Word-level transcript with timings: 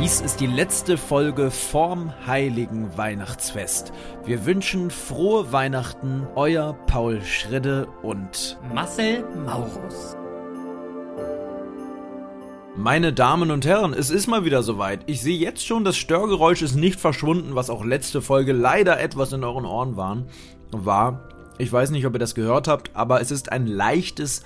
Dies 0.00 0.22
ist 0.22 0.40
die 0.40 0.46
letzte 0.46 0.96
Folge 0.96 1.50
vorm 1.50 2.10
heiligen 2.26 2.96
Weihnachtsfest. 2.96 3.92
Wir 4.24 4.46
wünschen 4.46 4.90
frohe 4.90 5.52
Weihnachten, 5.52 6.26
euer 6.36 6.72
Paul 6.86 7.20
Schridde 7.20 7.86
und 8.02 8.58
Marcel 8.74 9.22
Maurus. 9.44 10.16
Meine 12.78 13.12
Damen 13.12 13.50
und 13.50 13.66
Herren, 13.66 13.92
es 13.92 14.08
ist 14.08 14.26
mal 14.26 14.46
wieder 14.46 14.62
soweit. 14.62 15.00
Ich 15.04 15.20
sehe 15.20 15.36
jetzt 15.36 15.66
schon, 15.66 15.84
das 15.84 15.98
Störgeräusch 15.98 16.62
ist 16.62 16.76
nicht 16.76 16.98
verschwunden, 16.98 17.54
was 17.54 17.68
auch 17.68 17.84
letzte 17.84 18.22
Folge 18.22 18.54
leider 18.54 18.98
etwas 18.98 19.34
in 19.34 19.44
euren 19.44 19.66
Ohren 19.66 19.98
waren, 19.98 20.28
war. 20.70 21.28
Ich 21.58 21.70
weiß 21.70 21.90
nicht, 21.90 22.06
ob 22.06 22.14
ihr 22.14 22.20
das 22.20 22.34
gehört 22.34 22.68
habt, 22.68 22.90
aber 22.94 23.20
es 23.20 23.30
ist 23.30 23.52
ein 23.52 23.66
leichtes 23.66 24.44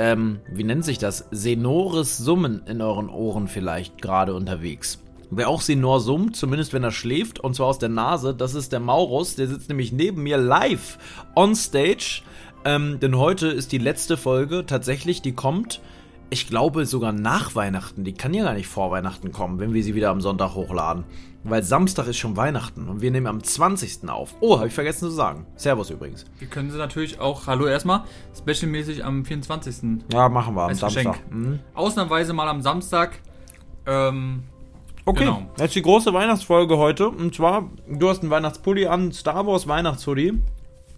ähm, 0.00 0.40
wie 0.50 0.64
nennt 0.64 0.82
sich 0.82 0.96
das? 0.96 1.26
Senores 1.30 2.16
Summen 2.16 2.62
in 2.64 2.80
euren 2.80 3.10
Ohren 3.10 3.48
vielleicht 3.48 4.00
gerade 4.00 4.32
unterwegs. 4.32 4.98
Wer 5.30 5.50
auch 5.50 5.60
Senor 5.60 6.00
summt, 6.00 6.36
zumindest 6.36 6.72
wenn 6.72 6.82
er 6.82 6.90
schläft, 6.90 7.38
und 7.38 7.54
zwar 7.54 7.66
aus 7.66 7.78
der 7.78 7.90
Nase, 7.90 8.34
das 8.34 8.54
ist 8.54 8.72
der 8.72 8.80
Maurus, 8.80 9.36
der 9.36 9.46
sitzt 9.46 9.68
nämlich 9.68 9.92
neben 9.92 10.22
mir 10.22 10.38
live 10.38 10.96
on 11.36 11.54
stage. 11.54 12.22
Ähm, 12.64 12.98
denn 12.98 13.18
heute 13.18 13.48
ist 13.48 13.72
die 13.72 13.78
letzte 13.78 14.16
Folge 14.16 14.64
tatsächlich, 14.64 15.20
die 15.20 15.34
kommt, 15.34 15.82
ich 16.30 16.48
glaube 16.48 16.86
sogar 16.86 17.12
nach 17.12 17.54
Weihnachten. 17.54 18.02
Die 18.02 18.14
kann 18.14 18.32
ja 18.32 18.44
gar 18.44 18.54
nicht 18.54 18.68
vor 18.68 18.90
Weihnachten 18.90 19.32
kommen, 19.32 19.60
wenn 19.60 19.74
wir 19.74 19.84
sie 19.84 19.94
wieder 19.94 20.08
am 20.08 20.22
Sonntag 20.22 20.54
hochladen. 20.54 21.04
Weil 21.42 21.62
Samstag 21.62 22.06
ist 22.06 22.18
schon 22.18 22.36
Weihnachten 22.36 22.86
und 22.88 23.00
wir 23.00 23.10
nehmen 23.10 23.26
am 23.26 23.42
20. 23.42 24.08
auf. 24.10 24.34
Oh, 24.40 24.58
habe 24.58 24.68
ich 24.68 24.74
vergessen 24.74 25.00
zu 25.00 25.10
sagen. 25.10 25.46
Servus 25.56 25.88
übrigens. 25.90 26.26
Wir 26.38 26.48
können 26.48 26.70
sie 26.70 26.76
natürlich 26.76 27.18
auch, 27.18 27.46
hallo 27.46 27.66
erstmal, 27.66 28.02
specialmäßig 28.36 29.04
am 29.04 29.24
24. 29.24 30.02
Ja, 30.12 30.28
machen 30.28 30.54
wir 30.54 30.64
am 30.64 30.74
Samstag. 30.74 31.04
Geschenk. 31.04 31.32
Mhm. 31.32 31.58
Ausnahmsweise 31.74 32.34
mal 32.34 32.48
am 32.48 32.60
Samstag. 32.60 33.20
Ähm, 33.86 34.42
Okay, 35.06 35.24
Genau. 35.24 35.42
jetzt 35.58 35.74
die 35.74 35.80
große 35.82 36.12
Weihnachtsfolge 36.12 36.76
heute. 36.76 37.08
Und 37.08 37.34
zwar, 37.34 37.70
du 37.88 38.10
hast 38.10 38.20
einen 38.20 38.30
Weihnachtspulli 38.30 38.86
an, 38.86 39.12
Star 39.12 39.46
Wars 39.46 39.66
Weihnachtshoodie. 39.66 40.34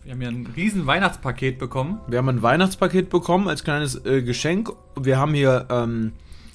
wir 0.03 0.13
haben 0.13 0.21
hier 0.21 0.29
ein 0.29 0.47
riesen 0.57 0.87
Weihnachtspaket 0.89 1.59
bekommen. 1.59 2.01
Wir 2.09 2.19
haben 2.19 2.29
ein 2.29 2.43
Weihnachtspaket 2.43 3.11
bekommen 3.11 3.47
als 3.47 3.63
kleines 3.63 4.05
äh, 4.05 4.23
Geschenk. 4.23 4.71
Wir 5.01 5.19
haben 5.19 5.35
hier 5.35 5.67
ähm, 5.71 6.13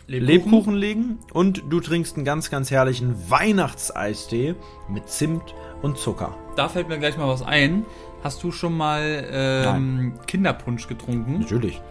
Lebkuchen 0.07 0.75
liegen 0.75 1.19
und 1.33 1.63
du 1.69 1.79
trinkst 1.81 2.15
einen 2.15 2.25
ganz, 2.25 2.49
ganz 2.49 2.71
herrlichen 2.71 3.29
Weihnachtseistee 3.29 4.55
mit 4.89 5.09
Zimt 5.09 5.53
und 5.81 5.97
Zucker. 5.97 6.35
Da 6.55 6.69
fällt 6.69 6.87
mir 6.87 6.97
gleich 6.97 7.17
mal 7.17 7.27
was 7.27 7.41
ein. 7.43 7.85
Hast 8.23 8.41
du 8.43 8.51
schon 8.51 8.75
mal 8.75 9.27
ähm, 9.31 10.13
Kinderpunsch 10.25 10.87
getrunken? 10.87 11.39
Natürlich. 11.39 11.81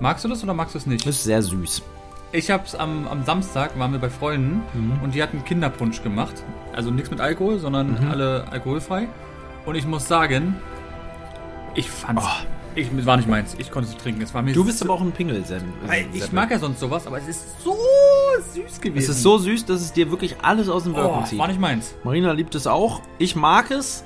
Magst 0.00 0.24
du 0.24 0.28
das 0.28 0.42
oder 0.44 0.54
magst 0.54 0.74
du 0.74 0.78
es 0.78 0.86
nicht? 0.86 1.04
Das 1.06 1.16
ist 1.16 1.24
sehr 1.24 1.42
süß. 1.42 1.82
Ich 2.32 2.50
hab's 2.50 2.74
am, 2.74 3.06
am 3.08 3.24
Samstag, 3.24 3.78
waren 3.78 3.92
wir 3.92 3.98
bei 3.98 4.10
Freunden 4.10 4.62
Mhm. 4.74 5.00
und 5.02 5.14
die 5.14 5.22
hatten 5.22 5.44
Kinderpunsch 5.44 6.02
gemacht. 6.02 6.44
Also 6.74 6.90
nichts 6.90 7.10
mit 7.10 7.20
Alkohol, 7.20 7.58
sondern 7.58 8.00
Mhm. 8.00 8.10
alle 8.10 8.46
alkoholfrei. 8.50 9.08
Und 9.64 9.74
ich 9.74 9.86
muss 9.86 10.06
sagen, 10.06 10.56
ich 11.74 11.90
fand's. 11.90 12.24
Oh. 12.24 12.46
Ich, 12.76 13.06
war 13.06 13.16
nicht 13.16 13.28
meins. 13.28 13.56
Ich 13.58 13.70
konnte 13.70 13.90
es 13.90 13.96
trinken. 13.96 14.20
Es 14.22 14.32
war 14.34 14.42
mir 14.42 14.52
Du 14.52 14.64
bist 14.64 14.82
aber 14.82 14.92
auch 14.94 15.00
ein 15.00 15.10
Pingel, 15.12 15.44
Sam. 15.44 15.62
Ich 16.12 16.30
mag 16.30 16.50
ja 16.50 16.58
sonst 16.58 16.78
sowas, 16.78 17.06
aber 17.06 17.18
es 17.18 17.26
ist 17.26 17.62
so 17.64 17.76
süß 18.54 18.80
gewesen. 18.80 18.98
Es 19.02 19.08
ist 19.08 19.22
so 19.22 19.38
süß, 19.38 19.64
dass 19.64 19.80
es 19.80 19.92
dir 19.92 20.10
wirklich 20.10 20.36
alles 20.42 20.68
aus 20.68 20.84
dem 20.84 20.94
Wirken 20.94 21.20
Oh, 21.22 21.24
zieht. 21.24 21.38
war 21.38 21.48
nicht 21.48 21.60
meins. 21.60 21.94
Marina 22.04 22.32
liebt 22.32 22.54
es 22.54 22.66
auch. 22.66 23.00
Ich 23.18 23.34
mag 23.34 23.70
es. 23.70 24.04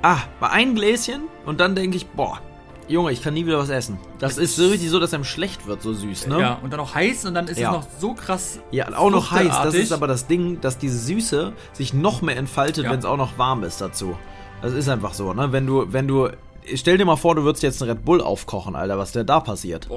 Ah, 0.00 0.18
bei 0.38 0.48
einem 0.50 0.76
Gläschen 0.76 1.22
und 1.44 1.58
dann 1.58 1.74
denke 1.74 1.96
ich, 1.96 2.06
boah, 2.06 2.38
Junge, 2.86 3.10
ich 3.10 3.20
kann 3.20 3.34
nie 3.34 3.44
wieder 3.44 3.58
was 3.58 3.68
essen. 3.68 3.98
Das 4.20 4.38
ist 4.38 4.54
so 4.54 4.68
richtig 4.68 4.90
so, 4.90 5.00
dass 5.00 5.12
einem 5.12 5.24
schlecht 5.24 5.66
wird, 5.66 5.82
so 5.82 5.92
süß, 5.92 6.28
ne? 6.28 6.40
Ja, 6.40 6.54
und 6.62 6.72
dann 6.72 6.78
auch 6.80 6.94
heiß 6.94 7.24
und 7.26 7.34
dann 7.34 7.48
ist 7.48 7.58
Ja. 7.58 7.70
es 7.70 7.76
noch 7.76 7.86
so 7.98 8.14
krass. 8.14 8.60
Ja, 8.70 8.96
auch 8.96 9.10
noch 9.10 9.32
heiß. 9.32 9.48
Das 9.64 9.74
ist 9.74 9.92
aber 9.92 10.06
das 10.06 10.26
Ding, 10.28 10.60
dass 10.60 10.78
diese 10.78 10.96
Süße 10.98 11.52
sich 11.72 11.92
noch 11.92 12.22
mehr 12.22 12.36
entfaltet, 12.36 12.84
Ja. 12.84 12.92
wenn 12.92 13.00
es 13.00 13.04
auch 13.04 13.16
noch 13.16 13.36
warm 13.38 13.64
ist 13.64 13.80
dazu. 13.80 14.16
Das 14.62 14.72
ist 14.72 14.88
einfach 14.88 15.14
so, 15.14 15.34
ne? 15.34 15.50
Wenn 15.52 15.66
du, 15.66 15.92
wenn 15.92 16.06
du, 16.08 16.28
stell 16.74 16.98
dir 16.98 17.04
mal 17.04 17.16
vor, 17.16 17.34
du 17.34 17.44
würdest 17.44 17.62
jetzt 17.62 17.82
einen 17.82 17.90
Red 17.90 18.04
Bull 18.04 18.20
aufkochen, 18.20 18.76
Alter, 18.76 18.98
was 18.98 19.12
der 19.12 19.24
da 19.24 19.40
passiert. 19.40 19.88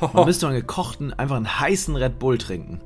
Dann 0.00 0.24
müsst 0.24 0.42
du 0.42 0.46
einen 0.46 0.56
gekochten, 0.56 1.12
einfach 1.12 1.36
einen 1.36 1.60
heißen 1.60 1.96
Red 1.96 2.18
Bull 2.18 2.38
trinken. 2.38 2.80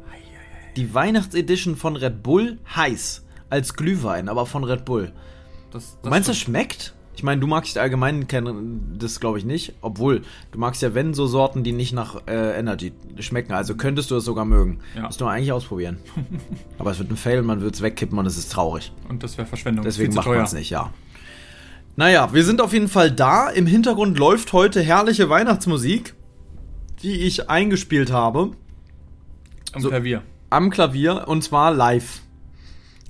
Die 0.76 0.94
Weihnachtsedition 0.94 1.76
von 1.76 1.96
Red 1.96 2.22
Bull 2.22 2.58
heiß. 2.74 3.24
Als 3.48 3.74
Glühwein, 3.74 4.28
aber 4.28 4.46
von 4.46 4.62
Red 4.62 4.84
Bull. 4.84 5.12
Das, 5.72 5.98
Du 6.02 6.08
meinst, 6.08 6.28
das 6.28 6.38
schmeckt? 6.38 6.94
Ich 7.16 7.24
meine, 7.24 7.40
du 7.40 7.46
magst 7.46 7.76
allgemein 7.76 8.28
kein, 8.28 8.96
das 8.96 9.20
glaube 9.20 9.38
ich 9.38 9.44
nicht. 9.44 9.74
Obwohl, 9.82 10.22
du 10.52 10.58
magst 10.58 10.80
ja, 10.80 10.94
wenn, 10.94 11.12
so 11.12 11.26
Sorten, 11.26 11.64
die 11.64 11.72
nicht 11.72 11.92
nach 11.92 12.26
äh, 12.28 12.58
Energy 12.58 12.92
schmecken. 13.18 13.52
Also 13.52 13.74
könntest 13.74 14.10
du 14.10 14.16
es 14.16 14.24
sogar 14.24 14.44
mögen. 14.44 14.78
Ja. 14.96 15.02
Musst 15.02 15.20
du 15.20 15.24
mal 15.24 15.32
eigentlich 15.32 15.52
ausprobieren. 15.52 15.98
Aber 16.78 16.92
es 16.92 16.98
wird 16.98 17.10
ein 17.10 17.16
Fail, 17.16 17.42
man 17.42 17.60
wird 17.60 17.74
es 17.74 17.82
wegkippen 17.82 18.16
und 18.16 18.24
es 18.26 18.38
ist 18.38 18.52
traurig. 18.52 18.92
Und 19.08 19.22
das 19.22 19.36
wäre 19.36 19.46
Verschwendung. 19.46 19.84
Deswegen 19.84 20.14
macht 20.14 20.28
man 20.28 20.42
es 20.42 20.52
nicht, 20.52 20.70
ja. 20.70 20.92
Naja, 22.00 22.32
wir 22.32 22.44
sind 22.44 22.62
auf 22.62 22.72
jeden 22.72 22.88
Fall 22.88 23.10
da. 23.10 23.50
Im 23.50 23.66
Hintergrund 23.66 24.18
läuft 24.18 24.54
heute 24.54 24.80
herrliche 24.80 25.28
Weihnachtsmusik, 25.28 26.14
die 27.02 27.12
ich 27.12 27.50
eingespielt 27.50 28.10
habe 28.10 28.52
Am 29.74 29.82
So- 29.82 29.90
Klavier. 29.90 30.22
am 30.48 30.70
Klavier 30.70 31.28
und 31.28 31.44
zwar 31.44 31.70
live. 31.74 32.22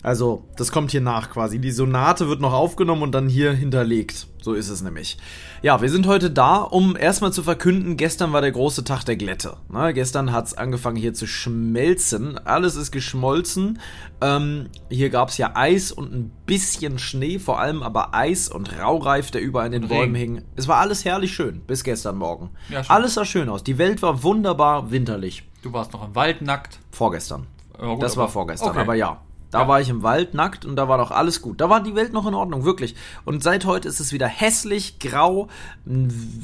Also, 0.03 0.45
das 0.57 0.73
kommt 0.73 0.91
hier 0.93 1.03
nach 1.03 1.29
quasi. 1.31 1.59
Die 1.59 1.71
Sonate 1.73 2.29
wird 2.29 2.41
noch 2.41 2.55
aufgenommen 2.55 3.03
und 3.03 3.13
dann 3.13 3.29
hier 3.29 3.53
hinterlegt. 3.53 4.29
So 4.41 4.55
ist 4.55 4.71
es 4.71 4.81
nämlich. 4.81 5.19
Ja, 5.61 5.83
wir 5.83 5.91
sind 5.91 6.07
heute 6.07 6.31
da, 6.31 6.57
um 6.57 6.97
erstmal 6.97 7.31
zu 7.35 7.43
verkünden, 7.43 7.99
gestern 7.99 8.33
war 8.33 8.41
der 8.41 8.53
große 8.53 8.85
Tag 8.85 9.05
der 9.05 9.17
Glätte. 9.17 9.59
Ne, 9.69 9.93
gestern 9.93 10.33
hat's 10.33 10.55
angefangen 10.55 10.97
hier 10.97 11.13
zu 11.13 11.27
schmelzen. 11.27 12.39
Alles 12.47 12.77
ist 12.77 12.91
geschmolzen. 12.93 13.79
Ähm, 14.23 14.71
hier 14.89 15.11
gab's 15.11 15.37
ja 15.37 15.51
Eis 15.55 15.93
und 15.93 16.15
ein 16.15 16.31
bisschen 16.47 16.99
Schnee, 16.99 17.39
vor 17.39 17.61
allem 17.61 17.83
aber 17.83 18.15
Eis 18.15 18.49
und 18.49 18.79
Raureif, 18.81 19.31
der 19.31 19.43
überall 19.43 19.67
in 19.67 19.73
den 19.73 19.83
Und 19.83 19.89
Bäumen 19.91 20.15
Regen. 20.17 20.35
hing. 20.37 20.45
Es 20.57 20.67
war 20.67 20.79
alles 20.79 21.05
herrlich 21.05 21.33
schön, 21.35 21.61
bis 21.67 21.85
gestern 21.85 22.17
Morgen. 22.17 22.51
Ja, 22.71 22.83
schön. 22.83 22.91
alles 22.97 23.15
sah 23.15 23.27
schön 23.27 23.51
aus. 23.51 23.63
Die 23.65 23.77
Welt 23.77 24.01
war 24.01 24.23
wunderbar 24.23 24.91
winterlich. 24.91 25.43
Du 25.63 25.75
warst 25.75 25.93
noch 25.93 26.07
im 26.07 26.15
Wald 26.15 26.41
nackt. 26.41 26.79
Vorgestern. 26.91 27.47
Ja, 27.79 27.93
gut, 27.95 28.03
Das 28.03 28.17
war 28.17 28.29
vorgestern, 28.29 28.71
okay. 28.71 28.79
aber 28.81 28.95
ja. 28.95 29.21
Da 29.51 29.63
Ja. 29.63 29.69
war 29.69 29.81
ich 29.81 29.89
im 29.89 30.03
Wald 30.03 30.35
nackt 30.35 30.65
und 30.65 30.77
da 30.77 30.89
war 30.89 30.99
doch 30.99 31.11
alles 31.11 31.43
gut. 31.43 31.61
Da 31.61 31.69
war 31.69 31.83
die 31.83 31.95
Welt 31.97 32.13
noch 32.13 32.27
in 32.27 32.35
Ordnung, 32.35 32.65
wirklich. 32.65 32.95
Und 33.25 33.43
seit 33.43 33.65
heute 33.65 33.89
ist 33.89 33.99
es 34.01 34.13
wieder 34.13 34.29
hässlich, 34.29 34.99
grau, 34.99 35.49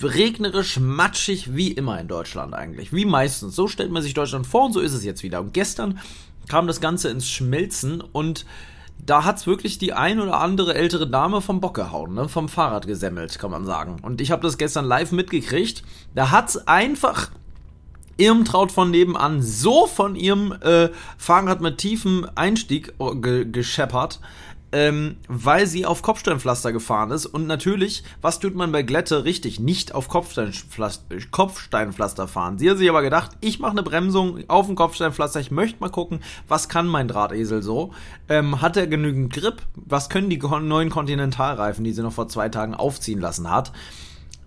regnerisch, 0.03 0.78
matschig, 0.81 1.55
wie 1.55 1.72
immer 1.72 2.00
in 2.00 2.09
Deutschland 2.09 2.55
eigentlich. 2.55 2.93
Wie 2.93 3.05
meistens. 3.05 3.55
So 3.55 3.69
stellt 3.69 3.91
man 3.91 4.03
sich 4.03 4.15
Deutschland 4.15 4.47
vor 4.47 4.66
und 4.66 4.72
so 4.72 4.81
ist 4.81 4.93
es 4.93 5.05
jetzt 5.05 5.22
wieder. 5.22 5.41
Und 5.41 5.55
gestern 5.55 5.99
kam 6.49 6.66
das 6.66 6.81
Ganze 6.81 7.09
ins 7.09 7.28
Schmelzen 7.28 8.00
und 8.00 8.47
da 9.05 9.25
hat's 9.25 9.47
wirklich 9.47 9.78
die 9.78 9.93
ein 9.93 10.21
oder 10.21 10.41
andere 10.41 10.75
ältere 10.75 11.09
Dame 11.09 11.41
vom 11.41 11.60
Bock 11.60 11.75
gehauen, 11.75 12.15
ne? 12.15 12.28
vom 12.28 12.48
Fahrrad 12.48 12.86
gesemmelt, 12.86 13.39
kann 13.39 13.51
man 13.51 13.65
sagen. 13.66 13.98
Und 14.03 14.21
ich 14.21 14.31
habe 14.31 14.42
das 14.42 14.59
gestern 14.59 14.84
live 14.86 15.13
mitgekriegt. 15.13 15.83
Da 16.15 16.31
hat's 16.31 16.57
einfach 16.66 17.31
Irmtraut 18.16 18.72
von 18.72 18.91
nebenan 18.91 19.42
so 19.42 19.86
von 19.86 20.16
ihrem 20.16 20.53
äh, 20.60 20.89
Fahrrad 21.18 21.60
mit 21.60 21.78
tiefem 21.78 22.27
Einstieg 22.34 22.95
oh, 22.98 23.15
ge 23.15 23.45
gescheppert, 23.45 24.21
ähm, 24.72 25.16
weil 25.28 25.66
sie 25.66 25.86
auf 25.86 26.03
Kopfsteinpflaster 26.03 26.72
gefahren 26.72 27.10
ist. 27.10 27.27
Und 27.27 27.47
natürlich, 27.47 28.04
was 28.21 28.41
tut 28.41 28.54
man 28.54 28.72
bei 28.72 28.83
Glätte 28.83 29.24
richtig? 29.24 29.60
Nicht 29.60 29.95
auf 29.95 30.09
Kopfsteinpflaster, 30.09 31.16
Kopfsteinpflaster 31.30 32.27
fahren. 32.27 32.59
Sie 32.59 32.71
hat 32.71 32.78
sich 32.78 32.89
aber 32.89 33.03
gedacht, 33.03 33.33
ich 33.41 33.59
mache 33.59 33.72
eine 33.72 33.83
Bremsung 33.83 34.45
auf 34.48 34.66
dem 34.66 34.74
Kopfsteinpflaster. 34.74 35.41
Ich 35.41 35.51
möchte 35.51 35.80
mal 35.80 35.91
gucken, 35.91 36.21
was 36.48 36.69
kann 36.69 36.86
mein 36.86 37.09
Drahtesel 37.09 37.62
so? 37.62 37.92
Ähm, 38.28 38.60
hat 38.60 38.77
er 38.77 38.86
genügend 38.86 39.33
Grip? 39.33 39.62
Was 39.74 40.09
können 40.09 40.30
die 40.30 40.39
neuen 40.39 40.91
Kontinentalreifen, 40.91 41.84
die 41.84 41.92
sie 41.92 42.03
noch 42.03 42.12
vor 42.12 42.28
zwei 42.28 42.48
Tagen 42.48 42.74
aufziehen 42.74 43.21
lassen 43.21 43.51
hat? 43.51 43.72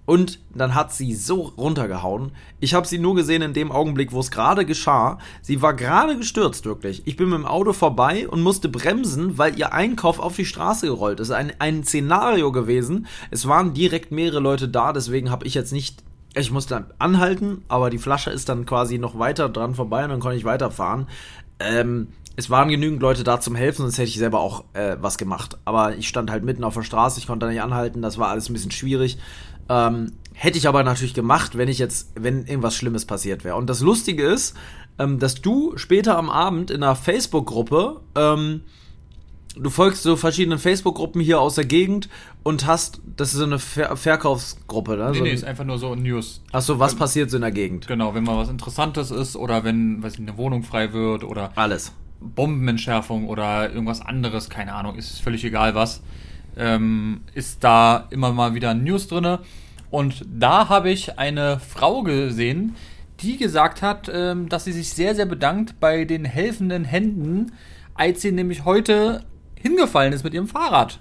Und 0.10 0.40
dann 0.56 0.74
hat 0.74 0.92
sie 0.92 1.14
so 1.14 1.54
runtergehauen. 1.56 2.32
Ich 2.60 2.74
habe 2.74 2.88
sie 2.88 2.98
nur 2.98 3.14
gesehen 3.14 3.44
in 3.44 3.54
dem 3.54 3.72
Augenblick, 3.72 4.12
wo 4.12 4.20
es 4.22 4.32
gerade 4.32 4.66
geschah. 4.66 5.20
Sie 5.44 5.62
war 5.62 5.76
gerade 5.76 6.18
gestürzt, 6.18 6.66
wirklich. 6.66 7.04
Ich 7.06 7.16
bin 7.16 7.30
mit 7.30 7.38
dem 7.38 7.46
Auto 7.46 7.74
vorbei 7.74 8.28
und 8.28 8.42
musste 8.42 8.70
bremsen, 8.70 9.38
weil 9.38 9.60
ihr 9.60 9.72
Einkauf 9.72 10.18
auf 10.18 10.36
die 10.36 10.46
Straße 10.46 10.88
gerollt 10.88 11.20
ist. 11.20 11.30
Ein, 11.30 11.54
ein 11.60 11.84
Szenario 11.84 12.52
gewesen. 12.52 13.06
Es 13.30 13.48
waren 13.48 13.76
direkt 13.76 14.12
mehrere 14.12 14.40
Leute 14.40 14.68
da, 14.68 14.94
deswegen 14.94 15.30
habe 15.30 15.46
ich 15.46 15.54
jetzt 15.54 15.74
nicht. 15.74 16.02
Ich 16.34 16.50
musste 16.50 16.88
anhalten, 16.98 17.64
aber 17.68 17.92
die 17.92 18.00
Flasche 18.00 18.32
ist 18.32 18.50
dann 18.50 18.66
quasi 18.66 18.98
noch 18.98 19.20
weiter 19.20 19.48
dran 19.48 19.76
vorbei 19.76 20.06
und 20.06 20.10
dann 20.10 20.22
konnte 20.22 20.38
ich 20.38 20.44
weiterfahren. 20.44 21.06
Ähm, 21.60 22.08
es 22.40 22.50
waren 22.50 22.70
genügend 22.70 23.02
Leute 23.02 23.26
da 23.26 23.42
zum 23.42 23.54
Helfen, 23.54 23.82
sonst 23.82 23.98
hätte 23.98 24.08
ich 24.08 24.18
selber 24.18 24.40
auch 24.40 24.64
äh, 24.74 24.96
was 25.02 25.18
gemacht. 25.18 25.58
Aber 25.66 25.98
ich 25.98 26.08
stand 26.08 26.32
halt 26.32 26.46
mitten 26.46 26.64
auf 26.64 26.74
der 26.74 26.84
Straße, 26.84 27.20
ich 27.20 27.28
konnte 27.28 27.46
da 27.46 27.52
nicht 27.52 27.62
anhalten, 27.62 28.02
das 28.02 28.18
war 28.18 28.30
alles 28.30 28.50
ein 28.50 28.54
bisschen 28.54 28.72
schwierig. 28.72 29.18
Ähm, 29.69 30.13
hätte 30.33 30.57
ich 30.57 30.68
aber 30.68 30.83
natürlich 30.83 31.13
gemacht, 31.13 31.57
wenn 31.57 31.68
ich 31.68 31.80
jetzt, 31.80 32.12
wenn 32.16 32.45
irgendwas 32.45 32.75
Schlimmes 32.75 33.06
passiert 33.06 33.44
wäre. 33.44 33.56
Und 33.56 33.69
das 33.69 33.81
Lustige 33.81 34.24
ist, 34.25 34.56
ähm, 34.98 35.19
dass 35.19 35.36
du 35.36 35.77
später 35.77 36.18
am 36.18 36.30
Abend 36.30 36.71
in 36.71 36.83
einer 36.83 36.95
Facebook-Gruppe, 36.95 38.01
ähm, 38.16 38.62
du 39.56 39.69
folgst 39.69 40.04
so 40.04 40.16
verschiedenen 40.16 40.60
Facebook-Gruppen 40.60 41.21
hier 41.21 41.42
aus 41.42 41.56
der 41.56 41.66
Gegend 41.66 42.10
und 42.44 42.66
hast, 42.66 43.01
das 43.18 43.33
ist 43.33 43.39
so 43.39 43.44
eine 43.44 43.60
Ver 43.60 43.98
Verkaufsgruppe, 43.98 44.95
ne? 44.95 45.12
Nee, 45.12 45.18
so 45.18 45.24
nee, 45.24 45.31
ist 45.31 45.44
einfach 45.44 45.66
nur 45.66 45.77
so 45.77 45.94
News. 45.95 46.42
Achso, 46.51 46.80
was 46.80 46.95
passiert 46.95 47.30
so 47.30 47.38
in 47.38 47.42
der 47.42 47.51
Gegend? 47.51 47.88
Genau, 47.88 48.13
wenn 48.15 48.24
mal 48.24 48.38
was 48.38 48.50
Interessantes 48.50 49.12
ist 49.12 49.36
oder 49.36 49.63
wenn, 49.63 50.01
weiß 50.01 50.13
ich, 50.13 50.19
eine 50.19 50.38
Wohnung 50.38 50.63
frei 50.63 50.94
wird 50.94 51.24
oder 51.24 51.51
Alles. 51.56 51.94
Bombenentschärfung 52.22 53.27
oder 53.27 53.69
irgendwas 53.72 54.01
anderes, 54.01 54.50
keine 54.50 54.74
Ahnung, 54.74 54.95
ist 54.95 55.22
völlig 55.22 55.44
egal 55.44 55.75
was, 55.75 56.01
ähm, 56.60 57.22
ist 57.34 57.64
da 57.64 58.08
immer 58.12 58.32
mal 58.32 58.54
wieder 58.54 58.74
News 58.74 59.08
drinne. 59.08 59.40
Und 59.90 60.26
da 60.30 60.70
habe 60.70 60.92
ich 60.92 61.18
eine 61.18 61.60
Frau 61.60 62.04
gesehen, 62.04 62.76
die 63.22 63.38
gesagt 63.38 63.82
hat, 63.82 64.10
ähm, 64.14 64.48
dass 64.50 64.66
sie 64.66 64.72
sich 64.72 64.90
sehr, 64.94 65.16
sehr 65.16 65.26
bedankt 65.26 65.80
bei 65.80 66.06
den 66.06 66.26
helfenden 66.26 66.86
Händen, 66.86 67.54
als 67.96 68.22
sie 68.22 68.32
nämlich 68.32 68.66
heute 68.66 69.24
hingefallen 69.56 70.14
ist 70.14 70.24
mit 70.24 70.34
ihrem 70.34 70.48
Fahrrad. 70.48 71.00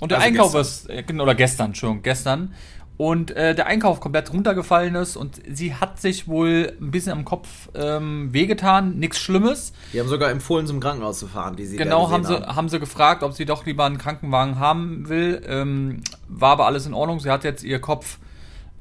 Und 0.00 0.10
der 0.10 0.18
Also 0.18 0.28
Einkauf 0.28 0.52
gestern. 0.52 0.96
ist, 0.98 1.10
äh, 1.10 1.20
oder 1.20 1.34
gestern, 1.34 1.66
Entschuldigung, 1.66 2.02
gestern. 2.02 2.54
Und 2.98 3.30
äh, 3.32 3.54
der 3.54 3.66
Einkauf 3.66 4.00
komplett 4.00 4.32
runtergefallen 4.32 4.94
ist 4.94 5.16
und 5.16 5.40
sie 5.50 5.74
hat 5.74 6.00
sich 6.00 6.28
wohl 6.28 6.76
ein 6.80 6.90
bisschen 6.90 7.12
am 7.12 7.24
Kopf 7.24 7.68
ähm, 7.74 8.32
wehgetan, 8.32 8.98
nichts 8.98 9.18
Schlimmes. 9.18 9.72
Die 9.92 9.98
haben 9.98 10.08
sogar 10.08 10.30
empfohlen, 10.30 10.66
zum 10.66 10.78
Krankenhaus 10.78 11.18
zu 11.18 11.26
fahren, 11.26 11.56
die 11.56 11.64
sie 11.64 11.76
Genau, 11.76 12.10
haben 12.10 12.24
sie, 12.24 12.34
haben 12.34 12.68
sie 12.68 12.78
gefragt, 12.78 13.22
ob 13.22 13.32
sie 13.32 13.44
doch 13.44 13.66
lieber 13.66 13.84
einen 13.86 13.98
Krankenwagen 13.98 14.58
haben 14.58 15.08
will. 15.08 15.42
Ähm, 15.46 16.02
war 16.28 16.52
aber 16.52 16.66
alles 16.66 16.86
in 16.86 16.94
Ordnung. 16.94 17.18
Sie 17.18 17.30
hat 17.30 17.44
jetzt 17.44 17.64
ihr 17.64 17.80
Kopf, 17.80 18.18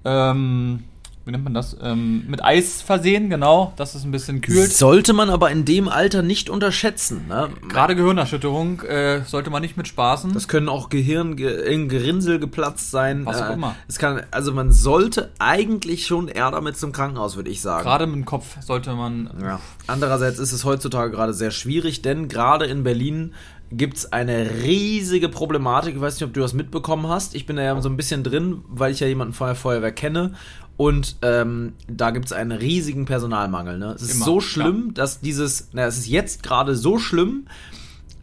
ähm, 0.04 0.84
wie 1.26 1.32
nennt 1.32 1.44
man 1.44 1.54
das? 1.54 1.78
Ähm, 1.82 2.24
mit 2.28 2.44
Eis 2.44 2.82
versehen, 2.82 3.30
genau, 3.30 3.74
dass 3.76 3.94
es 3.96 4.04
ein 4.04 4.12
bisschen 4.12 4.42
kühlt. 4.42 4.72
Sollte 4.72 5.14
man 5.14 5.30
aber 5.30 5.52
in 5.52 5.66
dem 5.66 5.88
Alter 5.88 6.22
nicht 6.24 6.50
unterschätzen. 6.50 7.28
Ne? 7.28 7.50
Gerade 7.70 7.96
Gehirnerschütterung 7.96 8.82
äh, 8.82 9.22
sollte 9.26 9.50
man 9.52 9.62
nicht 9.62 9.78
mit 9.78 9.88
spaßen. 9.88 10.34
Das 10.34 10.48
können 10.48 10.68
auch 10.68 10.90
Gehirn, 10.90 11.36
ge 11.36 11.72
in 11.74 11.90
Gerinnsel 11.90 12.40
geplatzt 12.40 12.92
sein. 12.92 13.26
Was 13.26 13.42
auch 13.42 13.50
Äh, 13.50 13.54
immer. 13.54 13.76
Es 13.88 14.00
kann, 14.00 14.22
also 14.32 14.52
man 14.52 14.72
sollte 14.72 15.30
eigentlich 15.38 16.08
schon 16.08 16.28
eher 16.28 16.50
damit 16.52 16.78
zum 16.78 16.92
Krankenhaus, 16.92 17.36
würde 17.36 17.50
ich 17.52 17.62
sagen. 17.62 17.84
Gerade 17.84 18.08
mit 18.08 18.16
dem 18.16 18.26
Kopf 18.26 18.58
sollte 18.62 18.94
man. 18.94 19.30
Ja. 19.42 19.60
Andererseits 19.88 20.40
ist 20.40 20.52
es 20.54 20.66
heutzutage 20.66 21.12
gerade 21.12 21.34
sehr 21.34 21.52
schwierig, 21.52 22.02
denn 22.02 22.28
gerade 22.30 22.66
in 22.66 22.84
Berlin 22.84 23.34
gibt 23.74 23.96
es 23.98 24.12
eine 24.12 24.50
riesige 24.64 25.30
Problematik. 25.30 25.96
Ich 25.96 26.02
weiß 26.02 26.16
nicht, 26.16 26.24
ob 26.28 26.34
du 26.34 26.42
das 26.42 26.54
mitbekommen 26.54 27.08
hast. 27.08 27.36
Ich 27.36 27.46
bin 27.46 27.56
da 27.56 27.64
ja 27.64 27.80
so 27.82 27.88
ein 27.88 27.96
bisschen 27.96 28.22
drin, 28.22 28.64
weil 28.68 28.92
ich 28.92 29.00
ja 29.00 29.08
jemanden 29.08 29.34
von 29.34 29.48
der 29.48 29.56
Feuerwehr 29.56 29.94
kenne. 29.94 30.34
Und 30.82 31.18
ähm, 31.22 31.74
da 31.88 32.10
gibt 32.10 32.26
es 32.26 32.34
einen 32.34 32.52
riesigen 32.52 33.06
Personalmangel. 33.06 33.78
Ne? 33.78 33.94
Es 33.94 34.02
ist 34.02 34.16
Immer, 34.16 34.26
so 34.26 34.40
schlimm, 34.40 34.96
dass 34.96 35.22
dieses, 35.22 35.68
na, 35.74 35.86
es 35.86 36.00
ist 36.00 36.08
jetzt 36.08 36.42
gerade 36.42 36.76
so 36.76 36.98
schlimm, 36.98 37.46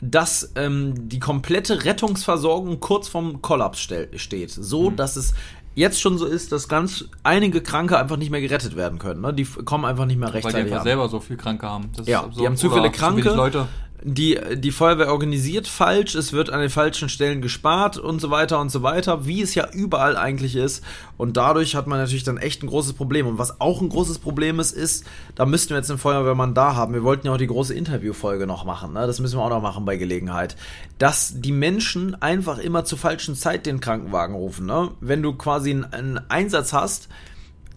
dass 0.00 0.50
ähm, 0.56 1.08
die 1.08 1.20
komplette 1.20 1.84
Rettungsversorgung 1.84 2.80
kurz 2.80 3.06
vorm 3.06 3.42
Kollaps 3.42 3.78
steht. 3.78 4.50
So, 4.50 4.90
dass 4.90 5.14
es 5.14 5.34
jetzt 5.76 6.00
schon 6.00 6.18
so 6.18 6.26
ist, 6.26 6.50
dass 6.50 6.66
ganz 6.68 7.04
einige 7.22 7.60
Kranke 7.60 7.96
einfach 7.96 8.16
nicht 8.16 8.30
mehr 8.30 8.40
gerettet 8.40 8.74
werden 8.74 8.98
können. 8.98 9.20
Ne? 9.20 9.32
Die 9.32 9.44
kommen 9.44 9.84
einfach 9.84 10.06
nicht 10.06 10.18
mehr 10.18 10.26
Weil 10.26 10.40
die 10.40 10.46
rechtzeitig 10.46 10.66
einfach 10.66 10.78
an. 10.78 10.84
selber 10.84 11.08
so 11.08 11.20
viel 11.20 11.36
Kranke 11.36 11.64
haben. 11.64 11.90
Das 11.96 12.08
Ja, 12.08 12.28
die 12.36 12.44
haben 12.44 12.56
zu 12.56 12.72
viele 12.72 12.90
Kranke. 12.90 13.34
Leute. 13.34 13.68
Die, 14.04 14.38
die 14.54 14.70
Feuerwehr 14.70 15.10
organisiert 15.10 15.66
falsch, 15.66 16.14
es 16.14 16.32
wird 16.32 16.50
an 16.50 16.60
den 16.60 16.70
falschen 16.70 17.08
Stellen 17.08 17.42
gespart 17.42 17.98
und 17.98 18.20
so 18.20 18.30
weiter 18.30 18.60
und 18.60 18.70
so 18.70 18.82
weiter, 18.82 19.26
wie 19.26 19.42
es 19.42 19.56
ja 19.56 19.68
überall 19.72 20.16
eigentlich 20.16 20.54
ist. 20.54 20.84
Und 21.16 21.36
dadurch 21.36 21.74
hat 21.74 21.88
man 21.88 21.98
natürlich 21.98 22.22
dann 22.22 22.36
echt 22.36 22.62
ein 22.62 22.68
großes 22.68 22.92
Problem. 22.92 23.26
Und 23.26 23.38
was 23.38 23.60
auch 23.60 23.80
ein 23.80 23.88
großes 23.88 24.20
Problem 24.20 24.60
ist, 24.60 24.70
ist, 24.70 25.04
da 25.34 25.46
müssten 25.46 25.70
wir 25.70 25.78
jetzt 25.78 25.90
einen 25.90 25.98
Feuerwehrmann 25.98 26.54
da 26.54 26.76
haben. 26.76 26.94
Wir 26.94 27.02
wollten 27.02 27.26
ja 27.26 27.32
auch 27.32 27.38
die 27.38 27.48
große 27.48 27.74
Interviewfolge 27.74 28.46
noch 28.46 28.64
machen, 28.64 28.92
ne? 28.92 29.04
das 29.06 29.18
müssen 29.18 29.36
wir 29.36 29.42
auch 29.42 29.50
noch 29.50 29.62
machen 29.62 29.84
bei 29.84 29.96
Gelegenheit. 29.96 30.56
Dass 30.98 31.40
die 31.40 31.52
Menschen 31.52 32.14
einfach 32.22 32.58
immer 32.58 32.84
zur 32.84 32.98
falschen 32.98 33.34
Zeit 33.34 33.66
den 33.66 33.80
Krankenwagen 33.80 34.36
rufen. 34.36 34.66
Ne? 34.66 34.92
Wenn 35.00 35.22
du 35.22 35.32
quasi 35.32 35.70
einen, 35.70 35.84
einen 35.86 36.20
Einsatz 36.28 36.72
hast, 36.72 37.08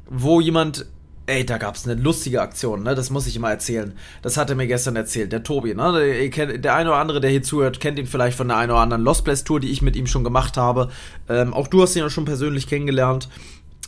wo 0.07 0.39
jemand. 0.39 0.85
Ey, 1.31 1.45
da 1.45 1.57
gab's 1.57 1.87
eine 1.87 1.99
lustige 2.01 2.41
Aktion, 2.41 2.83
ne? 2.83 2.93
Das 2.93 3.09
muss 3.09 3.25
ich 3.25 3.37
immer 3.37 3.49
erzählen. 3.49 3.93
Das 4.21 4.35
hat 4.35 4.49
er 4.49 4.57
mir 4.57 4.67
gestern 4.67 4.97
erzählt, 4.97 5.31
der 5.31 5.43
Tobi, 5.43 5.73
ne? 5.73 6.29
Der, 6.29 6.57
der 6.57 6.75
eine 6.75 6.89
oder 6.89 6.99
andere, 6.99 7.21
der 7.21 7.29
hier 7.29 7.41
zuhört, 7.41 7.79
kennt 7.79 7.97
ihn 7.97 8.05
vielleicht 8.05 8.35
von 8.35 8.49
der 8.49 8.57
einen 8.57 8.69
oder 8.71 8.81
anderen 8.81 9.01
Lost 9.01 9.23
Place 9.23 9.45
Tour, 9.45 9.61
die 9.61 9.69
ich 9.69 9.81
mit 9.81 9.95
ihm 9.95 10.07
schon 10.07 10.25
gemacht 10.25 10.57
habe. 10.57 10.89
Ähm, 11.29 11.53
auch 11.53 11.67
du 11.69 11.81
hast 11.81 11.95
ihn 11.95 12.01
ja 12.01 12.09
schon 12.09 12.25
persönlich 12.25 12.67
kennengelernt. 12.67 13.29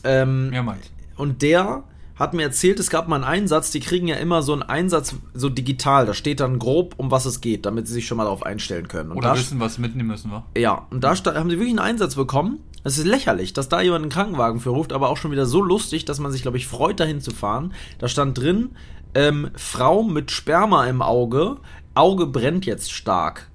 Ähm, 0.06 0.52
Mehrmals. 0.52 0.90
und 1.18 1.42
der 1.42 1.84
hat 2.16 2.34
mir 2.34 2.44
erzählt, 2.44 2.80
es 2.80 2.90
gab 2.90 3.08
mal 3.10 3.16
einen 3.16 3.24
Einsatz, 3.26 3.72
die 3.72 3.80
kriegen 3.82 4.08
ja 4.08 4.16
immer 4.16 4.42
so 4.42 4.54
einen 4.54 4.64
Einsatz 4.64 5.16
so 5.34 5.50
digital, 5.50 6.06
da 6.06 6.14
steht 6.14 6.40
dann 6.40 6.60
grob, 6.60 6.94
um 6.98 7.12
was 7.12 7.26
es 7.26 7.42
geht, 7.42 7.66
damit 7.66 7.88
sie 7.88 7.94
sich 7.94 8.08
schon 8.08 8.18
mal 8.18 8.26
darauf 8.26 8.46
einstellen 8.46 8.88
können. 8.88 9.12
Und 9.12 9.18
Oder 9.18 9.30
da 9.30 9.36
wissen, 9.36 9.60
was 9.60 9.80
mitnehmen 9.80 10.10
müssen 10.10 10.32
wir. 10.32 10.46
ja, 10.56 10.88
und 10.92 11.04
da 11.04 11.14
haben 11.16 11.50
sie 11.50 11.58
wirklich 11.58 11.72
einen 11.72 11.80
Einsatz 11.80 12.16
bekommen. 12.16 12.60
Es 12.84 12.98
ist 12.98 13.06
lächerlich, 13.06 13.54
dass 13.54 13.70
da 13.70 13.82
jemand 13.82 14.04
einen 14.04 14.12
Krankenwagen 14.12 14.60
für 14.60 14.72
ruft, 14.72 14.92
aber 14.92 15.10
auch 15.10 15.18
schon 15.18 15.32
wieder 15.32 15.46
so 15.46 15.62
lustig, 15.62 16.06
dass 16.06 16.20
man 16.20 16.32
sich, 16.32 16.42
glaube 16.42 16.58
ich, 16.58 16.68
freut, 16.68 17.00
dahin 17.00 17.22
zu 17.22 17.32
fahren. 17.32 17.74
Da 17.98 18.08
stand 18.08 18.38
drin, 18.38 18.72
ähm, 19.14 19.52
Frau 19.56 20.04
mit 20.04 20.32
Sperma 20.32 20.86
im 20.88 21.02
Auge, 21.02 21.58
Auge 21.96 22.28
brennt 22.28 22.66
jetzt 22.66 22.92
stark. 22.92 23.50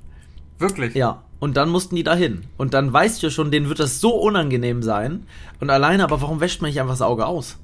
Wirklich? 0.58 0.94
Ja, 0.94 1.22
und 1.40 1.56
dann 1.56 1.68
mussten 1.68 1.94
die 1.96 2.04
dahin. 2.04 2.44
Und 2.56 2.74
dann 2.74 2.92
weißt 2.92 3.22
du 3.22 3.30
schon, 3.30 3.50
denen 3.50 3.68
wird 3.68 3.80
das 3.80 4.00
so 4.00 4.14
unangenehm 4.14 4.82
sein. 4.82 5.26
Und 5.60 5.70
alleine, 5.70 6.04
aber 6.04 6.20
warum 6.22 6.40
wäscht 6.40 6.62
man 6.62 6.70
nicht 6.70 6.80
einfach 6.80 6.94
das 6.94 7.02
Auge 7.02 7.26
aus? 7.26 7.58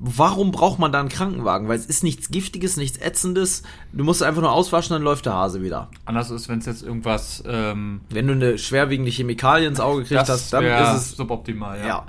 Warum 0.00 0.52
braucht 0.52 0.78
man 0.78 0.92
da 0.92 1.00
einen 1.00 1.08
Krankenwagen? 1.08 1.66
Weil 1.68 1.76
es 1.76 1.86
ist 1.86 2.04
nichts 2.04 2.30
Giftiges, 2.30 2.76
nichts 2.76 2.98
Ätzendes. 2.98 3.64
Du 3.92 4.04
musst 4.04 4.22
einfach 4.22 4.42
nur 4.42 4.52
auswaschen, 4.52 4.92
dann 4.94 5.02
läuft 5.02 5.26
der 5.26 5.34
Hase 5.34 5.60
wieder. 5.60 5.88
Anders 6.04 6.30
ist, 6.30 6.48
wenn 6.48 6.60
es 6.60 6.66
jetzt 6.66 6.82
irgendwas. 6.82 7.42
Ähm, 7.46 8.02
Wenn 8.10 8.28
du 8.28 8.34
eine 8.34 8.58
schwerwiegende 8.58 9.10
Chemikalie 9.10 9.66
ins 9.66 9.80
Auge 9.80 10.04
kriegst, 10.04 10.28
hast, 10.28 10.52
dann 10.52 10.64
ist 10.64 10.96
es 10.96 11.16
suboptimal, 11.16 11.78
ja. 11.80 11.86
Ja. 11.86 12.06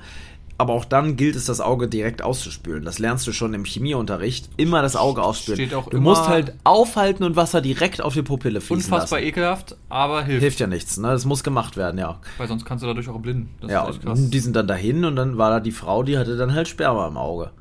Aber 0.59 0.73
auch 0.73 0.83
dann 0.83 1.15
gilt 1.15 1.37
es, 1.37 1.45
das 1.45 1.61
Auge 1.61 1.87
direkt 1.87 2.21
auszuspülen. 2.21 2.83
Das 2.83 2.99
lernst 2.99 3.25
du 3.25 3.31
schon 3.31 3.53
im 3.53 3.63
Chemieunterricht. 3.63 4.49
Immer 4.57 4.81
das 4.81 4.97
Auge 4.97 5.23
ausspülen. 5.23 5.57
Steht 5.57 5.73
auch 5.73 5.89
du 5.89 6.01
musst 6.01 6.27
halt 6.27 6.53
aufhalten 6.65 7.23
und 7.23 7.37
Wasser 7.37 7.61
direkt 7.61 8.01
auf 8.01 8.13
die 8.13 8.23
Pupille 8.23 8.59
fließen 8.59 8.91
Unfassbar 8.93 9.19
lassen. 9.19 9.29
ekelhaft, 9.29 9.77
aber 9.87 10.21
hilft. 10.23 10.41
Hilft 10.41 10.59
ja 10.59 10.67
nichts, 10.67 10.97
ne? 10.97 11.07
Das 11.07 11.23
muss 11.23 11.45
gemacht 11.45 11.77
werden, 11.77 11.97
ja. 11.97 12.19
Weil 12.37 12.49
sonst 12.49 12.65
kannst 12.65 12.83
du 12.83 12.87
dadurch 12.87 13.07
auch 13.07 13.13
erblinden. 13.15 13.49
Das 13.61 13.71
ja, 13.71 13.89
die 14.13 14.39
sind 14.39 14.53
dann 14.53 14.67
dahin 14.67 15.05
und 15.05 15.15
dann 15.15 15.37
war 15.37 15.49
da 15.49 15.59
die 15.61 15.71
Frau, 15.71 16.03
die 16.03 16.17
hatte 16.17 16.35
dann 16.35 16.53
halt 16.53 16.67
Sperma 16.67 17.07
im 17.07 17.15
Auge. 17.15 17.51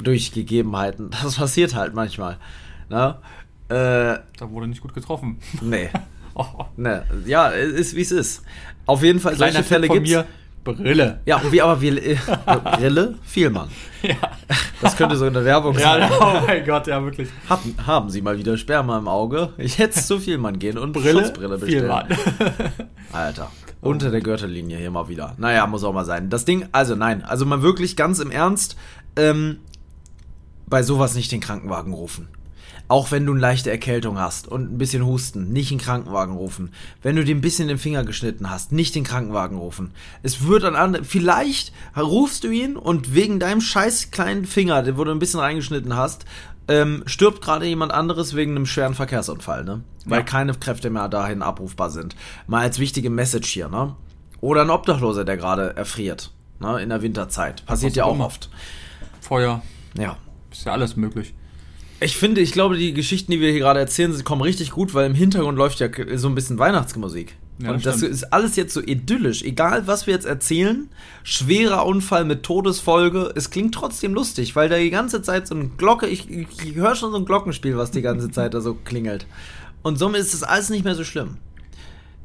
Durch 0.00 0.32
Gegebenheiten. 0.32 1.10
Das 1.22 1.36
passiert 1.36 1.74
halt 1.74 1.94
manchmal. 1.94 2.38
Ne? 2.88 3.16
Äh, 3.68 4.20
Da 4.38 4.50
wurde 4.50 4.68
nicht 4.68 4.80
gut 4.80 4.94
getroffen. 4.94 5.38
nee. 5.60 5.88
Oh, 6.38 6.66
ne. 6.76 7.02
Ja, 7.24 7.50
es 7.50 7.72
ist 7.72 7.96
wie 7.96 8.02
es 8.02 8.12
ist. 8.12 8.42
Auf 8.84 9.02
jeden 9.02 9.20
Fall, 9.20 9.36
kleiner 9.36 9.52
solche 9.54 9.68
Fälle 9.68 9.88
gibt's. 9.88 10.10
mir. 10.10 10.26
Brille. 10.64 11.20
Ja, 11.24 11.40
wie 11.50 11.62
aber 11.62 11.80
wir 11.80 11.96
äh, 11.96 12.16
Brille, 12.76 13.14
Vielmann. 13.22 13.68
Ja. 14.02 14.16
Das 14.82 14.98
könnte 14.98 15.16
so 15.16 15.24
eine 15.24 15.42
Werbung 15.46 15.78
sein. 15.78 16.00
ja, 16.02 16.10
oh 16.20 16.46
mein 16.46 16.62
Gott, 16.66 16.88
ja, 16.88 17.02
wirklich. 17.02 17.30
Haben, 17.48 17.74
haben 17.86 18.10
Sie 18.10 18.20
mal 18.20 18.36
wieder 18.36 18.58
Sperma 18.58 18.98
im 18.98 19.08
Auge? 19.08 19.54
Ich 19.56 19.78
hätte 19.78 19.98
zu 19.98 20.18
viel 20.18 20.36
Mann 20.36 20.58
gehen 20.58 20.76
und 20.76 20.94
Schutzbrille 20.94 21.56
bestellen. 21.56 21.80
Vielmann. 21.80 22.06
Alter. 23.12 23.50
Unter 23.80 24.10
der 24.10 24.20
Gürtellinie 24.20 24.76
hier 24.78 24.90
mal 24.90 25.08
wieder. 25.08 25.34
Naja, 25.38 25.66
muss 25.66 25.84
auch 25.84 25.92
mal 25.94 26.04
sein. 26.04 26.28
Das 26.28 26.44
Ding, 26.44 26.66
also 26.72 26.96
nein, 26.96 27.22
also 27.24 27.46
mal 27.46 27.62
wirklich 27.62 27.96
ganz 27.96 28.18
im 28.18 28.30
Ernst, 28.30 28.76
ähm, 29.16 29.58
bei 30.68 30.82
sowas 30.82 31.14
nicht 31.14 31.32
den 31.32 31.40
Krankenwagen 31.40 31.92
rufen. 31.92 32.28
Auch 32.88 33.10
wenn 33.10 33.26
du 33.26 33.32
eine 33.32 33.40
leichte 33.40 33.70
Erkältung 33.70 34.18
hast 34.18 34.46
und 34.46 34.72
ein 34.72 34.78
bisschen 34.78 35.04
Husten, 35.04 35.52
nicht 35.52 35.72
den 35.72 35.78
Krankenwagen 35.78 36.36
rufen. 36.36 36.70
Wenn 37.02 37.16
du 37.16 37.24
dir 37.24 37.34
ein 37.34 37.40
bisschen 37.40 37.66
den 37.66 37.78
Finger 37.78 38.04
geschnitten 38.04 38.48
hast, 38.48 38.70
nicht 38.70 38.94
den 38.94 39.02
Krankenwagen 39.02 39.58
rufen. 39.58 39.90
Es 40.22 40.46
wird 40.46 40.62
an 40.64 40.76
andere, 40.76 41.02
vielleicht 41.02 41.72
rufst 41.96 42.44
du 42.44 42.50
ihn 42.50 42.76
und 42.76 43.12
wegen 43.12 43.40
deinem 43.40 43.60
scheiß 43.60 44.12
kleinen 44.12 44.44
Finger, 44.44 44.96
wo 44.96 45.02
du 45.02 45.10
ein 45.10 45.18
bisschen 45.18 45.40
reingeschnitten 45.40 45.96
hast, 45.96 46.26
ähm, 46.68 47.02
stirbt 47.06 47.42
gerade 47.42 47.66
jemand 47.66 47.90
anderes 47.92 48.36
wegen 48.36 48.52
einem 48.52 48.66
schweren 48.66 48.94
Verkehrsunfall, 48.94 49.64
ne? 49.64 49.82
Weil 50.04 50.20
Ja. 50.20 50.24
keine 50.24 50.52
Kräfte 50.54 50.90
mehr 50.90 51.08
dahin 51.08 51.42
abrufbar 51.42 51.90
sind. 51.90 52.14
Mal 52.46 52.62
als 52.62 52.78
wichtige 52.78 53.10
Message 53.10 53.48
hier, 53.48 53.68
ne? 53.68 53.96
Oder 54.40 54.62
ein 54.62 54.70
Obdachloser, 54.70 55.24
der 55.24 55.36
gerade 55.36 55.76
erfriert. 55.76 56.32
ne, 56.58 56.80
in 56.80 56.88
der 56.88 57.02
Winterzeit. 57.02 57.66
Passiert 57.66 57.96
ja 57.96 58.04
auch 58.04 58.10
auch 58.10 58.14
immer. 58.14 58.26
oft. 58.26 58.48
Feuer, 59.20 59.62
Ja. 59.98 60.16
ist 60.52 60.64
ja 60.66 60.72
alles 60.72 60.96
möglich. 60.96 61.34
Ich 62.00 62.16
finde, 62.16 62.40
ich 62.42 62.52
glaube, 62.52 62.76
die 62.76 62.92
Geschichten, 62.92 63.32
die 63.32 63.40
wir 63.40 63.50
hier 63.50 63.60
gerade 63.60 63.80
erzählen, 63.80 64.22
kommen 64.24 64.42
richtig 64.42 64.70
gut, 64.70 64.92
weil 64.92 65.06
im 65.06 65.14
Hintergrund 65.14 65.56
läuft 65.56 65.80
ja 65.80 65.88
so 66.16 66.28
ein 66.28 66.34
bisschen 66.34 66.58
Weihnachtsmusik. 66.58 67.36
Ja, 67.58 67.70
und 67.70 67.86
das 67.86 67.96
stimmt. 67.98 68.12
ist 68.12 68.24
alles 68.34 68.54
jetzt 68.56 68.74
so 68.74 68.82
idyllisch. 68.82 69.42
Egal, 69.42 69.86
was 69.86 70.06
wir 70.06 70.12
jetzt 70.12 70.26
erzählen, 70.26 70.90
schwerer 71.22 71.86
Unfall 71.86 72.26
mit 72.26 72.42
Todesfolge, 72.42 73.32
es 73.34 73.48
klingt 73.48 73.74
trotzdem 73.74 74.12
lustig, 74.12 74.54
weil 74.56 74.68
da 74.68 74.76
die 74.76 74.90
ganze 74.90 75.22
Zeit 75.22 75.46
so 75.46 75.54
eine 75.54 75.68
Glocke, 75.68 76.06
ich, 76.06 76.28
ich, 76.30 76.48
ich 76.62 76.74
höre 76.74 76.94
schon 76.96 77.12
so 77.12 77.16
ein 77.16 77.24
Glockenspiel, 77.24 77.78
was 77.78 77.90
die 77.92 78.02
ganze 78.02 78.30
Zeit 78.30 78.52
da 78.52 78.60
so 78.60 78.74
klingelt. 78.74 79.26
Und 79.82 79.98
somit 79.98 80.20
ist 80.20 80.34
das 80.34 80.42
alles 80.42 80.68
nicht 80.68 80.84
mehr 80.84 80.94
so 80.94 81.04
schlimm. 81.04 81.38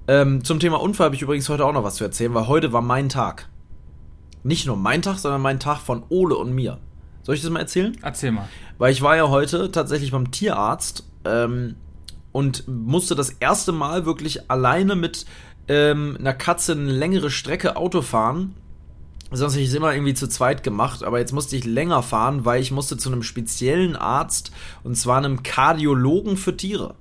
Ähm, 0.10 0.44
zum 0.44 0.60
Thema 0.60 0.82
Unfall 0.82 1.06
habe 1.06 1.16
ich 1.16 1.22
übrigens 1.22 1.48
heute 1.48 1.64
auch 1.66 1.72
noch 1.74 1.84
was 1.86 1.96
zu 1.96 2.04
erzählen, 2.04 2.34
weil 2.34 2.48
heute 2.48 2.74
war 2.74 2.82
mein 2.82 3.08
Tag. 3.08 3.48
Nicht 4.44 4.66
nur 4.66 4.78
mein 4.78 5.02
Tag, 5.02 5.18
sondern 5.18 5.42
mein 5.42 5.60
Tag 5.60 5.80
von 5.80 6.04
Ole 6.10 6.36
und 6.36 6.54
mir. 6.54 6.80
Soll 7.24 7.36
ich 7.36 7.42
das 7.42 7.52
mal 7.52 7.60
erzählen? 7.60 7.96
Erzähl 8.02 8.32
mal. 8.32 8.48
Weil 8.78 8.92
ich 8.92 9.02
war 9.02 9.16
ja 9.16 9.30
heute 9.30 9.72
tatsächlich 9.72 10.12
beim 10.12 10.32
Tierarzt 10.32 11.08
ähm, 11.26 11.76
und 12.32 12.68
musste 12.68 13.16
das 13.16 13.30
erste 13.30 13.72
Mal 13.72 14.06
wirklich 14.06 14.50
alleine 14.50 14.96
mit 14.96 15.26
ähm, 15.68 16.18
einer 16.20 16.34
Katze 16.34 16.72
eine 16.72 16.92
längere 16.92 17.30
Strecke 17.30 17.76
Auto 17.76 18.02
fahren. 18.02 18.56
Sonst 19.34 19.54
hätte 19.54 19.64
ich 19.64 19.70
es 19.70 19.76
immer 19.76 19.94
irgendwie 19.94 20.14
zu 20.14 20.28
zweit 20.28 20.62
gemacht, 20.62 21.04
aber 21.04 21.20
jetzt 21.20 21.32
musste 21.32 21.56
ich 21.56 21.64
länger 21.64 22.04
fahren, 22.04 22.44
weil 22.44 22.62
ich 22.62 22.72
musste 22.72 22.98
zu 22.98 23.10
einem 23.10 23.24
speziellen 23.24 23.96
Arzt 23.96 24.52
und 24.84 24.96
zwar 24.96 25.18
einem 25.18 25.42
Kardiologen 25.42 26.36
für 26.36 26.58
Tiere. 26.58 26.96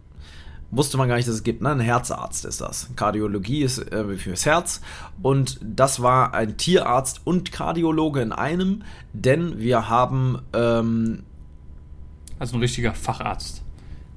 Wusste 0.72 0.96
man 0.98 1.08
gar 1.08 1.16
nicht, 1.16 1.26
dass 1.26 1.34
es 1.34 1.42
gibt, 1.42 1.62
ne? 1.62 1.70
Ein 1.70 1.80
Herzarzt 1.80 2.44
ist 2.44 2.60
das. 2.60 2.90
Kardiologie 2.94 3.62
ist 3.62 3.78
äh, 3.92 4.16
fürs 4.16 4.46
Herz. 4.46 4.80
Und 5.20 5.58
das 5.62 6.00
war 6.00 6.32
ein 6.32 6.56
Tierarzt 6.56 7.22
und 7.24 7.50
Kardiologe 7.50 8.20
in 8.20 8.32
einem, 8.32 8.82
denn 9.12 9.58
wir 9.58 9.88
haben 9.88 10.40
ähm, 10.52 11.24
Also 12.38 12.56
ein 12.56 12.60
richtiger 12.60 12.94
Facharzt, 12.94 13.59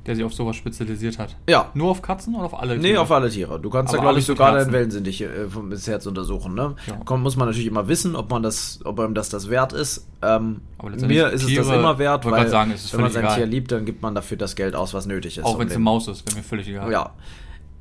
der 0.06 0.16
sich 0.16 0.24
auf 0.26 0.34
sowas 0.34 0.56
spezialisiert 0.56 1.18
hat. 1.20 1.36
ja, 1.50 1.70
Nur 1.74 1.90
auf 1.92 2.02
Katzen 2.02 2.36
oder 2.36 2.46
auf 2.46 2.60
alle? 2.60 2.78
Nee, 2.78 2.98
auf 2.98 3.12
alle 3.12 3.30
Tiere. 3.30 3.60
Du 3.60 3.70
kannst 3.70 3.94
Aber 3.94 3.98
da, 3.98 4.04
glaube 4.04 4.20
ich, 4.20 4.26
sogar 4.26 4.52
Herzen. 4.54 4.66
dein 4.68 4.74
Wellensinnich 4.74 5.22
äh, 5.22 5.48
vom- 5.50 5.72
Herz 5.72 6.06
untersuchen. 6.06 6.54
Ne? 6.56 6.76
Ja. 6.88 6.96
Kommt, 7.06 7.24
muss 7.24 7.36
man 7.38 7.48
natürlich 7.48 7.68
immer 7.68 7.88
wissen, 7.88 8.16
ob 8.16 8.30
man 8.30 8.44
das, 8.44 8.80
ob 8.84 9.00
einem 9.00 9.14
das 9.14 9.30
das 9.30 9.50
wert 9.50 9.72
ist. 9.74 10.08
Ähm, 10.22 10.62
Aber 10.78 10.90
letztendlich 10.90 11.20
mir 11.20 11.28
ist 11.28 11.36
es 11.36 11.42
das 11.42 11.50
Tiere, 11.66 11.76
immer 11.80 11.98
wert, 12.00 12.26
weil 12.26 12.48
sagen, 12.50 12.72
es 12.72 12.86
ist 12.86 12.94
wenn 12.94 13.02
man 13.02 13.12
sein 13.12 13.24
egal. 13.24 13.36
Tier 13.38 13.46
liebt, 13.46 13.72
dann 13.72 13.86
gibt 13.86 14.02
man 14.02 14.14
dafür 14.16 14.38
das 14.38 14.56
Geld 14.56 14.76
aus, 14.76 14.94
was 14.94 15.06
nötig 15.06 15.38
ist. 15.38 15.44
Auch 15.46 15.58
wenn 15.60 15.68
es 15.68 15.74
eine 15.74 15.84
Maus 15.84 16.08
ist, 16.08 16.26
wäre 16.28 16.38
mir 16.38 16.44
völlig 16.44 16.68
egal. 16.68 16.92
Ja. 16.92 17.12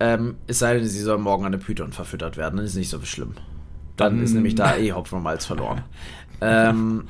Ähm, 0.00 0.37
es 0.47 0.59
sei 0.61 0.75
denn, 0.75 0.87
sie 0.87 1.00
soll 1.00 1.19
morgen 1.19 1.45
an 1.45 1.55
eine 1.55 1.62
Python 1.62 1.93
verfüttert 1.93 2.37
werden, 2.37 2.57
dann 2.57 2.67
ist 2.67 2.75
nicht 2.76 2.88
so 2.91 3.00
schlimm. 3.02 3.35
Dann, 3.97 4.17
Dann- 4.17 4.25
ist 4.25 4.33
nämlich 4.33 4.55
da 4.55 4.76
eh 4.76 4.93
Hopfen 4.93 5.19
und 5.19 5.25
Malz 5.25 5.45
verloren. 5.45 5.83
ähm, 6.41 7.05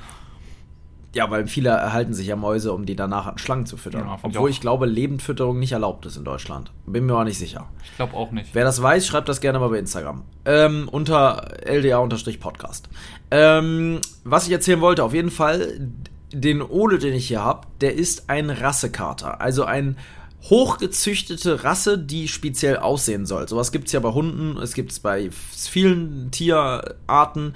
ja, 1.14 1.31
weil 1.31 1.47
viele 1.47 1.69
erhalten 1.71 2.14
sich 2.14 2.26
ja 2.26 2.37
Mäuse, 2.37 2.73
um 2.73 2.87
die 2.87 2.97
danach 2.97 3.26
an 3.26 3.38
Schlangen 3.38 3.66
zu 3.66 3.76
füttern. 3.76 4.07
Ja, 4.07 4.16
ich 4.16 4.25
Obwohl 4.25 4.49
auch. 4.49 4.49
ich 4.49 4.61
glaube, 4.61 4.87
Lebendfütterung 4.87 5.59
nicht 5.59 5.73
erlaubt 5.73 6.07
ist 6.07 6.16
in 6.16 6.25
Deutschland. 6.25 6.73
Bin 6.87 7.04
mir 7.04 7.12
aber 7.12 7.25
nicht 7.25 7.38
sicher. 7.38 7.69
Ich 7.85 7.97
glaube 7.97 8.14
auch 8.14 8.31
nicht. 8.31 8.54
Wer 8.54 8.64
das 8.64 8.81
weiß, 8.81 9.07
schreibt 9.07 9.28
das 9.28 9.40
gerne 9.40 9.59
mal 9.59 9.69
bei 9.69 9.78
Instagram. 9.78 10.23
Ähm, 10.47 10.88
unter 10.90 11.49
LDA-Podcast. 11.66 12.88
Ähm, 13.31 14.00
was 14.25 14.47
ich 14.47 14.52
erzählen 14.52 14.81
wollte, 14.81 15.04
auf 15.04 15.12
jeden 15.12 15.31
Fall, 15.31 15.90
den 16.33 16.62
Ole, 16.62 16.99
den 16.99 17.12
ich 17.12 17.28
hier 17.28 17.45
habe, 17.45 17.66
der 17.83 17.95
ist 17.95 18.31
ein 18.31 18.49
Rassekater. 18.49 19.40
Also 19.40 19.64
ein 19.64 19.99
hochgezüchtete 20.45 21.62
Rasse, 21.62 21.99
die 21.99 22.26
speziell 22.26 22.78
aussehen 22.78 23.26
soll. 23.26 23.49
Sowas 23.49 23.71
gibt 23.71 23.87
es 23.87 23.92
ja 23.92 24.00
bei 24.00 24.12
Hunden, 24.12 24.57
es 24.57 24.75
gibt 24.75 24.92
es 24.92 24.99
bei 24.99 25.31
vielen 25.31 26.31
Tierarten, 26.31 27.54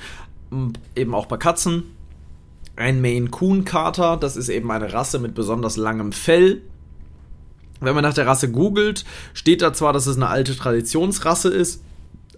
eben 0.94 1.14
auch 1.14 1.26
bei 1.26 1.36
Katzen. 1.36 1.95
Ein 2.76 3.00
Maine 3.00 3.28
Coon 3.30 3.64
Kater, 3.64 4.16
das 4.16 4.37
ist 4.37 4.50
eben 4.50 4.71
eine 4.71 4.92
Rasse 4.92 5.18
mit 5.18 5.35
besonders 5.35 5.76
langem 5.76 6.12
Fell. 6.12 6.62
Wenn 7.80 7.95
man 7.95 8.04
nach 8.04 8.14
der 8.14 8.26
Rasse 8.26 8.50
googelt, 8.50 9.04
steht 9.35 9.62
da 9.62 9.73
zwar, 9.73 9.92
dass 9.92 10.06
es 10.06 10.16
eine 10.16 10.28
alte 10.28 10.56
Traditionsrasse 10.56 11.49
ist, 11.49 11.83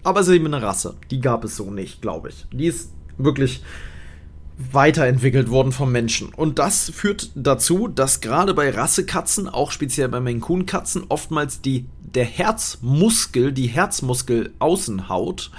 aber 0.03 0.21
es 0.21 0.27
ist 0.27 0.35
eben 0.35 0.47
eine 0.47 0.61
Rasse. 0.61 0.95
Die 1.11 1.19
gab 1.19 1.43
es 1.43 1.55
so 1.55 1.71
nicht, 1.71 2.01
glaube 2.01 2.29
ich. 2.29 2.45
Die 2.51 2.67
ist 2.67 2.91
wirklich 3.17 3.61
weiterentwickelt 4.71 5.49
worden 5.49 5.71
vom 5.71 5.91
Menschen. 5.91 6.29
Und 6.29 6.59
das 6.59 6.89
führt 6.89 7.31
dazu, 7.35 7.87
dass 7.87 8.19
gerade 8.19 8.53
bei 8.53 8.69
Rassekatzen, 8.69 9.47
auch 9.47 9.71
speziell 9.71 10.09
bei 10.09 10.19
Maine 10.19 10.39
Coon 10.39 10.65
Katzen, 10.65 11.05
oftmals 11.07 11.61
die, 11.61 11.85
der 12.01 12.25
Herzmuskel, 12.25 13.53
die 13.53 13.67
Herzmuskelaußenhaut, 13.67 15.51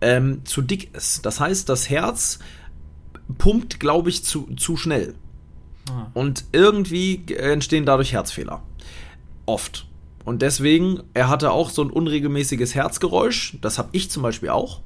ähm, 0.00 0.40
zu 0.44 0.62
dick 0.62 0.94
ist. 0.94 1.24
Das 1.24 1.40
heißt, 1.40 1.68
das 1.68 1.88
Herz 1.88 2.40
pumpt, 3.36 3.80
glaube 3.80 4.08
ich, 4.08 4.24
zu, 4.24 4.48
zu 4.56 4.76
schnell. 4.76 5.14
Ah. 5.90 6.10
Und 6.14 6.44
irgendwie 6.52 7.22
entstehen 7.34 7.86
dadurch 7.86 8.12
Herzfehler. 8.12 8.62
Oft. 9.46 9.86
Und 10.24 10.42
deswegen, 10.42 11.02
er 11.14 11.28
hatte 11.28 11.50
auch 11.50 11.70
so 11.70 11.82
ein 11.82 11.90
unregelmäßiges 11.90 12.74
Herzgeräusch. 12.74 13.56
Das 13.60 13.78
habe 13.78 13.88
ich 13.92 14.10
zum 14.10 14.22
Beispiel 14.22 14.50
auch. 14.50 14.82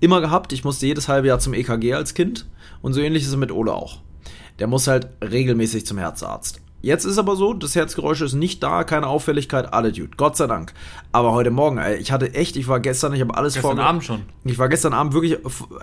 Immer 0.00 0.20
gehabt. 0.20 0.52
Ich 0.52 0.64
musste 0.64 0.86
jedes 0.86 1.08
halbe 1.08 1.28
Jahr 1.28 1.38
zum 1.38 1.54
EKG 1.54 1.94
als 1.94 2.14
Kind. 2.14 2.46
Und 2.82 2.92
so 2.92 3.00
ähnlich 3.00 3.22
ist 3.22 3.30
es 3.30 3.36
mit 3.36 3.52
Ole 3.52 3.72
auch. 3.72 4.00
Der 4.58 4.66
muss 4.66 4.86
halt 4.86 5.08
regelmäßig 5.22 5.86
zum 5.86 5.98
Herzarzt. 5.98 6.60
Jetzt 6.82 7.04
ist 7.04 7.18
aber 7.18 7.36
so, 7.36 7.52
das 7.52 7.74
Herzgeräusch 7.74 8.22
ist 8.22 8.32
nicht 8.32 8.62
da, 8.62 8.84
keine 8.84 9.06
Auffälligkeit, 9.06 9.72
alle 9.74 9.92
Dude. 9.92 10.16
Gott 10.16 10.36
sei 10.36 10.46
Dank. 10.46 10.72
Aber 11.12 11.32
heute 11.32 11.50
Morgen, 11.50 11.76
ey, 11.78 11.96
ich 11.96 12.10
hatte 12.10 12.34
echt, 12.34 12.56
ich 12.56 12.68
war 12.68 12.80
gestern, 12.80 13.12
ich 13.12 13.20
habe 13.20 13.36
alles 13.36 13.54
Gestern 13.54 13.76
vorge- 13.76 13.82
Abend 13.82 14.04
schon. 14.04 14.22
ich 14.44 14.58
war 14.58 14.68
gestern 14.70 14.94
Abend 14.94 15.12
wirklich 15.12 15.36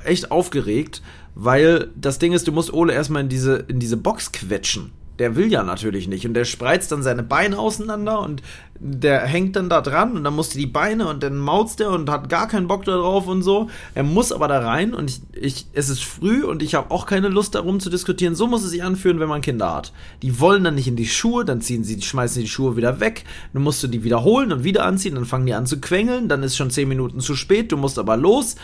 echt 0.06 0.32
aufgeregt, 0.32 1.01
weil 1.36 1.89
das 1.96 2.18
Ding 2.18 2.34
ist, 2.34 2.48
du 2.48 2.51
musst 2.51 2.74
Ole 2.74 2.94
erstmal 2.94 3.22
in 3.22 3.30
diese, 3.30 3.58
in 3.68 3.80
diese 3.80 3.98
Box 3.98 4.32
quetschen. 4.32 4.92
Der 5.19 5.36
will 5.36 5.51
ja 5.51 5.63
natürlich 5.63 6.07
nicht. 6.07 6.25
Und 6.25 6.33
der 6.33 6.45
spreizt 6.45 6.91
dann 6.91 7.03
seine 7.03 7.24
Beine 7.24 7.57
auseinander 7.57 8.19
und 8.19 8.41
der 8.79 9.21
hängt 9.21 9.55
dann 9.55 9.69
da 9.69 9.81
dran 9.81 10.15
und 10.15 10.24
dann 10.24 10.36
musst 10.36 10.53
du 10.53 10.59
die 10.59 10.67
Beine 10.67 11.07
und 11.07 11.24
dann 11.24 11.38
mauzt 11.38 11.79
der 11.79 11.89
und 11.89 12.09
hat 12.09 12.29
gar 12.29 12.47
keinen 12.47 12.67
Bock 12.67 12.86
da 12.86 12.95
drauf 12.95 13.27
und 13.27 13.41
so. 13.41 13.69
Er 13.95 14.03
muss 14.03 14.31
aber 14.31 14.47
da 14.47 14.59
rein 14.59 14.93
und 14.93 15.09
ich, 15.09 15.21
ich 15.33 15.65
es 15.74 15.89
ist 15.89 16.03
früh 16.03 16.43
und 16.43 16.62
ich 16.62 16.75
habe 16.75 16.91
auch 16.91 17.05
keine 17.05 17.29
Lust 17.29 17.55
darum 17.55 17.79
zu 17.79 17.89
diskutieren. 17.89 18.36
So 18.36 18.47
muss 18.47 18.63
es 18.63 18.71
sich 18.71 18.83
anfühlen, 18.83 19.19
wenn 19.19 19.29
man 19.29 19.41
Kinder 19.41 19.74
hat. 19.74 19.93
Die 20.21 20.39
wollen 20.39 20.63
dann 20.63 20.75
nicht 20.75 20.88
in 20.88 20.95
die 20.95 21.07
Schuhe, 21.07 21.45
dann 21.45 21.62
ziehen 21.62 21.83
sie, 21.83 22.01
schmeißen 22.01 22.41
die 22.41 22.47
Schuhe 22.47 22.77
wieder 22.77 23.00
weg. 23.00 23.24
Dann 23.53 23.63
musst 23.63 23.81
du 23.81 23.88
die 23.88 24.03
wiederholen 24.03 24.51
und 24.51 24.63
wieder 24.63 24.86
anziehen, 24.86 25.15
dann 25.15 25.25
fangen 25.25 25.47
die 25.47 25.53
an 25.53 25.65
zu 25.65 25.79
quengeln, 25.81 26.27
dann 26.27 26.43
ist 26.43 26.55
schon 26.55 26.69
zehn 26.69 26.88
Minuten 26.88 27.19
zu 27.19 27.36
spät, 27.36 27.71
du 27.71 27.77
musst 27.77 27.97
aber 27.97 28.17
los. 28.17 28.55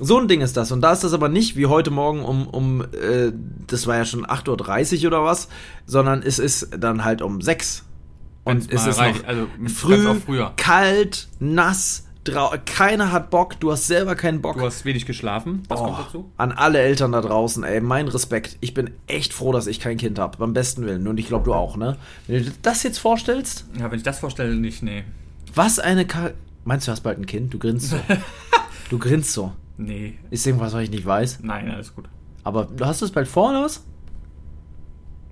So 0.00 0.18
ein 0.18 0.26
Ding 0.28 0.40
ist 0.40 0.56
das. 0.56 0.72
Und 0.72 0.80
da 0.80 0.92
ist 0.92 1.04
das 1.04 1.12
aber 1.12 1.28
nicht 1.28 1.56
wie 1.56 1.66
heute 1.66 1.90
Morgen 1.90 2.24
um, 2.24 2.46
um 2.48 2.82
äh, 2.82 3.32
das 3.66 3.86
war 3.86 3.96
ja 3.96 4.04
schon 4.04 4.26
8.30 4.26 5.00
Uhr 5.02 5.06
oder 5.08 5.24
was, 5.24 5.48
sondern 5.86 6.22
es 6.22 6.38
ist 6.38 6.68
dann 6.78 7.04
halt 7.04 7.22
um 7.22 7.40
6. 7.40 7.84
Wenn's 8.44 8.66
Und 8.66 8.74
es 8.74 8.86
ist 8.86 8.98
reicht. 8.98 9.22
noch 9.22 9.28
Also, 9.28 9.46
früh, 10.26 10.42
kalt, 10.56 11.28
nass, 11.38 12.06
keiner 12.66 13.12
hat 13.12 13.30
Bock, 13.30 13.60
du 13.60 13.70
hast 13.70 13.86
selber 13.86 14.14
keinen 14.16 14.40
Bock. 14.42 14.56
Du 14.58 14.64
hast 14.64 14.84
wenig 14.84 15.06
geschlafen. 15.06 15.62
Was 15.68 15.80
Oh, 15.80 15.84
kommt 15.84 15.98
dazu? 16.00 16.30
An 16.38 16.52
alle 16.52 16.78
Eltern 16.80 17.12
da 17.12 17.20
draußen, 17.20 17.62
ey, 17.64 17.80
mein 17.80 18.08
Respekt. 18.08 18.56
Ich 18.60 18.74
bin 18.74 18.90
echt 19.06 19.32
froh, 19.32 19.52
dass 19.52 19.66
ich 19.66 19.78
kein 19.78 19.96
Kind 19.96 20.18
habe. 20.18 20.38
Beim 20.38 20.52
besten 20.54 20.84
Willen. 20.86 21.06
Und 21.06 21.18
ich 21.20 21.26
glaube, 21.28 21.44
du 21.44 21.54
auch, 21.54 21.76
ne? 21.76 21.96
Wenn 22.26 22.38
du 22.38 22.50
dir 22.50 22.56
das 22.62 22.82
jetzt 22.82 22.98
vorstellst, 22.98 23.66
Ja, 23.78 23.90
wenn 23.90 23.98
ich 23.98 24.04
das 24.04 24.18
vorstelle, 24.18 24.54
nicht, 24.56 24.82
nee. 24.82 25.04
was 25.54 25.78
eine 25.78 26.04
Ka 26.06 26.30
Meinst 26.66 26.88
du, 26.88 26.92
hast 26.92 27.02
bald 27.02 27.18
ein 27.18 27.26
Kind? 27.26 27.52
Du 27.52 27.58
grinst 27.58 27.90
so. 27.90 27.96
du 28.90 28.98
grinst 28.98 29.32
so. 29.34 29.52
Nee. 29.76 30.14
Ist 30.30 30.46
irgendwas, 30.46 30.72
was 30.72 30.82
ich 30.82 30.90
nicht 30.90 31.04
weiß? 31.06 31.40
Nein, 31.42 31.70
alles 31.70 31.94
gut. 31.94 32.04
Aber 32.42 32.64
du 32.66 32.84
hast 32.86 33.02
es 33.02 33.10
bald 33.10 33.26
vor, 33.28 33.50
oder 33.50 33.64
was? 33.64 33.84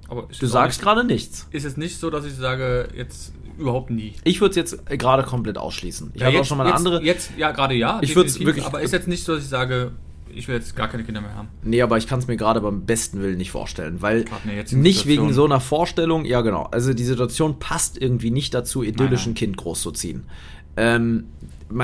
Aber 0.08 0.22
Du 0.22 0.28
jetzt 0.30 0.52
sagst 0.52 0.78
nicht, 0.80 0.84
gerade 0.84 1.04
nichts. 1.04 1.49
Ist 1.52 1.64
es 1.64 1.76
nicht 1.76 1.99
so, 1.99 2.11
dass 2.11 2.25
ich 2.25 2.34
sage, 2.34 2.88
jetzt 2.96 3.32
überhaupt 3.58 3.90
nie. 3.90 4.14
Ich 4.25 4.40
würde 4.40 4.50
es 4.50 4.56
jetzt 4.56 4.90
äh, 4.90 4.96
gerade 4.96 5.22
komplett 5.22 5.58
ausschließen. 5.58 6.11
Ich 6.14 6.20
Ja, 6.20 6.26
habe 6.26 6.37
auch 6.37 6.40
jetzt, 6.40 6.49
schon 6.49 6.58
mal 6.58 6.64
eine 6.64 6.72
jetzt, 6.72 6.78
andere. 6.87 7.02
Jetzt, 7.02 7.30
ja, 7.38 7.50
gerade 7.52 7.75
ja. 7.75 7.99
Ich 8.02 8.14
würd's 8.16 8.34
definitiv, 8.34 8.46
wirklich- 8.46 8.66
Aber 8.66 8.80
ist 8.82 8.92
jetzt 8.92 9.08
nicht 9.08 9.25
so, 9.25 9.34
dass 9.34 9.42
ich 9.44 9.49
sage, 9.49 9.92
ich 10.34 10.49
will 10.49 10.56
jetzt 10.56 10.75
gar 10.76 10.88
keine 10.88 11.04
Kinder 11.04 11.20
mehr 11.20 11.34
haben. 11.34 11.49
Nee, 11.62 11.80
aber 11.82 11.96
ich 11.99 12.06
kann 12.06 12.18
es 12.18 12.26
mir 12.26 12.37
gerade 12.37 12.61
beim 12.61 12.84
besten 12.84 13.20
Willen 13.22 13.37
nicht 13.38 13.50
vorstellen, 13.50 14.00
weil 14.02 14.25
der 14.46 14.54
jetzigen 14.54 14.82
nicht 14.82 15.06
wegen 15.06 15.32
so 15.32 15.44
einer 15.44 15.61
Vorstellung, 15.61 16.25
ja 16.25 16.40
genau, 16.40 16.64
also 16.64 16.92
die 16.94 17.04
Situation 17.04 17.58
passt 17.58 18.00
irgendwie 18.00 18.30
nicht 18.30 18.52
dazu, 18.54 18.82
idyllisch 18.82 19.26
ein 19.26 19.34
Kind 19.34 19.56
großzuziehen. 19.58 20.25
Ähm, 20.76 21.25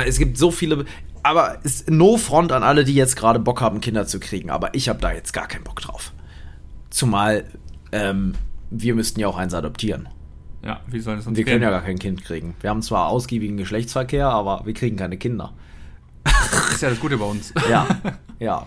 es 0.07 0.19
gibt 0.19 0.39
so 0.39 0.51
viele, 0.51 0.85
aber 1.29 1.65
ist 1.65 1.91
no 1.91 2.17
front 2.17 2.53
an 2.53 2.63
alle, 2.63 2.85
die 2.85 2.95
jetzt 2.95 3.17
gerade 3.17 3.39
Bock 3.39 3.61
haben, 3.61 3.81
Kinder 3.81 4.07
zu 4.07 4.19
kriegen, 4.21 4.51
aber 4.51 4.75
ich 4.75 4.89
habe 4.89 5.01
da 5.01 5.13
jetzt 5.13 5.33
gar 5.33 5.47
keinen 5.47 5.65
Bock 5.65 5.81
drauf. 5.81 6.13
Zumal 6.91 7.45
ähm, 7.93 8.35
wir 8.71 8.95
müssten 8.95 9.21
ja 9.21 9.29
auch 9.29 9.37
eins 9.37 9.55
adoptieren. 9.55 10.09
Ja, 10.65 10.81
wie 10.89 11.01
soll 11.01 11.19
es 11.19 11.27
uns 11.27 11.37
Wir 11.37 11.45
können 11.45 11.63
ja 11.63 11.71
gar 11.71 11.83
kein 11.83 11.99
Kind 11.99 12.25
kriegen. 12.25 12.55
Wir 12.61 12.71
haben 12.71 12.83
zwar 12.83 13.09
ausgiebigen 13.09 13.57
Geschlechtsverkehr, 13.57 14.29
aber 14.29 14.63
wir 14.65 14.75
kriegen 14.75 14.97
keine 14.97 15.17
Kinder. 15.17 15.53
ist 16.71 16.83
ja 16.83 16.91
das 16.91 17.01
Gute 17.01 17.17
bei 17.19 17.25
uns. 17.25 17.53
Ja, 17.71 17.87
ja. 18.39 18.67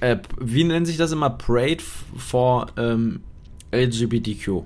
Äh, 0.00 0.18
wie 0.38 0.64
nennt 0.64 0.86
sich 0.86 0.96
das 0.96 1.12
immer? 1.12 1.30
Parade 1.30 1.82
for 2.16 2.66
ähm, 2.76 3.22
LGBTQ. 3.72 4.62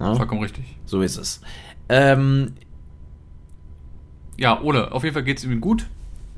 Ja? 0.00 0.14
Vollkommen 0.14 0.42
richtig. 0.42 0.64
So 0.86 1.02
ist 1.02 1.16
es. 1.16 1.40
Ähm, 1.88 2.54
Ja, 4.36 4.60
Ole, 4.60 4.92
auf 4.92 5.02
jeden 5.04 5.14
Fall 5.14 5.24
geht 5.24 5.38
es 5.38 5.44
ihm 5.44 5.60
gut. 5.60 5.86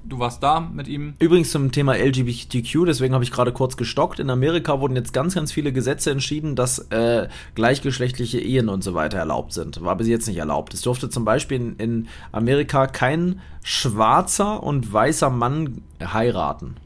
Du 0.05 0.19
warst 0.19 0.43
da 0.43 0.61
mit 0.61 0.89
ihm. 0.89 1.15
Übrigens 1.19 1.51
zum 1.51 1.73
Thema 1.73 1.95
LGBTQ, 1.97 2.85
deswegen 2.87 3.15
habe 3.15 3.25
ich 3.25 3.31
gerade 3.31 3.53
kurz 3.53 3.77
gestockt. 3.77 4.19
In 4.19 4.31
Amerika 4.31 4.81
wurden 4.81 4.97
jetzt 4.97 5.13
ganz, 5.13 5.35
ganz 5.35 5.53
viele 5.53 5.73
Gesetze 5.73 6.11
entschieden, 6.11 6.57
dass 6.57 6.79
äh, 6.91 7.29
gleichgeschlechtliche 7.55 8.41
Ehen 8.41 8.69
und 8.69 8.83
so 8.85 8.95
weiter 8.95 9.19
erlaubt 9.19 9.53
sind. 9.53 9.83
War 9.83 9.97
bis 9.97 10.09
jetzt 10.09 10.29
nicht 10.29 10.39
erlaubt. 10.39 10.75
Es 10.75 10.83
durfte 10.83 11.09
zum 11.09 11.25
Beispiel 11.25 11.59
in, 11.59 11.77
in 11.77 12.09
Amerika 12.33 12.87
kein 12.87 13.41
schwarzer 13.63 14.63
und 14.63 14.93
weißer 14.93 15.31
Mann 15.31 15.83
heiraten. 16.03 16.77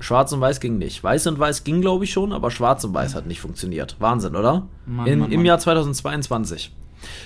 Schwarz 0.00 0.32
und 0.32 0.40
Weiß 0.40 0.60
ging 0.60 0.78
nicht. 0.78 1.02
Weiß 1.02 1.26
und 1.26 1.38
Weiß 1.38 1.64
ging, 1.64 1.80
glaube 1.80 2.04
ich, 2.04 2.12
schon, 2.12 2.32
aber 2.32 2.50
Schwarz 2.50 2.84
und 2.84 2.94
Weiß 2.94 3.14
hat 3.14 3.26
nicht 3.26 3.40
funktioniert. 3.40 3.96
Wahnsinn, 3.98 4.36
oder? 4.36 4.68
Mann, 4.86 5.06
in, 5.06 5.18
Mann, 5.18 5.32
Im 5.32 5.38
Mann. 5.40 5.46
Jahr 5.46 5.58
2022. 5.58 6.72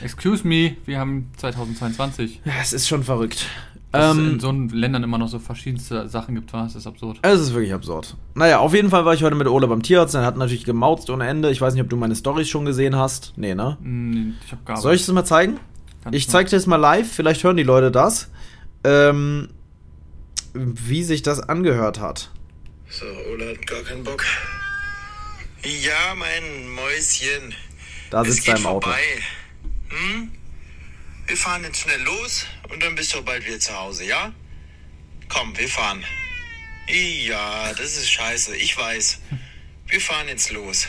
Excuse 0.02 0.46
me, 0.46 0.76
wir 0.84 0.98
haben 0.98 1.30
2022. 1.36 2.40
Ja, 2.44 2.52
es 2.60 2.72
ist 2.72 2.88
schon 2.88 3.04
verrückt. 3.04 3.46
Dass 3.92 4.12
es 4.12 4.18
Ähm, 4.18 4.32
in 4.32 4.40
so 4.40 4.50
Ländern 4.76 5.02
immer 5.04 5.18
noch 5.18 5.28
so 5.28 5.38
verschiedenste 5.38 6.08
Sachen 6.08 6.34
gibt, 6.34 6.52
was? 6.52 6.72
Das 6.72 6.82
ist 6.82 6.87
absurd. 6.87 7.18
Es 7.22 7.40
ist 7.40 7.52
wirklich 7.52 7.75
absurd. 7.75 8.16
Naja, 8.34 8.58
auf 8.61 8.72
jeden 8.75 8.88
Fall 8.90 9.04
war 9.04 9.12
ich 9.14 9.22
heute 9.22 9.37
mit 9.37 9.46
Ole 9.46 9.68
beim 9.68 9.82
Tierarzt. 9.82 10.14
Er 10.14 10.25
hat 10.25 10.37
natürlich 10.37 10.64
gemauzt 10.64 11.11
ohne 11.11 11.26
Ende. 11.28 11.50
Ich 11.50 11.61
weiß 11.61 11.75
nicht, 11.75 11.82
ob 11.82 11.90
du 11.90 11.96
meine 11.96 12.16
Storys 12.16 12.49
schon 12.49 12.64
gesehen 12.64 12.96
hast. 12.96 13.34
Nee, 13.37 13.54
ne? 13.54 13.76
Hm, 13.82 14.34
Ich 14.46 14.52
hab 14.52 14.64
gar 14.64 14.76
Soll 14.78 14.94
ich 14.94 15.04
das 15.04 15.14
mal 15.14 15.25
zeigen? 15.25 15.61
Kannst 16.02 16.16
Ich 16.18 16.28
zeig 16.28 16.49
dir 16.49 16.56
das 16.56 16.66
mal 16.66 16.76
live. 16.76 17.11
Vielleicht 17.12 17.44
hören 17.44 17.56
die 17.56 17.62
Leute 17.62 17.90
das. 17.90 18.30
Ähm, 18.84 19.50
wie 20.54 21.02
sich 21.04 21.22
das 21.22 21.40
angehört 21.40 22.00
hat. 22.00 22.30
So, 22.88 23.04
Ola 23.32 23.46
hat 23.50 23.66
gar 23.66 23.80
keinen 23.82 24.04
Bock. 24.04 24.25
Ja, 25.64 26.14
mein 26.16 26.68
Mäuschen. 26.75 27.54
Da 28.11 28.22
es 28.22 28.34
sitzt 28.34 28.49
er 28.49 28.54
geht 28.54 28.62
im 28.64 28.68
Auto. 28.68 28.80
vorbei. 28.88 29.02
Hm? 29.88 30.30
Wir 31.26 31.37
fahren 31.37 31.62
jetzt 31.62 31.78
schnell 31.78 32.02
los 32.02 32.46
und 32.72 32.82
dann 32.82 32.94
bist 32.94 33.14
du 33.14 33.22
bald 33.22 33.46
wieder 33.46 33.58
zu 33.60 33.76
Hause, 33.78 34.04
ja? 34.06 34.32
Komm, 35.28 35.56
wir 35.56 35.68
fahren. 35.68 36.02
Ja, 36.88 37.72
das 37.72 37.96
ist 37.96 38.10
scheiße, 38.10 38.56
ich 38.56 38.76
weiß. 38.76 39.20
Wir 39.86 40.00
fahren 40.00 40.28
jetzt 40.28 40.50
los. 40.52 40.88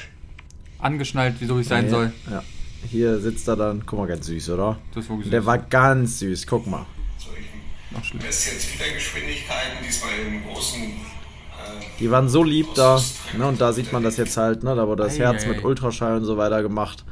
Angeschnallt, 0.80 1.36
wieso 1.40 1.60
ich 1.60 1.68
sein 1.68 1.86
Nee, 1.86 1.92
soll. 1.92 2.14
Ja. 2.30 2.44
Hier 2.90 3.20
sitzt 3.20 3.48
er 3.48 3.56
dann. 3.56 3.86
Guck 3.86 4.00
mal, 4.00 4.08
ganz 4.08 4.26
süß, 4.26 4.50
oder? 4.50 4.80
Das 4.94 5.06
ist 5.06 5.10
wirklich 5.10 5.30
Der 5.30 5.42
süß. 5.42 5.48
war 5.48 5.58
ganz 5.60 6.20
süß. 6.20 6.48
Guck 6.48 6.68
mal. 6.68 6.86
So, 7.18 7.30
ich 8.02 8.14
messe 8.16 8.52
jetzt 8.52 8.74
wieder 8.74 8.90
Geschwindigkeiten, 8.92 9.78
diesmal 9.86 10.12
im 10.20 10.44
großen. 10.46 10.82
Äh, 10.84 10.90
Die 12.00 12.12
waren 12.12 12.28
so 12.28 12.44
lieb 12.44 12.68
da. 12.76 13.02
Ne, 13.38 13.48
und 13.48 13.62
da 13.62 13.72
sieht 13.72 13.94
man 13.94 14.04
das 14.04 14.18
jetzt 14.18 14.36
halt, 14.36 14.64
ne? 14.64 14.76
Da 14.76 14.88
wurde 14.88 15.04
das 15.04 15.16
Ei, 15.16 15.20
Herz 15.20 15.44
ei, 15.46 15.50
mit. 15.50 15.64
Ultraschall 15.64 16.18
und 16.18 16.26
so 16.26 16.38
weiter 16.38 16.62
gemacht. 16.62 17.06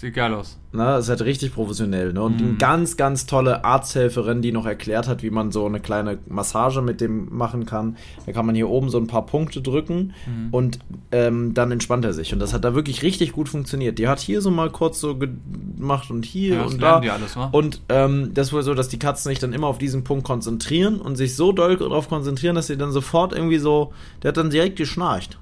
Sieht 0.00 0.14
geil 0.14 0.32
aus. 0.32 0.56
Ne, 0.70 0.84
das 0.84 1.06
ist 1.06 1.08
halt 1.08 1.22
richtig 1.22 1.52
professionell. 1.54 2.12
Ne? 2.12 2.22
Und 2.22 2.40
Mhm. 2.40 2.46
eine 2.50 2.56
ganz, 2.58 2.96
ganz 2.96 3.26
tolle 3.26 3.64
Arzthelferin, 3.64 4.42
die 4.42 4.52
noch 4.52 4.64
erklärt 4.64 5.08
hat, 5.08 5.24
wie 5.24 5.30
man 5.30 5.50
so 5.50 5.66
eine 5.66 5.80
kleine 5.80 6.18
Massage 6.28 6.82
mit 6.82 7.00
dem 7.00 7.34
machen 7.36 7.66
kann. 7.66 7.96
Da 8.24 8.30
kann 8.30 8.46
man 8.46 8.54
hier 8.54 8.68
oben 8.68 8.90
so 8.90 8.98
ein 8.98 9.08
paar 9.08 9.26
Punkte 9.26 9.60
drücken 9.60 10.12
Mhm. 10.26 10.48
und 10.52 10.78
ähm, 11.10 11.52
dann 11.52 11.72
entspannt 11.72 12.04
er 12.04 12.12
sich. 12.12 12.32
Und 12.32 12.38
das 12.38 12.52
hat 12.54 12.64
da 12.64 12.76
wirklich 12.76 13.02
richtig 13.02 13.32
gut 13.32 13.48
funktioniert. 13.48 13.98
Die 13.98 14.06
hat 14.06 14.20
hier 14.20 14.40
so 14.40 14.52
mal 14.52 14.70
kurz 14.70 15.00
so 15.00 15.16
gemacht 15.16 16.12
und 16.12 16.24
hier 16.24 16.54
Ja, 16.56 16.62
und 16.62 16.80
da. 16.80 16.98
alles? 17.00 17.36
Und 17.50 17.80
ähm, 17.88 18.30
das 18.34 18.48
ist 18.48 18.52
wohl 18.52 18.62
so, 18.62 18.74
dass 18.74 18.88
die 18.88 19.00
Katzen 19.00 19.30
sich 19.30 19.40
dann 19.40 19.52
immer 19.52 19.66
auf 19.66 19.78
diesen 19.78 20.04
Punkt 20.04 20.22
konzentrieren 20.24 21.00
und 21.00 21.16
sich 21.16 21.34
so 21.34 21.50
doll 21.50 21.76
darauf 21.76 22.08
konzentrieren, 22.08 22.54
dass 22.54 22.68
sie 22.68 22.76
dann 22.76 22.92
sofort 22.92 23.32
irgendwie 23.32 23.58
so. 23.58 23.92
Der 24.22 24.28
hat 24.28 24.36
dann 24.36 24.50
direkt 24.50 24.76
geschnarcht. 24.76 25.38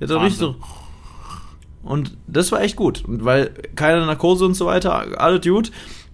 Der 0.00 0.08
hat 0.08 0.14
dann 0.14 0.22
richtig 0.22 0.38
so. 0.40 0.54
Und 1.82 2.16
das 2.26 2.52
war 2.52 2.60
echt 2.60 2.76
gut. 2.76 3.04
Und 3.06 3.24
weil 3.24 3.50
keine 3.76 4.04
Narkose 4.06 4.44
und 4.44 4.54
so 4.54 4.66
weiter, 4.66 5.20
alles 5.20 5.42
gut. 5.46 5.70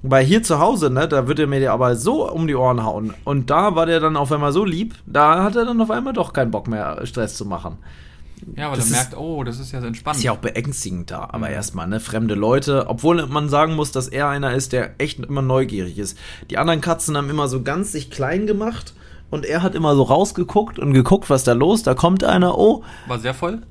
Weil 0.06 0.24
hier 0.24 0.42
zu 0.42 0.58
Hause, 0.58 0.90
ne, 0.90 1.08
da 1.08 1.28
wird 1.28 1.38
er 1.38 1.46
mir 1.46 1.72
aber 1.72 1.96
so 1.96 2.30
um 2.30 2.46
die 2.46 2.54
Ohren 2.54 2.84
hauen. 2.84 3.14
Und 3.24 3.48
da 3.48 3.74
war 3.74 3.86
der 3.86 4.00
dann 4.00 4.18
auf 4.18 4.30
einmal 4.30 4.52
so 4.52 4.62
lieb, 4.64 4.94
da 5.06 5.42
hat 5.42 5.56
er 5.56 5.64
dann 5.64 5.80
auf 5.80 5.90
einmal 5.90 6.12
doch 6.12 6.34
keinen 6.34 6.50
Bock 6.50 6.68
mehr, 6.68 7.00
Stress 7.06 7.36
zu 7.36 7.46
machen. 7.46 7.78
Ja, 8.54 8.68
weil 8.70 8.76
Das 8.76 8.90
er 8.90 9.00
ist- 9.00 9.10
merkt, 9.12 9.16
oh, 9.16 9.42
das 9.44 9.58
ist 9.58 9.72
ja 9.72 9.80
so 9.80 9.86
entspannt. 9.86 10.18
Ist 10.18 10.22
ja 10.22 10.32
auch 10.32 10.36
beängstigend 10.38 11.10
da, 11.10 11.28
aber 11.32 11.48
erstmal, 11.48 11.86
ne, 11.86 12.00
fremde 12.00 12.34
Leute, 12.34 12.84
obwohl 12.88 13.24
man 13.26 13.48
sagen 13.48 13.74
muss, 13.76 13.92
dass 13.92 14.08
er 14.08 14.28
einer 14.28 14.52
ist, 14.52 14.72
der 14.74 14.90
echt 15.00 15.20
immer 15.20 15.40
neugierig 15.40 15.96
ist. 15.98 16.18
Die 16.50 16.58
anderen 16.58 16.82
Katzen 16.82 17.16
haben 17.16 17.30
immer 17.30 17.48
so 17.48 17.62
ganz 17.62 17.92
sich 17.92 18.10
klein 18.10 18.46
gemacht 18.46 18.92
und 19.30 19.46
er 19.46 19.62
hat 19.62 19.74
immer 19.74 19.94
so 19.94 20.02
rausgeguckt 20.02 20.78
und 20.78 20.92
geguckt, 20.92 21.30
was 21.30 21.44
da 21.44 21.54
los, 21.54 21.82
da 21.82 21.94
kommt 21.94 22.22
einer, 22.24 22.58
oh, 22.58 22.82
War 23.06 23.18
sehr 23.18 23.32
voll. 23.32 23.62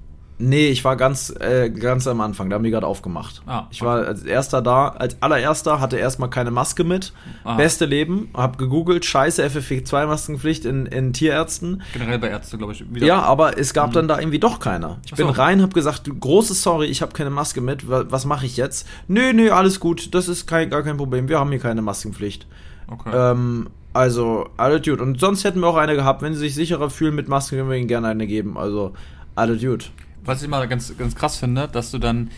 Nee, 0.45 0.67
ich 0.67 0.83
war 0.83 0.95
ganz, 0.97 1.33
äh, 1.39 1.69
ganz 1.69 2.05
am 2.05 2.19
Anfang, 2.19 2.49
da 2.49 2.55
haben 2.55 2.63
die 2.63 2.69
gerade 2.71 2.85
aufgemacht. 2.85 3.41
Ah, 3.45 3.67
ich 3.71 3.81
war 3.81 4.05
als 4.05 4.23
erster 4.23 4.61
da, 4.61 4.89
als 4.89 5.15
allererster 5.21 5.79
hatte 5.79 5.97
erstmal 5.97 6.29
keine 6.29 6.51
Maske 6.51 6.83
mit. 6.83 7.13
Ah. 7.45 7.55
Beste 7.55 7.85
Leben, 7.85 8.29
hab 8.33 8.57
gegoogelt, 8.57 9.05
scheiße 9.05 9.41
FFP2-Maskenpflicht 9.45 10.65
in, 10.65 10.85
in 10.85 11.13
Tierärzten. 11.13 11.81
Generell 11.93 12.19
bei 12.19 12.27
Ärzten, 12.29 12.57
glaube 12.57 12.73
ich. 12.73 12.83
Wieder. 12.93 13.05
Ja, 13.05 13.21
aber 13.21 13.57
es 13.57 13.73
gab 13.73 13.93
dann 13.93 14.07
da 14.07 14.19
irgendwie 14.19 14.39
doch 14.39 14.59
keiner. 14.59 14.97
Ich 15.05 15.13
Ach 15.13 15.17
bin 15.17 15.27
so. 15.27 15.33
rein, 15.33 15.61
hab 15.61 15.73
gesagt, 15.73 16.09
große 16.19 16.53
Sorry, 16.53 16.87
ich 16.87 17.01
habe 17.01 17.13
keine 17.13 17.29
Maske 17.29 17.61
mit, 17.61 17.89
wa- 17.89 18.05
was 18.09 18.25
mache 18.25 18.45
ich 18.45 18.57
jetzt? 18.57 18.87
Nö, 19.07 19.33
nö, 19.33 19.51
alles 19.51 19.79
gut, 19.79 20.13
das 20.13 20.27
ist 20.27 20.45
kein, 20.47 20.69
gar 20.69 20.83
kein 20.83 20.97
Problem, 20.97 21.29
wir 21.29 21.39
haben 21.39 21.49
hier 21.51 21.59
keine 21.59 21.81
Maskenpflicht. 21.81 22.47
Okay. 22.87 23.11
Ähm, 23.13 23.67
also, 23.93 24.49
alles 24.57 24.81
gut. 24.83 24.99
Und 24.99 25.19
sonst 25.19 25.43
hätten 25.43 25.59
wir 25.61 25.67
auch 25.67 25.77
eine 25.77 25.95
gehabt, 25.95 26.21
wenn 26.21 26.33
sie 26.33 26.39
sich 26.39 26.55
sicherer 26.55 26.89
fühlen 26.89 27.15
mit 27.15 27.27
Masken, 27.27 27.57
können 27.57 27.69
wir 27.69 27.77
ihnen 27.77 27.87
gerne 27.87 28.07
eine 28.07 28.27
geben. 28.27 28.57
Also, 28.57 28.93
alles 29.35 29.61
gut. 29.61 29.91
Was 30.25 30.39
ich 30.39 30.45
immer 30.47 30.65
ganz, 30.67 30.95
ganz 30.97 31.15
krass 31.15 31.37
finde, 31.37 31.67
dass 31.67 31.91
du 31.91 31.97
dann 31.99 32.29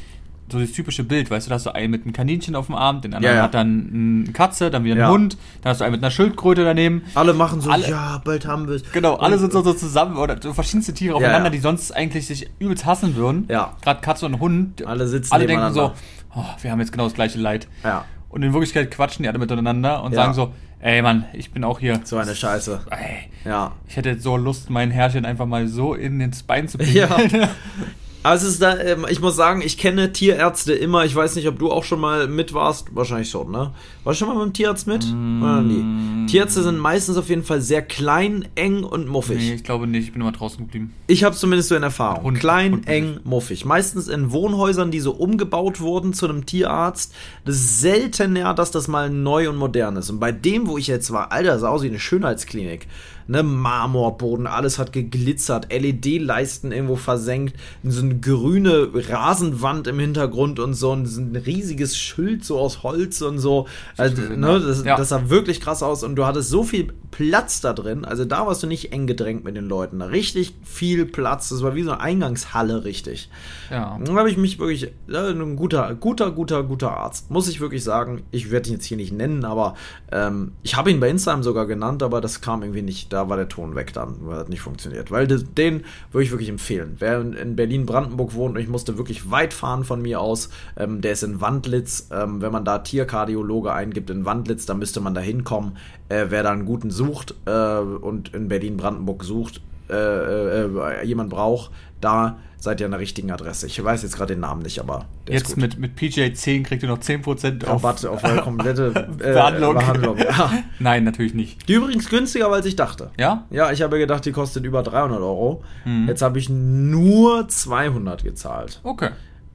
so 0.51 0.59
das 0.59 0.71
typische 0.73 1.03
Bild, 1.03 1.31
weißt 1.31 1.47
du, 1.47 1.49
da 1.49 1.55
hast 1.55 1.65
du 1.65 1.73
einen 1.73 1.89
mit 1.89 2.03
einem 2.03 2.13
Kaninchen 2.13 2.55
auf 2.55 2.67
dem 2.67 2.75
Arm, 2.75 3.01
den 3.01 3.15
anderen 3.15 3.33
Ja, 3.33 3.39
ja. 3.39 3.43
hat 3.45 3.55
dann 3.55 4.23
eine 4.25 4.31
Katze, 4.31 4.69
dann 4.69 4.83
wieder 4.83 4.93
einen 4.93 5.01
Ja. 5.01 5.09
Hund, 5.09 5.37
dann 5.61 5.71
hast 5.71 5.81
du 5.81 5.85
einen 5.85 5.93
mit 5.93 6.03
einer 6.03 6.11
Schildkröte 6.11 6.63
daneben. 6.63 7.01
Alle 7.15 7.33
machen 7.33 7.61
so, 7.61 7.71
Alle- 7.71 7.89
ja, 7.89 8.21
bald 8.23 8.45
haben 8.45 8.67
wir 8.67 8.75
es. 8.75 8.91
Genau, 8.91 9.15
alle 9.15 9.39
sind 9.39 9.51
so, 9.51 9.63
so 9.63 9.73
zusammen 9.73 10.17
oder 10.17 10.39
so 10.39 10.53
verschiedenste 10.53 10.93
Tiere 10.93 11.15
aufeinander, 11.15 11.49
die 11.49 11.57
sonst 11.57 11.91
eigentlich 11.95 12.27
sich 12.27 12.47
übelst 12.59 12.85
hassen 12.85 13.15
würden. 13.15 13.45
Ja. 13.49 13.73
Gerade 13.81 14.01
Katze 14.01 14.27
und 14.27 14.39
Hund. 14.39 14.85
Alle 14.85 15.07
sitzen 15.07 15.33
Alle 15.33 15.47
denken 15.47 15.73
so, 15.73 15.93
oh, 16.35 16.43
wir 16.61 16.71
haben 16.71 16.79
jetzt 16.79 16.91
genau 16.91 17.05
das 17.05 17.15
gleiche 17.15 17.39
Leid. 17.39 17.67
Ja, 17.83 18.05
Und 18.29 18.43
in 18.43 18.53
Wirklichkeit 18.53 18.91
quatschen 18.91 19.23
die 19.23 19.29
alle 19.29 19.39
miteinander 19.39 20.03
und 20.03 20.13
sagen 20.13 20.35
so, 20.35 20.53
ey 20.85 21.01
Mann, 21.01 21.25
ich 21.33 21.51
bin 21.51 21.63
auch 21.63 21.79
hier. 21.79 21.99
so 22.03 22.17
eine 22.17 22.35
Scheiße. 22.35 22.79
Ey, 22.91 23.29
Ja. 23.43 23.73
ich 23.87 23.97
hätte 23.97 24.19
so 24.19 24.37
Lust, 24.37 24.69
mein 24.69 24.91
Herrchen 24.91 25.25
einfach 25.25 25.45
mal 25.47 25.67
so 25.67 25.93
in 25.95 26.19
den 26.19 26.31
Bein 26.47 26.67
zu 26.67 26.77
Ja. 26.81 27.17
Aber 28.25 28.33
es 28.33 28.41
ist 28.43 28.59
da, 28.59 28.75
ähm, 28.79 29.05
ich 29.07 29.21
muss 29.21 29.35
sagen, 29.35 29.61
ich 29.61 29.77
kenne 29.77 30.11
Tierärzte 30.11 30.73
immer. 30.73 31.05
Ich 31.05 31.15
weiß 31.15 31.35
nicht, 31.35 31.47
ob 31.47 31.59
du 31.59 31.71
auch 31.71 31.83
schon 31.83 31.99
mal 31.99 32.27
mit 32.27 32.55
warst. 32.55 32.87
Wahrscheinlich 32.95 33.29
schon, 33.29 33.51
ne? 33.51 33.71
Warst 34.03 34.19
du 34.19 34.25
schon 34.25 34.35
mal 34.35 34.43
mit 34.43 34.51
dem 34.51 34.57
Tierarzt 34.57 34.87
mit? 34.87 35.03
Oder 35.05 35.61
nie? 35.61 36.25
Tierärzte 36.25 36.63
sind 36.63 36.79
meistens 36.79 37.17
auf 37.17 37.29
jeden 37.29 37.43
Fall 37.43 37.61
sehr 37.61 37.83
klein, 37.83 38.47
eng 38.55 38.83
und 38.83 39.07
muffig. 39.07 39.37
nee, 39.37 39.53
ich 39.53 39.63
glaube 39.63 39.85
nicht, 39.85 40.05
ich 40.05 40.11
bin 40.13 40.21
immer 40.23 40.31
draußen 40.31 40.57
geblieben. 40.57 40.91
Ich 41.05 41.23
habe 41.23 41.35
zumindest 41.35 41.69
so 41.69 41.75
in 41.75 41.83
Erfahrung. 41.83 42.23
Hund- 42.23 42.39
Klein, 42.39 42.71
Hund- 42.71 42.87
eng, 42.87 43.19
muffig. 43.25 43.63
Meistens 43.63 44.07
in 44.07 44.31
Wohnhäusern, 44.31 44.89
die 44.89 45.01
so 45.01 45.11
umgebaut 45.11 45.79
wurden 45.79 46.13
zu 46.13 46.27
einem 46.27 46.47
Tierarzt. 46.47 47.13
Das 47.45 47.53
ist 47.55 47.79
seltener, 47.81 48.55
dass 48.55 48.71
das 48.71 48.87
mal 48.87 49.11
neu 49.11 49.49
und 49.51 49.57
modern 49.57 49.97
ist. 49.97 50.09
Und 50.09 50.19
bei 50.19 50.31
dem, 50.31 50.65
wo 50.65 50.79
ich 50.79 50.87
jetzt 50.87 51.11
war, 51.11 51.31
Alter, 51.31 51.59
sah 51.59 51.69
aus 51.69 51.83
wie 51.83 51.89
eine 51.89 51.99
Schönheitsklinik. 51.99 52.87
Ne, 53.27 53.41
Marmorboden, 53.43 54.45
alles 54.47 54.77
hat 54.77 54.93
geglitzert, 54.93 55.71
LED-Leisten 55.71 56.71
irgendwo 56.71 56.95
versenkt, 56.95 57.55
so 57.83 58.01
eine 58.01 58.19
grüne 58.19 58.89
Rasenwand 58.93 59.87
im 59.87 59.99
Hintergrund 59.99 60.59
und 60.59 60.73
so 60.75 60.91
ein, 60.91 61.05
so 61.05 61.21
ein 61.21 61.35
riesiges 61.35 61.97
Schild 61.97 62.43
so 62.45 62.59
aus 62.59 62.83
Holz 62.83 63.21
und 63.21 63.39
so. 63.39 63.67
Also, 63.97 64.21
ne, 64.21 64.59
das, 64.59 64.83
Ja. 64.83 64.95
das 64.97 65.09
sah 65.09 65.29
wirklich 65.29 65.59
krass 65.61 65.81
aus 65.81 66.03
und 66.03 66.15
du 66.15 66.25
hattest 66.25 66.49
so 66.49 66.63
viel 66.63 66.93
Platz 67.11 67.61
da 67.61 67.71
drin. 67.73 68.03
Also 68.03 68.25
da 68.25 68.45
warst 68.45 68.61
du 68.61 68.67
nicht 68.67 68.91
eng 68.91 69.07
gedrängt 69.07 69.43
mit 69.45 69.55
den 69.55 69.69
Leuten. 69.69 70.01
Richtig 70.01 70.53
viel 70.63 71.05
Platz. 71.05 71.47
Das 71.49 71.63
war 71.63 71.73
wie 71.73 71.83
so 71.83 71.91
eine 71.91 72.01
Eingangshalle, 72.01 72.83
richtig. 72.83 73.29
Ja. 73.71 73.97
Da 74.03 74.13
habe 74.15 74.29
ich 74.29 74.37
mich 74.37 74.59
wirklich, 74.59 74.91
ja, 75.07 75.27
ein 75.29 75.55
guter, 75.55 75.95
guter, 75.95 76.31
guter, 76.31 76.63
guter 76.63 76.91
Arzt. 76.97 77.31
Muss 77.31 77.47
ich 77.47 77.61
wirklich 77.61 77.83
sagen. 77.85 78.23
Ich 78.31 78.51
werde 78.51 78.69
ihn 78.69 78.73
jetzt 78.73 78.85
hier 78.85 78.97
nicht 78.97 79.13
nennen, 79.13 79.45
aber 79.45 79.75
ähm, 80.11 80.51
ich 80.63 80.75
habe 80.75 80.91
ihn 80.91 80.99
bei 80.99 81.09
Instagram 81.09 81.41
sogar 81.41 81.65
genannt, 81.67 82.03
aber 82.03 82.19
das 82.19 82.41
kam 82.41 82.61
irgendwie 82.63 82.81
nicht. 82.81 83.13
Da 83.15 83.29
war 83.29 83.37
der 83.37 83.47
Ton 83.47 83.75
weg 83.75 83.93
dann, 83.93 84.17
weil 84.19 84.39
das 84.39 84.49
nicht 84.49 84.59
funktioniert. 84.59 85.09
Weil 85.09 85.25
das, 85.25 85.45
den 85.53 85.85
würde 86.11 86.25
ich 86.25 86.31
wirklich 86.31 86.49
empfehlen. 86.49 86.97
Wer 86.99 87.21
in, 87.21 87.31
in 87.31 87.55
Berlin-Brandenburg 87.55 88.33
wohnt 88.33 88.55
und 88.55 88.61
ich 88.61 88.67
musste 88.67 88.97
wirklich 88.97 89.31
weit 89.31 89.53
fahren 89.53 89.85
von 89.85 90.01
mir 90.01 90.19
aus, 90.19 90.49
ähm, 90.75 90.99
der 90.99 91.13
ist 91.13 91.23
in 91.23 91.39
Wandlitz. 91.39 92.09
Ähm, 92.11 92.41
wenn 92.41 92.51
man 92.51 92.65
da 92.65 92.79
Tierkardiologe 92.79 93.71
eingibt 93.71 94.09
in 94.09 94.25
Wandlitz, 94.25 94.65
dann 94.65 94.79
müsste 94.79 94.99
man 94.99 95.13
da 95.13 95.21
hinkommen. 95.21 95.77
Äh, 96.09 96.25
wer 96.27 96.43
da 96.43 96.51
einen 96.51 96.65
guten 96.65 96.91
sucht 96.91 97.35
äh, 97.45 97.77
und 97.77 98.33
in 98.33 98.49
Berlin-Brandenburg 98.49 99.23
sucht, 99.23 99.61
äh, 99.89 100.63
äh, 100.63 101.05
jemand 101.05 101.29
braucht, 101.29 101.71
da 102.01 102.37
seid 102.57 102.79
ihr 102.79 102.87
an 102.87 102.91
der 102.91 102.99
richtigen 102.99 103.31
Adresse. 103.31 103.67
Ich 103.67 103.81
weiß 103.81 104.01
jetzt 104.03 104.17
gerade 104.17 104.33
den 104.33 104.41
Namen 104.41 104.63
nicht, 104.63 104.79
aber 104.79 105.05
Jetzt 105.29 105.55
mit, 105.55 105.77
mit 105.77 105.95
PJ 105.95 106.33
10 106.33 106.63
kriegt 106.63 106.83
ihr 106.83 106.89
noch 106.89 106.99
10% 106.99 107.63
auf. 107.65 107.83
Rabatt 107.83 108.05
auf 108.05 108.23
eure 108.23 108.41
komplette 108.41 109.07
äh, 109.19 109.33
Behandlung. 109.33 109.75
Behandlung. 109.75 110.17
Ja. 110.25 110.51
Nein, 110.79 111.03
natürlich 111.03 111.33
nicht. 111.33 111.67
Die 111.69 111.73
übrigens 111.73 112.09
günstiger, 112.09 112.51
als 112.51 112.65
ich 112.65 112.75
dachte. 112.75 113.11
Ja? 113.19 113.45
Ja, 113.51 113.71
ich 113.71 113.81
habe 113.81 113.99
gedacht, 113.99 114.25
die 114.25 114.31
kostet 114.31 114.65
über 114.65 114.81
300 114.81 115.19
Euro. 115.19 115.63
Mhm. 115.85 116.07
Jetzt 116.07 116.21
habe 116.21 116.39
ich 116.39 116.49
nur 116.49 117.47
200 117.47 118.23
gezahlt. 118.23 118.79
Okay. 118.83 119.09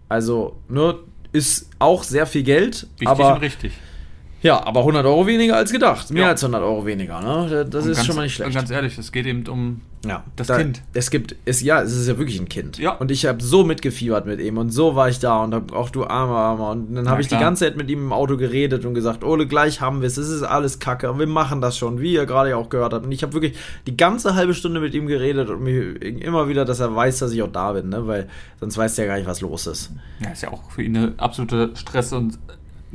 Also, 0.09 0.61
nur 0.69 1.05
ist 1.33 1.71
auch 1.79 2.03
sehr 2.05 2.27
viel 2.27 2.43
Geld, 2.43 2.87
Wichtig 2.99 3.09
und 3.09 3.21
aber 3.21 3.41
richtig. 3.41 3.73
Ja, 4.43 4.65
aber 4.67 4.81
100 4.81 5.05
Euro 5.05 5.27
weniger 5.27 5.57
als 5.57 5.71
gedacht. 5.71 6.11
Mehr 6.11 6.23
Ja. 6.23 6.29
als 6.29 6.43
100 6.43 6.63
Euro 6.63 6.87
weniger, 6.87 7.21
ne? 7.21 7.67
Das 7.69 7.85
Und 7.85 7.91
ist 7.91 7.97
ganz, 7.99 8.07
schon 8.07 8.17
mal 8.17 8.23
nicht 8.23 8.35
schlecht. 8.35 8.49
Und 8.49 8.55
ganz 8.55 8.71
ehrlich, 8.71 8.97
es 8.97 9.13
geht 9.13 9.27
eben 9.27 9.47
um 9.49 9.83
Ja, 10.07 10.25
Das 10.35 10.47
da, 10.47 10.57
Kind. 10.57 10.81
Es 10.95 11.11
gibt, 11.11 11.37
es, 11.45 11.61
ja, 11.61 11.83
es 11.83 11.95
ist 11.95 12.09
ja 12.09 12.17
wirklich 12.17 12.41
ein 12.41 12.49
Kind. 12.49 12.79
Ja. 12.79 12.93
Und 12.93 13.11
ich 13.11 13.27
habe 13.27 13.43
so 13.43 13.65
mitgefiebert 13.65 14.25
mit 14.25 14.41
ihm 14.41 14.57
und 14.57 14.71
so 14.71 14.97
war 14.97 15.11
ich 15.11 15.19
da 15.19 15.45
und 15.45 15.55
hab, 15.55 15.73
auch 15.75 15.91
du 15.91 16.05
armer, 16.07 16.37
armer. 16.37 16.71
Und 16.71 16.95
dann 16.95 17.05
Ja, 17.05 17.11
habe 17.11 17.21
ich 17.21 17.29
die 17.29 17.37
ganze 17.37 17.67
Zeit 17.67 17.77
mit 17.77 17.91
ihm 17.91 17.99
im 18.05 18.13
Auto 18.15 18.39
geredet 18.39 18.87
und 18.87 18.95
gesagt, 18.95 19.23
Ole, 19.25 19.47
gleich 19.47 19.83
haben 19.83 20.01
wir 20.01 20.07
es, 20.07 20.17
es 20.17 20.31
ist 20.31 20.43
alles 20.43 20.79
kacke 20.79 21.11
und 21.13 21.19
wir 21.19 21.27
machen 21.27 21.61
das 21.61 21.77
schon, 21.77 22.01
wie 22.01 22.15
ihr 22.15 22.25
gerade 22.25 22.49
ja 22.49 22.57
auch 22.57 22.71
gehört 22.71 22.95
habt. 22.95 23.05
Und 23.05 23.13
ich 23.13 23.23
habe 23.23 23.35
wirklich 23.35 23.59
die 23.87 23.95
ganze 23.99 24.35
halbe 24.37 24.55
Stunde 24.55 24.81
mit 24.81 24.95
ihm 24.95 25.07
geredet 25.07 25.51
und 25.51 25.63
mir 25.63 26.01
immer 26.01 26.49
wieder, 26.49 26.65
dass 26.65 26.81
er 26.81 26.97
weiß, 26.97 27.19
dass 27.19 27.33
ich 27.33 27.43
auch 27.43 27.53
da 27.53 27.73
bin, 27.73 27.91
ne? 27.91 28.07
weil 28.07 28.27
sonst 28.59 28.79
weiß 28.79 28.95
der 28.95 29.07
gar 29.07 29.17
nicht, 29.17 29.27
was 29.27 29.43
los 29.43 29.67
ist. 29.67 29.91
Ja, 30.25 30.31
ist 30.31 30.43
ja 30.43 30.51
auch 30.51 30.71
für 30.71 30.83
ihn 30.83 30.97
eine 30.97 31.13
absolute 31.19 31.73
Stress 31.75 32.15
und 32.15 32.39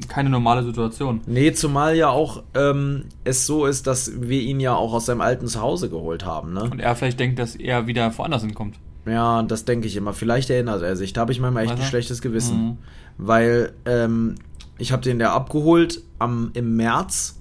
keine 0.07 0.29
normale 0.29 0.63
Situation. 0.63 1.21
Nee, 1.25 1.53
zumal 1.53 1.95
ja 1.95 2.09
auch 2.09 2.43
ähm, 2.53 3.05
es 3.23 3.45
so 3.45 3.65
ist, 3.65 3.87
dass 3.87 4.21
wir 4.21 4.41
ihn 4.41 4.59
ja 4.59 4.75
auch 4.75 4.93
aus 4.93 5.05
seinem 5.05 5.21
alten 5.21 5.47
Zuhause 5.47 5.89
geholt 5.89 6.25
haben, 6.25 6.53
ne? 6.53 6.63
Und 6.63 6.79
er 6.79 6.95
vielleicht 6.95 7.19
denkt, 7.19 7.39
dass 7.39 7.55
er 7.55 7.87
wieder 7.87 8.15
woanders 8.17 8.41
hinkommt. 8.43 8.77
Ja, 9.05 9.43
das 9.43 9.65
denke 9.65 9.87
ich 9.87 9.95
immer. 9.95 10.13
Vielleicht 10.13 10.49
erinnert 10.49 10.81
er 10.81 10.95
sich. 10.95 11.13
Da 11.13 11.21
habe 11.21 11.31
ich 11.31 11.39
manchmal 11.39 11.63
echt 11.63 11.73
Weiß 11.73 11.79
ein 11.79 11.85
schlechtes 11.85 12.21
Gewissen. 12.21 12.57
Mhm. 12.57 12.77
Weil 13.17 13.73
ähm, 13.85 14.35
ich 14.77 14.91
habe 14.91 15.03
den 15.03 15.19
ja 15.19 15.33
abgeholt 15.33 16.01
am, 16.19 16.51
im 16.53 16.75
März 16.75 17.39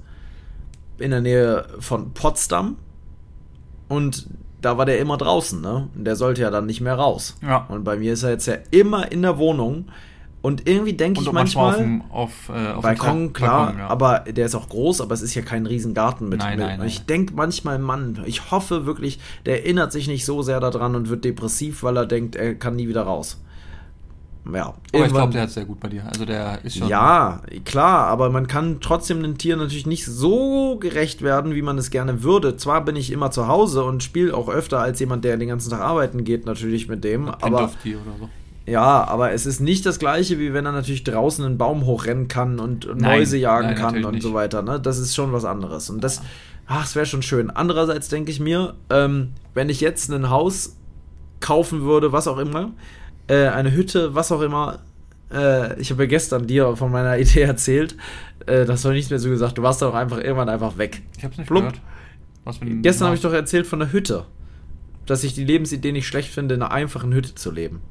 in 0.99 1.11
der 1.11 1.21
Nähe 1.21 1.67
von 1.81 2.13
Potsdam. 2.13 2.77
Und 3.89 4.29
da 4.61 4.79
war 4.79 4.87
der 4.87 4.99
immer 4.99 5.17
draußen, 5.17 5.61
ne? 5.61 5.89
Und 5.95 6.05
der 6.05 6.17
sollte 6.17 6.43
ja 6.43 6.51
dann 6.51 6.67
nicht 6.67 6.81
mehr 6.81 6.95
raus. 6.95 7.37
Ja. 7.43 7.67
Und 7.69 7.85
bei 7.85 7.97
mir 7.97 8.13
ist 8.13 8.23
er 8.23 8.31
jetzt 8.31 8.47
ja 8.47 8.57
immer 8.71 9.11
in 9.11 9.23
der 9.23 9.39
Wohnung. 9.39 9.87
Und 10.45 10.69
irgendwie 10.69 10.93
denke 10.93 11.23
ich 11.23 11.33
manchmal 11.33 11.79
manchmal. 11.81 12.03
auf, 12.11 12.51
dem- 12.51 12.53
auf, 12.53 12.65
äh, 12.69 12.73
auf 12.75 12.83
Balkon, 12.83 13.33
klar, 13.33 13.65
Balkon, 13.65 13.79
ja. 13.79 13.89
aber 13.89 14.19
der 14.31 14.45
ist 14.45 14.55
auch 14.55 14.69
groß, 14.69 15.01
aber 15.01 15.15
es 15.15 15.23
ist 15.23 15.35
ja 15.35 15.41
kein 15.41 15.65
Riesengarten 15.65 16.29
mit. 16.29 16.41
Nein, 16.41 16.59
mit. 16.59 16.67
nein, 16.67 16.81
und 16.83 16.87
ich 16.87 16.99
nein. 16.99 17.07
denke 17.07 17.33
manchmal, 17.35 17.79
Mann, 17.79 18.23
ich 18.27 18.51
hoffe 18.51 18.85
wirklich, 18.85 19.19
der 19.47 19.65
erinnert 19.65 19.91
sich 19.91 20.07
nicht 20.07 20.27
so 20.27 20.43
sehr 20.43 20.61
daran 20.61 20.97
und 20.97 21.09
wird 21.09 21.25
depressiv, 21.25 21.83
weil 21.83 21.97
er 21.97 22.05
denkt, 22.05 22.37
er 22.37 22.55
kann 22.57 22.77
nie 22.77 22.89
wieder 22.89 23.05
raus. 23.05 23.41
Ja, 24.53 24.75
Aber 24.93 25.07
ich 25.07 25.13
glaube, 25.15 25.33
der 25.33 25.41
hat 25.45 25.51
sehr 25.51 25.65
gut 25.65 25.81
bei 25.81 25.89
dir. 25.89 26.05
Also 26.07 26.27
der 26.27 26.63
ist 26.63 26.77
schon. 26.77 26.89
ja, 26.89 27.41
klar, 27.65 28.09
aber 28.09 28.29
man 28.29 28.47
kann 28.47 28.81
trotzdem 28.83 29.23
den 29.23 29.39
Tieren 29.39 29.61
natürlich 29.61 29.87
nicht 29.87 30.05
so 30.05 30.77
gerecht 30.79 31.23
werden, 31.23 31.55
wie 31.55 31.63
man 31.63 31.79
es 31.79 31.91
gerne 31.91 32.23
würde. 32.23 32.59
Zwar 32.59 32.85
bin 32.85 32.97
ich 32.97 33.11
immer 33.11 33.31
zu 33.31 33.49
Hause 33.49 33.83
und 33.85 34.03
spiele 34.03 34.37
auch 34.37 34.51
öfter 34.51 34.81
als 34.81 35.01
jemand, 35.01 35.25
der 35.25 35.39
den 35.39 35.49
ganzen 35.49 35.71
Tag 35.71 35.81
arbeiten 35.81 36.25
geht, 36.25 36.45
natürlich 36.45 36.87
mit 36.87 37.03
dem, 37.03 37.29
aber 37.31 37.39
Pendorf-Tier 37.41 37.97
oder 38.07 38.19
so. 38.21 38.29
Ja, 38.67 39.05
aber 39.05 39.33
es 39.33 39.45
ist 39.45 39.61
nicht 39.61 39.85
das 39.85 39.99
gleiche, 39.99 40.39
wie 40.39 40.55
wenn 40.55 40.65
er 40.65 40.73
natürlich 40.73 41.05
draußen 41.05 41.45
einen 41.45 41.59
Baum 41.59 41.85
hochrennen 41.85 42.29
kann 42.29 42.59
und 42.59 42.87
Nein, 42.87 43.19
Mäuse 43.19 43.37
jagen 43.37 43.69
nein, 43.69 43.77
kann 43.77 44.05
und 44.05 44.15
nicht. 44.15 44.23
so 44.23 44.33
weiter. 44.33 44.63
Ne? 44.63 44.81
Das 44.81 44.99
ist 44.99 45.15
schon 45.15 45.33
was 45.33 45.45
anderes. 45.45 45.91
Und 45.91 46.03
das, 46.03 46.23
ach, 46.67 46.85
es 46.85 46.97
wäre 46.97 47.05
schon 47.05 47.23
schön. 47.23 47.51
Andererseits 47.51 48.09
denke 48.09 48.31
ich 48.31 48.41
mir, 48.41 48.75
ähm, 48.89 49.33
wenn 49.53 49.69
ich 49.69 49.81
jetzt 49.83 50.11
ein 50.11 50.31
Haus 50.31 50.77
kaufen 51.41 51.83
würde, 51.83 52.13
was 52.13 52.27
auch 52.27 52.39
immer, 52.39 52.73
äh, 53.27 53.49
eine 53.49 53.73
Hütte, 53.73 54.15
was 54.15 54.33
auch 54.33 54.41
immer, 54.41 54.79
äh, 55.31 55.79
ich 55.79 55.91
habe 55.91 56.05
ja 56.05 56.09
gestern 56.09 56.47
dir 56.47 56.75
von 56.75 56.91
meiner 56.91 57.19
Idee 57.19 57.43
erzählt, 57.43 57.97
äh, 58.47 58.65
das 58.65 58.83
war 58.85 58.93
nichts 58.93 59.11
mehr 59.11 59.19
so 59.19 59.29
gesagt, 59.29 59.59
du 59.59 59.63
warst 59.63 59.83
doch 59.83 59.95
einfach 59.95 60.19
irgendwann 60.19 60.49
einfach 60.49 60.79
weg. 60.79 61.03
Ich 61.19 61.25
hab's 61.25 61.37
nicht 61.37 61.49
Plupp. 61.49 61.61
gehört. 61.61 61.81
Was 62.45 62.59
für 62.59 62.65
Gestern 62.67 63.07
habe 63.07 63.17
ich 63.17 63.23
doch 63.23 63.33
erzählt 63.33 63.67
von 63.67 63.79
der 63.79 63.93
Hütte. 63.93 64.25
Dass 65.05 65.23
ich 65.23 65.35
die 65.35 65.45
Lebensidee 65.45 65.93
nicht 65.93 66.07
schlecht 66.07 66.31
finde, 66.31 66.55
in 66.55 66.63
einer 66.63 66.73
einfachen 66.73 67.13
Hütte 67.13 67.35
zu 67.35 67.51
leben. 67.51 67.83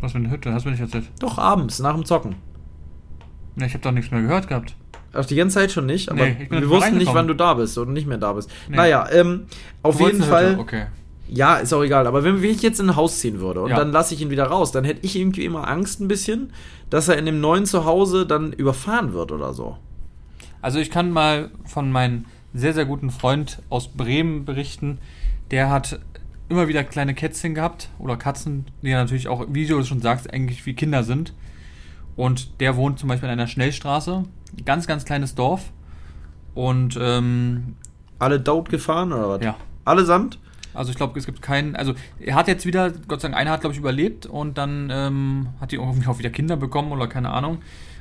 Was 0.00 0.12
für 0.12 0.18
eine 0.18 0.30
Hütte? 0.30 0.52
Hast 0.52 0.64
du 0.64 0.68
mir 0.68 0.72
nicht 0.72 0.82
erzählt? 0.82 1.10
Doch 1.20 1.38
abends, 1.38 1.78
nach 1.78 1.94
dem 1.94 2.04
Zocken. 2.04 2.36
Ne, 3.54 3.66
ich 3.66 3.72
habe 3.72 3.82
doch 3.82 3.92
nichts 3.92 4.10
mehr 4.10 4.22
gehört 4.22 4.48
gehabt. 4.48 4.76
Auch 5.14 5.24
die 5.24 5.36
ganze 5.36 5.54
Zeit 5.54 5.72
schon 5.72 5.86
nicht, 5.86 6.10
aber 6.10 6.26
Nee, 6.26 6.46
wir 6.50 6.68
wussten 6.68 6.98
nicht, 6.98 7.14
wann 7.14 7.26
du 7.26 7.34
da 7.34 7.54
bist 7.54 7.78
oder 7.78 7.90
nicht 7.90 8.06
mehr 8.06 8.18
da 8.18 8.34
bist. 8.34 8.50
Nee. 8.68 8.76
Naja, 8.76 9.08
ähm, 9.10 9.46
auf 9.82 9.98
jeden 10.00 10.22
Fall. 10.22 10.58
Okay. 10.58 10.86
Ja, 11.28 11.56
ist 11.56 11.72
auch 11.72 11.82
egal. 11.82 12.06
Aber 12.06 12.22
wenn 12.22 12.42
ich 12.44 12.62
jetzt 12.62 12.78
in 12.80 12.90
ein 12.90 12.96
Haus 12.96 13.18
ziehen 13.18 13.40
würde 13.40 13.62
und 13.62 13.70
Ja. 13.70 13.76
dann 13.76 13.90
lasse 13.92 14.14
ich 14.14 14.20
ihn 14.20 14.30
wieder 14.30 14.44
raus, 14.44 14.72
dann 14.72 14.84
hätte 14.84 15.00
ich 15.04 15.18
irgendwie 15.18 15.44
immer 15.44 15.66
Angst 15.68 16.00
ein 16.00 16.06
bisschen, 16.08 16.52
dass 16.90 17.08
er 17.08 17.16
in 17.18 17.24
dem 17.26 17.40
neuen 17.40 17.64
Zuhause 17.66 18.26
dann 18.26 18.52
überfahren 18.52 19.12
wird 19.14 19.32
oder 19.32 19.52
so. 19.54 19.76
Also 20.60 20.78
ich 20.78 20.90
kann 20.90 21.10
mal 21.10 21.50
von 21.64 21.90
meinem 21.90 22.26
sehr, 22.54 22.74
sehr 22.74 22.84
guten 22.84 23.10
Freund 23.10 23.60
aus 23.70 23.88
Bremen 23.88 24.44
berichten. 24.44 24.98
Der 25.50 25.70
hat 25.70 25.98
immer 26.48 26.68
wieder 26.68 26.84
kleine 26.84 27.14
Kätzchen 27.14 27.54
gehabt 27.54 27.90
oder 27.98 28.16
Katzen, 28.16 28.66
die 28.82 28.88
ja 28.88 28.98
natürlich 28.98 29.28
auch, 29.28 29.46
wie 29.48 29.66
du 29.66 29.82
schon 29.84 30.00
sagst, 30.00 30.32
eigentlich 30.32 30.64
wie 30.66 30.74
Kinder 30.74 31.02
sind. 31.04 31.32
Und 32.14 32.60
der 32.60 32.76
wohnt 32.76 32.98
zum 32.98 33.08
Beispiel 33.08 33.28
in 33.28 33.32
einer 33.32 33.46
Schnellstraße, 33.46 34.24
ganz, 34.64 34.86
ganz 34.86 35.04
kleines 35.04 35.34
Dorf. 35.34 35.72
Und 36.54 36.98
ähm, 37.00 37.74
Alle 38.18 38.40
dort 38.40 38.70
gefahren 38.70 39.12
oder 39.12 39.28
was? 39.28 39.42
ja, 39.42 39.56
Allesamt? 39.84 40.38
also 40.76 40.90
ich 40.90 40.96
glaube, 40.96 41.18
es 41.18 41.26
gibt 41.26 41.42
keinen. 41.42 41.74
Also 41.74 41.94
er 42.18 42.34
hat 42.34 42.48
jetzt 42.48 42.66
wieder, 42.66 42.90
Gott 43.08 43.20
sei 43.20 43.28
Dank, 43.28 43.38
einer 43.40 43.50
hat 43.50 43.60
glaube 43.60 43.74
ich 43.74 43.80
überlebt 43.80 44.26
und 44.26 44.58
dann 44.58 44.88
ähm, 44.92 45.48
hat 45.60 45.72
die 45.72 45.76
irgendwie 45.76 46.06
auch 46.06 46.18
wieder 46.18 46.30
Kinder 46.30 46.56
bekommen 46.56 46.92
oder 46.92 47.06
keine 47.06 47.30
Ahnung. 47.30 47.58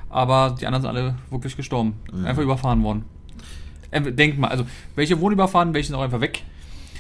Aber 0.10 0.56
die 0.60 0.68
anderen 0.68 0.84
sind 0.84 0.90
alle 0.90 1.16
wirklich 1.30 1.58
gestorben. 1.58 1.96
Mhm. 2.14 2.26
Einfach 2.26 2.44
überfahren 2.44 2.84
worden. 2.84 3.06
Ähm, 3.92 4.16
Denk 4.16 4.38
mal, 4.38 4.50
also 4.50 4.66
welche 4.96 5.20
wurden 5.20 5.34
überfahren, 5.34 5.74
welche 5.74 5.88
sind 5.88 5.96
auch 5.96 6.04
einfach 6.04 6.22
weg. 6.22 6.44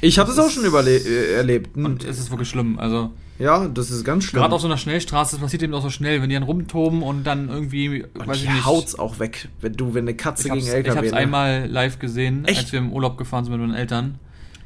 Ich 0.02 0.20
habe 0.20 0.28
Das 0.30 0.38
es 0.38 0.44
auch 0.46 0.50
schon 0.50 0.66
äh, 0.66 1.34
erlebt. 1.34 1.76
Und 1.78 2.04
es 2.04 2.20
ist 2.20 2.30
wirklich 2.32 2.50
schlimm. 2.50 2.78
Also 2.80 3.12
ja, 3.40 3.68
das 3.68 3.92
ist 3.92 4.04
ganz 4.06 4.24
schlimm. 4.24 4.42
gerade 4.42 4.56
auf 4.56 4.62
so 4.62 4.68
einer 4.68 4.78
Schnellstraße, 4.78 5.36
das 5.36 5.42
passiert 5.42 5.62
eben 5.64 5.74
auch 5.74 5.82
so 5.82 5.90
schnell, 5.90 6.22
wenn 6.22 6.30
die 6.30 6.36
dann 6.36 6.44
rumtoben 6.44 7.02
und 7.02 7.26
dann 7.26 7.50
irgendwie, 7.50 8.04
und 8.04 8.28
weiß 8.28 8.38
die 8.38 8.46
ich 8.46 8.50
nicht. 8.50 8.66
haut's 8.66 8.98
auch 8.98 9.20
weg, 9.20 9.50
wenn 9.60 9.74
du, 9.74 9.94
wenn 9.94 10.06
eine 10.06 10.16
Katze 10.16 10.48
ich 10.48 10.54
gegen 10.54 10.66
ich 10.68 10.72
LKW. 10.74 10.98
hab's 11.00 11.12
ne? 11.12 11.18
einmal 11.18 11.68
live 11.68 12.00
gesehen, 12.00 12.46
Echt? 12.46 12.60
als 12.60 12.72
wir 12.72 12.80
im 12.80 12.94
Urlaub 12.94 13.18
gefahren 13.18 13.44
sind 13.44 13.52
mit 13.54 13.62
meinen 13.62 13.74
Eltern. 13.76 14.20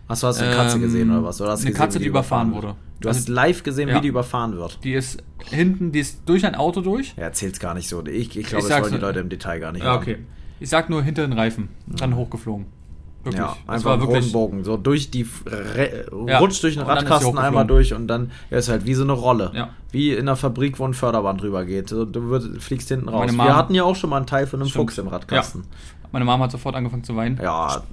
Hast 0.08 0.22
du 0.24 0.28
hast 0.28 0.40
du 0.42 0.46
eine 0.46 0.56
Katze 0.56 0.76
Ähm, 0.76 0.82
gesehen 0.84 1.10
oder 1.12 1.24
was? 1.24 1.40
Oder 1.42 1.52
hast 1.52 1.62
eine 1.62 1.72
gesehen, 1.72 1.82
Katze, 1.84 2.00
wie 2.00 2.04
die 2.04 2.10
überfahren 2.10 2.54
wurde. 2.54 2.76
Du 3.00 3.08
Also- 3.08 3.20
hast 3.22 3.30
live 3.30 3.64
gesehen, 3.64 3.90
Ja. 3.90 3.96
wie 3.98 4.02
die 4.02 4.08
überfahren 4.10 4.56
wird. 4.56 4.84
Die 4.84 4.94
ist 4.94 5.24
hinten, 5.50 5.92
die 5.92 6.00
ist 6.00 6.22
durch 6.28 6.46
ein 6.46 6.56
Auto 6.56 6.82
durch. 6.82 7.14
Ja, 7.18 7.24
erzähl's 7.24 7.60
gar 7.60 7.74
nicht 7.74 7.88
so. 7.90 8.06
Ich, 8.06 8.38
ich 8.38 8.46
glaube, 8.48 8.68
das 8.68 8.82
wollen 8.82 8.94
die 8.94 9.00
Leute 9.00 9.20
im 9.20 9.30
Detail 9.30 9.60
gar 9.60 9.72
nicht 9.72 9.84
Ja, 9.84 9.96
okay. 9.96 10.18
Ich 10.60 10.70
sag 10.70 10.90
nur 10.90 11.02
hinter 11.04 11.22
den 11.26 11.34
Reifen. 11.34 11.70
Dann 11.88 12.16
hochgeflogen. 12.16 12.66
Wirklich. 13.24 13.42
Ja, 13.44 13.58
einfach 13.68 13.86
war 13.86 13.94
einen 13.94 14.02
wirklich. 14.08 14.32
Bogen. 14.32 14.64
So 14.64 14.78
durch 14.78 15.12
die 15.12 15.28
Re 15.46 16.06
Ja, 16.28 16.38
rutscht 16.40 16.64
durch 16.64 16.76
den 16.76 16.84
Radkasten 16.84 17.38
einmal 17.38 17.68
durch 17.68 17.94
und 17.94 18.08
dann 18.08 18.32
ja, 18.50 18.58
ist 18.60 18.70
halt 18.70 18.86
wie 18.86 18.94
so 18.94 19.04
eine 19.04 19.12
Rolle. 19.12 19.52
Ja. 19.54 19.70
Wie 19.92 20.14
in 20.14 20.20
einer 20.22 20.36
Fabrik, 20.38 20.80
wo 20.80 20.86
ein 20.86 20.94
Förderband 20.94 21.42
drüber 21.42 21.66
geht. 21.66 21.90
So, 21.90 22.06
Du 22.06 22.22
würd, 22.30 22.62
fliegst 22.62 22.88
hinten 22.88 23.10
raus. 23.10 23.32
Wir 23.32 23.56
hatten 23.56 23.76
ja 23.76 23.84
auch 23.84 23.96
schon 23.96 24.10
mal 24.10 24.18
einen 24.18 24.26
Teil 24.28 24.48
von 24.48 24.62
einem 24.62 24.70
Stimmt. 24.70 24.92
Fuchs 24.92 24.98
im 25.00 25.08
Radkasten. 25.10 25.64
Meine 26.12 26.26
Mama 26.26 26.46
hat 26.46 26.52
sofort 26.52 26.76
angefangen 26.76 27.04
zu 27.04 27.16
weinen. 27.16 27.40
Ja, 27.42 27.84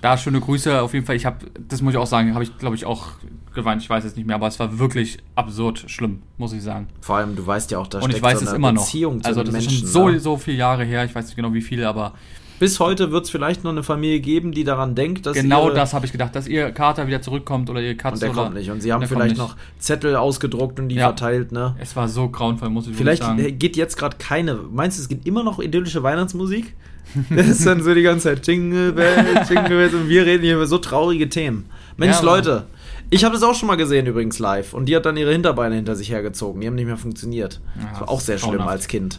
Da 0.00 0.16
schöne 0.16 0.40
Grüße. 0.40 0.80
Auf 0.80 0.94
jeden 0.94 1.04
Fall, 1.04 1.16
ich 1.16 1.26
habe, 1.26 1.38
das 1.68 1.82
muss 1.82 1.92
ich 1.92 1.98
auch 1.98 2.06
sagen, 2.06 2.32
habe 2.34 2.44
ich, 2.44 2.56
glaube 2.56 2.76
ich, 2.76 2.86
auch 2.86 3.08
geweint. 3.54 3.82
Ich 3.82 3.90
weiß 3.90 4.04
jetzt 4.04 4.16
nicht 4.16 4.26
mehr, 4.26 4.36
aber 4.36 4.46
es 4.46 4.58
war 4.58 4.78
wirklich 4.78 5.18
absurd 5.34 5.84
schlimm, 5.88 6.22
muss 6.38 6.52
ich 6.52 6.62
sagen. 6.62 6.86
vor 7.00 7.16
allem, 7.16 7.34
du 7.36 7.46
weißt 7.46 7.70
ja 7.72 7.78
auch, 7.78 7.88
da 7.88 7.98
Und 7.98 8.14
ich 8.14 8.22
weiß 8.22 8.38
so 8.38 8.44
es 8.44 8.48
eine 8.50 8.56
immer 8.58 8.72
noch. 8.72 8.84
Beziehung 8.84 9.20
zu 9.22 9.28
Also 9.28 9.42
das 9.42 9.52
Menschen. 9.52 9.72
ist 9.72 9.78
schon 9.80 9.88
so, 9.88 10.08
ne? 10.08 10.20
so 10.20 10.36
viele 10.38 10.56
Jahre 10.58 10.84
her. 10.84 11.04
Ich 11.04 11.14
weiß 11.14 11.26
nicht 11.26 11.36
genau 11.36 11.52
wie 11.52 11.60
viele, 11.60 11.88
aber 11.88 12.14
Bis 12.58 12.80
heute 12.80 13.10
wird 13.12 13.24
es 13.24 13.30
vielleicht 13.30 13.64
noch 13.64 13.70
eine 13.70 13.82
Familie 13.82 14.20
geben, 14.20 14.52
die 14.52 14.64
daran 14.64 14.94
denkt, 14.94 15.26
dass 15.26 15.36
genau 15.36 15.70
das 15.70 15.94
habe 15.94 16.06
ich 16.06 16.12
gedacht, 16.12 16.34
dass 16.34 16.46
ihr 16.48 16.70
Kater 16.72 17.06
wieder 17.06 17.22
zurückkommt 17.22 17.70
oder 17.70 17.80
ihr 17.80 17.92
Und 17.92 17.98
Katze 17.98 18.20
der 18.20 18.30
oder 18.30 18.44
kommt 18.44 18.54
nicht. 18.56 18.70
Und 18.70 18.80
sie 18.80 18.92
haben 18.92 19.06
vielleicht 19.06 19.36
noch 19.36 19.56
Zettel 19.78 20.16
ausgedruckt 20.16 20.80
und 20.80 20.88
die 20.88 20.96
Ja. 20.96 21.06
verteilt, 21.08 21.52
ne? 21.52 21.76
Es 21.80 21.94
war 21.96 22.08
so 22.08 22.28
grauenvoll, 22.28 22.70
muss 22.70 22.86
ich 22.88 22.96
Vielleicht 22.96 23.22
sagen. 23.22 23.58
geht 23.58 23.76
jetzt 23.76 23.96
gerade 23.96 24.16
keine. 24.18 24.54
Meinst 24.54 24.98
du, 24.98 25.02
es 25.02 25.08
gibt 25.08 25.26
immer 25.26 25.44
noch 25.44 25.60
idyllische 25.60 26.02
Weihnachtsmusik? 26.02 26.74
Das 27.30 27.48
ist 27.48 27.66
dann 27.66 27.82
so 27.82 27.94
die 27.94 28.02
ganze 28.02 28.24
Zeit 28.24 28.46
Jingle 28.46 28.92
Bells, 28.92 29.48
Jingle 29.48 29.68
Bells 29.78 29.94
und 29.94 30.10
wir 30.10 30.26
reden 30.26 30.42
hier 30.44 30.56
über 30.56 30.66
so 30.66 30.76
traurige 30.76 31.28
Themen. 31.30 31.64
Mensch, 31.96 32.16
Ja, 32.16 32.22
Leute, 32.22 32.66
ich 33.08 33.24
habe 33.24 33.32
das 33.34 33.42
auch 33.42 33.54
schon 33.54 33.66
mal 33.66 33.76
gesehen 33.76 34.04
übrigens 34.06 34.38
live 34.38 34.74
und 34.74 34.86
die 34.86 34.94
hat 34.94 35.06
dann 35.06 35.16
ihre 35.16 35.32
Hinterbeine 35.32 35.74
hinter 35.76 35.96
sich 35.96 36.10
hergezogen. 36.10 36.60
Die 36.60 36.66
haben 36.66 36.74
nicht 36.74 36.84
mehr 36.84 36.98
funktioniert. 36.98 37.60
Ja, 37.80 37.88
das 37.92 38.00
war 38.02 38.08
auch 38.10 38.20
sehr 38.20 38.36
schlimm 38.36 38.60
als 38.60 38.88
Kind. 38.88 39.18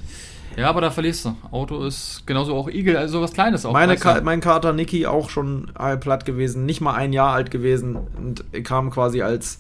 Ja, 0.60 0.70
aber 0.70 0.82
da 0.82 0.92
verlierst 0.92 1.26
du. 1.26 1.36
Auto 1.52 1.84
ist 1.86 2.24
genauso 2.26 2.54
auch 2.56 2.68
Igel, 2.68 2.98
also 2.98 3.20
sowas 3.20 3.32
Kleines 3.34 3.66
auch. 3.66 3.72
Meine 3.72 3.96
Ka 3.96 4.22
mein 4.22 4.42
Kater 4.42 4.74
Niki 4.74 5.06
auch 5.06 5.30
schon 5.30 5.72
platt 6.02 6.26
gewesen, 6.26 6.66
nicht 6.66 6.82
mal 6.82 6.94
ein 6.94 7.14
Jahr 7.14 7.34
alt 7.34 7.50
gewesen 7.50 7.96
und 7.96 8.44
kam 8.66 8.92
quasi 8.92 9.22
als, 9.22 9.60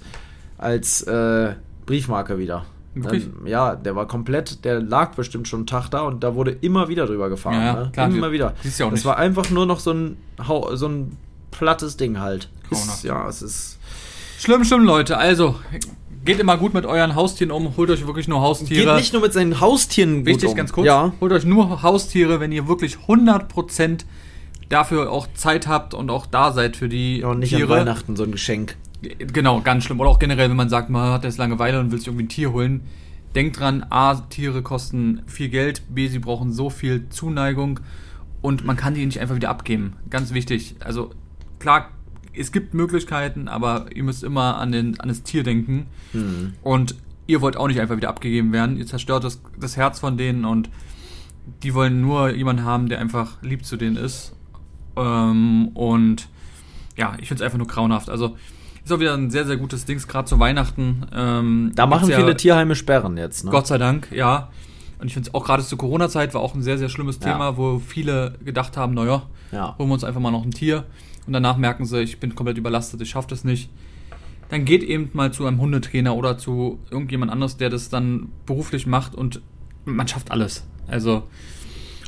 als 0.58 1.02
äh, 1.04 1.54
Briefmarke 1.86 2.38
wieder. 2.38 2.66
Dann, 2.96 3.34
ja, 3.46 3.76
der 3.76 3.96
war 3.96 4.08
komplett, 4.08 4.66
der 4.66 4.82
lag 4.82 5.16
bestimmt 5.16 5.48
schon 5.48 5.60
einen 5.60 5.68
Tag 5.68 5.90
da 5.90 6.02
und 6.02 6.24
da 6.24 6.36
wurde 6.36 6.52
immer 6.52 6.90
wieder 6.90 7.06
drüber 7.06 7.30
gefahren. 7.30 7.54
Ja, 7.54 7.66
ja, 7.66 7.84
ne? 7.84 7.90
klar, 7.94 8.10
immer 8.10 8.32
wieder. 8.32 8.56
siehst 8.62 8.80
ja 8.80 8.88
auch 8.88 8.90
das 8.90 9.00
nicht. 9.00 9.06
war 9.06 9.18
einfach 9.18 9.50
nur 9.52 9.66
noch 9.66 9.80
so 9.80 9.94
ein, 9.94 10.18
so 10.74 10.88
ein 10.88 11.18
plattes 11.52 11.98
Ding 11.98 12.20
halt. 12.20 12.50
Ist, 12.72 13.04
ja, 13.04 13.28
es 13.28 13.42
ist. 13.42 13.80
Schlimm, 14.40 14.64
schlimm, 14.64 14.84
Leute. 14.84 15.18
Also, 15.18 15.56
geht 16.26 16.40
immer 16.40 16.58
gut 16.58 16.74
mit 16.74 16.86
euren 16.86 17.16
Haustieren 17.16 17.52
um. 17.52 17.76
Holt 17.78 17.90
euch 17.90 18.06
wirklich 18.06 18.28
nur 18.28 18.42
Haustiere. 18.42 18.86
Geht 18.86 18.96
nicht 18.96 19.14
nur 19.14 19.22
mit 19.22 19.34
seinen 19.34 19.60
Haustieren 19.60 20.18
gut 20.18 20.28
Wichtig, 20.28 20.50
um. 20.50 20.56
ganz 20.56 20.72
kurz. 20.72 20.88
Ja. 20.88 21.14
Holt 21.22 21.32
euch 21.32 21.46
nur 21.46 21.82
Haustiere, 21.82 22.40
wenn 22.40 22.52
ihr 22.52 22.68
wirklich 22.68 22.98
100% 23.08 24.06
dafür 24.70 25.12
auch 25.12 25.28
Zeit 25.34 25.68
habt 25.68 25.94
und 25.94 26.10
auch 26.10 26.26
da 26.26 26.52
seid 26.52 26.76
für 26.76 26.90
die 26.90 27.20
ja. 27.20 27.28
Und 27.28 27.40
nicht 27.40 27.56
Tiere. 27.56 27.74
an 27.74 27.80
Weihnachten 27.82 28.16
so 28.16 28.24
ein 28.24 28.32
Geschenk. 28.32 28.76
Genau, 29.02 29.62
ganz 29.62 29.86
schlimm. 29.86 30.00
Oder 30.00 30.10
auch 30.10 30.20
generell, 30.20 30.50
wenn 30.50 30.58
man 30.58 30.70
sagt, 30.70 30.90
man 30.90 31.12
hat 31.12 31.24
jetzt 31.24 31.38
Langeweile 31.38 31.80
und 31.80 31.92
will 31.92 32.00
sich 32.00 32.08
irgendwie 32.08 32.26
ein 32.26 32.30
Tier 32.30 32.52
holen. 32.52 32.82
denkt 33.36 33.60
dran, 33.60 33.86
A, 33.90 34.16
Tiere 34.16 34.62
kosten 34.62 35.22
viel 35.28 35.50
Geld, 35.50 35.84
B, 35.90 36.08
sie 36.08 36.20
brauchen 36.20 36.52
so 36.52 36.70
viel 36.70 37.08
Zuneigung 37.10 37.80
und 38.42 38.66
man 38.66 38.76
kann 38.76 38.94
die 38.94 39.06
nicht 39.06 39.20
einfach 39.20 39.36
wieder 39.36 39.50
abgeben. 39.50 39.94
Ganz 40.10 40.34
wichtig. 40.34 40.76
Also 40.80 41.12
klar, 41.60 41.90
es 42.34 42.52
gibt 42.52 42.74
Möglichkeiten, 42.74 43.48
aber 43.48 43.88
ihr 43.94 44.04
müsst 44.04 44.24
immer 44.24 44.58
an, 44.58 44.72
den, 44.72 45.00
an 45.00 45.10
das 45.10 45.24
Tier 45.24 45.44
denken. 45.44 45.88
Und 46.64 46.96
ihr 47.28 47.42
wollt 47.42 47.58
auch 47.58 47.68
nicht 47.68 47.80
einfach 47.80 47.98
wieder 47.98 48.10
abgegeben 48.10 48.52
werden. 48.54 48.78
Ihr 48.78 48.86
zerstört 48.88 49.24
das, 49.24 49.42
das 49.60 49.78
Herz 49.78 50.00
von 50.00 50.18
denen 50.18 50.46
und 50.46 50.70
die 51.64 51.74
wollen 51.74 52.02
nur 52.02 52.30
jemanden 52.32 52.64
haben, 52.64 52.90
der 52.90 53.00
einfach 53.00 53.42
lieb 53.42 53.66
zu 53.66 53.76
denen 53.78 53.96
ist. 53.98 54.34
Ähm, 54.96 55.70
und 55.74 56.28
ja, 56.98 57.14
ich 57.20 57.28
finde 57.28 57.44
es 57.44 57.46
einfach 57.46 57.58
nur 57.58 57.68
grauenhaft. 57.68 58.10
Also 58.10 58.38
ist 58.84 58.92
auch 58.92 59.00
wieder 59.00 59.14
ein 59.14 59.30
sehr, 59.30 59.46
sehr 59.46 59.58
gutes 59.58 59.86
Ding, 59.86 59.98
gerade 60.00 60.28
zu 60.28 60.40
Weihnachten. 60.40 61.06
Ähm, 61.14 61.72
Da 61.76 61.86
machen 61.86 62.08
gibt's 62.08 62.18
ja- 62.18 62.24
viele 62.26 62.38
Tierheime 62.38 62.76
Sperren 62.76 63.18
jetzt, 63.18 63.46
ne? 63.46 63.52
Gott 63.52 63.68
sei 63.68 63.78
Dank, 63.78 64.10
ja. 64.12 64.50
Und 65.00 65.08
ich 65.08 65.14
finde 65.14 65.30
es 65.30 65.34
auch 65.34 65.46
gerade 65.46 65.64
zur 65.64 65.78
Corona-Zeit 65.78 66.34
war 66.34 66.42
auch 66.42 66.54
ein 66.56 66.62
sehr, 66.62 66.78
sehr 66.78 66.90
schlimmes 66.90 67.20
Ja. 67.24 67.32
Thema, 67.32 67.58
wo 67.58 67.80
viele 67.80 68.36
gedacht 68.44 68.76
haben, 68.78 68.94
naja, 68.94 69.24
Ja. 69.52 69.76
holen 69.78 69.90
wir 69.90 69.94
uns 69.94 70.04
einfach 70.04 70.20
mal 70.22 70.32
noch 70.32 70.44
ein 70.44 70.52
Tier. 70.52 70.84
Und 71.26 71.34
danach 71.34 71.58
merken 71.58 71.86
sie, 71.86 72.02
ich 72.02 72.20
bin 72.20 72.36
komplett 72.36 72.58
überlastet, 72.58 73.02
ich 73.02 73.10
schaffe 73.10 73.30
das 73.30 73.44
nicht. 73.44 73.70
Dann 74.50 74.66
geht 74.66 74.84
eben 74.84 75.10
mal 75.14 75.32
zu 75.32 75.46
einem 75.46 75.62
Hundetrainer 75.62 76.16
oder 76.16 76.38
zu 76.38 76.80
irgendjemand 76.90 77.32
anderes, 77.32 77.58
der 77.58 77.70
das 77.70 77.90
dann 77.90 78.30
beruflich 78.46 78.88
macht 78.88 79.14
und 79.16 79.42
man 79.86 80.08
schafft 80.08 80.32
alles. 80.32 80.66
Also, 80.88 81.24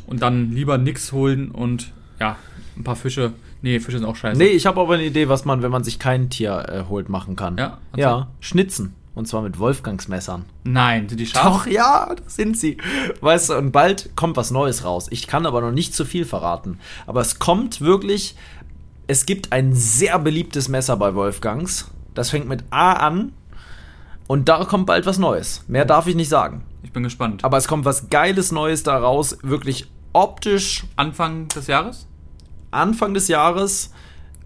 und 0.07 0.21
dann 0.21 0.51
lieber 0.51 0.77
nix 0.77 1.11
holen 1.11 1.51
und 1.51 1.93
ja, 2.19 2.35
ein 2.75 2.83
paar 2.83 2.95
Fische. 2.95 3.33
Nee, 3.61 3.79
Fische 3.79 3.99
sind 3.99 4.07
auch 4.07 4.15
scheiße. 4.15 4.39
Nee, 4.39 4.47
ich 4.47 4.65
habe 4.65 4.81
aber 4.81 4.95
eine 4.95 5.05
Idee, 5.05 5.29
was 5.29 5.45
man, 5.45 5.61
wenn 5.61 5.69
man 5.71 5.83
sich 5.83 5.99
kein 5.99 6.31
Tier 6.31 6.65
äh, 6.67 6.83
holt, 6.89 7.09
machen 7.09 7.35
kann. 7.35 7.57
Ja, 7.57 7.77
ja, 7.95 8.27
schnitzen. 8.39 8.95
Und 9.13 9.27
zwar 9.27 9.41
mit 9.41 9.59
Wolfgangsmessern. 9.59 10.45
Nein, 10.63 11.09
sind 11.09 11.19
die 11.19 11.25
scharf? 11.25 11.65
Doch, 11.65 11.67
ja, 11.67 12.15
das 12.15 12.35
sind 12.35 12.57
sie. 12.57 12.77
Weißt 13.19 13.49
du, 13.49 13.55
und 13.57 13.71
bald 13.71 14.15
kommt 14.15 14.37
was 14.37 14.51
Neues 14.51 14.85
raus. 14.85 15.07
Ich 15.09 15.27
kann 15.27 15.45
aber 15.45 15.59
noch 15.59 15.71
nicht 15.71 15.93
zu 15.93 16.05
viel 16.05 16.23
verraten. 16.23 16.79
Aber 17.07 17.19
es 17.19 17.37
kommt 17.37 17.81
wirklich, 17.81 18.35
es 19.07 19.25
gibt 19.25 19.51
ein 19.51 19.73
sehr 19.73 20.17
beliebtes 20.17 20.69
Messer 20.69 20.95
bei 20.95 21.13
Wolfgangs. 21.13 21.91
Das 22.13 22.29
fängt 22.29 22.47
mit 22.47 22.63
A 22.69 22.93
an. 22.93 23.33
Und 24.27 24.47
da 24.47 24.63
kommt 24.63 24.85
bald 24.85 25.05
was 25.05 25.17
Neues. 25.17 25.65
Mehr 25.67 25.83
darf 25.83 26.07
ich 26.07 26.15
nicht 26.15 26.29
sagen. 26.29 26.63
Ich 26.83 26.93
bin 26.93 27.03
gespannt. 27.03 27.43
Aber 27.43 27.57
es 27.57 27.67
kommt 27.67 27.83
was 27.83 28.09
Geiles 28.09 28.53
Neues 28.53 28.83
da 28.83 28.97
raus. 28.97 29.37
Wirklich 29.41 29.87
optisch 30.13 30.85
Anfang 30.95 31.49
des 31.49 31.67
Jahres? 31.67 32.07
Anfang 32.71 33.13
des 33.13 33.27
Jahres. 33.27 33.91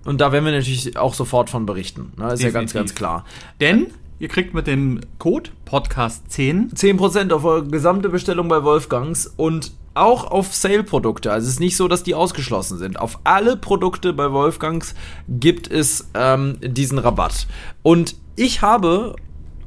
Und 0.06 0.21
da 0.21 0.32
werden 0.32 0.45
wir 0.45 0.51
natürlich 0.54 0.97
auch 0.97 1.13
sofort 1.13 1.51
von 1.51 1.67
berichten. 1.67 2.13
Ne, 2.17 2.34
ist 2.34 2.41
ja 2.41 2.49
ganz, 2.49 2.71
Definitiv. 2.71 2.73
ganz 2.73 2.95
klar. 2.95 3.25
Denn 3.62 3.88
ihr 4.19 4.28
kriegt 4.28 4.54
mit 4.54 4.67
dem 4.67 5.01
Code 5.19 5.49
Podcast10 5.69 6.73
10% 6.75 7.32
auf 7.34 7.43
eure 7.45 7.65
gesamte 7.67 8.10
Bestellung 8.10 8.47
bei 8.47 8.63
Wolfgangs 8.63 9.28
und 9.38 9.71
auch 9.93 10.30
auf 10.30 10.54
Sale-Produkte. 10.54 11.32
Also 11.32 11.45
es 11.47 11.54
ist 11.54 11.60
nicht 11.60 11.78
so, 11.78 11.88
dass 11.88 12.04
die 12.04 12.15
ausgeschlossen 12.15 12.78
sind. 12.78 12.99
Auf 12.99 13.19
alle 13.23 13.56
Produkte 13.56 14.12
bei 14.13 14.32
Wolfgangs 14.32 14.93
gibt 15.30 15.71
es 15.71 16.10
ähm, 16.13 16.58
diesen 16.62 16.99
Rabatt. 16.99 17.47
Und 17.82 18.15
ich 18.36 18.62
habe. 18.62 19.15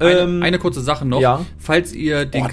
Eine, 0.00 0.10
ähm, 0.18 0.42
eine 0.42 0.58
kurze 0.58 0.80
Sache 0.80 1.04
noch. 1.04 1.20
ja. 1.20 1.44
Falls 1.58 1.92
ihr 1.92 2.24
den 2.24 2.44
Oh, 2.44 2.48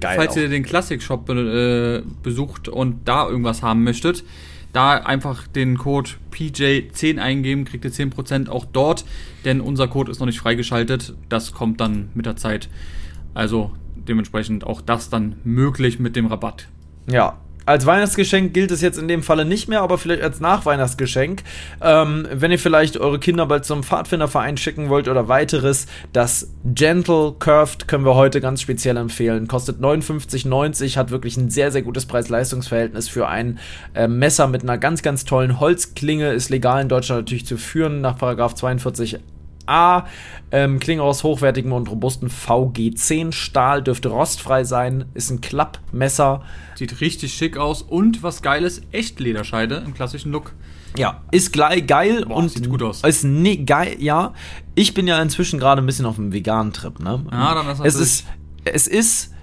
geil 0.00 0.16
falls 0.16 0.32
auch. 0.32 0.36
ihr 0.36 0.48
den 0.48 0.62
Klassik-Shop 0.62 1.26
be 1.26 2.02
äh, 2.04 2.10
besucht 2.22 2.68
und 2.68 3.06
da 3.06 3.28
irgendwas 3.28 3.62
haben 3.62 3.84
möchtet, 3.84 4.24
da 4.72 4.94
einfach 4.94 5.46
den 5.46 5.78
Code 5.78 6.10
PJ10 6.30 7.18
eingeben, 7.18 7.64
kriegt 7.64 7.84
ihr 7.84 7.92
10% 7.92 8.48
auch 8.48 8.64
dort, 8.64 9.04
denn 9.44 9.60
unser 9.60 9.88
Code 9.88 10.10
ist 10.10 10.20
noch 10.20 10.26
nicht 10.26 10.40
freigeschaltet. 10.40 11.14
Das 11.28 11.52
kommt 11.52 11.80
dann 11.80 12.10
mit 12.14 12.26
der 12.26 12.36
Zeit. 12.36 12.68
Also 13.34 13.72
dementsprechend 13.94 14.64
auch 14.64 14.80
das 14.80 15.10
dann 15.10 15.36
möglich 15.44 15.98
mit 15.98 16.16
dem 16.16 16.26
Rabatt. 16.26 16.68
Ja. 17.10 17.38
Als 17.68 17.84
Weihnachtsgeschenk 17.84 18.54
gilt 18.54 18.70
es 18.70 18.80
jetzt 18.80 18.96
in 18.96 19.08
dem 19.08 19.22
Falle 19.22 19.44
nicht 19.44 19.68
mehr, 19.68 19.82
aber 19.82 19.98
vielleicht 19.98 20.22
als 20.22 20.40
Nachweihnachtsgeschenk. 20.40 21.42
Ähm, 21.82 22.26
wenn 22.32 22.50
ihr 22.50 22.58
vielleicht 22.58 22.96
eure 22.96 23.18
Kinder 23.18 23.44
bald 23.44 23.66
zum 23.66 23.82
Pfadfinderverein 23.82 24.56
schicken 24.56 24.88
wollt 24.88 25.06
oder 25.06 25.28
weiteres, 25.28 25.86
das 26.14 26.48
Gentle 26.64 27.34
Curved 27.38 27.86
können 27.86 28.06
wir 28.06 28.14
heute 28.14 28.40
ganz 28.40 28.62
speziell 28.62 28.96
empfehlen. 28.96 29.48
Kostet 29.48 29.80
59,90, 29.82 30.96
hat 30.96 31.10
wirklich 31.10 31.36
ein 31.36 31.50
sehr, 31.50 31.70
sehr 31.70 31.82
gutes 31.82 32.06
Preis-Leistungs-Verhältnis 32.06 33.10
für 33.10 33.28
ein 33.28 33.58
äh, 33.92 34.08
Messer 34.08 34.46
mit 34.46 34.62
einer 34.62 34.78
ganz, 34.78 35.02
ganz 35.02 35.26
tollen 35.26 35.60
Holzklinge. 35.60 36.32
Ist 36.32 36.48
legal 36.48 36.80
in 36.80 36.88
Deutschland 36.88 37.20
natürlich 37.20 37.44
zu 37.44 37.58
führen 37.58 38.00
nach 38.00 38.16
Paragraph 38.16 38.54
42 38.54 39.18
A. 39.68 40.06
Ähm, 40.50 40.78
Klinge 40.78 41.02
aus 41.02 41.24
hochwertigem 41.24 41.72
und 41.72 41.90
robusten 41.90 42.30
VG10 42.30 43.32
Stahl, 43.32 43.82
dürfte 43.82 44.08
rostfrei 44.08 44.64
sein, 44.64 45.04
ist 45.14 45.30
ein 45.30 45.40
Klappmesser. 45.40 46.42
Sieht 46.74 47.00
richtig 47.00 47.34
schick 47.34 47.58
aus 47.58 47.82
und 47.82 48.22
was 48.22 48.40
geiles, 48.40 48.80
echt 48.92 49.20
Lederscheide 49.20 49.82
im 49.84 49.94
klassischen 49.94 50.32
Look. 50.32 50.54
Ja, 50.96 51.22
ist 51.30 51.52
gleich 51.52 51.86
geil 51.86 52.24
Boah, 52.26 52.36
und 52.36 52.50
sieht 52.50 52.68
gut 52.68 52.82
aus. 52.82 53.02
Ist 53.04 53.24
ne, 53.24 53.58
geil, 53.58 53.96
ja. 53.98 54.32
Ich 54.74 54.94
bin 54.94 55.06
ja 55.06 55.20
inzwischen 55.20 55.58
gerade 55.58 55.82
ein 55.82 55.86
bisschen 55.86 56.06
auf 56.06 56.16
dem 56.16 56.32
veganen 56.32 56.72
Trip, 56.72 56.98
ne? 56.98 57.24
Ja, 57.30 57.54
dann 57.54 57.68
ist 57.68 57.80
es 57.84 57.94
ist 57.96 58.26
es 58.64 58.86
ist 58.86 59.34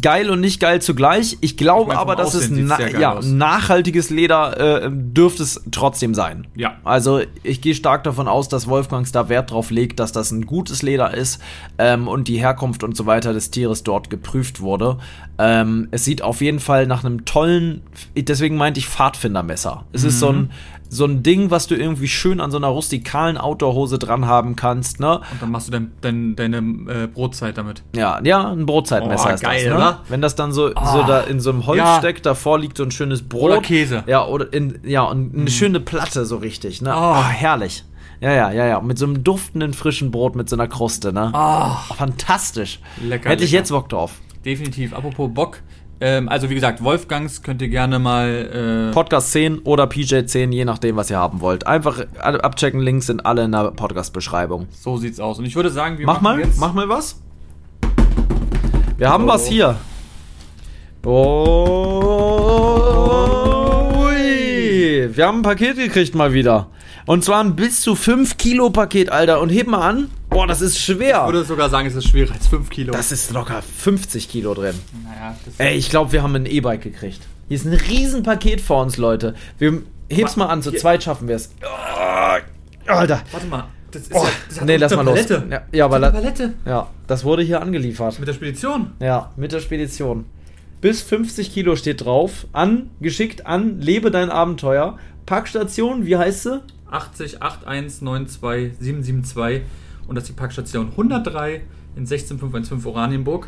geil 0.00 0.30
und 0.30 0.40
nicht 0.40 0.60
geil 0.60 0.80
zugleich. 0.80 1.36
Ich 1.40 1.56
glaube 1.56 1.82
Ich 1.82 1.88
meine, 1.88 2.00
vom 2.00 2.08
aber, 2.10 2.16
dass 2.16 2.34
es 2.34 2.48
na, 2.50 2.80
ja, 2.88 3.12
aus. 3.14 3.26
nachhaltiges 3.26 4.10
Leder 4.10 4.84
äh, 4.84 4.90
dürfte 4.90 5.42
es 5.42 5.62
trotzdem 5.70 6.14
sein. 6.14 6.46
Ja. 6.54 6.76
Also 6.84 7.20
ich 7.42 7.60
gehe 7.60 7.74
stark 7.74 8.04
davon 8.04 8.26
aus, 8.28 8.48
dass 8.48 8.66
Wolfgangs 8.66 9.12
da 9.12 9.28
Wert 9.28 9.50
drauf 9.50 9.70
legt, 9.70 10.00
dass 10.00 10.12
das 10.12 10.30
ein 10.30 10.46
gutes 10.46 10.82
Leder 10.82 11.12
ist 11.14 11.40
ähm, 11.78 12.08
und 12.08 12.28
die 12.28 12.38
Herkunft 12.38 12.82
und 12.82 12.96
so 12.96 13.06
weiter 13.06 13.32
des 13.32 13.50
Tieres 13.50 13.82
dort 13.82 14.08
geprüft 14.10 14.60
wurde. 14.60 14.98
Ähm, 15.38 15.88
es 15.90 16.04
sieht 16.04 16.22
auf 16.22 16.40
jeden 16.40 16.60
Fall 16.60 16.86
nach 16.86 17.04
einem 17.04 17.24
tollen, 17.24 17.82
deswegen 18.16 18.56
meinte 18.56 18.78
ich 18.80 18.86
Pfadfindermesser. 18.88 19.84
Es 19.92 20.04
ist 20.04 20.18
so 20.20 20.32
Mhm. 20.32 20.38
ein 20.38 20.50
so 20.94 21.04
ein 21.06 21.22
Ding, 21.22 21.50
was 21.50 21.66
du 21.66 21.74
irgendwie 21.74 22.06
schön 22.08 22.40
an 22.40 22.50
so 22.50 22.56
einer 22.56 22.68
rustikalen 22.68 23.36
Outdoor-Hose 23.36 23.98
dran 23.98 24.26
haben 24.26 24.54
kannst, 24.54 25.00
ne? 25.00 25.16
Und 25.32 25.42
dann 25.42 25.50
machst 25.50 25.68
du 25.68 25.72
dein, 25.72 25.92
dein, 26.00 26.36
deine 26.36 26.58
äh, 26.58 27.06
Brotzeit 27.08 27.58
damit. 27.58 27.82
Ja, 27.96 28.20
ja, 28.22 28.50
ein 28.50 28.64
Brotzeitmesser 28.66 29.30
Oh, 29.30 29.34
ist 29.34 29.42
geil, 29.42 29.64
das, 29.64 29.72
ne? 29.72 29.76
oder? 29.76 30.00
Wenn 30.08 30.20
das 30.22 30.34
dann 30.36 30.52
so, 30.52 30.68
so 30.68 30.74
Ah, 30.76 31.04
da 31.06 31.20
in 31.22 31.40
so 31.40 31.50
einem 31.50 31.66
Holz 31.66 31.78
ja. 31.78 31.98
steckt, 31.98 32.24
davor 32.26 32.58
liegt 32.58 32.76
so 32.76 32.84
ein 32.84 32.90
schönes 32.90 33.22
Brot. 33.28 33.42
Oder 33.50 33.60
Käse. 33.60 34.04
Ja, 34.06 34.24
oder 34.26 34.52
in, 34.52 34.78
ja, 34.84 35.02
und 35.02 35.34
eine 35.34 35.50
schöne 35.50 35.80
Platte 35.80 36.24
so 36.24 36.36
richtig, 36.36 36.80
ne? 36.80 36.94
Oh. 36.96 37.14
Oh, 37.16 37.22
herrlich. 37.24 37.84
Ja, 38.20 38.32
ja, 38.32 38.50
ja, 38.52 38.66
ja. 38.66 38.80
Mit 38.80 38.96
so 38.98 39.06
einem 39.06 39.24
duftenden 39.24 39.74
frischen 39.74 40.10
Brot 40.10 40.36
mit 40.36 40.48
so 40.48 40.56
einer 40.56 40.68
Kruste, 40.68 41.12
ne? 41.12 41.30
Ah, 41.34 41.78
Oh, 41.90 41.94
fantastisch. 41.94 42.78
Lecker, 43.02 43.28
Hätte 43.30 43.42
ich 43.44 43.50
lecker. 43.50 43.60
jetzt 43.60 43.70
Bock 43.70 43.88
drauf. 43.88 44.20
definitiv. 44.44 44.94
Apropos 44.94 45.28
Bock. 45.34 45.58
Ähm, 46.00 46.28
also 46.28 46.50
wie 46.50 46.54
gesagt, 46.54 46.82
Wolfgangs 46.82 47.42
könnt 47.42 47.62
ihr 47.62 47.68
gerne 47.68 47.98
mal. 47.98 48.88
Äh, 48.90 48.92
Podcast 48.92 49.30
10 49.32 49.60
oder 49.60 49.86
PJ 49.86 50.26
10, 50.26 50.52
je 50.52 50.64
nachdem, 50.64 50.96
was 50.96 51.08
ihr 51.10 51.18
haben 51.18 51.40
wollt. 51.40 51.66
Einfach 51.66 52.04
abchecken, 52.20 52.80
Links 52.80 53.06
sind 53.06 53.24
alle 53.24 53.44
in 53.44 53.52
der 53.52 53.70
Podcast-Beschreibung. 53.70 54.66
so 54.72 54.96
sieht's 54.96 55.20
aus. 55.20 55.38
Und 55.38 55.44
ich 55.46 55.54
würde 55.56 55.70
sagen, 55.70 55.98
wir 55.98 56.06
Mach 56.06 56.20
machen 56.20 56.38
mal, 56.40 56.44
jetzt. 56.46 56.58
mach 56.58 56.72
mal 56.74 56.88
was. 56.88 57.20
Wir 58.98 59.08
haben 59.08 59.24
Oh. 59.24 59.28
was 59.28 59.46
hier. 59.46 59.76
Oh, 63.14 64.00
ui. 64.06 65.08
Wir 65.16 65.26
haben 65.26 65.38
ein 65.38 65.42
Paket 65.42 65.76
gekriegt 65.76 66.14
mal 66.14 66.32
wieder. 66.32 66.68
Und 67.06 67.24
zwar 67.24 67.42
ein 67.42 67.54
bis 67.56 67.80
zu 67.82 67.94
5 67.94 68.36
Kilo 68.38 68.70
Paket, 68.70 69.10
Alter. 69.10 69.40
Und 69.40 69.50
heb 69.50 69.66
mal 69.66 69.86
an. 69.88 70.10
Boah, 70.34 70.48
das 70.48 70.60
ist 70.60 70.76
Ich 70.76 70.84
schwer. 70.84 71.26
würde 71.26 71.44
sogar 71.44 71.70
sagen, 71.70 71.86
es 71.86 71.94
ist 71.94 72.08
schwerer 72.08 72.32
als 72.34 72.48
5 72.48 72.68
Kilo. 72.68 72.92
Das 72.92 73.12
ist 73.12 73.30
locker 73.30 73.62
50 73.62 74.28
Kilo 74.28 74.52
drin. 74.52 74.74
naja, 75.04 75.36
das 75.44 75.54
Ey, 75.58 75.76
ich 75.76 75.90
glaube, 75.90 76.10
wir 76.10 76.24
haben 76.24 76.34
ein 76.34 76.44
E-Bike 76.46 76.82
gekriegt. 76.82 77.20
Hier 77.46 77.54
ist 77.56 77.64
ein 77.64 77.72
Riesenpaket 77.72 78.60
vor 78.60 78.82
uns, 78.82 78.96
Leute. 78.96 79.34
Wir 79.58 79.82
heb's 80.10 80.34
mal 80.34 80.46
an, 80.46 80.60
zu 80.60 80.70
Hier. 80.70 80.80
zweit 80.80 81.04
schaffen 81.04 81.28
wir 81.28 81.36
es. 81.36 81.50
Alter. 82.86 83.22
Warte 83.30 83.46
mal. 83.46 83.68
Das 83.92 84.02
ist 84.02 84.12
Oh, 84.12 84.24
ja, 84.24 84.30
das 84.48 84.58
hat 84.60 84.66
nee, 84.66 84.76
lass 84.76 84.92
eine 84.92 85.04
mal 85.04 85.10
los. 85.14 85.24
Palette. 85.26 85.46
Ja, 85.50 85.62
ja, 85.70 85.84
aber 85.84 86.00
Palette. 86.10 86.54
Ja, 86.66 86.90
das 87.06 87.22
wurde 87.22 87.44
hier 87.44 87.62
angeliefert. 87.62 88.18
Mit 88.18 88.26
der 88.26 88.34
Spedition. 88.34 88.90
Ja, 88.98 89.30
mit 89.36 89.52
der 89.52 89.60
Spedition. 89.60 90.24
Bis 90.80 91.00
50 91.02 91.54
Kilo 91.54 91.76
steht 91.76 92.04
drauf. 92.04 92.48
An, 92.52 92.90
geschickt 93.00 93.46
an, 93.46 93.80
lebe 93.80 94.10
dein 94.10 94.30
Abenteuer. 94.30 94.98
Packstation, 95.26 96.06
wie 96.06 96.16
heißt 96.16 96.42
sie? 96.42 96.60
80 96.90 97.40
8192 97.40 98.72
772 98.80 99.62
und 100.06 100.14
das 100.16 100.24
ist 100.24 100.28
die 100.30 100.32
Packstation 100.34 100.90
103 100.90 101.62
in 101.96 102.06
16515 102.06 102.84
Oranienburg. 102.90 103.46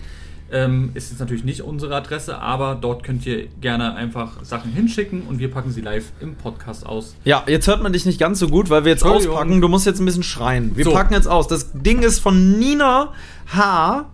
Ähm, 0.49 0.91
ist 0.95 1.11
jetzt 1.11 1.19
natürlich 1.19 1.43
nicht 1.43 1.63
unsere 1.63 1.97
Adresse, 1.97 2.39
aber 2.39 2.77
dort 2.81 3.03
könnt 3.03 3.27
ihr 3.27 3.49
gerne 3.61 3.97
einfach 3.97 4.45
Sachen 4.45 4.71
hinschicken 4.71 5.23
und 5.23 5.41
wir 5.41 5.51
packen 5.51 5.73
sie 5.73 5.81
live 5.81 6.13
im 6.21 6.37
Podcast 6.37 6.87
aus. 6.87 7.17
Ja, 7.25 7.43
jetzt 7.49 7.67
hört 7.67 7.83
man 7.83 7.93
dich 7.93 8.07
nicht 8.07 8.21
ganz 8.21 8.39
so 8.39 8.47
gut, 8.47 8.71
weil 8.71 8.85
wir 8.85 8.93
jetzt 8.93 9.03
auspacken. 9.05 9.61
Du 9.61 9.67
musst 9.67 9.87
jetzt 9.87 9.99
ein 9.99 10.05
bisschen 10.07 10.23
schreien. 10.23 10.77
Wir 10.77 10.85
So. 10.85 10.93
packen 10.93 11.15
jetzt 11.15 11.27
aus. 11.27 11.49
Das 11.49 11.73
Ding 11.73 12.01
ist 12.03 12.21
von 12.21 12.61
Nina 12.61 13.13
H. 13.53 14.07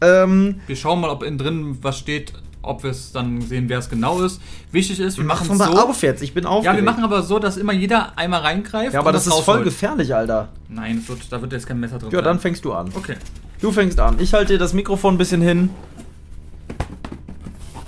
Ähm, 0.00 0.60
Wir 0.68 0.76
schauen 0.76 1.00
mal, 1.00 1.10
ob 1.10 1.24
innen 1.24 1.38
drin 1.38 1.78
was 1.82 1.98
steht, 1.98 2.34
ob 2.62 2.82
wir 2.82 2.90
es 2.90 3.12
dann 3.12 3.40
sehen, 3.40 3.68
wer 3.68 3.78
es 3.78 3.88
genau 3.88 4.20
ist. 4.22 4.40
Wichtig 4.72 5.00
ist, 5.00 5.16
wir 5.16 5.24
machen 5.24 5.48
mach 5.56 5.68
es 5.68 5.72
so. 5.72 5.78
auf 5.88 6.02
jetzt. 6.02 6.22
Ich 6.22 6.34
bin 6.34 6.44
aufgeregt. 6.46 6.66
Ja, 6.66 6.76
wir 6.76 6.90
machen 6.90 7.04
aber 7.04 7.22
so, 7.22 7.38
dass 7.38 7.56
immer 7.56 7.72
jeder 7.72 8.16
einmal 8.18 8.40
reingreift. 8.40 8.94
Ja, 8.94 9.00
aber 9.00 9.12
das 9.12 9.26
was 9.28 9.38
ist 9.38 9.44
voll 9.44 9.64
gefährlich, 9.64 10.14
Alter. 10.14 10.48
Nein, 10.68 11.02
wird, 11.06 11.32
da 11.32 11.40
wird 11.40 11.52
jetzt 11.52 11.66
kein 11.66 11.80
Messer 11.80 11.98
drin 11.98 12.10
Ja, 12.10 12.18
sein. 12.18 12.24
dann 12.24 12.38
fängst 12.40 12.64
du 12.64 12.72
an. 12.72 12.90
Okay. 12.94 13.16
Du 13.60 13.72
fängst 13.72 13.98
an. 14.00 14.16
Ich 14.20 14.32
halte 14.34 14.54
dir 14.54 14.58
das 14.58 14.72
Mikrofon 14.72 15.14
ein 15.14 15.18
bisschen 15.18 15.42
hin. 15.42 15.70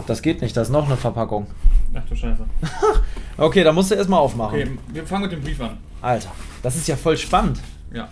Das 0.07 0.23
geht 0.23 0.43
nicht, 0.43 0.57
da 0.57 0.63
ist 0.63 0.71
noch 0.71 0.87
eine 0.87 0.97
Verpackung. 0.97 1.47
Ach 1.95 2.03
du 2.09 2.17
Scheiße. 2.17 2.45
Okay, 3.39 3.65
da 3.65 3.73
musst 3.73 3.91
du 3.91 3.95
erstmal 3.95 4.21
aufmachen. 4.21 4.59
Okay, 4.59 4.71
wir 4.93 5.07
fangen 5.07 5.23
mit 5.23 5.33
dem 5.33 5.41
Brief 5.41 5.59
an. 5.61 5.79
Alter, 6.03 6.31
das 6.63 6.77
ist 6.77 6.87
ja 6.87 6.97
voll 6.97 7.17
spannend. 7.17 7.59
Ja. 7.93 8.09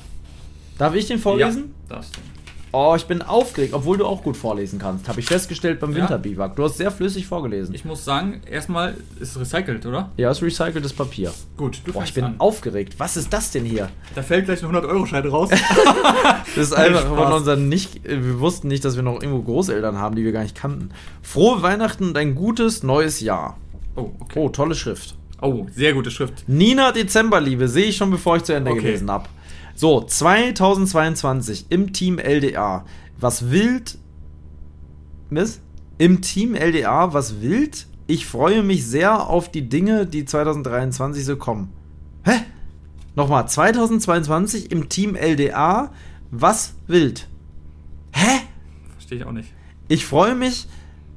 Darf 0.78 0.94
ich 0.94 1.06
den 1.06 1.18
vorlesen? 1.18 1.74
Ja, 1.90 1.96
du. 1.96 2.02
Oh, 2.72 2.94
ich 2.96 3.06
bin 3.06 3.20
aufgeregt, 3.22 3.74
obwohl 3.74 3.98
du 3.98 4.06
auch 4.06 4.22
gut 4.22 4.36
vorlesen 4.36 4.78
kannst. 4.78 5.08
Habe 5.08 5.18
ich 5.18 5.26
festgestellt 5.26 5.80
beim 5.80 5.90
Ja? 5.92 5.98
Winterbiwak. 6.02 6.54
Du 6.54 6.62
hast 6.62 6.76
sehr 6.76 6.90
flüssig 6.92 7.26
vorgelesen. 7.26 7.74
Ich 7.74 7.84
muss 7.84 8.04
sagen, 8.04 8.42
erstmal 8.48 8.94
ist 9.18 9.30
es 9.36 9.40
recycelt, 9.40 9.86
oder? 9.86 10.10
ja, 10.16 10.30
ist 10.30 10.40
recyceltes 10.40 10.92
Papier. 10.92 11.32
Gut, 11.56 11.80
du 11.84 11.92
Boah, 11.92 12.04
ich 12.04 12.14
bin 12.14 12.24
an. 12.24 12.34
aufgeregt. 12.38 12.94
Was 12.98 13.16
ist 13.16 13.32
das 13.32 13.50
denn 13.50 13.64
hier? 13.64 13.88
Da 14.14 14.22
fällt 14.22 14.44
gleich 14.44 14.62
ein 14.62 14.70
100-Euro-Schein 14.70 15.26
raus. 15.26 15.50
Das 16.54 16.66
ist 16.66 16.72
einfach 16.72 17.06
von 17.06 17.32
unseren 17.32 17.68
nicht. 17.68 18.00
Wir 18.04 18.40
wussten 18.40 18.68
nicht, 18.68 18.84
dass 18.84 18.96
wir 18.96 19.02
noch 19.02 19.20
irgendwo 19.22 19.42
Großeltern 19.42 19.98
haben, 19.98 20.16
die 20.16 20.24
wir 20.24 20.32
gar 20.32 20.42
nicht 20.42 20.56
kannten. 20.56 20.90
Frohe 21.22 21.62
Weihnachten 21.62 22.04
und 22.08 22.16
ein 22.16 22.34
gutes 22.34 22.82
neues 22.82 23.20
Jahr. 23.20 23.56
oh, 23.96 24.10
okay. 24.20 24.38
Oh, 24.40 24.48
tolle 24.48 24.74
Schrift. 24.74 25.14
Oh, 25.42 25.66
sehr 25.74 25.92
gute 25.94 26.10
Schrift. 26.10 26.44
Nina 26.48 26.92
Dezemberliebe 26.92 27.66
sehe 27.68 27.86
ich 27.86 27.96
schon, 27.96 28.10
bevor 28.10 28.36
ich 28.36 28.44
zu 28.44 28.52
Ende 28.52 28.72
Okay. 28.72 28.80
gelesen 28.82 29.10
habe. 29.10 29.24
So, 29.80 30.02
2022 30.02 31.64
im 31.70 31.94
Team 31.94 32.18
LDA. 32.18 32.84
Was 33.18 33.50
wild. 33.50 33.96
Miss? 35.30 35.62
Im 35.96 36.20
Team 36.20 36.54
LDA, 36.54 37.14
was 37.14 37.40
wild? 37.40 37.86
Ich 38.06 38.26
freue 38.26 38.62
mich 38.62 38.86
sehr 38.86 39.26
auf 39.30 39.50
die 39.50 39.70
Dinge, 39.70 40.04
die 40.04 40.26
2023 40.26 41.24
so 41.24 41.36
kommen. 41.36 41.72
Hä? 42.26 42.40
Nochmal, 43.16 43.48
2022 43.48 44.70
im 44.70 44.90
Team 44.90 45.16
LDA, 45.16 45.90
was 46.30 46.74
wild? 46.86 47.26
Hä? 48.12 48.40
Verstehe 48.98 49.16
ich 49.20 49.24
auch 49.24 49.32
nicht. 49.32 49.48
Ich 49.88 50.04
freue 50.04 50.34
mich. 50.34 50.66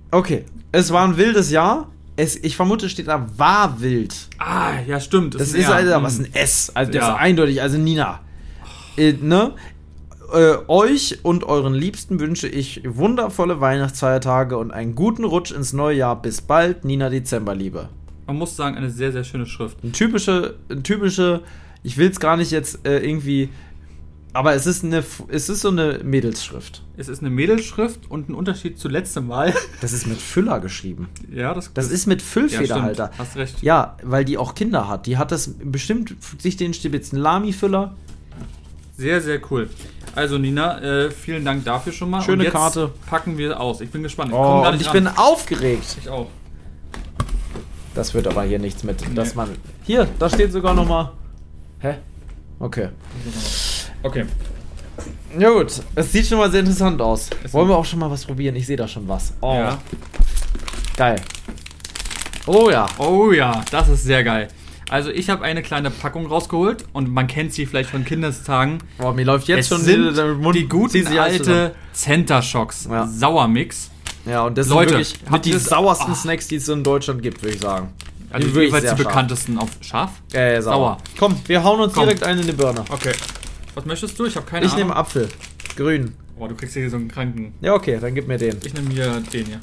Okay, 0.10 0.46
es 0.72 0.90
war 0.94 1.06
ein 1.06 1.18
wildes 1.18 1.52
Jahr. 1.52 1.92
Es, 2.16 2.38
ich 2.38 2.56
vermute, 2.56 2.88
steht 2.88 3.10
da 3.10 3.28
war 3.38 3.82
wild. 3.82 4.30
Ah, 4.38 4.80
ja, 4.88 5.02
stimmt. 5.02 5.36
Das 5.36 5.54
ein 5.54 5.60
ist 5.60 5.68
R. 5.68 5.76
also 5.76 5.96
Hm. 5.98 6.04
was 6.04 6.20
ein 6.20 6.34
S. 6.34 6.72
Also 6.74 6.94
das 6.94 7.02
Ja. 7.02 7.14
ist 7.16 7.20
eindeutig, 7.20 7.62
also 7.62 7.78
Nina. 7.78 8.22
Äh, 8.98 9.14
ne? 9.14 9.54
Äh, 10.34 10.58
euch 10.68 11.20
und 11.24 11.44
euren 11.44 11.74
Liebsten 11.74 12.20
wünsche 12.20 12.48
ich 12.48 12.82
wundervolle 12.86 13.62
Weihnachtsfeiertage 13.62 14.58
und 14.58 14.72
einen 14.72 14.96
guten 14.96 15.26
Rutsch 15.26 15.52
ins 15.52 15.74
neue 15.74 15.98
Jahr. 15.98 16.22
Bis 16.22 16.42
bald, 16.42 16.86
Nina 16.86 17.10
Dezemberliebe. 17.10 17.90
Man 18.26 18.38
muss 18.38 18.56
sagen, 18.56 18.76
eine 18.78 18.90
sehr, 18.90 19.12
sehr 19.12 19.24
schöne 19.24 19.46
Schrift. 19.46 19.84
Ein 19.84 19.92
typische, 19.94 20.56
ein 20.70 20.84
typische, 20.84 21.42
ich 21.84 21.98
will 21.98 22.10
es 22.10 22.20
gar 22.20 22.38
nicht 22.38 22.52
jetzt 22.52 22.88
äh, 22.88 23.00
irgendwie, 23.00 23.50
aber 24.32 24.56
es 24.56 24.66
ist 24.66 24.84
eine, 24.84 25.04
es 25.28 25.50
ist 25.50 25.62
so 25.62 25.70
eine 25.70 26.00
Mädelsschrift. 26.04 26.82
Es 26.98 27.10
ist 27.10 27.20
eine 27.20 27.30
Mädelschrift 27.30 28.10
und 28.10 28.30
ein 28.30 28.34
Unterschied 28.34 28.80
zu 28.80 28.88
letztem 28.90 29.28
Mal. 29.28 29.54
Das 29.82 29.92
ist 29.92 30.08
mit 30.08 30.18
Füller 30.18 30.60
geschrieben. 30.62 31.10
ja, 31.32 31.54
das, 31.54 31.74
Das 31.74 31.92
ist 31.92 32.08
mit 32.08 32.22
Füllfederhalter. 32.22 33.04
Ja, 33.04 33.14
stimmt. 33.14 33.20
Hast 33.20 33.36
recht. 33.38 33.62
Ja, 33.62 33.98
weil 34.02 34.26
die 34.26 34.38
auch 34.38 34.56
Kinder 34.56 34.88
hat. 34.88 35.06
Die 35.06 35.18
hat 35.18 35.32
das 35.32 35.54
bestimmt 35.64 36.16
sich 36.40 36.56
den 36.58 36.74
stibitzen 36.74 37.20
Lami-Füller. 37.20 37.96
Sehr, 38.96 39.22
sehr 39.22 39.40
cool. 39.52 39.70
Also, 40.16 40.38
Nina, 40.38 40.80
äh, 40.82 41.12
vielen 41.12 41.44
Dank 41.44 41.66
dafür 41.66 41.92
schon 41.92 42.10
mal. 42.12 42.22
Schöne 42.22 42.38
und 42.40 42.44
jetzt 42.44 42.54
Karte. 42.54 42.92
packen 43.08 43.38
wir 43.38 43.60
aus. 43.60 43.82
Ich 43.82 43.90
bin 43.90 44.04
gespannt. 44.04 44.32
Ich 44.32 44.38
Oh, 44.38 44.66
ich 44.80 44.92
bin 44.92 45.08
aufgeregt. 45.08 45.98
Ich 46.02 46.10
auch. 46.10 46.28
Das 47.96 48.14
wird 48.14 48.28
aber 48.28 48.44
hier 48.44 48.60
nichts 48.60 48.84
mit, 48.84 49.04
dass 49.18 49.36
man. 49.36 49.50
Hier, 49.84 50.08
da 50.20 50.30
steht 50.30 50.52
sogar 50.52 50.74
noch 50.74 50.88
mal. 50.88 51.12
Hä? 51.80 51.96
Okay. 52.60 52.90
Okay. 54.04 54.26
Ja 55.38 55.50
gut, 55.50 55.82
es 55.96 56.12
sieht 56.12 56.28
schon 56.28 56.38
mal 56.38 56.50
sehr 56.52 56.60
interessant 56.60 57.02
aus. 57.02 57.30
Es- 57.44 57.54
Wollen 57.54 57.68
wir 57.70 57.76
auch 57.78 57.86
schon 57.86 58.00
mal 58.00 58.10
was 58.12 58.26
probieren? 58.26 58.56
Ich 58.56 58.68
sehe 58.68 58.78
da 58.78 58.88
schon 58.88 59.08
was. 59.08 59.34
Oh, 59.42 59.56
Ja. 59.56 59.80
geil. 60.96 61.20
Oh 62.46 62.70
ja. 62.70 62.88
Oh 63.00 63.32
ja, 63.32 63.64
das 63.72 63.90
ist 63.90 64.04
sehr 64.04 64.24
geil. 64.24 64.48
Also 64.94 65.10
ich 65.10 65.28
habe 65.32 65.44
eine 65.44 65.64
kleine 65.64 65.90
Packung 65.90 66.28
rausgeholt 66.28 66.86
und 66.94 67.10
man 67.12 67.26
kennt 67.26 67.52
sie 67.52 67.66
vielleicht 67.66 67.90
von 67.90 68.06
Kindestagen. 68.06 68.78
Boah, 69.00 69.12
mir 69.12 69.26
läuft 69.26 69.48
jetzt 69.48 69.62
es 69.62 69.68
schon 69.70 69.82
sind 69.82 70.16
der 70.16 70.36
Mund- 70.36 70.56
die 70.56 70.68
guten 70.70 71.08
alte 71.18 71.74
Center 71.94 72.44
Shocks 72.44 72.88
Ja. 72.88 73.08
Sauermix. 73.08 73.90
Ja, 74.28 74.44
und 74.46 74.56
das 74.56 74.68
Leute, 74.68 75.04
sind 75.04 75.20
wirklich 75.24 75.32
mit 75.32 75.46
die 75.46 75.54
sauersten 75.58 76.12
Ah. 76.12 76.16
Snacks, 76.16 76.48
die 76.48 76.58
es 76.58 76.70
in 76.70 76.84
Deutschland 76.84 77.24
gibt, 77.24 77.42
würde 77.42 77.56
ich 77.56 77.62
sagen. 77.62 77.90
Also 78.30 78.48
Die 78.48 78.60
jeweils 78.60 78.88
die 78.96 79.04
bekanntesten 79.04 79.58
auf 79.58 79.70
scharf. 79.82 80.12
Äh, 80.32 80.62
sauer. 80.62 80.74
Sauer. 80.76 80.98
Komm, 81.18 81.36
wir 81.48 81.64
hauen 81.64 81.80
uns 81.80 81.94
Komm. 81.94 82.04
direkt 82.04 82.24
einen 82.24 82.42
in 82.42 82.46
die 82.46 82.54
Birne. 82.54 82.86
Okay. 82.90 83.14
Was 83.74 83.86
möchtest 83.86 84.20
du? 84.20 84.26
Ich 84.26 84.36
habe 84.36 84.46
keine 84.46 84.68
Ich 84.68 84.74
Ahnung. 84.74 84.90
nehme 84.90 84.96
Apfel. 84.96 85.28
Grün. 85.76 86.14
Oh, 86.38 86.48
du 86.48 86.54
kriegst 86.54 86.76
hier 86.76 86.88
so 86.92 86.98
einen 86.98 87.08
kranken. 87.08 87.56
Ja, 87.62 87.74
okay, 87.74 87.98
dann 88.00 88.14
gib 88.14 88.28
mir 88.28 88.38
den. 88.38 88.58
Ich 88.64 88.76
nehme 88.76 88.92
hier 88.92 89.08
den 89.34 89.46
hier. 89.48 89.60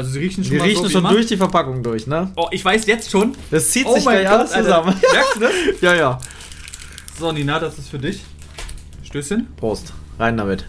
Also 0.00 0.12
sie 0.12 0.20
riechen 0.20 0.42
schon 0.42 0.52
Wir 0.52 0.60
mal 0.60 0.64
riechen 0.68 0.82
so 0.84 0.88
schon 0.88 1.04
durch 1.04 1.26
die 1.26 1.36
Verpackung 1.36 1.82
durch, 1.82 2.06
ne? 2.06 2.32
Oh, 2.34 2.46
ich 2.52 2.64
weiß 2.64 2.86
jetzt 2.86 3.10
schon. 3.10 3.34
Das 3.50 3.68
zieht 3.70 3.84
Oh 3.84 3.92
sich 3.92 4.02
gleich 4.02 4.26
Gott, 4.26 4.38
alles 4.38 4.52
Alter. 4.52 4.64
zusammen. 4.64 4.96
Merkst 5.12 5.36
du 5.36 5.40
das? 5.40 5.52
ja, 5.82 5.94
ja. 5.94 6.18
So, 7.18 7.30
Nina, 7.32 7.58
das 7.60 7.78
ist 7.78 7.90
für 7.90 7.98
dich. 7.98 8.22
Stößchen. 9.02 9.48
Prost. 9.56 9.92
Rein 10.18 10.38
damit. 10.38 10.64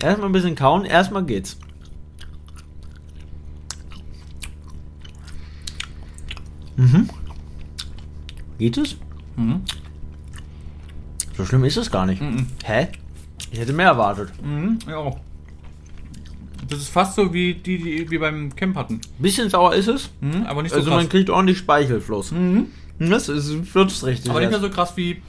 Erstmal 0.00 0.28
ein 0.28 0.32
bisschen 0.32 0.54
kauen, 0.54 0.84
erstmal 0.84 1.24
geht's. 1.24 1.56
Mhm. 6.76 7.10
Geht 8.58 8.78
es? 8.78 8.94
Mhm. 9.34 9.62
So 11.36 11.44
schlimm 11.44 11.64
ist 11.64 11.76
es 11.76 11.90
gar 11.90 12.06
nicht. 12.06 12.22
Mhm. 12.22 12.46
Hä? 12.62 12.86
Ich 13.50 13.58
hätte 13.58 13.72
mehr 13.72 13.88
erwartet. 13.88 14.30
Mhm, 14.40 14.78
ja 14.86 14.98
auch. 14.98 15.18
Das 16.68 16.78
ist 16.78 16.88
fast 16.88 17.14
so 17.14 17.32
wie 17.32 17.54
die, 17.54 17.78
die 17.78 18.10
wir 18.10 18.20
beim 18.20 18.54
Camp 18.54 18.76
hatten. 18.76 19.00
Bisschen 19.18 19.48
sauer 19.48 19.74
ist 19.74 19.88
es. 19.88 20.10
Mhm, 20.20 20.44
aber 20.46 20.62
nicht 20.62 20.72
so 20.72 20.78
also 20.78 20.90
krass. 20.90 21.00
man 21.00 21.08
kriegt 21.08 21.30
ordentlich 21.30 21.58
Speichelfluss. 21.58 22.32
Mhm. 22.32 22.66
Das 22.98 23.28
ist 23.28 23.52
flutscht 23.66 24.04
richtig. 24.04 24.30
Aber 24.30 24.40
nicht 24.40 24.50
mehr 24.50 24.60
so 24.60 24.68
krass 24.68 24.92
wie, 24.96 25.22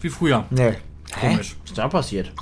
wie 0.00 0.08
früher. 0.08 0.44
Nee. 0.50 0.74
Komisch. 1.20 1.56
Was 1.62 1.70
ist 1.70 1.78
da 1.78 1.88
passiert? 1.88 2.32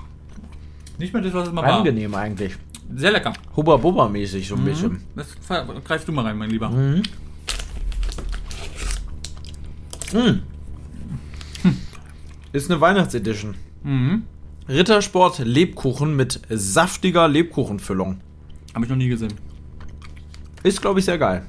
Nicht 0.98 1.12
mehr 1.12 1.22
das, 1.22 1.32
was 1.32 1.48
es 1.48 1.54
mal 1.54 1.62
war. 1.62 1.78
Angenehm 1.78 2.14
eigentlich. 2.14 2.56
Sehr 2.94 3.12
lecker. 3.12 3.32
Hubba 3.56 3.76
Bubba 3.76 4.08
mäßig 4.08 4.46
so 4.46 4.56
ein 4.56 4.64
bisschen. 4.64 5.02
Das, 5.16 5.28
greif 5.84 6.04
du 6.04 6.12
mal 6.12 6.22
rein, 6.26 6.36
mein 6.36 6.50
Lieber. 6.50 6.68
Mhm. 6.68 7.02
Mhm. 10.12 10.42
Ist 12.52 12.70
eine 12.70 12.80
Weihnachtsedition. 12.80 13.54
Mhm. 13.82 14.24
Rittersport 14.68 15.38
Lebkuchen 15.38 16.14
mit 16.14 16.40
saftiger 16.50 17.28
Lebkuchenfüllung. 17.28 18.20
Habe 18.74 18.84
ich 18.84 18.90
noch 18.90 18.96
nie 18.96 19.08
gesehen. 19.08 19.32
Ist, 20.62 20.80
glaube 20.80 21.00
ich, 21.00 21.04
sehr 21.04 21.18
geil. 21.18 21.46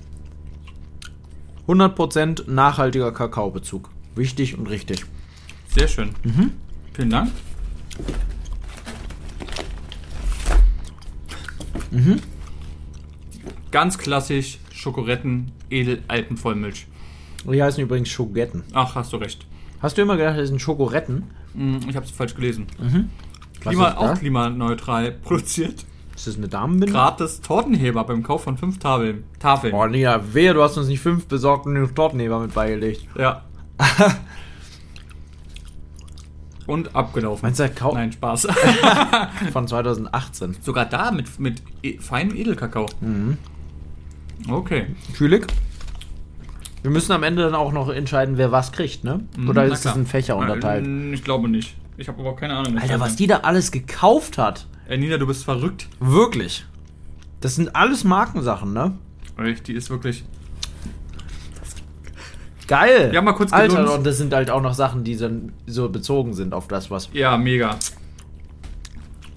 100% 1.67 2.49
nachhaltiger 2.49 3.11
Kakaobezug. 3.11 3.89
Wichtig 4.15 4.57
und 4.57 4.69
richtig. 4.69 5.05
Sehr 5.69 5.87
schön. 5.87 6.09
Mhm. 6.23 6.51
Vielen 6.93 7.09
Dank. 7.09 7.31
Mhm. 11.91 12.19
Ganz 13.71 13.97
klassisch 13.97 14.59
Schokoretten 14.71 15.51
Edelalpenvollmilch. 15.69 16.87
Die 17.51 17.61
heißen 17.61 17.83
übrigens 17.83 18.09
Schogetten. 18.09 18.63
Ach, 18.73 18.95
hast 18.95 19.13
du 19.13 19.17
recht. 19.17 19.45
Hast 19.81 19.97
du 19.97 20.01
immer 20.01 20.15
gedacht, 20.17 20.37
das 20.37 20.49
sind 20.49 20.61
Schokoretten? 20.61 21.23
Hm, 21.53 21.79
Ich 21.89 21.95
habe 21.95 22.05
es 22.05 22.11
falsch 22.11 22.35
gelesen. 22.35 22.67
Was 23.63 23.71
Klima, 23.71 23.95
auch 23.97 24.17
klimaneutral 24.17 25.11
produziert. 25.11 25.85
Ist 26.15 26.27
das 26.27 26.37
eine 26.37 26.47
Damenbinde? 26.47 26.93
Gratis 26.93 27.41
Tortenheber 27.41 28.03
beim 28.03 28.23
Kauf 28.23 28.43
von 28.43 28.57
fünf 28.57 28.79
Tafeln. 28.79 29.23
Tafeln. 29.39 29.71
Boah, 29.71 29.87
nee, 29.87 30.07
wehe, 30.31 30.53
du 30.53 30.61
hast 30.61 30.77
uns 30.77 30.87
nicht 30.87 31.01
fünf 31.01 31.25
besorgt 31.27 31.65
und 31.65 31.75
den 31.75 31.95
Tortenheber 31.95 32.39
mit 32.39 32.53
beigelegt. 32.53 33.07
Ja. 33.17 33.43
Und 36.65 36.95
abgelaufen. 36.95 37.41
Meinst 37.43 37.59
du, 37.59 37.69
Kau 37.69 37.93
Nein, 37.93 38.13
Spaß. 38.13 38.47
von 39.51 39.67
2018? 39.67 40.55
Sogar 40.61 40.85
da 40.85 41.11
mit, 41.11 41.39
mit 41.39 41.61
e 41.81 41.97
feinem 41.97 42.35
Edelkakao. 42.35 42.85
Mhm. 43.01 43.37
Okay. 44.49 44.87
Kühlig. 45.17 45.47
Wir 46.81 46.91
müssen 46.91 47.11
am 47.13 47.23
Ende 47.23 47.43
dann 47.43 47.55
auch 47.55 47.71
noch 47.71 47.89
entscheiden, 47.89 48.37
wer 48.37 48.51
was 48.51 48.71
kriegt, 48.71 49.03
ne? 49.03 49.21
Mhm, 49.37 49.49
Oder 49.49 49.65
ist 49.65 49.85
das 49.85 49.95
in 49.95 50.05
Fächer 50.05 50.35
unterteilt? 50.35 50.85
Ich 51.13 51.23
glaube 51.23 51.47
nicht. 51.47 51.75
Ich 51.97 52.07
habe 52.07 52.19
aber 52.21 52.35
keine 52.35 52.55
Ahnung. 52.55 52.77
Alter, 52.77 52.99
was 52.99 53.15
die 53.15 53.27
da 53.27 53.37
alles 53.37 53.71
gekauft 53.71 54.37
hat. 54.37 54.67
Ey, 54.87 54.97
Nina, 54.97 55.17
du 55.17 55.25
bist 55.27 55.43
verrückt. 55.43 55.87
Wirklich. 55.99 56.65
Das 57.41 57.55
sind 57.55 57.75
alles 57.75 58.03
Markensachen, 58.03 58.73
ne? 58.73 58.93
Echt, 59.37 59.67
Die 59.67 59.73
ist 59.73 59.89
wirklich. 59.89 60.23
Geil. 62.67 63.11
Ja, 63.13 63.21
mal 63.21 63.33
kurz 63.33 63.51
Alter, 63.51 63.77
Geduld. 63.77 63.97
und 63.97 64.03
das 64.05 64.17
sind 64.17 64.33
halt 64.33 64.49
auch 64.49 64.61
noch 64.61 64.73
Sachen, 64.73 65.03
die 65.03 65.17
dann 65.17 65.51
so 65.67 65.89
bezogen 65.89 66.33
sind 66.33 66.53
auf 66.53 66.67
das, 66.67 66.89
was. 66.89 67.09
Ja, 67.11 67.35
mega. 67.37 67.77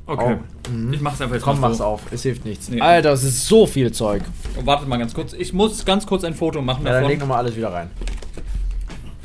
Okay. 0.07 0.39
Oh, 0.39 0.71
mhm. 0.71 0.93
Ich 0.93 1.01
mach's 1.01 1.21
einfach 1.21 1.35
jetzt 1.35 1.43
Komm, 1.45 1.61
mal 1.61 1.69
mach's 1.69 1.79
so. 1.79 1.85
auf. 1.85 2.03
Es 2.13 2.23
hilft 2.23 2.45
nichts. 2.45 2.69
Nee. 2.69 2.81
Alter, 2.81 3.13
es 3.13 3.25
ist 3.25 3.47
so 3.49 3.67
viel 3.67 3.91
Zeug. 3.91 4.23
Oh, 4.57 4.65
wartet 4.65 4.87
mal 4.89 4.99
ganz 4.99 5.13
kurz. 5.13 5.33
Ich 5.33 5.53
muss 5.53 5.85
ganz 5.85 6.07
kurz 6.07 6.23
ein 6.23 6.35
Foto 6.35 6.63
machen 6.63 6.87
Ja, 6.87 6.93
dann 6.93 7.03
leg 7.05 7.15
davon. 7.19 7.29
nochmal 7.29 7.45
alles 7.45 7.57
wieder 7.57 7.73
rein. 7.73 7.91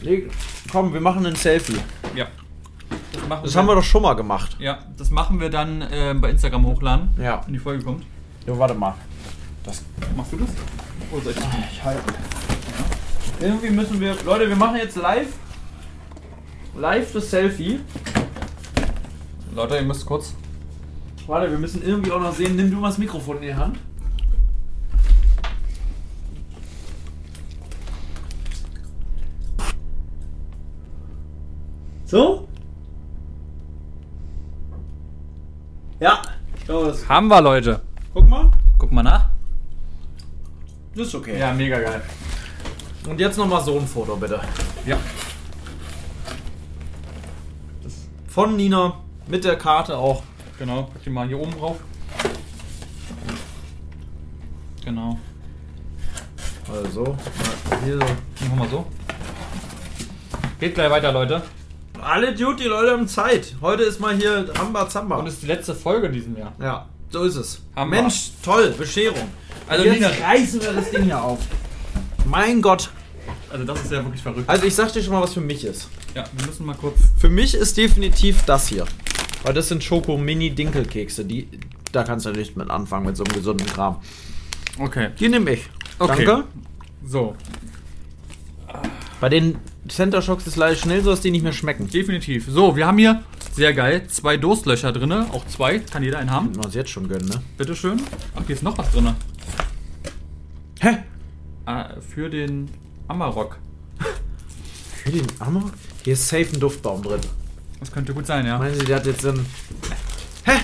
Leg, 0.02 0.32
komm, 0.72 0.92
wir 0.94 1.02
machen 1.02 1.24
ein 1.28 1.36
Selfie. 1.36 1.78
Ja. 2.16 2.26
Das, 3.12 3.28
machen 3.28 3.42
Das 3.44 3.56
haben 3.56 3.68
wir 3.68 3.76
doch 3.76 3.84
schon 3.84 4.02
mal 4.02 4.14
gemacht. 4.14 4.56
Ja, 4.60 4.80
das 4.98 5.10
machen 5.10 5.40
wir 5.40 5.50
dann 5.50 5.82
äh, 5.82 6.16
bei 6.18 6.30
Instagram 6.30 6.66
hochladen. 6.66 7.10
Ja. 7.22 7.42
Wenn 7.46 7.54
die 7.54 7.60
Folge 7.60 7.84
kommt. 7.84 8.06
Jo, 8.48 8.58
warte 8.58 8.74
mal. 8.74 8.96
Machst 10.16 10.34
du 10.34 10.38
das? 10.38 10.50
Oder 11.12 11.22
soll 11.24 11.32
ich 11.34 11.38
das 11.38 11.48
machen? 11.48 11.64
Ich 11.72 11.84
halte. 11.84 12.02
Irgendwie 13.40 13.70
müssen 13.70 14.00
wir. 14.00 14.16
Leute, 14.24 14.48
wir 14.48 14.56
machen 14.56 14.78
jetzt 14.78 14.96
live. 14.96 15.34
Live 16.76 17.14
das 17.14 17.30
Selfie. 17.30 17.80
Leute, 19.54 19.76
ihr 19.76 19.84
müsst 19.84 20.06
kurz. 20.06 20.34
Warte, 21.28 21.52
wir 21.52 21.58
müssen 21.58 21.84
irgendwie 21.84 22.12
auch 22.12 22.20
noch 22.20 22.34
sehen. 22.34 22.56
Nimm 22.56 22.72
du 22.72 22.78
mal 22.78 22.90
das 22.90 22.98
Mikrofon 22.98 23.38
in 23.38 23.42
die 23.44 23.56
Hand. 23.56 23.78
So? 32.06 32.48
Ja, 36.02 36.22
ich 36.58 36.61
glaube, 36.72 36.88
das. 36.88 37.08
Haben 37.08 37.28
wir, 37.28 37.42
Leute. 37.42 37.82
Guck 38.14 38.28
mal. 38.28 38.52
Guck 38.78 38.92
mal 38.92 39.04
nach. 39.04 39.30
Das 40.96 41.08
ist 41.08 41.16
okay. 41.16 41.38
Ja, 41.40 41.54
mega 41.54 41.80
geil. 41.80 42.02
Und 43.08 43.20
jetzt 43.20 43.38
nochmal 43.38 43.64
so 43.64 43.78
ein 43.78 43.88
Foto, 43.88 44.16
bitte. 44.16 44.40
Ja. 44.86 44.98
Von 48.28 48.56
Nina. 48.56 49.00
Mit 49.28 49.44
der 49.44 49.58
Karte 49.58 49.98
auch. 49.98 50.24
Genau. 50.58 50.84
Pack 50.84 51.04
die 51.04 51.10
mal 51.10 51.28
hier 51.28 51.40
oben 51.40 51.52
drauf. 51.52 51.78
Genau. 54.84 55.18
Also, 56.72 57.18
hier 57.84 57.94
so. 57.94 58.06
Machen 58.46 58.60
wir 58.60 58.70
so. 58.70 58.86
Geht 60.60 60.76
gleich 60.76 60.92
weiter, 60.92 61.12
Leute. 61.12 61.42
Alle 62.02 62.34
Duty, 62.34 62.64
Leute 62.66 62.92
haben 62.92 63.08
Zeit. 63.08 63.56
Heute 63.62 63.84
ist 63.84 64.00
mal 64.00 64.16
hier 64.16 64.50
Ramba 64.56 64.90
Zamba. 64.90 65.18
Und 65.18 65.28
ist 65.28 65.42
die 65.42 65.48
letzte 65.48 65.76
Folge 65.76 66.08
in 66.08 66.14
diesem 66.14 66.38
Jahr. 66.38 66.54
Ja, 66.60 66.88
so 67.10 67.24
ist 67.24 67.36
es. 67.36 67.62
Haben 67.76 67.92
Mensch, 67.92 68.32
toll, 68.44 68.74
Bescherung. 68.78 69.30
Also 69.68 69.84
Also 69.84 69.94
Nina- 69.96 70.10
jetzt 70.10 70.22
reißen 70.24 70.62
wir 70.62 70.74
das 70.74 70.90
Ding 70.92 71.04
hier 71.04 71.22
auf. 71.22 71.40
Mein 72.26 72.62
Gott. 72.62 72.90
Also 73.52 73.66
das 73.66 73.82
ist 73.84 73.92
ja 73.92 74.04
wirklich 74.04 74.22
verrückt. 74.22 74.50
Also 74.50 74.66
ich 74.66 74.74
sag 74.76 74.92
dir 74.94 75.04
schon 75.04 75.14
mal, 75.14 75.22
was 75.22 75.34
für 75.34 75.42
mich 75.42 75.64
ist. 75.64 75.90
Ja, 76.16 76.24
wir 76.36 76.48
müssen 76.48 76.66
mal 76.66 76.76
kurz. 76.76 76.98
Für 77.20 77.30
mich 77.30 77.54
ist 77.54 77.78
definitiv 77.78 78.44
das 78.46 78.68
hier. 78.68 78.86
Weil 79.44 79.54
das 79.54 79.68
sind 79.70 79.84
Schoko-Mini-Dinkelkekse. 79.84 81.26
Die, 81.26 81.48
da 81.92 82.04
kannst 82.04 82.26
du 82.26 82.32
nicht 82.32 82.58
mit 82.58 82.70
anfangen 82.70 83.06
mit 83.06 83.18
so 83.18 83.24
einem 83.24 83.34
gesunden 83.36 83.66
Kram. 83.68 83.98
Okay. 84.80 85.10
Die 85.20 85.30
nehme 85.30 85.52
ich. 85.52 85.70
Okay. 86.00 86.26
Danke. 86.26 86.48
So, 87.06 87.36
Bei 89.20 89.30
den 89.30 89.58
Center 89.88 90.22
Shocks 90.22 90.46
ist 90.48 90.56
leider 90.58 90.76
schnell 90.76 91.02
so, 91.04 91.10
dass 91.10 91.22
die 91.22 91.32
nicht 91.32 91.44
mehr 91.44 91.54
schmecken. 91.54 91.88
definitiv. 91.90 92.48
So, 92.50 92.76
wir 92.76 92.86
haben 92.86 92.98
hier, 92.98 93.24
sehr 93.54 93.74
geil, 93.74 94.08
zwei 94.08 94.38
Durstlöcher 94.38 94.92
drin. 94.92 95.12
Auch 95.12 95.46
zwei. 95.48 95.80
Kann 95.80 96.04
jeder 96.04 96.20
einen 96.20 96.32
haben. 96.32 96.48
Können 96.48 96.58
wir 96.58 96.66
uns 96.66 96.76
jetzt 96.76 96.90
schon 96.92 97.08
gönnen, 97.10 97.28
ne? 97.28 97.42
Bitteschön. 97.58 98.02
Ach, 98.36 98.42
hier 98.46 98.56
ist 98.56 98.64
noch 98.64 98.78
was 98.78 98.92
drin. 98.92 99.14
Hä? 100.80 100.98
Ah, 101.66 101.90
für 102.00 102.30
den 102.30 102.70
Amarok. 103.08 103.58
Für 105.04 105.12
den 105.12 105.28
Ammer? 105.40 105.72
Hier 106.04 106.14
ist 106.14 106.28
safe 106.28 106.48
ein 106.54 106.60
Duftbaum 106.60 107.02
drin. 107.02 107.22
Das 107.80 107.92
könnte 107.92 108.14
gut 108.14 108.28
sein, 108.28 108.46
ja. 108.46 108.58
Meinen 108.58 108.80
Sie, 108.80 108.86
der 108.86 108.98
hat 108.98 109.06
jetzt 109.06 109.26
einen. 109.26 109.46
Hä? 110.44 110.60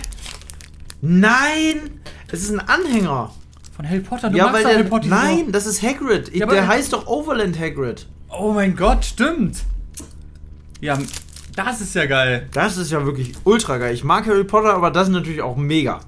Nein! 1.02 2.02
Es 2.32 2.42
ist 2.44 2.52
ein 2.52 2.60
Anhänger. 2.60 3.32
Von 3.76 3.88
Harry 3.88 4.00
Potter. 4.00 4.30
Du 4.30 4.38
ja, 4.38 4.46
magst 4.46 4.58
weil 4.58 4.64
der. 4.64 4.80
Harry 4.80 4.90
Potter 4.90 5.08
Nein, 5.08 5.52
das 5.52 5.66
ist 5.66 5.82
Hagrid. 5.82 6.30
Ich, 6.30 6.36
Ja, 6.40 6.46
der 6.46 6.68
heißt 6.68 6.94
doch 6.94 7.08
Overland 7.08 7.60
Hagrid. 7.60 8.08
Oh 8.30 8.52
mein 8.52 8.76
Gott, 8.76 9.06
stimmt. 9.06 9.64
Ja, 10.82 10.98
das 11.56 11.82
ist 11.82 11.96
ja 11.96 12.06
geil. 12.06 12.48
Das 12.54 12.78
ist 12.78 12.92
ja 12.92 13.04
wirklich 13.06 13.34
ultra 13.44 13.78
geil. 13.78 13.94
Ich 13.94 14.04
mag 14.04 14.26
Harry 14.28 14.44
Potter, 14.44 14.74
aber 14.74 14.92
das 14.92 15.08
ist 15.08 15.14
natürlich 15.14 15.42
auch 15.42 15.56
mega. 15.56 16.02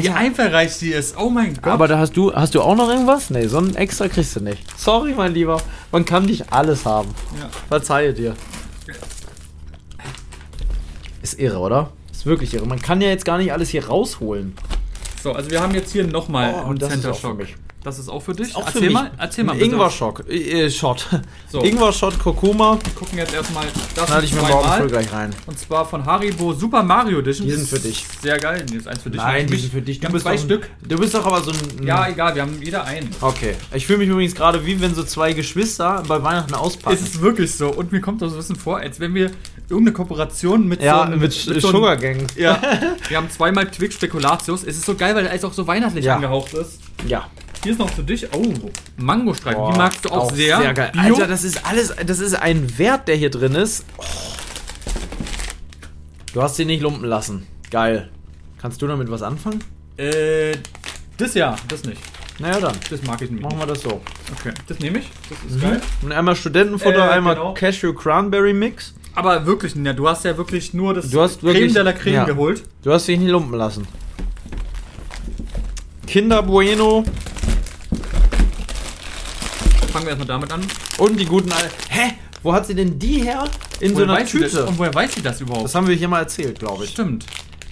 Wie 0.00 0.10
einfallreich 0.10 0.76
die 0.80 0.90
ist. 0.90 1.16
Oh 1.16 1.30
mein 1.30 1.54
Gott. 1.54 1.66
aber 1.72 1.86
da 1.86 1.98
hast 1.98 2.16
du, 2.16 2.34
hast 2.34 2.54
du 2.56 2.60
auch 2.60 2.74
noch 2.74 2.88
irgendwas? 2.88 3.30
Nee, 3.30 3.46
so 3.46 3.58
ein 3.58 3.76
extra 3.76 4.08
kriegst 4.08 4.34
du 4.34 4.40
nicht. 4.40 4.78
Sorry, 4.78 5.14
mein 5.16 5.32
Lieber. 5.32 5.62
Man 5.92 6.04
kann 6.04 6.24
nicht 6.26 6.52
alles 6.52 6.84
haben. 6.84 7.14
Ja. 7.40 7.48
Verzeihe 7.68 8.12
dir. 8.12 8.34
Ist 11.22 11.38
irre, 11.38 11.58
oder? 11.58 11.92
Ist 12.10 12.26
wirklich 12.26 12.52
irre. 12.54 12.66
Man 12.66 12.80
kann 12.82 13.00
ja 13.00 13.08
jetzt 13.08 13.24
gar 13.24 13.38
nicht 13.38 13.52
alles 13.52 13.68
hier 13.70 13.86
rausholen. 13.86 14.54
So, 15.22 15.32
also 15.32 15.50
wir 15.50 15.60
haben 15.60 15.74
jetzt 15.74 15.92
hier 15.92 16.04
nochmal 16.06 16.52
Oh, 16.54 16.68
einen 16.68 16.80
Center 16.80 17.12
auch 17.12 17.16
für 17.16 17.28
Shock. 17.28 17.38
mich. 17.38 17.54
Das 17.86 18.00
ist 18.00 18.08
auch 18.08 18.20
für 18.20 18.34
dich. 18.34 18.56
Auch 18.56 18.62
für 18.62 18.66
erzähl 18.78 18.82
mich. 18.82 18.92
mal, 18.94 19.10
erzähl 19.16 19.44
mal 19.44 19.52
bitte. 19.52 19.66
Ingwer-Schock. 19.66 20.28
Äh, 20.28 20.68
Shot. 20.70 21.06
So. 21.48 21.62
Ingwer-Shot 21.62 22.18
Kurkuma. 22.18 22.76
Wir 22.82 22.92
gucken 22.94 23.16
jetzt 23.16 23.32
erstmal 23.32 23.64
das 23.94 24.06
Knall 24.06 24.24
ich 24.24 24.34
mir 24.34 24.42
morgen 24.42 24.68
früh 24.68 24.88
gleich 24.88 25.12
rein. 25.12 25.30
Und 25.46 25.56
zwar 25.56 25.86
von 25.86 26.04
Haribo 26.04 26.52
Super 26.52 26.82
Mario 26.82 27.20
Edition. 27.20 27.46
Die 27.46 27.52
sind 27.54 27.68
für 27.68 27.78
dich. 27.78 28.04
Sehr 28.20 28.38
geil. 28.38 28.66
Nee, 28.68 28.78
ist 28.78 28.88
eins 28.88 29.04
für 29.04 29.10
dich. 29.10 29.20
Nein, 29.20 29.48
Für 29.48 29.54
die 29.54 29.60
sind 29.60 29.72
für 29.72 29.82
dich. 29.82 30.02
Wir 30.02 30.08
haben 30.08 30.18
zwei 30.20 30.32
ein- 30.32 30.38
Stück. 30.40 30.68
Du 30.82 30.96
bist 30.98 31.14
doch 31.14 31.24
aber 31.24 31.40
so 31.42 31.52
ein. 31.52 31.86
Ja, 31.86 32.08
egal, 32.08 32.34
wir 32.34 32.42
haben 32.42 32.60
jeder 32.60 32.84
einen. 32.84 33.08
Okay. 33.20 33.54
Ich 33.72 33.86
fühle 33.86 33.98
mich 34.00 34.08
übrigens 34.08 34.34
gerade 34.34 34.66
wie 34.66 34.80
wenn 34.80 34.92
so 34.96 35.04
zwei 35.04 35.32
Geschwister 35.32 36.02
bei 36.08 36.20
Weihnachten 36.24 36.54
auspacken. 36.54 36.96
Es 36.96 37.02
ist 37.02 37.20
wirklich 37.20 37.54
so. 37.54 37.68
Und 37.68 37.92
mir 37.92 38.00
kommt 38.00 38.20
das 38.20 38.30
so 38.30 38.34
ein 38.36 38.38
bisschen 38.40 38.56
vor, 38.56 38.78
als 38.78 38.98
wenn 38.98 39.14
wir 39.14 39.30
irgendeine 39.70 39.92
Kooperation 39.92 40.66
mit 40.66 40.82
ja, 40.82 40.96
so 40.96 41.02
einem... 41.02 41.20
mit, 41.20 41.32
so 41.32 41.50
mit 41.54 41.64
einem- 41.64 41.72
Sugar 41.72 41.96
Gang. 41.96 42.26
Ja, 42.36 42.60
wir 43.08 43.16
haben 43.16 43.30
zweimal 43.30 43.70
Twix 43.70 43.94
Spekulatius. 43.94 44.64
Es 44.64 44.76
ist 44.76 44.84
so 44.86 44.96
geil, 44.96 45.14
weil 45.14 45.26
es 45.26 45.44
auch 45.44 45.52
so 45.52 45.64
weihnachtlich 45.68 46.04
Ja. 46.04 46.16
angehaucht 46.16 46.52
ist. 46.54 46.80
Ja. 47.06 47.28
Hier 47.62 47.72
ist 47.72 47.78
noch 47.78 47.90
für 47.90 48.02
dich, 48.04 48.26
oh, 48.32 48.42
Mangostreifen. 48.96 49.58
Boah, 49.60 49.72
Die 49.72 49.78
magst 49.78 50.04
du 50.04 50.10
auch, 50.10 50.32
sehr. 50.32 50.72
geil. 50.72 50.90
Bio. 50.92 51.02
Alter, 51.02 51.26
das 51.26 51.42
ist 51.44 51.66
alles, 51.66 51.92
das 52.06 52.20
ist 52.20 52.34
ein 52.34 52.78
Wert, 52.78 53.08
der 53.08 53.16
hier 53.16 53.30
drin 53.30 53.54
ist. 53.54 53.84
Oh. 53.98 54.02
Du 56.32 56.42
hast 56.42 56.58
ihn 56.58 56.66
nicht 56.68 56.82
lumpen 56.82 57.04
lassen. 57.08 57.46
Geil. 57.70 58.10
Kannst 58.60 58.80
du 58.82 58.86
damit 58.86 59.10
was 59.10 59.22
anfangen? 59.22 59.64
Äh, 59.96 60.56
das 61.16 61.34
ja, 61.34 61.56
das 61.68 61.84
nicht. 61.84 62.00
Naja, 62.38 62.60
dann. 62.60 62.76
Das 62.90 63.02
mag 63.04 63.20
ich 63.22 63.30
nämlich 63.30 63.42
Machen 63.44 63.56
nicht. 63.58 63.66
wir 63.68 63.74
das 63.74 63.82
so. 63.82 64.00
Okay, 64.38 64.52
das 64.68 64.78
nehme 64.78 64.98
ich. 64.98 65.10
Das 65.30 65.50
ist 65.56 65.60
geil. 65.60 65.80
Und 66.02 66.12
einmal 66.12 66.36
Studentenfutter, 66.36 67.08
Äh, 67.08 67.12
einmal 67.14 67.34
genau. 67.34 67.54
Cashew 67.54 67.94
Cranberry 67.94 68.52
Mix. 68.52 68.92
Aber 69.14 69.46
wirklich, 69.46 69.74
Nina, 69.74 69.94
du 69.94 70.06
hast 70.06 70.24
ja 70.26 70.36
wirklich 70.36 70.74
nur 70.74 70.92
das 70.92 71.08
Du 71.10 71.22
hast 71.22 71.40
Creme 71.40 71.54
wirklich- 71.54 71.72
de 71.72 71.82
la 71.82 71.92
Creme 71.94 72.14
ja. 72.16 72.24
geholt. 72.24 72.62
Du 72.82 72.92
hast 72.92 73.08
dich 73.08 73.18
nicht 73.18 73.30
lumpen 73.30 73.54
lassen. 73.56 73.88
Kinder 76.06 76.42
Bueno 76.42 77.04
Fangen 79.92 80.04
wir 80.06 80.10
erstmal 80.10 80.26
damit 80.26 80.52
an. 80.52 80.62
und 80.98 81.16
die 81.18 81.24
guten 81.24 81.50
Al 81.52 81.70
Hä? 81.88 82.12
Wo 82.42 82.52
hat 82.52 82.66
sie 82.66 82.74
denn 82.74 82.98
die 82.98 83.22
her? 83.22 83.44
In 83.80 83.90
so 83.90 83.96
Woher 84.02 84.10
einer 84.16 84.26
sie 84.26 84.40
das? 84.40 84.50
Tüte. 84.52 84.66
Und 84.66 84.78
woher 84.78 84.94
weiß 84.94 85.14
sie 85.14 85.22
das 85.22 85.40
überhaupt? 85.40 85.64
Das 85.64 85.74
haben 85.74 85.86
wir 85.88 85.94
hier 85.96 86.08
mal 86.08 86.20
erzählt, 86.20 86.58
glaube 86.58 86.84
ich. 86.84 86.90
Stimmt. 86.90 87.24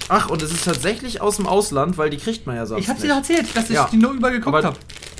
Ach, 0.08 0.28
und 0.28 0.42
es 0.42 0.52
ist 0.52 0.64
tatsächlich 0.64 1.20
aus 1.20 1.36
dem 1.36 1.46
Ausland, 1.46 1.96
weil 1.96 2.10
die 2.10 2.16
kriegt 2.18 2.46
man 2.46 2.56
ja 2.56 2.66
sonst 2.66 2.82
Ich 2.82 2.88
hab's 2.88 3.00
dir 3.00 3.14
nicht. 3.14 3.30
doch 3.30 3.30
erzählt, 3.36 3.56
dass 3.56 3.70
ich 3.70 3.76
Ja. 3.76 3.88
die 3.90 3.96
nur 3.96 4.12
überall 4.12 4.32
geguckt 4.32 4.54
Aber- 4.56 4.66
habe. 4.66 4.76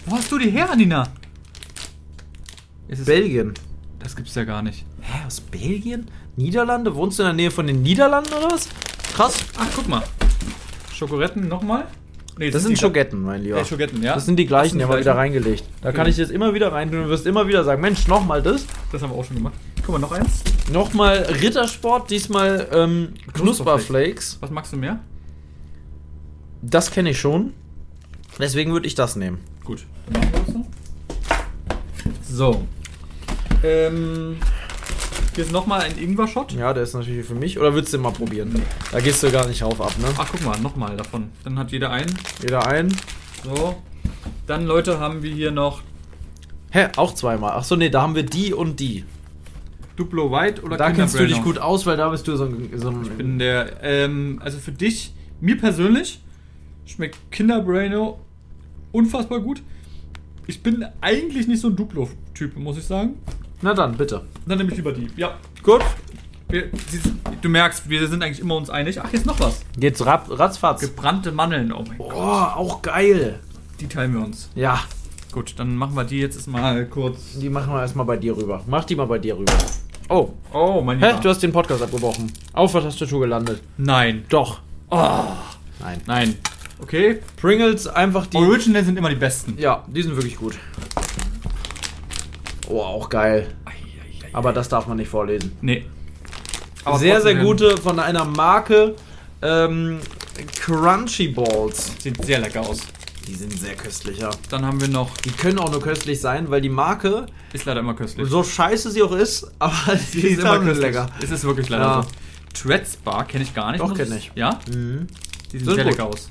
Wo 0.06 0.16
hast 0.16 0.30
du 0.30 0.38
die 0.38 0.50
her, 0.50 0.74
Nina? 0.76 1.08
Es 2.88 2.98
ist, 2.98 3.06
Belgien. 3.06 3.54
das 3.98 4.14
gibt's 4.16 4.34
ja 4.34 4.44
gar 4.44 4.62
nicht. 4.62 4.84
Hä, 5.00 5.20
aus 5.26 5.40
Belgien? 5.40 6.10
Niederlande? 6.36 6.94
Wohnst 6.94 7.18
du 7.18 7.22
in 7.22 7.26
der 7.28 7.32
Nähe 7.34 7.50
von 7.50 7.66
den 7.66 7.82
Niederlanden 7.82 8.32
oder 8.34 8.50
was? 8.50 8.68
Krass. 9.14 9.36
Ach, 9.56 9.66
guck 9.74 9.88
mal. 9.88 10.02
Schokoretten 10.92 11.48
nochmal? 11.48 11.86
Nee, 12.36 12.50
Das 12.50 12.64
sind 12.64 12.78
Schogetten, 12.78 13.22
mein 13.22 13.42
Lieber. 13.42 13.58
Äh, 13.58 13.64
Schogetten, 13.64 14.02
ja. 14.02 14.14
Das 14.14 14.26
sind 14.26 14.36
die 14.36 14.46
gleichen, 14.46 14.78
die 14.78 14.84
haben 14.84 14.90
wir 14.90 14.98
wieder 14.98 15.14
reingelegt. 15.16 15.64
Da 15.82 15.92
kann 15.92 16.02
Okay. 16.02 16.10
ich 16.10 16.16
jetzt 16.16 16.32
immer 16.32 16.52
wieder 16.52 16.72
rein 16.72 16.90
tun 16.90 16.98
und 17.00 17.04
du 17.04 17.10
wirst 17.10 17.26
immer 17.26 17.46
wieder 17.46 17.62
sagen, 17.62 17.80
Mensch, 17.80 18.08
nochmal 18.08 18.42
das. 18.42 18.66
Das 18.90 19.02
haben 19.02 19.10
wir 19.10 19.16
auch 19.18 19.24
schon 19.24 19.36
gemacht. 19.36 19.54
Guck 19.86 19.92
mal, 19.92 19.98
noch 20.00 20.12
eins. 20.12 20.42
Nochmal 20.72 21.18
Rittersport, 21.42 22.10
diesmal 22.10 22.66
ähm, 22.72 23.10
Knusperflakes. 23.34 24.38
Was 24.40 24.50
magst 24.50 24.72
du 24.72 24.76
mehr? 24.78 24.98
Das 26.62 26.90
kenne 26.90 27.10
ich 27.10 27.20
schon. 27.20 27.52
Deswegen 28.38 28.72
würde 28.72 28.86
ich 28.86 28.94
das 28.96 29.14
nehmen. 29.14 29.38
Gut. 29.62 29.84
Dann 30.10 30.20
machen 30.22 30.32
wir 30.32 30.40
das 30.40 30.52
so. 32.30 32.36
So. 32.36 32.66
Ähm, 33.62 34.36
hier 35.34 35.44
ist 35.44 35.52
nochmal 35.52 35.82
ein 35.82 35.98
Ingwer-Shot. 35.98 36.52
Ja, 36.52 36.72
der 36.72 36.84
ist 36.84 36.94
natürlich 36.94 37.26
für 37.26 37.34
mich. 37.34 37.58
Oder 37.58 37.74
würdest 37.74 37.92
du 37.92 37.98
den 37.98 38.02
mal 38.02 38.12
probieren? 38.12 38.62
Da 38.92 39.00
gehst 39.00 39.22
du 39.22 39.30
gar 39.30 39.46
nicht 39.46 39.62
drauf 39.62 39.80
ab, 39.80 39.94
ne? 39.98 40.08
Ach, 40.16 40.28
guck 40.30 40.44
mal, 40.44 40.58
nochmal 40.60 40.96
davon. 40.96 41.30
Dann 41.42 41.58
hat 41.58 41.72
jeder 41.72 41.90
einen. 41.90 42.16
Jeder 42.40 42.66
ein. 42.66 42.94
So. 43.44 43.82
Dann, 44.46 44.66
Leute, 44.66 45.00
haben 45.00 45.22
wir 45.22 45.32
hier 45.32 45.50
noch 45.50 45.82
Hä, 46.74 46.88
auch 46.96 47.14
zweimal. 47.14 47.52
Ach 47.54 47.62
so, 47.62 47.76
nee, 47.76 47.88
da 47.88 48.02
haben 48.02 48.16
wir 48.16 48.24
die 48.24 48.52
und 48.52 48.80
die. 48.80 49.04
Duplo 49.94 50.32
White 50.32 50.62
oder 50.62 50.76
Da 50.76 50.86
Kinder 50.86 51.02
kennst 51.02 51.16
du 51.16 51.24
dich 51.24 51.40
gut 51.40 51.56
aus, 51.56 51.86
weil 51.86 51.96
da 51.96 52.08
bist 52.08 52.26
du 52.26 52.34
so 52.34 52.46
ein. 52.46 52.68
So 52.74 52.88
ein 52.88 53.02
Ich 53.04 53.10
bin 53.10 53.38
der, 53.38 53.80
ähm, 53.84 54.40
also 54.42 54.58
für 54.58 54.72
dich, 54.72 55.14
mir 55.40 55.56
persönlich, 55.56 56.20
schmeckt 56.84 57.16
Kinder 57.30 57.60
Bueno 57.60 58.18
unfassbar 58.90 59.38
gut. 59.38 59.62
Ich 60.48 60.64
bin 60.64 60.84
eigentlich 61.00 61.46
nicht 61.46 61.60
so 61.60 61.68
ein 61.68 61.76
Duplo-Typ, 61.76 62.56
muss 62.56 62.76
ich 62.76 62.84
sagen. 62.84 63.18
Na 63.64 63.72
dann, 63.72 63.96
bitte. 63.96 64.20
Dann 64.44 64.58
nehme 64.58 64.70
ich 64.70 64.76
lieber 64.76 64.92
die. 64.92 65.08
Ja. 65.16 65.38
Gut. 65.62 65.80
Wir, 66.50 66.68
du 67.40 67.48
merkst, 67.48 67.88
wir 67.88 68.06
sind 68.08 68.22
eigentlich 68.22 68.40
immer 68.40 68.56
uns 68.56 68.68
einig. 68.68 69.00
Ach, 69.00 69.10
jetzt 69.10 69.24
noch 69.24 69.40
was. 69.40 69.62
Geht's 69.78 70.04
rap, 70.04 70.26
ratzfatz. 70.28 70.82
Gebrannte 70.82 71.32
Mandeln. 71.32 71.72
Oh 71.72 71.82
mein 71.88 71.96
Gott. 71.96 72.12
Oh, 72.14 72.20
auch 72.20 72.82
geil. 72.82 73.40
Die 73.80 73.86
teilen 73.88 74.12
wir 74.12 74.20
uns. 74.22 74.50
Ja, 74.54 74.80
Gut, 75.32 75.54
dann 75.56 75.76
machen 75.76 75.96
wir 75.96 76.04
die 76.04 76.18
jetzt 76.20 76.46
mal 76.46 76.84
kurz. 76.86 77.38
die 77.38 77.48
machen 77.48 77.72
wir 77.72 77.80
erstmal 77.80 78.04
bei 78.04 78.18
dir 78.18 78.36
rüber. 78.36 78.62
Mach 78.66 78.84
die 78.84 78.96
mal 78.96 79.06
bei 79.06 79.18
dir 79.18 79.34
rüber. 79.38 79.54
Oh. 80.10 80.28
Oh, 80.52 80.82
mein 80.82 80.98
Hä? 80.98 81.06
Lieber. 81.06 81.20
Du 81.20 81.28
hast 81.30 81.42
den 81.42 81.50
Podcast 81.50 81.80
abgebrochen. 81.82 82.30
Auf 82.52 82.72
der 82.72 82.82
Tastatur 82.82 83.20
gelandet. 83.20 83.62
Nein. 83.78 84.26
Doch. 84.28 84.60
Oh, 84.90 84.98
Nein. 85.80 86.02
nein. 86.06 86.36
Okay. 86.82 87.20
Pringles 87.40 87.86
einfach 87.86 88.26
die. 88.26 88.36
Original 88.36 88.84
sind 88.84 88.98
immer 88.98 89.08
die 89.08 89.16
besten. 89.16 89.56
Ja, 89.58 89.84
die 89.88 90.02
sind 90.02 90.14
wirklich 90.16 90.36
gut. 90.36 90.54
Oh, 92.68 92.80
auch 92.80 93.08
geil. 93.08 93.46
Aber 94.32 94.52
das 94.52 94.68
darf 94.68 94.86
man 94.86 94.96
nicht 94.96 95.08
vorlesen. 95.08 95.56
Nee. 95.60 95.84
sehr, 96.96 97.20
sehr 97.20 97.34
trotzdem 97.34 97.42
gute 97.44 97.76
von 97.76 97.98
einer 98.00 98.24
Marke 98.24 98.94
ähm, 99.42 99.98
Crunchy 100.56 101.28
Balls. 101.28 101.92
Sieht 102.00 102.24
sehr 102.24 102.40
lecker 102.40 102.60
aus. 102.62 102.80
Die 103.28 103.34
sind 103.34 103.58
sehr 103.58 103.74
köstlich, 103.74 104.18
ja. 104.18 104.30
Dann 104.50 104.66
haben 104.66 104.80
wir 104.80 104.88
noch, 104.88 105.16
Die 105.18 105.30
können 105.30 105.58
auch 105.58 105.70
nur 105.70 105.80
köstlich 105.80 106.20
sein, 106.20 106.50
weil 106.50 106.60
die 106.60 106.68
Marke, 106.68 107.26
ist 107.54 107.64
leider 107.64 107.80
immer 107.80 107.94
köstlich. 107.94 108.28
so 108.28 108.42
scheiße 108.42 108.90
sie 108.90 109.02
auch 109.02 109.12
ist, 109.12 109.50
aber 109.58 109.98
die 110.12 110.20
ist 110.28 110.40
immer 110.40 110.58
lecker. 110.58 111.08
Es 111.22 111.30
ist 111.30 111.44
wirklich 111.44 111.68
leider 111.70 111.84
Ja. 111.84 112.02
so. 112.02 112.08
Treads 112.68 112.96
Bar 112.96 113.26
kenne 113.26 113.44
ich 113.44 113.54
gar 113.54 113.72
nicht. 113.72 113.80
Doch, 113.80 113.88
muss 113.88 113.98
kenn 113.98 114.08
ich- 114.12 114.28
ich. 114.28 114.32
Ja? 114.34 114.58
Mhm. 114.68 115.06
Die 115.52 115.58
sehen 115.58 115.64
Sind 115.66 115.74
sehr 115.74 115.84
gut. 115.84 115.92
lecker 115.92 116.06
aus. 116.06 116.28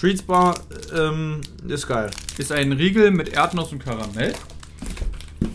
Treats 0.00 0.22
Bar 0.22 0.54
ähm, 0.96 1.42
ist 1.68 1.86
geil. 1.86 2.10
Ist 2.38 2.52
ein 2.52 2.72
Riegel 2.72 3.10
mit 3.10 3.28
Erdnuss 3.30 3.70
und 3.72 3.84
Karamell. 3.84 4.32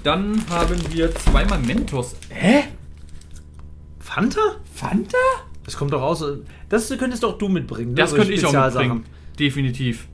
Dann 0.03 0.41
haben 0.49 0.79
wir 0.91 1.13
zweimal 1.15 1.59
Mentos. 1.59 2.15
Hä? 2.29 2.63
Fanta? 3.99 4.39
Fanta? 4.73 5.17
Das 5.63 5.77
kommt 5.77 5.93
doch 5.93 6.01
raus. 6.01 6.23
Das 6.69 6.89
könntest 6.97 7.23
doch 7.23 7.37
du 7.37 7.47
mitbringen. 7.49 7.91
ne? 7.91 7.95
Das 7.95 8.11
So 8.11 8.17
könnte 8.17 8.33
ich 8.33 8.45
auch 8.45 8.53
mitbringen. 8.53 9.03
Definitiv. 9.39 10.07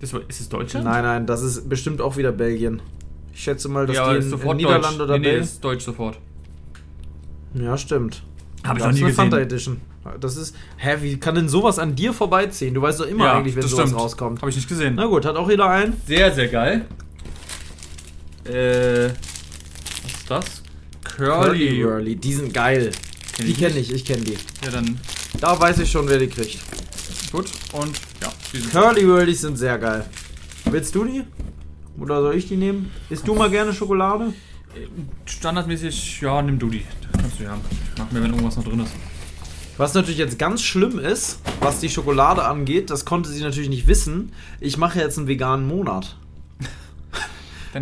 Das, 0.00 0.12
ist 0.12 0.40
es 0.40 0.48
Deutschland? 0.48 0.84
Nein, 0.84 1.02
nein, 1.04 1.26
das 1.26 1.42
ist 1.42 1.68
bestimmt 1.68 2.00
auch 2.00 2.16
wieder 2.16 2.32
Belgien. 2.32 2.82
Ich 3.32 3.42
schätze 3.42 3.68
mal, 3.68 3.86
dass 3.86 3.96
ja, 3.96 4.12
die 4.12 4.18
ist 4.18 4.32
in, 4.32 4.40
in 4.40 4.56
Niederlande 4.56 4.98
Deutsch. 4.98 5.00
oder 5.00 5.12
nee, 5.14 5.18
nee, 5.18 5.24
Belgien. 5.24 5.42
ist 5.44 5.64
Deutsch 5.64 5.84
sofort. 5.84 6.18
Ja, 7.54 7.76
stimmt. 7.78 8.22
Hab 8.64 8.76
ich 8.76 8.82
noch 8.82 8.90
ist 8.90 8.96
nie 8.96 9.00
eine 9.02 9.10
gesehen. 9.10 9.14
Fanta 9.14 9.38
Edition. 9.38 9.80
Das 10.20 10.36
ist. 10.36 10.56
Hä, 10.76 10.96
wie 11.00 11.18
kann 11.18 11.34
denn 11.36 11.48
sowas 11.48 11.78
an 11.78 11.94
dir 11.94 12.12
vorbeiziehen? 12.12 12.74
Du 12.74 12.82
weißt 12.82 13.00
doch 13.00 13.06
immer 13.06 13.32
eigentlich, 13.32 13.54
wenn 13.54 13.62
das 13.62 13.70
sowas 13.70 13.88
stimmt. 13.88 14.02
rauskommt. 14.02 14.40
Habe 14.40 14.50
ich 14.50 14.56
nicht 14.56 14.68
gesehen. 14.68 14.94
Na 14.96 15.06
gut, 15.06 15.24
hat 15.24 15.36
auch 15.36 15.48
jeder 15.48 15.68
einen. 15.70 15.94
Sehr, 16.06 16.32
sehr 16.32 16.48
geil. 16.48 16.86
Äh, 18.44 19.10
was 20.02 20.12
ist 20.12 20.30
das? 20.30 20.62
Curly. 21.04 21.84
Whirly, 21.84 22.16
die 22.16 22.34
sind 22.34 22.52
geil. 22.52 22.90
Kenn 23.36 23.46
die 23.46 23.54
kenne 23.54 23.78
ich, 23.78 23.92
ich 23.92 24.04
kenne 24.04 24.22
die. 24.22 24.36
Ja, 24.64 24.70
dann 24.72 24.98
Da 25.40 25.58
weiß 25.58 25.78
ich 25.80 25.90
schon, 25.90 26.08
wer 26.08 26.18
die 26.18 26.28
kriegt. 26.28 26.58
gut. 27.30 27.50
Und 27.72 27.98
ja, 28.20 28.32
Curly 28.72 29.06
Whirlies 29.06 29.40
sind 29.42 29.56
sehr 29.56 29.78
geil. 29.78 30.04
Willst 30.66 30.94
du 30.94 31.04
die? 31.04 31.22
Oder 31.98 32.22
soll 32.22 32.34
ich 32.34 32.48
die 32.48 32.56
nehmen? 32.56 32.90
Isst 33.10 33.26
du 33.26 33.34
mal 33.34 33.50
gerne 33.50 33.72
Schokolade? 33.72 34.32
standardmäßig, 35.26 36.20
ja, 36.22 36.40
nimm 36.40 36.58
du 36.58 36.70
die. 36.70 36.82
Kannst 37.12 37.38
du 37.38 37.44
ja 37.44 37.58
mag 37.98 38.12
mir, 38.12 38.22
wenn 38.22 38.30
irgendwas 38.30 38.56
noch 38.56 38.64
drin 38.64 38.80
ist. 38.80 38.92
Was 39.76 39.94
natürlich 39.94 40.18
jetzt 40.18 40.38
ganz 40.38 40.62
schlimm 40.62 40.98
ist, 40.98 41.40
was 41.60 41.80
die 41.80 41.88
Schokolade 41.88 42.44
angeht, 42.44 42.90
das 42.90 43.04
konnte 43.04 43.30
sie 43.30 43.42
natürlich 43.42 43.68
nicht 43.70 43.86
wissen. 43.86 44.32
Ich 44.60 44.76
mache 44.76 44.98
jetzt 44.98 45.18
einen 45.18 45.28
veganen 45.28 45.66
Monat. 45.66 46.16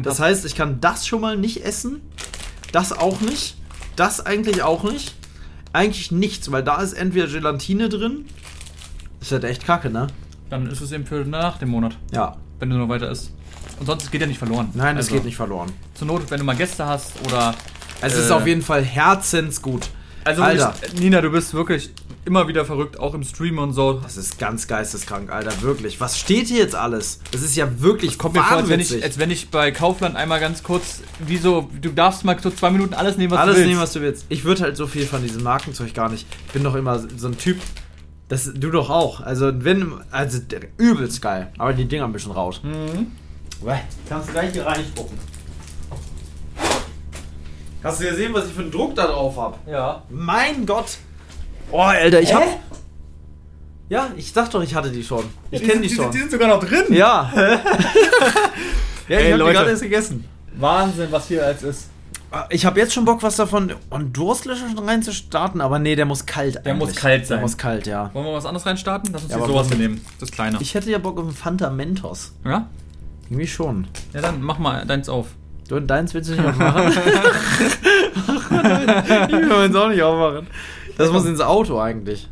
Das 0.03 0.20
heißt, 0.20 0.45
ich 0.45 0.55
kann 0.55 0.80
das 0.80 1.07
schon 1.07 1.20
mal 1.20 1.36
nicht 1.36 1.64
essen. 1.64 2.01
Das 2.72 2.93
auch 2.93 3.20
nicht. 3.20 3.57
Das 3.97 4.24
eigentlich 4.24 4.62
auch 4.62 4.84
nicht. 4.84 5.14
Eigentlich 5.72 6.11
nichts, 6.12 6.51
weil 6.51 6.62
da 6.62 6.80
ist 6.80 6.93
entweder 6.93 7.26
Gelatine 7.26 7.88
drin. 7.88 8.26
Ist 9.20 9.32
halt 9.32 9.45
echt 9.45 9.64
kacke, 9.66 9.91
ne? 9.91 10.07
dann 10.49 10.66
ist 10.66 10.80
es 10.80 10.91
eben 10.93 11.07
für 11.07 11.24
nach 11.24 11.59
dem 11.59 11.68
Monat, 11.68 11.97
Ja. 12.11 12.36
wenn 12.59 12.70
du 12.70 12.76
noch 12.76 12.88
weiter 12.88 13.09
isst. 13.11 13.32
Und 13.78 13.86
sonst 13.86 14.05
es 14.05 14.11
geht 14.11 14.20
ja 14.20 14.26
nicht 14.26 14.38
verloren. 14.38 14.68
Nein, 14.74 14.97
das 14.97 15.07
Also, 15.07 15.14
geht 15.16 15.24
nicht 15.24 15.36
verloren. 15.36 15.70
Zur 15.95 16.09
Not, 16.09 16.30
wenn 16.30 16.38
du 16.41 16.45
mal 16.45 16.57
Gäste 16.57 16.84
hast 16.86 17.12
oder. 17.24 17.55
Es 18.03 18.14
äh, 18.14 18.18
ist 18.20 18.30
auf 18.30 18.47
jeden 18.47 18.62
Fall 18.62 18.82
herzensgut. 18.82 19.88
Also, 20.25 20.43
Alter. 20.43 20.75
wirklich, 20.81 21.01
Nina, 21.01 21.21
du 21.21 21.31
bist 21.31 21.55
wirklich 21.55 21.91
immer 22.27 22.47
wieder 22.49 22.64
verrückt, 22.64 22.99
auch 23.01 23.14
im 23.14 23.25
Stream 23.25 23.59
und 23.59 23.73
so. 23.73 23.95
Das 23.95 24.16
ist 24.16 24.39
ganz 24.39 24.68
geisteskrank, 24.68 25.31
Alter, 25.33 25.62
wirklich. 25.62 26.01
Was 26.01 26.18
steht 26.18 26.49
hier 26.49 26.59
jetzt 26.59 26.75
alles? 26.75 27.21
Das 27.33 27.43
ist 27.43 27.57
ja 27.57 27.81
wirklich 27.81 28.18
Kommt 28.18 28.35
mir 28.35 28.43
vor, 28.43 28.59
als 28.59 28.68
wenn, 28.68 28.81
ich, 28.81 29.03
als 29.03 29.18
wenn 29.18 29.31
ich 29.31 29.51
bei 29.51 29.71
Kaufland 29.73 30.16
einmal 30.16 30.39
ganz 30.41 30.62
kurz, 30.62 31.01
wie 31.27 31.39
so, 31.39 31.71
du 31.81 31.91
darfst 31.91 32.25
mal 32.25 32.39
so 32.41 32.51
zwei 32.51 32.71
Minuten 32.71 32.95
alles 32.95 33.16
nehmen, 33.16 33.31
was 33.33 33.41
Alles 33.41 33.55
du 33.55 33.59
willst. 33.61 33.68
nehmen, 33.68 33.81
was 33.81 33.93
du 33.95 34.01
willst. 34.03 34.27
Ich 34.29 34.45
würde 34.45 34.62
halt 34.62 34.77
so 34.77 34.87
viel 34.87 35.07
von 35.07 35.23
diesem 35.23 35.43
Markenzeug 35.43 35.95
gar 35.95 36.11
nicht. 36.11 36.27
Ich 36.47 36.53
bin 36.53 36.62
doch 36.64 36.75
immer 36.75 36.99
so 37.16 37.29
ein 37.29 37.39
Typ. 37.39 37.59
Das, 38.29 38.51
du 38.55 38.71
doch 38.71 38.91
auch. 38.91 39.21
Also, 39.23 39.51
wenn. 39.64 39.93
Also, 40.11 40.39
der- 40.39 40.61
übelst 40.77 41.21
geil. 41.23 41.51
Aber 41.59 41.73
die 41.73 41.87
Dinger 41.87 42.05
ein 42.05 42.12
bisschen 42.12 42.33
raus. 42.33 42.61
Mhm. 42.62 43.09
Kannst 44.09 44.29
du 44.29 44.33
gleich 44.33 44.53
hier 44.53 44.64
reinspucken. 44.66 45.18
Hast 47.83 48.01
du 48.01 48.09
gesehen, 48.09 48.35
was 48.35 48.47
ich 48.47 48.53
für 48.53 48.61
einen 48.62 48.70
Druck 48.70 48.95
da 48.95 49.07
drauf 49.07 49.37
habe? 49.37 49.57
Ja. 49.70 50.03
Mein 50.11 50.66
Gott! 50.66 50.99
Oh, 51.72 51.78
Alter, 51.81 52.20
ich 52.20 52.31
Hä? 52.31 52.35
hab. 52.35 52.45
Ja, 53.89 54.09
ich 54.16 54.33
sag 54.33 54.51
doch, 54.51 54.62
ich 54.62 54.74
hatte 54.74 54.91
die 54.91 55.03
schon. 55.03 55.24
Ich 55.51 55.62
kenne 55.62 55.81
die, 55.81 55.89
schon. 55.89 56.11
Die 56.12 56.18
sind 56.18 56.31
sogar 56.31 56.49
noch 56.49 56.61
drin. 56.62 56.85
ja. 56.91 57.31
ja, 57.37 57.55
ich 59.09 59.16
Ey, 59.16 59.24
hab 59.24 59.33
die 59.33 59.39
Leute. 59.39 59.53
gerade 59.55 59.70
erst 59.70 59.83
gegessen. 59.83 60.24
Wahnsinn, 60.57 61.09
was 61.11 61.26
hier 61.28 61.45
als 61.45 61.62
ist. 61.62 61.89
Ich 62.51 62.64
habe 62.64 62.78
jetzt 62.78 62.93
schon 62.93 63.05
Bock, 63.05 63.22
was 63.24 63.35
davon 63.37 63.72
und 63.89 64.16
Durstlöscher 64.16 64.68
schon 64.68 64.89
reinzustarten, 64.89 65.61
aber 65.61 65.81
nee, 65.81 65.97
der 65.97 66.05
muss 66.07 66.26
kalt 66.26 66.64
Der 66.64 66.74
muss 66.74 66.91
eigentlich. 66.91 67.01
kalt 67.01 67.26
sein. 67.26 67.39
Der 67.39 67.43
muss 67.43 67.57
kalt, 67.57 67.87
ja. 67.89 68.11
Wollen 68.12 68.26
wir 68.26 68.33
was 68.35 68.47
anderes 68.47 68.66
reinstarten? 68.66 69.12
Lass 69.12 69.22
uns 69.24 69.33
Ja, 69.33 69.39
hier 69.39 69.47
sowas 69.47 69.70
was- 69.70 69.76
nehmen. 69.78 70.05
Das 70.20 70.31
kleine. 70.31 70.59
Ich 70.61 70.74
hätte 70.74 70.91
ja 70.91 70.99
Bock 70.99 71.18
auf 71.18 71.24
einen 71.24 71.35
Fanta 71.35 71.70
Mentos. 71.70 72.33
ja? 72.45 72.68
Irgendwie 73.28 73.49
schon. 73.49 73.89
Ja, 74.12 74.20
dann 74.20 74.43
mach 74.43 74.59
mal 74.59 74.85
deins 74.87 75.09
auf. 75.09 75.26
Du 75.71 75.77
und 75.77 75.87
deins 75.87 76.12
willst 76.14 76.29
du 76.31 76.35
nicht 76.35 76.45
aufmachen? 76.45 76.89
ich 76.89 76.99
will 79.33 79.49
meins 79.49 79.77
auch 79.77 79.89
nicht 79.89 80.03
aufmachen. 80.03 80.49
Das 80.99 81.12
muss 81.12 81.25
ins 81.27 81.41
Auto 81.41 81.79
eigentlich. 81.79 82.29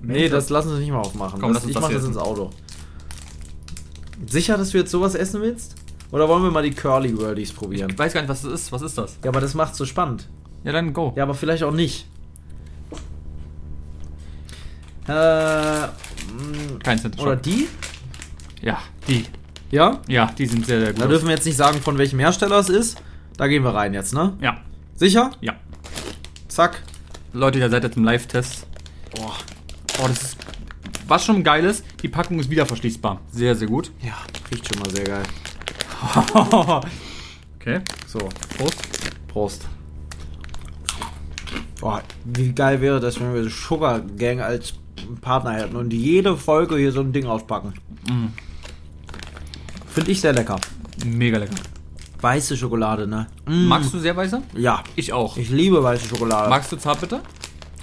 Nee, 0.00 0.28
das 0.28 0.48
lassen 0.48 0.70
wir 0.70 0.78
nicht 0.78 0.92
mal 0.92 1.00
aufmachen. 1.00 1.40
Komm, 1.40 1.54
das, 1.54 1.64
ich 1.64 1.74
das 1.74 1.82
mach 1.82 1.90
das 1.90 2.04
ins. 2.04 2.16
Auto. 2.16 2.50
Sicher, 4.28 4.56
dass 4.56 4.70
du 4.70 4.78
jetzt 4.78 4.92
sowas 4.92 5.16
essen 5.16 5.42
willst? 5.42 5.74
Oder 6.12 6.28
wollen 6.28 6.44
wir 6.44 6.52
mal 6.52 6.62
die 6.62 6.70
Curly 6.70 7.18
Wordies 7.18 7.52
probieren? 7.52 7.90
Ich 7.90 7.98
weiß 7.98 8.12
gar 8.12 8.20
nicht, 8.20 8.30
was 8.30 8.42
das 8.42 8.52
ist. 8.52 8.70
Was 8.70 8.82
ist 8.82 8.96
das? 8.96 9.18
Ja, 9.24 9.30
aber 9.30 9.40
das 9.40 9.54
macht 9.54 9.74
so 9.74 9.84
spannend. 9.84 10.28
Ja, 10.62 10.70
dann 10.70 10.92
go. 10.92 11.12
Ja, 11.16 11.24
aber 11.24 11.34
vielleicht 11.34 11.64
auch 11.64 11.72
nicht. 11.72 12.06
Äh, 15.08 15.12
mh, 15.12 15.88
Kein 16.84 16.96
Cent. 17.00 17.18
oder 17.18 17.34
die? 17.34 17.66
Ja, 18.60 18.78
die. 19.08 19.24
Ja? 19.72 20.02
Ja, 20.06 20.30
die 20.38 20.46
sind 20.46 20.66
sehr, 20.66 20.80
sehr 20.80 20.92
gut. 20.92 21.02
Da 21.02 21.06
dürfen 21.08 21.26
wir 21.26 21.34
jetzt 21.34 21.46
nicht 21.46 21.56
sagen, 21.56 21.80
von 21.80 21.96
welchem 21.96 22.18
Hersteller 22.18 22.58
es 22.58 22.68
ist. 22.68 23.02
Da 23.38 23.48
gehen 23.48 23.64
wir 23.64 23.74
rein 23.74 23.94
jetzt, 23.94 24.12
ne? 24.12 24.36
ja, 24.40 24.58
Sicher? 24.94 25.30
ja. 25.40 25.54
Zack. 26.46 26.82
Leute, 27.32 27.58
ihr 27.58 27.70
seid 27.70 27.82
jetzt 27.82 27.96
im 27.96 28.04
Live-Test. 28.04 28.66
Boah. 29.16 29.34
Oh, 29.98 30.06
das 30.06 30.22
ist. 30.22 30.36
Was 31.08 31.24
schon 31.24 31.42
geil 31.42 31.64
ist, 31.64 31.84
die 32.02 32.08
Packung 32.08 32.38
ist 32.38 32.50
wieder 32.50 32.66
verschließbar. 32.66 33.20
Sehr, 33.30 33.54
sehr 33.56 33.66
gut. 33.66 33.90
Ja, 34.02 34.18
riecht 34.50 34.68
schon 34.68 34.82
mal 34.82 34.90
sehr 34.90 35.04
geil. 35.04 35.22
okay. 37.58 37.80
So, 38.06 38.18
Prost. 38.58 38.76
Prost. 39.28 39.68
Boah, 41.80 42.02
wie 42.26 42.52
geil 42.52 42.80
wäre 42.82 43.00
das, 43.00 43.18
wenn 43.18 43.32
wir 43.32 43.48
Sugar 43.48 44.00
Gang 44.00 44.40
als 44.40 44.74
Partner 45.22 45.52
hätten 45.54 45.76
und 45.76 45.92
jede 45.94 46.36
Folge 46.36 46.76
hier 46.76 46.92
so 46.92 47.00
ein 47.00 47.12
Ding 47.12 47.24
auspacken. 47.24 47.72
Finde 49.94 50.10
ich 50.10 50.20
sehr 50.20 50.32
lecker. 50.32 50.58
Mega 51.04 51.38
lecker. 51.38 51.54
Weiße 52.20 52.56
Schokolade, 52.56 53.06
ne? 53.06 53.26
Mm. 53.46 53.66
Magst 53.66 53.92
du 53.92 53.98
sehr 53.98 54.16
weiße? 54.16 54.42
Ja. 54.56 54.82
Ich 54.96 55.12
auch. 55.12 55.36
Ich 55.36 55.50
liebe 55.50 55.82
weiße 55.82 56.08
Schokolade. 56.08 56.48
Magst 56.48 56.70
du 56.72 56.76
Zartbitter? 56.76 57.20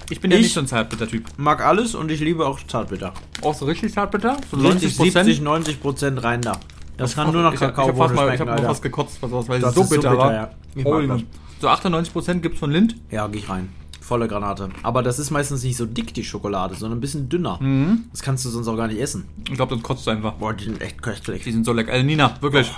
Ich 0.08 0.20
bin 0.20 0.30
ja 0.30 0.38
Ich- 0.38 0.44
nicht 0.44 0.54
so 0.54 0.60
ein 0.60 0.66
Zartbitter-Typ. 0.66 1.24
mag 1.36 1.64
alles 1.64 1.94
und 1.94 2.10
ich 2.10 2.20
liebe 2.20 2.46
auch 2.46 2.58
Zartbitter. 2.66 3.12
Auch 3.42 3.54
so 3.54 3.64
richtig 3.66 3.92
Zartbitter? 3.92 4.36
So 4.50 4.56
Richtig 4.56 4.98
90 4.98 5.12
70, 5.12 5.40
90 5.40 5.80
Prozent 5.80 6.22
rein 6.24 6.40
da. 6.40 6.58
Das 6.96 7.14
kann 7.14 7.30
nur 7.32 7.40
ich, 7.52 7.60
hab- 7.60 7.74
Kakao 7.74 7.84
Ich 7.84 7.90
hab, 7.92 7.96
fast 7.98 8.14
mal, 8.14 8.34
ich 8.34 8.40
hab 8.40 8.48
noch 8.48 8.68
was 8.68 8.82
gekotzt, 8.82 9.18
was 9.20 9.32
aus, 9.32 9.48
weil 9.48 9.60
Das 9.60 9.70
es 9.70 9.74
so 9.76 9.82
ist 9.82 9.88
so 9.90 9.94
bitter, 9.96 10.10
bitter, 10.10 10.22
war. 10.22 10.32
ja. 10.32 10.50
Ich. 10.74 11.24
So 11.60 11.68
98% 11.68 12.40
gibt's 12.42 12.58
von 12.58 12.70
Lind. 12.70 12.96
Ja, 13.10 13.26
geh 13.28 13.38
ich 13.38 13.48
rein. 13.48 13.68
Volle 14.10 14.26
Granate. 14.26 14.70
Aber 14.82 15.04
das 15.04 15.20
ist 15.20 15.30
meistens 15.30 15.62
nicht 15.62 15.76
so 15.76 15.86
dick, 15.86 16.12
die 16.14 16.24
Schokolade, 16.24 16.74
sondern 16.74 16.98
ein 16.98 17.00
bisschen 17.00 17.28
dünner. 17.28 17.58
Mhm. 17.62 18.06
Das 18.10 18.22
kannst 18.22 18.44
du 18.44 18.48
sonst 18.48 18.66
auch 18.66 18.76
gar 18.76 18.88
nicht 18.88 18.98
essen. 19.00 19.28
Ich 19.48 19.54
glaube, 19.54 19.76
das 19.76 19.84
kotzt 19.84 20.04
du 20.04 20.10
einfach. 20.10 20.32
Boah, 20.32 20.52
die 20.52 20.64
sind 20.64 20.82
echt 20.82 21.00
köstlich. 21.00 21.44
Die 21.44 21.52
sind 21.52 21.64
so 21.64 21.72
lecker. 21.72 21.92
Also 21.92 22.04
Nina, 22.04 22.34
wirklich. 22.40 22.68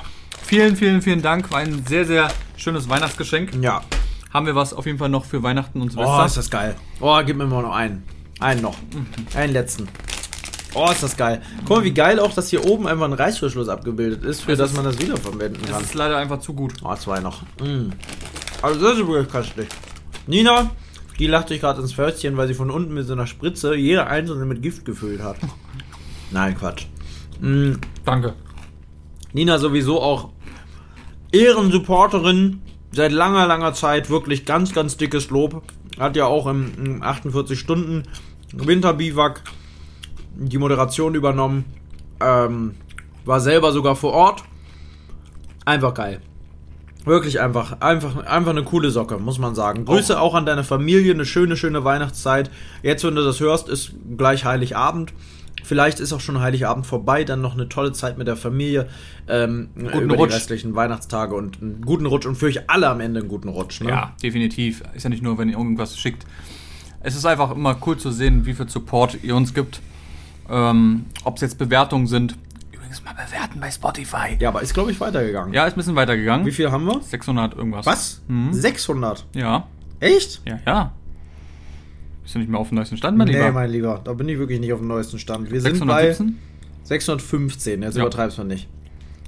Vielen, 0.45 0.76
vielen, 0.76 1.01
vielen 1.01 1.22
Dank. 1.22 1.51
War 1.51 1.61
ein 1.61 1.87
sehr, 1.89 2.05
sehr 2.05 2.28
schönes 2.59 2.87
Weihnachtsgeschenk. 2.91 3.55
Ja. 3.62 3.80
Haben 4.30 4.45
wir 4.45 4.55
was 4.55 4.74
auf 4.74 4.85
jeden 4.85 4.99
Fall 4.99 5.09
noch 5.09 5.24
für 5.24 5.43
Weihnachten 5.43 5.80
und 5.80 5.89
Oh, 5.97 6.03
Silvester? 6.03 6.26
ist 6.26 6.37
das 6.37 6.51
geil. 6.51 6.76
Oh, 7.01 7.18
gib 7.24 7.39
mir 7.39 7.47
mal 7.47 7.62
noch 7.62 7.74
einen. 7.74 8.03
Einen 8.39 8.61
noch. 8.61 8.76
Einen 9.35 9.55
letzten. 9.55 9.89
Oh, 10.74 10.91
ist 10.91 11.03
das 11.03 11.16
geil. 11.16 11.41
Guck 11.66 11.78
mal, 11.78 11.85
wie 11.85 11.93
geil 11.95 12.18
auch, 12.20 12.35
dass 12.35 12.51
hier 12.51 12.66
oben 12.66 12.87
einfach 12.87 13.07
ein 13.07 13.12
Reißverschluss 13.14 13.68
abgebildet 13.70 14.22
ist, 14.24 14.43
für 14.43 14.55
das 14.55 14.70
ist- 14.72 14.76
man 14.76 14.85
das 14.85 14.99
wiederverwenden 15.01 15.62
das 15.62 15.70
kann. 15.70 15.83
ist 15.83 15.95
leider 15.95 16.18
einfach 16.18 16.41
zu 16.41 16.53
gut. 16.53 16.74
Oh, 16.85 16.95
zwei 16.97 17.20
noch. 17.20 17.41
Mm. 17.59 17.91
Also 18.61 18.80
das 18.80 18.99
ist 18.99 19.07
wirklich 19.07 19.28
köstlich. 19.33 19.68
Nina, 20.26 20.70
die 21.19 21.27
lacht 21.27 21.49
sich 21.49 21.61
gerade 21.61 21.81
ins 21.81 21.93
Förstchen, 21.93 22.37
weil 22.37 22.49
sie 22.49 22.55
von 22.55 22.71
unten 22.71 22.95
mit 22.95 23.07
so 23.07 23.13
einer 23.13 23.27
Spritze 23.27 23.75
jede 23.75 24.07
einzelne 24.07 24.45
mit 24.45 24.63
Gift 24.63 24.85
gefüllt 24.85 25.23
hat. 25.23 25.37
Nein, 26.31 26.57
Quatsch. 26.57 26.87
Mm. 27.41 27.75
Danke. 28.05 28.35
Nina 29.33 29.59
sowieso 29.59 30.01
auch 30.01 30.31
Ehrensupporterin 31.33 32.61
seit 32.93 33.13
langer, 33.13 33.47
langer 33.47 33.73
Zeit 33.73 34.11
wirklich 34.11 34.45
ganz, 34.45 34.73
ganz 34.75 34.97
dickes 34.97 35.31
Lob. 35.31 35.63
Hat 35.99 36.17
ja 36.17 36.27
auch 36.27 36.47
im, 36.47 36.73
im 36.77 37.03
48 37.03 37.59
Stunden 37.59 38.05
Winterbiwak 38.53 39.43
die 40.35 40.59
Moderation 40.59 41.15
übernommen. 41.15 41.65
Ähm, 42.21 42.75
war 43.25 43.41
selber 43.41 43.73
sogar 43.73 43.97
vor 43.97 44.13
Ort. 44.13 44.45
Einfach 45.65 45.95
geil. 45.95 46.21
Wirklich 47.05 47.41
einfach, 47.41 47.81
einfach, 47.81 48.25
einfach 48.27 48.51
eine 48.51 48.63
coole 48.63 48.91
Socke, 48.91 49.19
muss 49.19 49.39
man 49.39 49.55
sagen. 49.55 49.85
Grüße 49.85 50.21
auch 50.21 50.35
an 50.35 50.47
deine 50.47 50.63
Familie, 50.63 51.13
eine 51.13 51.25
schöne, 51.25 51.57
schöne 51.57 51.85
Weihnachtszeit. 51.85 52.51
Jetzt, 52.83 53.03
wenn 53.05 53.17
du 53.17 53.25
das 53.25 53.41
hörst, 53.41 53.69
ist 53.69 53.93
gleich 54.17 54.45
Heiligabend. 54.45 55.13
Vielleicht 55.65 56.01
ist 56.01 56.13
auch 56.13 56.21
schon 56.21 56.41
Heiligabend 56.41 56.87
vorbei, 56.87 57.25
dann 57.25 57.41
noch 57.41 57.55
eine 57.55 57.69
tolle 57.69 57.93
Zeit 57.93 58.19
mit 58.19 58.27
der 58.27 58.37
Familie 58.37 58.89
ähm, 59.29 59.69
über 59.77 60.17
Rutsch. 60.17 60.31
die 60.31 60.35
restlichen 60.35 60.75
Weihnachtstage 60.75 61.35
und 61.35 61.63
einen 61.63 61.83
guten 61.83 62.07
Rutsch 62.07 62.27
und 62.27 62.35
für 62.37 62.47
euch 62.47 62.69
alle 62.69 62.89
am 62.89 63.01
Ende 63.01 63.21
einen 63.21 63.29
guten 63.29 63.49
Rutsch. 63.49 63.81
Ne? 63.81 63.91
Ja, 63.91 64.15
definitiv. 64.23 64.83
Ist 64.95 65.05
ja 65.05 65.11
nicht 65.11 65.23
nur, 65.23 65.39
wenn 65.39 65.49
ihr 65.49 65.57
irgendwas 65.57 65.97
schickt. 65.97 66.27
Es 67.01 67.17
ist 67.17 67.27
einfach 67.27 67.51
immer 67.53 67.77
cool 67.87 67.97
zu 67.97 68.11
sehen, 68.11 68.47
wie 68.47 68.55
viel 68.55 68.69
Support 68.69 69.19
ihr 69.23 69.35
uns 69.37 69.55
gibt. 69.55 69.81
Ähm, 70.49 71.07
Ob 71.25 71.37
es 71.37 71.43
jetzt 71.43 71.59
Bewertungen 71.59 72.07
sind. 72.07 72.37
Übrigens 72.93 73.05
mal 73.05 73.24
bewerten 73.24 73.59
bei 73.61 73.70
Spotify. 73.70 74.36
Ja, 74.38 74.51
aber 74.51 74.61
ist, 74.61 74.74
glaube 74.74 74.90
ich, 74.90 75.01
weitergegangen. 75.01 75.55
Ja, 75.55 75.66
ist 75.66 75.72
ein 75.74 75.76
bisschen 75.76 75.97
weitergegangen. 75.97 76.45
Wie 76.45 76.51
viel 76.51 76.70
haben 76.70 76.84
wir? 76.84 77.01
600 77.01 77.55
irgendwas. 77.57 77.86
Was? 77.86 78.20
600? 78.51 79.26
Ja. 79.34 79.66
Echt? 80.01 80.43
Ja, 80.47 80.59
ja. 80.66 80.93
Bist 82.22 82.34
du 82.34 82.38
nicht 82.40 82.51
mehr 82.51 82.61
auf 82.61 82.68
dem 82.68 82.76
neuesten 82.76 82.97
Stand, 82.99 83.16
mein 83.16 83.28
nee, 83.28 83.32
Lieber? 83.34 83.53
mein 83.53 83.70
Lieber, 83.70 84.01
da 84.05 84.12
bin 84.12 84.28
ich 84.28 84.38
wirklich 84.38 84.61
nicht 84.61 84.72
auf 84.74 84.80
dem 84.80 84.88
neuesten 84.88 85.18
Stand. 85.18 85.51
Wir 85.51 85.61
sind 85.62 85.78
bei 85.86 86.05
617? 86.12 86.38
615, 86.84 87.82
jetzt 87.82 87.97
Ja. 87.97 88.03
übertreibst 88.03 88.36
du 88.38 88.45
nicht. 88.45 88.68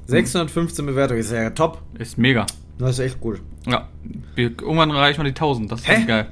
615 0.06 0.84
Bewertungen, 0.84 1.20
ist 1.20 1.32
ja 1.32 1.48
top. 1.50 1.80
Ist 1.98 2.18
mega. 2.18 2.44
Das 2.78 2.90
ist 2.90 2.98
echt 2.98 3.20
gut. 3.20 3.40
Ja. 3.66 3.88
Wir, 4.34 4.50
irgendwann 4.50 4.90
erreichen 4.90 5.20
wir 5.20 5.24
die 5.24 5.30
1000. 5.30 5.72
Das 5.72 5.80
ist 5.80 5.88
Hä? 5.88 5.94
echt 5.94 6.08
geil. 6.08 6.26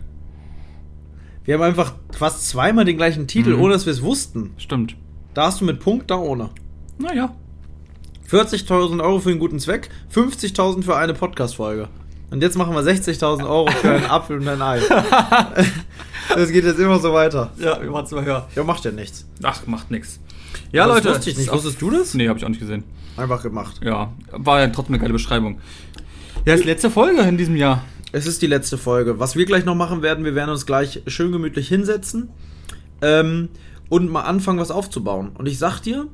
Wir 1.44 1.54
haben 1.54 1.62
einfach 1.62 1.94
fast 2.10 2.46
zweimal 2.48 2.84
den 2.84 2.96
gleichen 2.98 3.26
Titel, 3.26 3.54
Mhm. 3.56 3.62
ohne 3.62 3.72
dass 3.72 3.86
wir 3.86 3.92
es 3.92 4.02
wussten. 4.02 4.50
Stimmt. 4.58 4.96
Da 5.34 5.46
hast 5.46 5.62
du 5.62 5.64
mit 5.64 5.80
Punkt, 5.80 6.10
da 6.10 6.16
ohne. 6.16 6.50
Naja. 6.98 7.34
40.000 8.30 9.02
Euro 9.02 9.18
für 9.18 9.30
einen 9.30 9.38
guten 9.38 9.58
Zweck, 9.58 9.90
50.000 10.14 10.82
für 10.84 10.96
eine 10.96 11.12
Podcast-Folge. 11.14 11.88
Und 12.30 12.40
jetzt 12.42 12.56
machen 12.56 12.74
wir 12.74 12.80
60.000 12.80 13.44
Euro 13.46 13.70
für 13.70 13.90
einen 13.90 14.06
Apfel 14.10 14.38
und 14.38 14.48
ein 14.48 14.62
Ei. 14.62 14.80
Das 16.34 16.50
geht 16.50 16.64
jetzt 16.64 16.78
immer 16.78 16.98
so 16.98 17.12
weiter. 17.12 17.50
Ja, 17.58 17.82
wir 17.82 17.90
machen 17.90 18.06
es 18.06 18.10
mal 18.12 18.24
höher. 18.24 18.48
Ja, 18.54 18.62
macht 18.64 18.84
ja 18.84 18.90
nichts. 18.92 19.26
Ach, 19.42 19.66
macht 19.66 19.90
nix. 19.90 20.18
Ja, 20.70 20.86
Das 20.86 20.96
Leute. 20.96 21.10
wusste 21.10 21.30
ich 21.30 21.36
nicht. 21.36 21.52
Wusstest 21.52 21.82
du 21.82 21.90
das? 21.90 22.14
Nee, 22.14 22.28
habe 22.28 22.38
ich 22.38 22.44
auch 22.44 22.48
nicht 22.48 22.60
gesehen. 22.60 22.84
Einfach 23.18 23.42
gemacht. 23.42 23.80
Ja, 23.82 24.12
war 24.30 24.60
ja 24.60 24.68
trotzdem 24.68 24.94
eine 24.94 25.00
geile 25.02 25.12
Beschreibung. 25.12 25.58
Ja, 26.46 26.54
ist 26.54 26.64
letzte 26.64 26.90
Folge 26.90 27.20
in 27.22 27.36
diesem 27.36 27.56
Jahr. 27.56 27.84
Es 28.12 28.26
ist 28.26 28.40
die 28.40 28.46
letzte 28.46 28.78
Folge. 28.78 29.18
Was 29.18 29.36
wir 29.36 29.44
gleich 29.44 29.64
noch 29.66 29.74
machen 29.74 30.00
werden, 30.00 30.24
wir 30.24 30.34
werden 30.34 30.50
uns 30.50 30.64
gleich 30.64 31.02
schön 31.06 31.32
gemütlich 31.32 31.68
hinsetzen 31.68 32.30
ähm, 33.02 33.48
und 33.90 34.10
mal 34.10 34.22
anfangen, 34.22 34.58
was 34.60 34.70
aufzubauen. 34.70 35.32
Und 35.34 35.46
ich 35.48 35.58
sag 35.58 35.80
dir, 35.80 36.06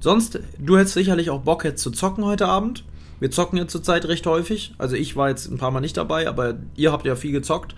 sonst, 0.00 0.40
du 0.58 0.76
hättest 0.76 0.94
sicherlich 0.94 1.30
auch 1.30 1.40
Bock 1.40 1.64
jetzt 1.64 1.82
zu 1.82 1.90
zocken 1.90 2.24
heute 2.24 2.46
Abend. 2.46 2.84
Wir 3.18 3.30
zocken 3.30 3.58
ja 3.58 3.66
zurzeit 3.66 4.06
recht 4.06 4.26
häufig. 4.26 4.74
Also 4.78 4.96
ich 4.96 5.16
war 5.16 5.28
jetzt 5.28 5.50
ein 5.50 5.58
paar 5.58 5.70
Mal 5.70 5.80
nicht 5.80 5.96
dabei, 5.96 6.28
aber 6.28 6.58
ihr 6.74 6.92
habt 6.92 7.06
ja 7.06 7.16
viel 7.16 7.32
gezockt. 7.32 7.74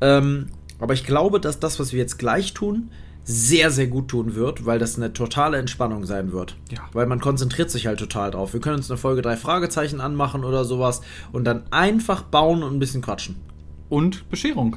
Ähm, 0.00 0.46
aber 0.78 0.94
ich 0.94 1.04
glaube, 1.04 1.40
dass 1.40 1.58
das, 1.58 1.80
was 1.80 1.92
wir 1.92 1.98
jetzt 1.98 2.18
gleich 2.18 2.54
tun, 2.54 2.90
sehr, 3.24 3.70
sehr 3.70 3.88
gut 3.88 4.08
tun 4.08 4.34
wird, 4.34 4.64
weil 4.64 4.78
das 4.78 4.96
eine 4.96 5.12
totale 5.12 5.58
Entspannung 5.58 6.06
sein 6.06 6.32
wird. 6.32 6.56
Ja. 6.70 6.78
Weil 6.92 7.06
man 7.06 7.20
konzentriert 7.20 7.70
sich 7.70 7.86
halt 7.86 7.98
total 7.98 8.30
drauf. 8.30 8.54
Wir 8.54 8.60
können 8.60 8.76
uns 8.76 8.90
eine 8.90 8.96
Folge 8.96 9.20
drei 9.20 9.36
Fragezeichen 9.36 10.00
anmachen 10.00 10.44
oder 10.44 10.64
sowas 10.64 11.02
und 11.30 11.44
dann 11.44 11.64
einfach 11.70 12.22
bauen 12.22 12.62
und 12.62 12.74
ein 12.74 12.78
bisschen 12.78 13.02
quatschen. 13.02 13.36
Und 13.90 14.30
Bescherung. 14.30 14.76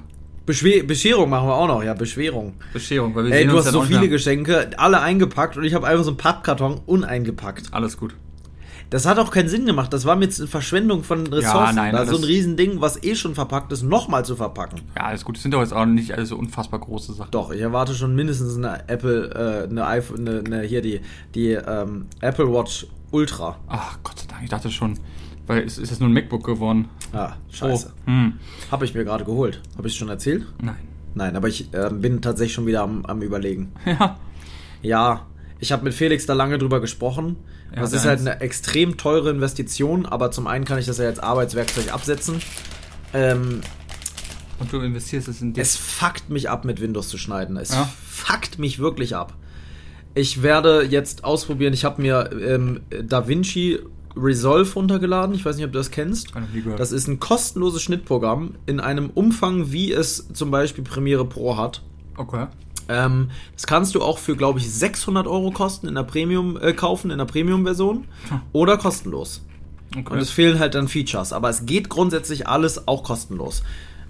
Beschwer 0.52 0.84
Bescherung 0.84 1.30
machen 1.30 1.48
wir 1.48 1.56
auch 1.56 1.68
noch, 1.68 1.82
ja, 1.82 1.94
Beschwerung. 1.94 2.56
Bescherung, 2.74 3.16
weil 3.16 3.24
wir 3.24 3.32
Ey, 3.32 3.40
sehen 3.40 3.48
du 3.48 3.56
uns 3.56 3.68
hast 3.68 3.72
so 3.72 3.84
viele 3.84 4.02
wieder. 4.02 4.10
Geschenke, 4.10 4.72
alle 4.76 5.00
eingepackt 5.00 5.56
und 5.56 5.64
ich 5.64 5.74
habe 5.74 5.88
einfach 5.88 6.04
so 6.04 6.10
einen 6.10 6.18
Pappkarton 6.18 6.82
uneingepackt. 6.86 7.70
Alles 7.72 7.96
gut. 7.96 8.16
Das 8.90 9.06
hat 9.06 9.18
auch 9.18 9.32
keinen 9.32 9.48
Sinn 9.48 9.66
gemacht. 9.66 9.94
Das 9.94 10.04
war 10.04 10.18
mir 10.18 10.26
jetzt 10.26 10.42
eine 10.42 10.50
Verschwendung 10.50 11.06
von 11.06 11.26
Ressourcen. 11.26 11.76
nein, 11.76 11.94
da 11.94 12.06
so 12.06 12.18
ein 12.18 12.26
Riesending, 12.26 12.82
was 12.82 13.02
eh 13.02 13.16
schon 13.16 13.34
verpackt 13.34 13.72
ist, 13.72 13.84
nochmal 13.84 14.26
zu 14.26 14.36
verpacken. 14.36 14.82
Ja, 14.98 15.04
alles 15.06 15.24
gut. 15.24 15.38
Das 15.38 15.44
sind 15.44 15.54
doch 15.54 15.62
jetzt 15.62 15.72
auch 15.72 15.86
nicht 15.86 16.14
alles 16.14 16.28
so 16.28 16.36
unfassbar 16.36 16.82
große 16.82 17.14
Sachen. 17.14 17.32
Doch, 17.32 17.52
ich 17.52 17.62
erwarte 17.62 17.94
schon 17.94 18.14
mindestens 18.14 18.58
eine 18.58 18.90
Apple, 18.90 19.30
äh, 19.68 19.70
eine 19.70 19.86
iPhone, 19.88 20.28
eine, 20.28 20.44
eine 20.46 20.62
hier 20.64 20.82
die, 20.82 21.00
die 21.34 21.52
ähm, 21.52 22.08
Apple 22.20 22.52
Watch 22.52 22.88
Ultra. 23.12 23.58
Ach, 23.68 23.98
Gott 24.04 24.20
sei 24.20 24.26
Dank. 24.28 24.44
Ich 24.44 24.50
dachte 24.50 24.70
schon, 24.70 25.00
weil 25.52 25.64
es 25.64 25.78
ist 25.78 25.90
jetzt 25.90 26.00
nur 26.00 26.10
ein 26.10 26.14
MacBook 26.14 26.46
geworden. 26.46 26.88
Ah, 27.14 27.34
scheiße. 27.52 27.92
Oh. 27.94 28.08
Hm. 28.08 28.34
Habe 28.72 28.86
ich 28.86 28.94
mir 28.94 29.04
gerade 29.04 29.26
geholt. 29.26 29.62
Habe 29.78 29.88
ich 29.88 29.96
schon 29.96 30.10
erzählt? 30.10 30.46
Nein. 30.62 30.78
Nein, 31.14 31.36
aber 31.36 31.48
ich 31.50 31.68
ähm, 31.74 32.00
bin 32.02 32.22
tatsächlich 32.22 32.54
schon 32.54 32.66
wieder 32.66 32.82
am, 32.84 33.06
am 33.06 33.22
überlegen. 33.22 33.72
Ja. 33.86 34.18
Ja, 34.82 35.28
ich 35.60 35.72
habe 35.72 35.84
mit 35.84 35.94
Felix 35.94 36.26
da 36.26 36.34
lange 36.34 36.58
drüber 36.58 36.80
gesprochen. 36.82 37.36
Ja, 37.76 37.82
das 37.82 37.94
ist 37.94 38.06
halt 38.06 38.20
eine 38.22 38.42
extrem 38.42 38.98
teure 38.98 39.30
Investition, 39.30 40.06
aber 40.08 40.32
zum 40.32 40.48
einen 40.48 40.66
kann 40.66 40.80
ich 40.80 40.88
das 40.88 40.98
ja 40.98 41.06
als 41.06 41.20
Arbeitswerkzeug 41.20 41.94
absetzen. 41.94 42.42
Ähm, 43.14 43.62
Und 44.60 44.74
du 44.74 44.80
investierst 44.80 45.28
es 45.28 45.42
in 45.42 45.54
dich. 45.54 45.62
es 45.62 45.76
fuckt 45.76 46.30
mich 46.32 46.50
ab, 46.50 46.66
mit 46.66 46.82
Windows 46.82 47.10
zu 47.10 47.18
schneiden. 47.20 47.58
Es 47.58 47.72
Ja. 47.74 47.88
fuckt 48.08 48.58
mich 48.58 48.80
wirklich 48.80 49.16
ab. 49.16 49.36
Ich 50.16 50.42
werde 50.44 50.84
jetzt 50.84 51.24
ausprobieren, 51.24 51.74
ich 51.74 51.86
habe 51.86 52.02
mir 52.02 52.30
ähm, 52.42 52.82
DaVinci 53.04 53.80
Resolve 54.16 54.74
runtergeladen. 54.74 55.36
Ich 55.36 55.46
weiß 55.46 55.56
nicht, 55.56 55.66
ob 55.66 55.72
du 55.72 55.78
das 55.78 55.92
kennst. 55.92 56.32
Das 56.78 56.92
ist 56.92 57.08
ein 57.08 57.20
kostenloses 57.20 57.82
Schnittprogramm 57.82 58.56
in 58.66 58.80
einem 58.80 59.10
Umfang, 59.10 59.72
wie 59.72 59.92
es 59.92 60.28
zum 60.34 60.52
Beispiel 60.52 60.84
Premiere 60.84 61.26
Pro 61.26 61.58
hat. 61.58 61.82
Okay. 62.18 62.48
Ähm, 62.90 63.30
das 63.54 63.68
kannst 63.68 63.96
du 63.96 64.02
auch 64.02 64.18
für, 64.18 64.36
glaube 64.36 64.60
ich, 64.60 64.70
600 64.72 65.28
Euro 65.28 65.52
kosten 65.52 65.88
in 65.88 65.96
der 65.96 66.04
Premium 66.04 66.58
äh, 66.60 66.74
kaufen, 66.74 67.10
in 67.12 67.18
der 67.20 67.26
Premium-Version 67.26 68.06
oder 68.52 68.78
kostenlos. 68.78 69.42
okay. 69.98 70.14
Und 70.14 70.20
es 70.20 70.30
fehlen 70.30 70.60
halt 70.60 70.76
dann 70.76 70.88
Features, 70.88 71.32
aber 71.32 71.50
es 71.50 71.66
geht 71.66 71.90
grundsätzlich 71.90 72.48
alles 72.48 72.88
auch 72.88 73.04
kostenlos. 73.04 73.64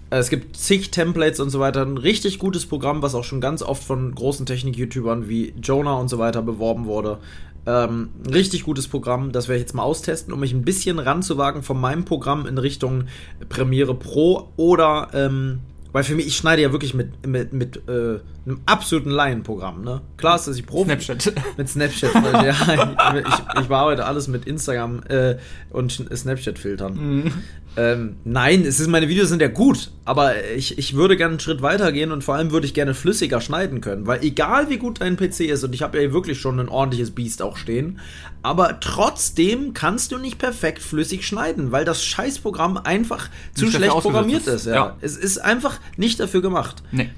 Äh, 0.10 0.18
Es 0.18 0.30
gibt 0.30 0.58
zig 0.58 0.89
Templates 0.89 1.39
und 1.39 1.52
so 1.52 1.60
weiter. 1.60 1.84
Ein 1.86 1.97
richtig 1.97 2.39
gutes 2.39 2.66
Programm, 2.66 3.02
was 3.04 3.14
auch 3.14 3.24
schon 3.24 3.39
ganz 3.39 3.62
oft 3.62 3.84
von 3.84 4.16
großen 4.16 4.45
Technik-YouTubern 4.47 5.30
wie 5.30 5.54
Jonah 5.62 5.93
und 5.95 6.08
so 6.10 6.18
weiter 6.18 6.41
beworben 6.41 6.86
wurde. 6.86 7.20
Ähm, 7.66 8.09
ein 8.26 8.34
richtig 8.34 8.64
gutes 8.64 8.88
Programm, 8.88 9.32
das 9.32 9.47
werde 9.47 9.57
ich 9.57 9.64
jetzt 9.64 9.74
mal 9.74 9.84
austesten, 9.84 10.34
um 10.34 10.39
mich 10.39 10.53
ein 10.53 10.64
bisschen 10.64 10.97
ranzuwagen 10.97 11.62
von 11.62 11.80
meinem 11.80 12.05
Programm 12.05 12.47
in 12.47 12.57
Richtung 12.57 13.05
Premiere 13.49 13.93
Pro 13.93 14.49
oder, 14.57 15.09
ähm, 15.14 15.59
weil 15.91 16.03
für 16.03 16.16
mich, 16.16 16.26
ich 16.26 16.38
schneide 16.38 16.64
ja 16.64 16.72
wirklich 16.72 16.93
mit, 16.95 17.28
mit, 17.28 17.53
mit 17.53 17.88
äh, 17.88 18.20
einem 18.45 18.62
absoluten 18.66 19.12
Laienprogramm, 19.12 19.84
ne? 19.84 20.01
Klar 20.18 20.38
ist, 20.38 20.47
dass 20.47 20.57
ich 20.57 20.66
Profi 20.66 20.99
Snapchat. 20.99 21.34
mit 21.57 21.70
Snapchat, 21.70 22.16
weil, 22.16 22.45
ja, 22.45 23.14
ich, 23.20 23.62
ich 23.62 23.68
bearbeite 23.68 24.05
alles 24.05 24.28
mit 24.28 24.45
Instagram 24.45 25.03
äh, 25.03 25.36
und 25.70 25.91
Snapchat-Filtern. 25.91 27.32
Ähm, 27.78 28.17
nein, 28.26 28.65
es 28.65 28.82
ist, 28.82 28.88
meine 28.88 29.07
Videos 29.07 29.30
sind 29.30 29.41
ja 29.41 29.47
gut, 29.47 29.91
aber 30.03 30.43
ich, 30.55 30.78
ich 30.78 30.93
würde 30.95 31.15
gerne 31.15 31.32
einen 31.32 31.39
Schritt 31.39 31.61
weiter 31.61 31.93
gehen 31.93 32.11
und 32.11 32.22
vor 32.22 32.36
allem 32.36 32.51
würde 32.51 32.65
ich 32.65 32.74
gerne 32.74 32.93
flüssiger 32.93 33.39
schneiden 33.39 33.80
können, 33.80 34.07
weil 34.07 34.24
egal 34.24 34.69
wie 34.69 34.78
gut 34.78 34.99
dein 34.99 35.15
PC 35.15 35.41
ist, 35.41 35.63
und 35.63 35.74
ich 35.74 35.82
habe 35.82 36.01
ja 36.01 36.11
wirklich 36.11 36.41
schon 36.41 36.59
ein 36.59 36.67
ordentliches 36.67 37.11
Biest 37.11 37.41
auch 37.41 37.55
stehen, 37.55 37.99
aber 38.41 38.82
trotzdem 38.82 39.74
kannst 39.74 40.11
du 40.11 40.17
nicht 40.17 40.38
perfekt 40.38 40.82
flüssig 40.82 41.26
schneiden, 41.26 41.72
weil 41.72 41.86
das 41.86 42.03
Scheißprogramm 42.03 42.76
einfach 42.78 43.30
zu 43.53 43.65
Nicht 43.65 43.78
schlecht 43.78 43.93
programmiert 43.93 44.47
ist. 44.47 44.53
ist. 44.53 44.65
Ja. 44.65 44.76
Ja. 44.76 44.97
Es 44.99 45.15
ist 45.15 45.38
einfach 45.38 45.80
nicht 45.95 46.19
dafür 46.19 46.41
gemacht. 46.41 46.84
Nee. 46.91 47.09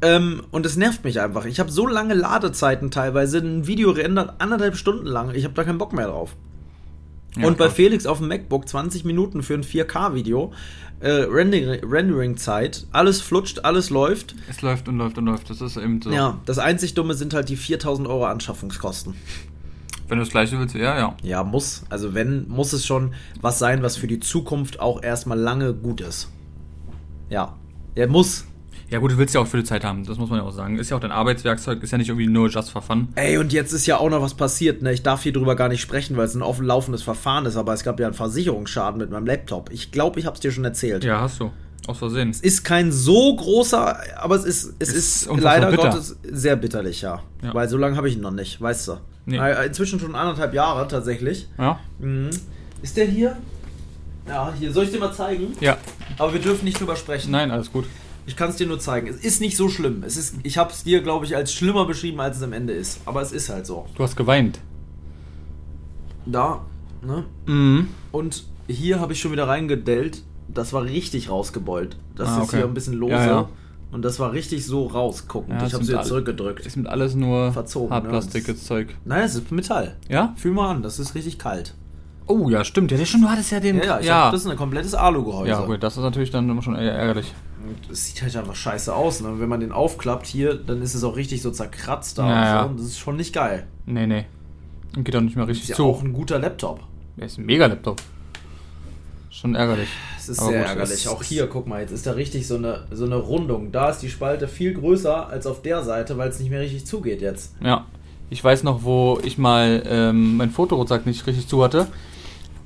Ähm, 0.00 0.42
und 0.50 0.64
es 0.64 0.76
nervt 0.76 1.04
mich 1.04 1.20
einfach. 1.20 1.44
Ich 1.44 1.60
habe 1.60 1.70
so 1.70 1.86
lange 1.86 2.14
Ladezeiten 2.14 2.90
teilweise. 2.90 3.38
Ein 3.38 3.66
Video 3.66 3.90
rendert 3.90 4.40
anderthalb 4.40 4.76
Stunden 4.76 5.06
lang. 5.06 5.34
Ich 5.34 5.44
habe 5.44 5.54
da 5.54 5.64
keinen 5.64 5.78
Bock 5.78 5.92
mehr 5.92 6.08
drauf. 6.08 6.34
Ja, 7.36 7.46
und 7.46 7.56
bei 7.56 7.64
klar. 7.64 7.70
Felix 7.74 8.06
auf 8.06 8.18
dem 8.18 8.28
MacBook 8.28 8.68
20 8.68 9.04
Minuten 9.04 9.42
für 9.42 9.54
ein 9.54 9.62
4K-Video. 9.64 10.52
Äh, 11.00 11.24
Rendering- 11.24 11.80
Rendering-Zeit. 11.90 12.86
Alles 12.92 13.20
flutscht, 13.20 13.60
alles 13.64 13.90
läuft. 13.90 14.34
Es 14.48 14.62
läuft 14.62 14.86
und 14.88 14.98
läuft 14.98 15.18
und 15.18 15.24
läuft. 15.26 15.50
Das 15.50 15.60
ist 15.60 15.76
eben 15.76 16.00
so. 16.00 16.10
Ja, 16.10 16.38
das 16.46 16.58
einzig 16.58 16.94
Dumme 16.94 17.14
sind 17.14 17.34
halt 17.34 17.48
die 17.48 17.56
4000 17.56 18.06
Euro 18.06 18.26
Anschaffungskosten. 18.26 19.14
Wenn 20.08 20.18
du 20.18 20.24
das 20.24 20.30
gleiche 20.30 20.58
willst, 20.58 20.74
ja, 20.74 20.96
ja. 20.98 21.16
Ja, 21.22 21.42
muss. 21.42 21.84
Also 21.88 22.12
wenn, 22.14 22.46
muss 22.48 22.72
es 22.72 22.84
schon 22.86 23.14
was 23.40 23.58
sein, 23.58 23.82
was 23.82 23.96
für 23.96 24.06
die 24.06 24.20
Zukunft 24.20 24.78
auch 24.78 25.02
erstmal 25.02 25.38
lange 25.38 25.72
gut 25.74 26.00
ist. 26.02 26.28
Ja. 27.30 27.56
Er 27.94 28.08
muss. 28.08 28.44
Ja 28.92 28.98
gut, 28.98 29.10
du 29.12 29.16
willst 29.16 29.34
ja 29.34 29.40
auch 29.40 29.46
für 29.46 29.56
die 29.56 29.64
Zeit 29.64 29.84
haben, 29.84 30.04
das 30.04 30.18
muss 30.18 30.28
man 30.28 30.40
ja 30.40 30.44
auch 30.44 30.52
sagen. 30.52 30.78
Ist 30.78 30.90
ja 30.90 30.98
auch 30.98 31.00
dein 31.00 31.12
Arbeitswerkzeug, 31.12 31.82
ist 31.82 31.92
ja 31.92 31.96
nicht 31.96 32.10
irgendwie 32.10 32.26
nur 32.26 32.50
just 32.50 32.70
for 32.70 32.82
fun. 32.82 33.08
Ey, 33.14 33.38
und 33.38 33.50
jetzt 33.50 33.72
ist 33.72 33.86
ja 33.86 33.96
auch 33.96 34.10
noch 34.10 34.20
was 34.20 34.34
passiert, 34.34 34.82
ne? 34.82 34.92
Ich 34.92 35.02
darf 35.02 35.22
hier 35.22 35.32
drüber 35.32 35.56
gar 35.56 35.70
nicht 35.70 35.80
sprechen, 35.80 36.18
weil 36.18 36.26
es 36.26 36.34
ein 36.34 36.42
offen 36.42 36.66
laufendes 36.66 37.02
Verfahren 37.02 37.46
ist, 37.46 37.56
aber 37.56 37.72
es 37.72 37.84
gab 37.84 37.98
ja 37.98 38.06
einen 38.06 38.14
Versicherungsschaden 38.14 38.98
mit 38.98 39.10
meinem 39.10 39.24
Laptop. 39.24 39.70
Ich 39.72 39.92
glaube, 39.92 40.20
ich 40.20 40.26
hab's 40.26 40.40
dir 40.40 40.52
schon 40.52 40.66
erzählt. 40.66 41.04
Ja, 41.04 41.22
hast 41.22 41.40
du. 41.40 41.50
Aus 41.86 41.98
Versehen. 42.00 42.36
Ist 42.42 42.64
kein 42.64 42.92
so 42.92 43.34
großer, 43.34 43.96
aber 44.20 44.36
es 44.36 44.44
ist, 44.44 44.74
es 44.78 44.90
Ist 44.90 45.26
ist, 45.26 45.40
leider 45.40 45.70
bitter. 45.70 45.88
Gottes 45.88 46.18
sehr 46.30 46.56
bitterlich, 46.56 47.00
ja. 47.00 47.22
Ja. 47.42 47.54
Weil 47.54 47.70
so 47.70 47.78
lange 47.78 47.96
habe 47.96 48.10
ich 48.10 48.16
ihn 48.16 48.20
noch 48.20 48.30
nicht, 48.30 48.60
weißt 48.60 48.88
du. 48.88 48.96
Nee. 49.24 49.38
Äh, 49.38 49.68
Inzwischen 49.68 50.00
schon 50.00 50.14
anderthalb 50.14 50.52
Jahre 50.52 50.86
tatsächlich. 50.86 51.48
Ja. 51.56 51.80
Mhm. 51.98 52.28
Ist 52.82 52.98
der 52.98 53.06
hier? 53.06 53.38
Ja, 54.28 54.52
hier, 54.56 54.70
soll 54.70 54.84
ich 54.84 54.90
dir 54.90 55.00
mal 55.00 55.14
zeigen? 55.14 55.56
Ja. 55.60 55.78
Aber 56.18 56.34
wir 56.34 56.40
dürfen 56.40 56.66
nicht 56.66 56.78
drüber 56.78 56.94
sprechen. 56.94 57.30
Nein, 57.30 57.50
alles 57.50 57.72
gut. 57.72 57.86
Ich 58.26 58.36
kann 58.36 58.50
es 58.50 58.56
dir 58.56 58.66
nur 58.66 58.78
zeigen. 58.78 59.08
Es 59.08 59.16
ist 59.16 59.40
nicht 59.40 59.56
so 59.56 59.68
schlimm. 59.68 60.04
Es 60.06 60.16
ist, 60.16 60.36
ich 60.44 60.56
habe 60.58 60.70
es 60.70 60.84
dir, 60.84 61.02
glaube 61.02 61.24
ich, 61.26 61.34
als 61.34 61.52
schlimmer 61.52 61.86
beschrieben, 61.86 62.20
als 62.20 62.36
es 62.36 62.42
am 62.42 62.52
Ende 62.52 62.72
ist. 62.72 63.00
Aber 63.04 63.20
es 63.20 63.32
ist 63.32 63.48
halt 63.48 63.66
so. 63.66 63.86
Du 63.96 64.02
hast 64.02 64.16
geweint. 64.16 64.60
Da, 66.26 66.60
ne? 67.04 67.24
Mhm. 67.46 67.88
Und 68.12 68.44
hier 68.68 69.00
habe 69.00 69.12
ich 69.12 69.20
schon 69.20 69.32
wieder 69.32 69.48
reingedellt. 69.48 70.22
Das 70.48 70.72
war 70.72 70.84
richtig 70.84 71.30
rausgebeult. 71.30 71.96
Das 72.14 72.28
Ah, 72.28 72.38
ist 72.38 72.42
okay. 72.48 72.56
hier 72.58 72.66
ein 72.66 72.74
bisschen 72.74 72.94
lose. 72.94 73.12
Ja, 73.14 73.26
ja. 73.26 73.48
Und 73.90 74.02
das 74.02 74.18
war 74.20 74.32
richtig 74.32 74.64
so 74.64 74.86
rausguckend. 74.86 75.50
Ja, 75.50 75.56
ich 75.58 75.62
das 75.64 75.74
habe 75.74 75.84
sie 75.84 75.92
jetzt 75.92 76.06
zurückgedrückt. 76.08 76.64
Das 76.64 76.72
sind 76.72 76.86
alles 76.86 77.14
nur 77.14 77.52
Verzogen, 77.52 77.88
ne? 77.88 77.94
hartplastiges 77.96 78.64
Zeug. 78.64 78.94
Nein, 79.04 79.24
es 79.24 79.34
ist 79.34 79.50
Metall. 79.52 79.96
Ja? 80.08 80.32
Fühl 80.36 80.52
mal 80.52 80.70
an, 80.70 80.82
das 80.82 80.98
ist 80.98 81.14
richtig 81.14 81.38
kalt. 81.38 81.74
Oh, 82.26 82.48
ja, 82.48 82.64
stimmt. 82.64 82.90
Ja, 82.92 83.04
schon, 83.04 83.20
du 83.22 83.28
hattest 83.28 83.50
ja 83.50 83.60
den. 83.60 83.76
Ja, 83.78 83.84
ja, 83.84 84.00
ich 84.00 84.06
ja. 84.06 84.24
Hab, 84.26 84.32
das 84.32 84.44
ist 84.44 84.50
ein 84.50 84.56
komplettes 84.56 84.94
Alugehäuse. 84.94 85.50
ja, 85.50 85.60
gut, 85.66 85.82
das 85.82 85.96
ist 85.96 86.02
natürlich 86.02 86.30
dann 86.30 86.48
immer 86.48 86.62
schon 86.62 86.76
ärgerlich. 86.76 87.34
Es 87.90 88.06
sieht 88.06 88.22
halt 88.22 88.36
einfach 88.36 88.54
scheiße 88.54 88.94
aus. 88.94 89.20
Ne? 89.20 89.28
Wenn 89.38 89.48
man 89.48 89.60
den 89.60 89.72
aufklappt 89.72 90.26
hier, 90.26 90.54
dann 90.54 90.82
ist 90.82 90.94
es 90.94 91.04
auch 91.04 91.16
richtig 91.16 91.42
so 91.42 91.50
zerkratzt 91.50 92.18
da 92.18 92.28
Ja, 92.28 92.62
und 92.64 92.68
so. 92.68 92.74
ja. 92.74 92.82
Das 92.82 92.86
ist 92.92 92.98
schon 92.98 93.16
nicht 93.16 93.32
geil. 93.32 93.66
Nee, 93.86 94.06
nee. 94.06 94.24
Und 94.96 95.04
geht 95.04 95.16
auch 95.16 95.20
nicht 95.20 95.36
mehr 95.36 95.44
Ist 95.44 95.50
richtig 95.50 95.68
ja 95.70 95.76
zu. 95.76 95.86
auch 95.86 96.02
ein 96.02 96.12
guter 96.12 96.38
Laptop. 96.38 96.80
Der 97.16 97.26
ist 97.26 97.38
ein 97.38 97.46
Mega-Laptop. 97.46 98.00
Schon 99.30 99.54
ärgerlich. 99.54 99.88
Es 100.18 100.28
ist 100.28 100.38
Aber 100.40 100.50
sehr 100.50 100.60
gut, 100.60 100.68
ärgerlich. 100.68 101.08
Auch 101.08 101.22
hier, 101.22 101.46
guck 101.46 101.66
mal, 101.66 101.80
jetzt 101.80 101.90
ist 101.92 102.06
da 102.06 102.12
richtig 102.12 102.46
so 102.46 102.56
eine, 102.56 102.84
so 102.92 103.04
eine 103.06 103.16
Rundung. 103.16 103.72
Da 103.72 103.88
ist 103.90 104.00
die 104.00 104.10
Spalte 104.10 104.46
viel 104.46 104.74
größer 104.74 105.28
als 105.28 105.46
auf 105.46 105.62
der 105.62 105.82
Seite, 105.82 106.18
weil 106.18 106.28
es 106.28 106.38
nicht 106.38 106.50
mehr 106.50 106.60
richtig 106.60 106.84
zugeht 106.86 107.22
jetzt. 107.22 107.54
Ja. 107.62 107.86
Ich 108.28 108.42
weiß 108.44 108.62
noch, 108.62 108.82
wo 108.84 109.18
ich 109.24 109.38
mal 109.38 109.82
ähm, 109.86 110.36
mein 110.36 110.50
Fotorucksack 110.50 111.06
nicht 111.06 111.26
richtig 111.26 111.48
zu 111.48 111.62
hatte. 111.64 111.86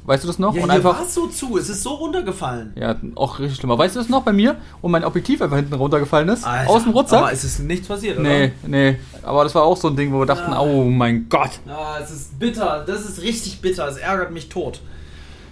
Weißt 0.06 0.22
du 0.22 0.28
das 0.28 0.38
noch? 0.38 0.54
Ja, 0.54 0.62
und 0.62 0.70
hier 0.70 0.76
einfach. 0.76 0.98
war 0.98 1.04
es 1.04 1.14
so 1.14 1.26
zu. 1.26 1.58
Es 1.58 1.68
ist 1.68 1.82
so 1.82 1.90
runtergefallen. 1.94 2.72
Ja, 2.76 2.94
auch 3.16 3.38
richtig 3.40 3.58
schlimmer. 3.58 3.76
Weißt 3.76 3.96
du 3.96 4.00
das 4.00 4.08
noch 4.08 4.22
bei 4.22 4.32
mir? 4.32 4.56
Wo 4.80 4.88
mein 4.88 5.04
Objektiv 5.04 5.42
einfach 5.42 5.56
hinten 5.56 5.74
runtergefallen 5.74 6.28
ist? 6.28 6.44
Alter, 6.46 6.70
aus 6.70 6.84
dem 6.84 6.92
Rucksack? 6.92 7.18
Aber 7.22 7.32
es 7.32 7.42
ist 7.44 7.58
nichts 7.58 7.88
passiert, 7.88 8.18
oder? 8.18 8.28
nee, 8.28 8.52
nee. 8.66 8.98
Aber 9.22 9.42
das 9.44 9.54
war 9.54 9.64
auch 9.64 9.76
so 9.76 9.88
ein 9.88 9.96
Ding, 9.96 10.12
wo 10.12 10.20
wir 10.20 10.26
dachten, 10.26 10.52
Ja. 10.52 10.60
oh 10.60 10.84
mein 10.84 11.28
Gott. 11.28 11.50
Ja, 11.66 11.98
es 12.00 12.10
ist 12.12 12.38
bitter. 12.38 12.84
Das 12.86 13.04
ist 13.04 13.20
richtig 13.22 13.60
bitter. 13.60 13.86
Es 13.88 13.96
ärgert 13.96 14.30
mich 14.30 14.48
tot. 14.48 14.80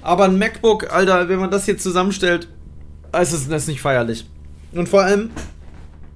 Aber 0.03 0.25
ein 0.27 0.39
MacBook, 0.39 0.93
Alter, 0.93 1.29
wenn 1.29 1.41
man 1.41 1.51
das 1.51 1.65
hier 1.65 1.77
zusammenstellt, 1.79 2.47
ist 3.21 3.33
es 3.33 3.49
das 3.49 3.63
ist 3.63 3.69
nicht 3.69 3.81
feierlich. 3.81 4.27
Und 4.73 4.89
vor 4.89 5.03
allem, 5.03 5.31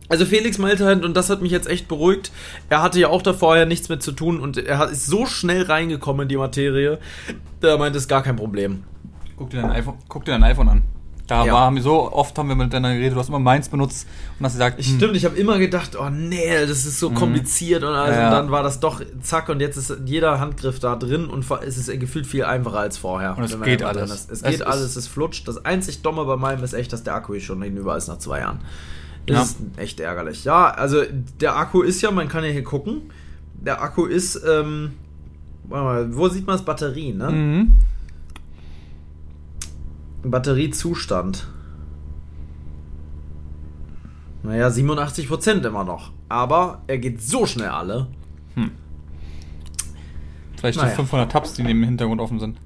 also 0.08 0.24
Felix 0.24 0.58
halt, 0.58 1.04
und 1.04 1.16
das 1.16 1.30
hat 1.30 1.42
mich 1.42 1.52
jetzt 1.52 1.68
echt 1.68 1.88
beruhigt, 1.88 2.32
er 2.68 2.82
hatte 2.82 2.98
ja 3.00 3.08
auch 3.08 3.22
da 3.22 3.32
vorher 3.32 3.66
nichts 3.66 3.88
mit 3.88 4.02
zu 4.02 4.12
tun 4.12 4.40
und 4.40 4.56
er 4.56 4.88
ist 4.90 5.06
so 5.06 5.26
schnell 5.26 5.62
reingekommen 5.62 6.22
in 6.22 6.28
die 6.28 6.36
Materie, 6.36 6.98
der 7.62 7.76
meinte, 7.78 7.98
es 7.98 8.08
gar 8.08 8.22
kein 8.22 8.36
Problem. 8.36 8.84
Guck 9.36 9.50
dir 9.50 9.62
dein 9.62 9.70
iPhone, 9.70 9.94
guck 10.08 10.24
dir 10.24 10.32
dein 10.32 10.42
iPhone 10.44 10.68
an. 10.68 10.82
Da 11.26 11.44
Ja. 11.44 11.52
waren 11.52 11.74
wir 11.74 11.82
so 11.82 12.10
oft 12.10 12.38
haben 12.38 12.48
wir 12.48 12.54
miteinander 12.56 12.94
geredet, 12.94 13.14
du 13.14 13.20
hast 13.20 13.28
immer 13.28 13.38
meins 13.38 13.68
benutzt 13.68 14.06
und 14.38 14.46
hast 14.46 14.54
gesagt, 14.54 14.78
hm, 14.82 14.96
Stimmt, 14.96 15.14
ich 15.14 15.26
habe 15.26 15.36
immer 15.36 15.58
gedacht, 15.58 15.94
oh 16.00 16.08
nee, 16.08 16.58
das 16.66 16.86
ist 16.86 16.98
so 16.98 17.10
kompliziert 17.10 17.82
und 17.84 17.90
Mhm. 17.90 17.96
Ja, 17.96 18.10
ja. 18.12 18.30
dann 18.30 18.50
war 18.50 18.62
das 18.62 18.80
doch 18.80 19.02
zack 19.20 19.50
und 19.50 19.60
jetzt 19.60 19.76
ist 19.76 19.94
jeder 20.06 20.40
Handgriff 20.40 20.78
da 20.80 20.96
drin 20.96 21.26
und 21.26 21.44
es 21.66 21.76
ist 21.76 22.00
gefühlt 22.00 22.26
viel 22.26 22.44
einfacher 22.44 22.78
als 22.78 22.96
vorher. 22.96 23.36
Und 23.36 23.44
es 23.44 23.60
geht 23.60 23.82
alles. 23.82 24.10
Es 24.10 24.26
Es 24.30 24.42
geht 24.42 24.54
ist- 24.54 24.62
alles, 24.62 24.96
es 24.96 25.06
flutscht. 25.06 25.46
Das 25.46 25.62
einzig 25.66 26.00
Dumme 26.00 26.24
bei 26.24 26.36
meinem 26.36 26.64
ist 26.64 26.72
echt, 26.72 26.94
dass 26.94 27.02
der 27.02 27.14
Akku 27.16 27.38
schon 27.40 27.60
hinüber 27.60 27.94
ist 27.98 28.08
nach 28.08 28.18
zwei 28.18 28.38
Jahren. 28.40 28.60
Das 29.28 29.36
Ja. 29.36 29.42
ist 29.42 29.78
echt 29.78 30.00
ärgerlich. 30.00 30.44
Ja, 30.44 30.70
also 30.70 31.02
der 31.40 31.56
Akku 31.56 31.82
ist 31.82 32.00
ja, 32.02 32.10
man 32.10 32.28
kann 32.28 32.44
ja 32.44 32.50
hier 32.50 32.64
gucken, 32.64 33.02
der 33.54 33.82
Akku 33.82 34.06
ist, 34.06 34.36
ähm, 34.48 34.92
warte 35.64 35.84
mal, 35.84 36.16
wo 36.16 36.28
sieht 36.28 36.46
man 36.46 36.54
das 36.56 36.64
Batterien, 36.64 37.18
ne? 37.18 37.30
mhm. 37.30 37.72
Batteriezustand. 40.22 41.46
Naja, 44.42 44.68
87% 44.68 45.64
immer 45.66 45.84
noch. 45.84 46.12
Aber 46.28 46.82
er 46.86 46.98
geht 46.98 47.22
so 47.22 47.46
schnell 47.46 47.68
alle. 47.68 48.06
vielleicht 50.56 50.78
Naja. 50.78 50.90
die 50.90 50.96
500 50.96 51.30
Tabs, 51.30 51.54
die 51.54 51.62
neben 51.62 51.80
dem 51.80 51.84
Hintergrund 51.88 52.20
offen 52.20 52.40
sind. 52.40 52.58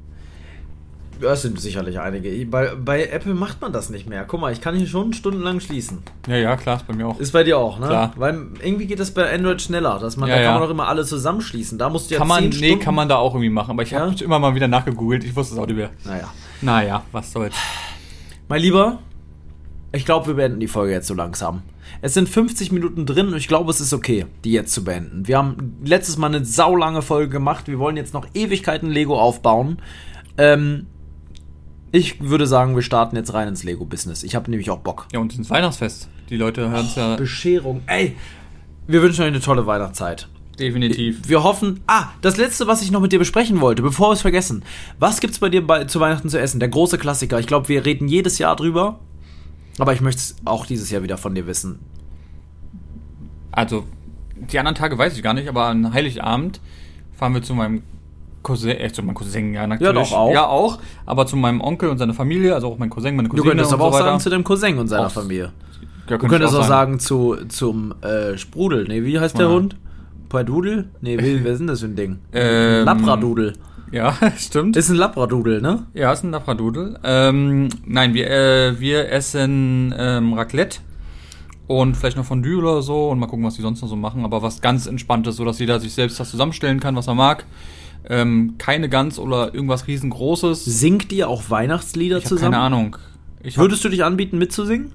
Es 1.22 1.42
sind 1.42 1.60
sicherlich 1.60 2.00
einige. 2.00 2.44
Bei, 2.46 2.74
bei 2.74 3.06
Apple 3.06 3.34
macht 3.34 3.60
man 3.60 3.72
das 3.72 3.90
nicht 3.90 4.08
mehr. 4.08 4.24
Guck 4.26 4.40
mal, 4.40 4.52
ich 4.52 4.60
kann 4.60 4.74
hier 4.74 4.86
schon 4.86 5.12
stundenlang 5.12 5.60
schließen. 5.60 6.02
Ja, 6.26 6.36
ja, 6.36 6.56
klar, 6.56 6.76
ist 6.76 6.86
bei 6.86 6.94
mir 6.94 7.06
auch. 7.06 7.18
Ist 7.20 7.32
bei 7.32 7.44
dir 7.44 7.58
auch, 7.58 7.78
ne? 7.78 7.86
Klar. 7.86 8.12
Weil 8.16 8.46
irgendwie 8.62 8.86
geht 8.86 9.00
das 9.00 9.12
bei 9.12 9.32
Android 9.32 9.60
schneller. 9.62 9.98
Dass 9.98 10.16
man, 10.16 10.28
Ja, 10.28 10.36
da 10.36 10.40
kann 10.42 10.52
ja. 10.52 10.58
man 10.58 10.62
doch 10.68 10.70
immer 10.70 10.88
alle 10.88 11.04
zusammenschließen. 11.04 11.78
Da 11.78 11.88
musst 11.88 12.10
du 12.10 12.14
ja 12.14 12.18
kann 12.18 12.28
man, 12.28 12.40
10 12.40 12.60
nee, 12.60 12.66
Stunden... 12.68 12.84
kann 12.84 12.94
man 12.94 13.08
da 13.08 13.16
auch 13.16 13.34
irgendwie 13.34 13.50
machen, 13.50 13.70
aber 13.70 13.82
ich 13.82 13.90
Ja? 13.90 14.00
habe 14.00 14.24
immer 14.24 14.38
mal 14.38 14.54
wieder 14.54 14.68
nachgegoogelt, 14.68 15.24
ich 15.24 15.34
wusste 15.34 15.54
es 15.54 15.60
auch 15.60 15.66
nicht 15.66 15.76
mehr. 15.76 15.90
Naja. 16.04 16.28
Naja, 16.60 17.02
was 17.12 17.32
soll's. 17.32 17.54
Mein 18.48 18.60
Lieber, 18.60 18.98
ich 19.92 20.04
glaube, 20.04 20.26
wir 20.28 20.34
beenden 20.34 20.60
die 20.60 20.68
Folge 20.68 20.92
jetzt 20.92 21.06
so 21.06 21.14
langsam. 21.14 21.62
Es 22.00 22.14
sind 22.14 22.28
50 22.28 22.72
Minuten 22.72 23.06
drin 23.06 23.28
und 23.28 23.36
ich 23.36 23.48
glaube, 23.48 23.70
es 23.70 23.80
ist 23.80 23.92
okay, 23.92 24.26
die 24.44 24.52
jetzt 24.52 24.72
zu 24.72 24.84
beenden. 24.84 25.26
Wir 25.28 25.38
haben 25.38 25.76
letztes 25.84 26.16
Mal 26.16 26.28
eine 26.28 26.44
saulange 26.44 27.02
Folge 27.02 27.28
gemacht. 27.28 27.68
Wir 27.68 27.78
wollen 27.78 27.96
jetzt 27.96 28.14
noch 28.14 28.26
Ewigkeiten 28.34 28.90
Lego 28.90 29.20
aufbauen. 29.20 29.78
Ähm, 30.38 30.86
ich 31.92 32.20
würde 32.20 32.46
sagen, 32.46 32.74
wir 32.74 32.82
starten 32.82 33.16
jetzt 33.16 33.34
rein 33.34 33.48
ins 33.48 33.62
Lego-Business. 33.64 34.22
Ich 34.22 34.34
habe 34.34 34.50
nämlich 34.50 34.70
auch 34.70 34.78
Bock. 34.78 35.06
Ja, 35.12 35.20
und 35.20 35.36
ins 35.36 35.50
Weihnachtsfest. 35.50 36.08
Die 36.30 36.36
Leute 36.36 36.70
hören 36.70 36.86
es 36.86 36.94
ja 36.94 37.16
Bescherung. 37.16 37.82
Ey, 37.86 38.16
wir 38.86 39.02
wünschen 39.02 39.20
euch 39.22 39.28
eine 39.28 39.40
tolle 39.40 39.66
Weihnachtszeit. 39.66 40.28
definitiv. 40.58 41.20
Wir 41.28 41.42
hoffen. 41.42 41.80
Ah, 41.86 42.06
das 42.22 42.36
letzte, 42.38 42.66
was 42.66 42.82
ich 42.82 42.90
noch 42.90 43.00
mit 43.00 43.12
dir 43.12 43.18
besprechen 43.18 43.60
wollte, 43.60 43.82
bevor 43.82 44.08
wir 44.08 44.14
es 44.14 44.22
vergessen. 44.22 44.64
Was 44.98 45.20
gibt's 45.20 45.38
bei 45.38 45.48
dir 45.50 45.66
bei, 45.66 45.84
zu 45.84 46.00
Weihnachten 46.00 46.28
zu 46.28 46.38
essen? 46.40 46.60
Der 46.60 46.68
große 46.70 46.98
Klassiker. 46.98 47.38
Ich 47.38 47.46
glaube, 47.46 47.68
wir 47.68 47.84
reden 47.84 48.08
jedes 48.08 48.38
Jahr 48.38 48.56
drüber. 48.56 48.98
Aber 49.78 49.92
ich 49.92 50.00
möchte 50.00 50.20
es 50.20 50.36
auch 50.44 50.66
dieses 50.66 50.90
Jahr 50.90 51.02
wieder 51.02 51.18
von 51.18 51.34
dir 51.34 51.46
wissen. 51.46 51.78
Also, 53.50 53.84
die 54.36 54.58
anderen 54.58 54.76
Tage 54.76 54.96
weiß 54.98 55.16
ich 55.16 55.22
gar 55.22 55.34
nicht, 55.34 55.48
aber 55.48 55.66
an 55.66 55.92
Heiligabend 55.92 56.60
fahren 57.16 57.34
wir 57.34 57.42
zu 57.42 57.54
meinem 57.54 57.82
Cousin, 58.42 58.70
äh, 58.70 58.92
zu 58.92 59.02
meinem 59.02 59.14
Cousin, 59.14 59.54
ja, 59.54 59.66
natürlich. 59.66 60.10
doch, 60.10 60.12
auch. 60.16 60.32
Ja, 60.32 60.46
auch, 60.46 60.78
aber 61.06 61.26
zu 61.26 61.36
meinem 61.36 61.60
Onkel 61.60 61.88
und 61.90 61.98
seiner 61.98 62.14
Familie, 62.14 62.54
also 62.54 62.68
auch 62.68 62.78
mein 62.78 62.90
Cousin, 62.90 63.14
meine 63.16 63.28
Du 63.28 63.34
Cousine 63.36 63.50
könntest 63.50 63.72
und 63.72 63.80
aber 63.80 63.84
so 63.84 63.88
auch 63.90 63.94
weiter. 64.00 64.04
sagen 64.10 64.20
zu 64.20 64.30
dem 64.30 64.44
Cousin 64.44 64.78
und 64.78 64.88
seiner 64.88 65.06
Auch- 65.06 65.10
Familie. 65.12 65.52
Ja, 66.08 66.18
Du 66.18 66.26
könntest 66.28 66.54
auch 66.54 66.64
sagen 66.64 66.98
zu, 66.98 67.36
zum 67.48 67.94
äh, 68.02 68.36
Sprudel. 68.36 68.84
Nee, 68.88 69.04
wie 69.04 69.18
heißt 69.20 69.38
der 69.38 69.46
Ja. 69.46 69.52
Hund? 69.52 69.76
Padudel? 70.28 70.88
Nee, 71.00 71.16
wie, 71.18 71.44
wer 71.44 71.52
ist 71.52 71.58
denn 71.60 71.66
das 71.68 71.80
für 71.80 71.86
ein 71.86 71.96
Ding? 71.96 72.18
Ähm, 72.32 72.84
Labradudel. 72.84 73.52
Ja, 73.92 74.14
stimmt. 74.36 74.76
Ist 74.76 74.88
ein 74.88 74.96
Labradudel, 74.96 75.60
ne? 75.62 75.86
Ja, 75.94 76.12
ist 76.12 76.24
ein 76.24 76.30
Labradudel. 76.32 76.98
Ähm, 77.04 77.68
nein, 77.86 78.14
wir, 78.14 78.28
äh, 78.30 78.80
wir 78.80 79.10
essen 79.10 79.94
ähm, 79.96 80.32
Raclette 80.32 80.78
und 81.66 81.96
vielleicht 81.96 82.16
noch 82.16 82.24
Fondue 82.24 82.58
oder 82.58 82.82
so 82.82 83.10
und 83.10 83.18
mal 83.18 83.26
gucken, 83.26 83.44
was 83.44 83.54
die 83.54 83.62
sonst 83.62 83.80
noch 83.82 83.88
so 83.88 83.96
machen. 83.96 84.24
Aber 84.24 84.42
was 84.42 84.60
ganz 84.60 84.86
entspanntes, 84.86 85.36
so 85.36 85.44
dass 85.44 85.58
jeder 85.58 85.78
sich 85.80 85.94
selbst 85.94 86.18
das 86.18 86.30
zusammenstellen 86.30 86.80
kann, 86.80 86.96
was 86.96 87.06
er 87.06 87.14
mag. 87.14 87.44
Ähm, 88.08 88.54
keine 88.58 88.88
Gans 88.88 89.18
oder 89.18 89.54
irgendwas 89.54 89.86
riesengroßes. 89.86 90.64
Singt 90.64 91.12
ihr 91.12 91.28
auch 91.28 91.50
Weihnachtslieder 91.50 92.18
Ich 92.18 92.24
zusammen? 92.24 92.52
keine 92.52 92.62
Ahnung. 92.64 92.96
Ich 93.42 93.58
Würdest 93.58 93.84
du 93.84 93.88
dich 93.88 94.02
anbieten, 94.04 94.38
mitzusingen? 94.38 94.92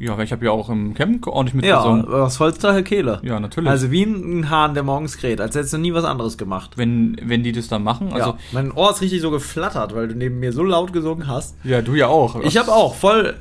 ja, 0.00 0.16
weil 0.16 0.24
ich 0.24 0.30
habe 0.32 0.44
ja 0.44 0.52
auch 0.52 0.68
im 0.70 0.94
Camp 0.94 1.26
ordentlich 1.26 1.64
Ja, 1.64 1.76
mitgesungen. 1.84 2.06
aus 2.22 2.36
vollster 2.36 2.82
Kehle. 2.84 3.20
Ja, 3.24 3.40
natürlich. 3.40 3.68
Also 3.68 3.90
wie 3.90 4.04
ein 4.04 4.48
Hahn, 4.48 4.74
der 4.74 4.84
morgens 4.84 5.16
kräht, 5.18 5.40
als 5.40 5.56
hättest 5.56 5.72
du 5.72 5.78
nie 5.78 5.92
was 5.92 6.04
anderes 6.04 6.38
gemacht. 6.38 6.72
wenn, 6.76 7.16
wenn 7.24 7.42
die 7.42 7.50
das 7.52 7.66
dann 7.68 7.82
machen. 7.82 8.12
Also, 8.12 8.30
ja. 8.30 8.38
Mein 8.52 8.70
Ohr 8.72 8.90
ist 8.92 9.00
richtig 9.00 9.20
so 9.20 9.30
geflattert, 9.32 9.94
weil 9.96 10.06
du 10.08 10.14
neben 10.14 10.38
mir 10.38 10.52
so 10.52 10.62
laut 10.62 10.92
gesungen 10.92 11.26
hast. 11.26 11.56
ja, 11.64 11.82
du 11.82 11.94
ja 11.96 12.06
auch. 12.06 12.40
Ich 12.42 12.56
habe 12.56 12.70
auch 12.72 12.94
voll. 12.94 13.34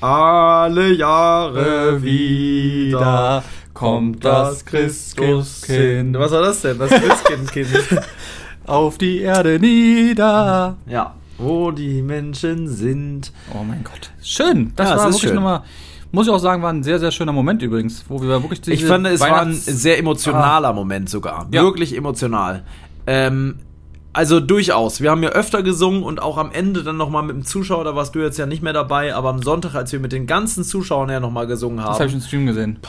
Alle 0.00 0.92
Jahre 0.94 2.02
wieder 2.02 3.42
kommt 3.74 4.24
das 4.24 4.64
Christuskind. 4.64 6.18
Was 6.18 6.32
war 6.32 6.40
das 6.42 6.62
denn? 6.62 6.78
Das 6.78 6.90
Christkindkind. 6.90 7.68
auf 8.68 8.98
die 8.98 9.18
Erde 9.20 9.58
nieder. 9.58 10.76
ja. 10.86 11.14
Wo 11.40 11.70
die 11.70 12.02
Menschen 12.02 12.66
sind. 12.66 13.32
Oh 13.54 13.62
mein 13.62 13.84
Gott. 13.84 14.10
Schön. 14.22 14.72
Das 14.74 14.90
Ja, 14.90 14.96
war 14.96 15.08
ist 15.08 15.16
wirklich 15.22 15.34
nochmal, 15.34 15.62
muss 16.10 16.26
ich 16.26 16.32
auch 16.32 16.38
sagen, 16.40 16.62
war 16.64 16.72
ein 16.72 16.82
sehr, 16.82 16.98
sehr 16.98 17.12
schöner 17.12 17.30
Moment 17.30 17.62
übrigens, 17.62 18.04
wo 18.08 18.20
wir 18.20 18.28
wirklich 18.42 18.58
Ich 18.66 18.80
diese 18.80 18.88
fand, 18.88 19.06
es 19.06 19.20
war 19.20 19.42
ein 19.42 19.52
sehr 19.54 19.98
emotionaler 19.98 20.72
Moment 20.72 21.08
sogar. 21.08 21.46
Ja. 21.52 21.62
Wirklich 21.62 21.96
emotional. 21.96 22.64
Ähm, 23.06 23.60
also 24.12 24.40
durchaus. 24.40 25.00
Wir 25.00 25.12
haben 25.12 25.22
ja 25.22 25.28
öfter 25.28 25.62
gesungen 25.62 26.02
und 26.02 26.20
auch 26.20 26.38
am 26.38 26.50
Ende 26.50 26.82
dann 26.82 26.96
nochmal 26.96 27.22
mit 27.22 27.36
dem 27.36 27.44
Zuschauer, 27.44 27.84
da 27.84 27.94
warst 27.94 28.16
du 28.16 28.18
jetzt 28.18 28.36
ja 28.36 28.46
nicht 28.46 28.64
mehr 28.64 28.72
dabei, 28.72 29.14
aber 29.14 29.28
am 29.28 29.40
Sonntag, 29.40 29.76
als 29.76 29.92
wir 29.92 30.00
mit 30.00 30.10
den 30.10 30.26
ganzen 30.26 30.64
Zuschauern 30.64 31.08
ja 31.08 31.20
nochmal 31.20 31.46
gesungen 31.46 31.78
haben. 31.80 31.90
Das 31.90 32.00
habe 32.00 32.08
ich 32.08 32.14
im 32.14 32.20
Stream 32.20 32.46
gesehen. 32.46 32.80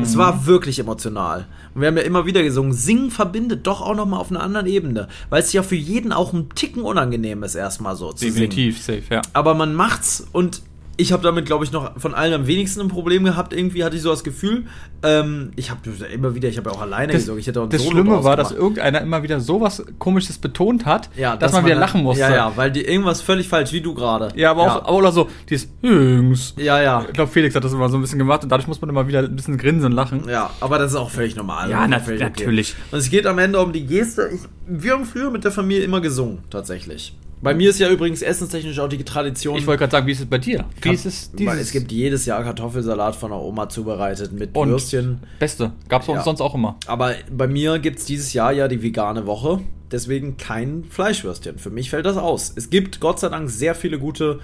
Das 0.00 0.16
war 0.16 0.46
wirklich 0.46 0.78
emotional. 0.78 1.46
Und 1.74 1.80
wir 1.80 1.88
haben 1.88 1.96
ja 1.96 2.04
immer 2.04 2.24
wieder 2.24 2.42
gesungen, 2.42 2.72
Singen 2.72 3.10
verbindet 3.10 3.66
doch 3.66 3.80
auch 3.80 3.96
nochmal 3.96 4.20
auf 4.20 4.30
einer 4.30 4.40
anderen 4.40 4.66
Ebene. 4.66 5.08
Weil 5.28 5.42
es 5.42 5.52
ja 5.52 5.64
für 5.64 5.74
jeden 5.74 6.12
auch 6.12 6.32
ein 6.32 6.50
Ticken 6.54 6.82
unangenehm 6.82 7.42
ist, 7.42 7.56
erstmal 7.56 7.96
so 7.96 8.12
zu 8.12 8.18
singen. 8.18 8.34
Definitiv 8.34 8.80
safe, 8.80 9.02
ja. 9.10 9.22
Aber 9.32 9.54
man 9.54 9.74
macht's 9.74 10.24
und 10.32 10.62
Ich 11.02 11.10
habe 11.12 11.24
damit, 11.24 11.46
glaube 11.46 11.64
ich, 11.64 11.72
noch 11.72 11.98
von 11.98 12.14
allen 12.14 12.32
am 12.32 12.46
wenigsten 12.46 12.80
ein 12.80 12.86
Problem 12.86 13.24
gehabt. 13.24 13.52
Irgendwie 13.52 13.82
hatte 13.82 13.96
ich 13.96 14.02
so 14.02 14.10
das 14.10 14.22
Gefühl. 14.22 14.66
Ähm, 15.02 15.50
ich 15.56 15.72
habe 15.72 15.80
immer 16.14 16.36
wieder, 16.36 16.48
ich 16.48 16.58
habe 16.58 16.70
ja 16.70 16.76
auch 16.76 16.80
alleine 16.80 17.12
Das, 17.12 17.22
gesungen. 17.22 17.40
Ich 17.40 17.48
hätte 17.48 17.60
auch 17.60 17.68
das 17.68 17.82
Solo 17.82 17.96
Schlimme 17.96 18.22
war, 18.22 18.36
dass 18.36 18.52
irgendeiner 18.52 19.00
immer 19.00 19.24
wieder 19.24 19.40
sowas 19.40 19.82
Komisches 19.98 20.38
betont 20.38 20.86
hat, 20.86 21.10
ja, 21.16 21.36
dass, 21.36 21.52
man 21.52 21.64
wieder 21.64 21.74
lachen 21.74 22.04
musste. 22.04 22.20
Ja, 22.22 22.32
ja, 22.34 22.52
weil 22.54 22.70
die 22.70 22.82
irgendwas 22.84 23.20
völlig 23.20 23.48
falsch, 23.48 23.72
wie 23.72 23.80
du 23.80 23.94
gerade. 23.94 24.28
Ja, 24.36 24.52
aber 24.52 24.62
auch 24.62 24.76
aber 24.84 24.92
oder 24.92 25.10
so, 25.10 25.28
dieses 25.50 25.68
Jungs. 25.82 26.54
Ja, 26.56 26.80
ja. 26.80 27.04
Ich 27.08 27.12
glaube, 27.14 27.32
Felix 27.32 27.56
hat 27.56 27.64
das 27.64 27.72
immer 27.72 27.88
so 27.88 27.98
ein 27.98 28.00
bisschen 28.00 28.20
gemacht 28.20 28.44
und 28.44 28.48
dadurch 28.52 28.68
muss 28.68 28.80
man 28.80 28.88
immer 28.88 29.08
wieder 29.08 29.24
ein 29.24 29.34
bisschen 29.34 29.58
grinsen 29.58 29.86
und 29.86 29.92
lachen. 29.92 30.28
Ja, 30.28 30.50
aber 30.60 30.78
das 30.78 30.92
ist 30.92 30.96
auch 30.96 31.10
völlig 31.10 31.34
normal. 31.34 31.68
Ja, 31.68 31.88
na- 31.88 31.98
Völlig 31.98 32.20
natürlich. 32.20 32.76
Und 32.92 32.98
es 33.00 33.10
geht 33.10 33.26
am 33.26 33.38
Ende 33.40 33.58
um 33.58 33.72
die 33.72 33.86
Geste. 33.86 34.30
Ich, 34.32 34.42
wir 34.68 34.92
haben 34.92 35.04
früher 35.04 35.30
mit 35.32 35.42
der 35.42 35.50
Familie 35.50 35.82
immer 35.82 36.00
gesungen, 36.00 36.44
tatsächlich. 36.48 37.12
Bei 37.42 37.54
mir 37.54 37.70
ist 37.70 37.80
ja 37.80 37.90
übrigens 37.90 38.22
essenstechnisch 38.22 38.78
auch 38.78 38.88
die 38.88 39.02
Tradition. 39.02 39.58
Ich 39.58 39.66
wollte 39.66 39.80
gerade 39.80 39.90
sagen, 39.90 40.06
wie 40.06 40.12
ist 40.12 40.20
es 40.20 40.26
bei 40.26 40.38
dir? 40.38 40.64
Wie 40.80 40.90
ist 40.90 41.06
es 41.06 41.30
weil 41.40 41.58
es 41.58 41.72
gibt 41.72 41.90
jedes 41.90 42.24
Jahr 42.24 42.44
Kartoffelsalat 42.44 43.16
von 43.16 43.30
der 43.32 43.40
Oma 43.40 43.68
zubereitet 43.68 44.32
mit 44.32 44.56
und 44.56 44.68
Würstchen. 44.70 45.20
Beste. 45.40 45.72
Gab's 45.88 46.06
bei 46.06 46.12
uns 46.12 46.20
Ja. 46.20 46.24
sonst 46.24 46.40
auch 46.40 46.54
immer. 46.54 46.76
Aber 46.86 47.14
bei 47.30 47.48
mir 47.48 47.80
gibt 47.80 47.98
es 47.98 48.04
dieses 48.04 48.32
Jahr 48.32 48.52
ja 48.52 48.68
die 48.68 48.82
vegane 48.82 49.26
Woche. 49.26 49.60
Deswegen 49.90 50.36
kein 50.36 50.84
Fleischwürstchen. 50.88 51.58
Für 51.58 51.70
mich 51.70 51.90
fällt 51.90 52.06
das 52.06 52.16
aus. 52.16 52.52
Es 52.54 52.70
gibt 52.70 53.00
Gott 53.00 53.18
sei 53.18 53.28
Dank 53.28 53.50
sehr 53.50 53.74
viele 53.74 53.98
gute 53.98 54.38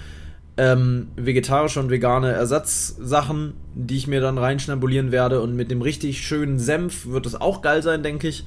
ähm, 0.57 1.09
vegetarische 1.15 1.79
und 1.79 1.91
vegane 1.91 2.33
Ersatzsachen, 2.33 3.55
die 3.77 3.97
ich 3.97 4.09
mir 4.09 4.21
dann 4.21 4.39
reinschnabulieren 4.39 5.13
werde. 5.13 5.41
Und 5.41 5.55
mit 5.55 5.71
dem 5.71 5.83
richtig 5.83 6.21
schönen 6.27 6.59
Senf 6.59 7.07
wird 7.07 7.27
es 7.27 7.41
auch 7.41 7.63
geil 7.63 7.83
sein, 7.83 8.03
denke 8.03 8.27
ich. 8.27 8.45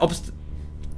Ob's, 0.00 0.24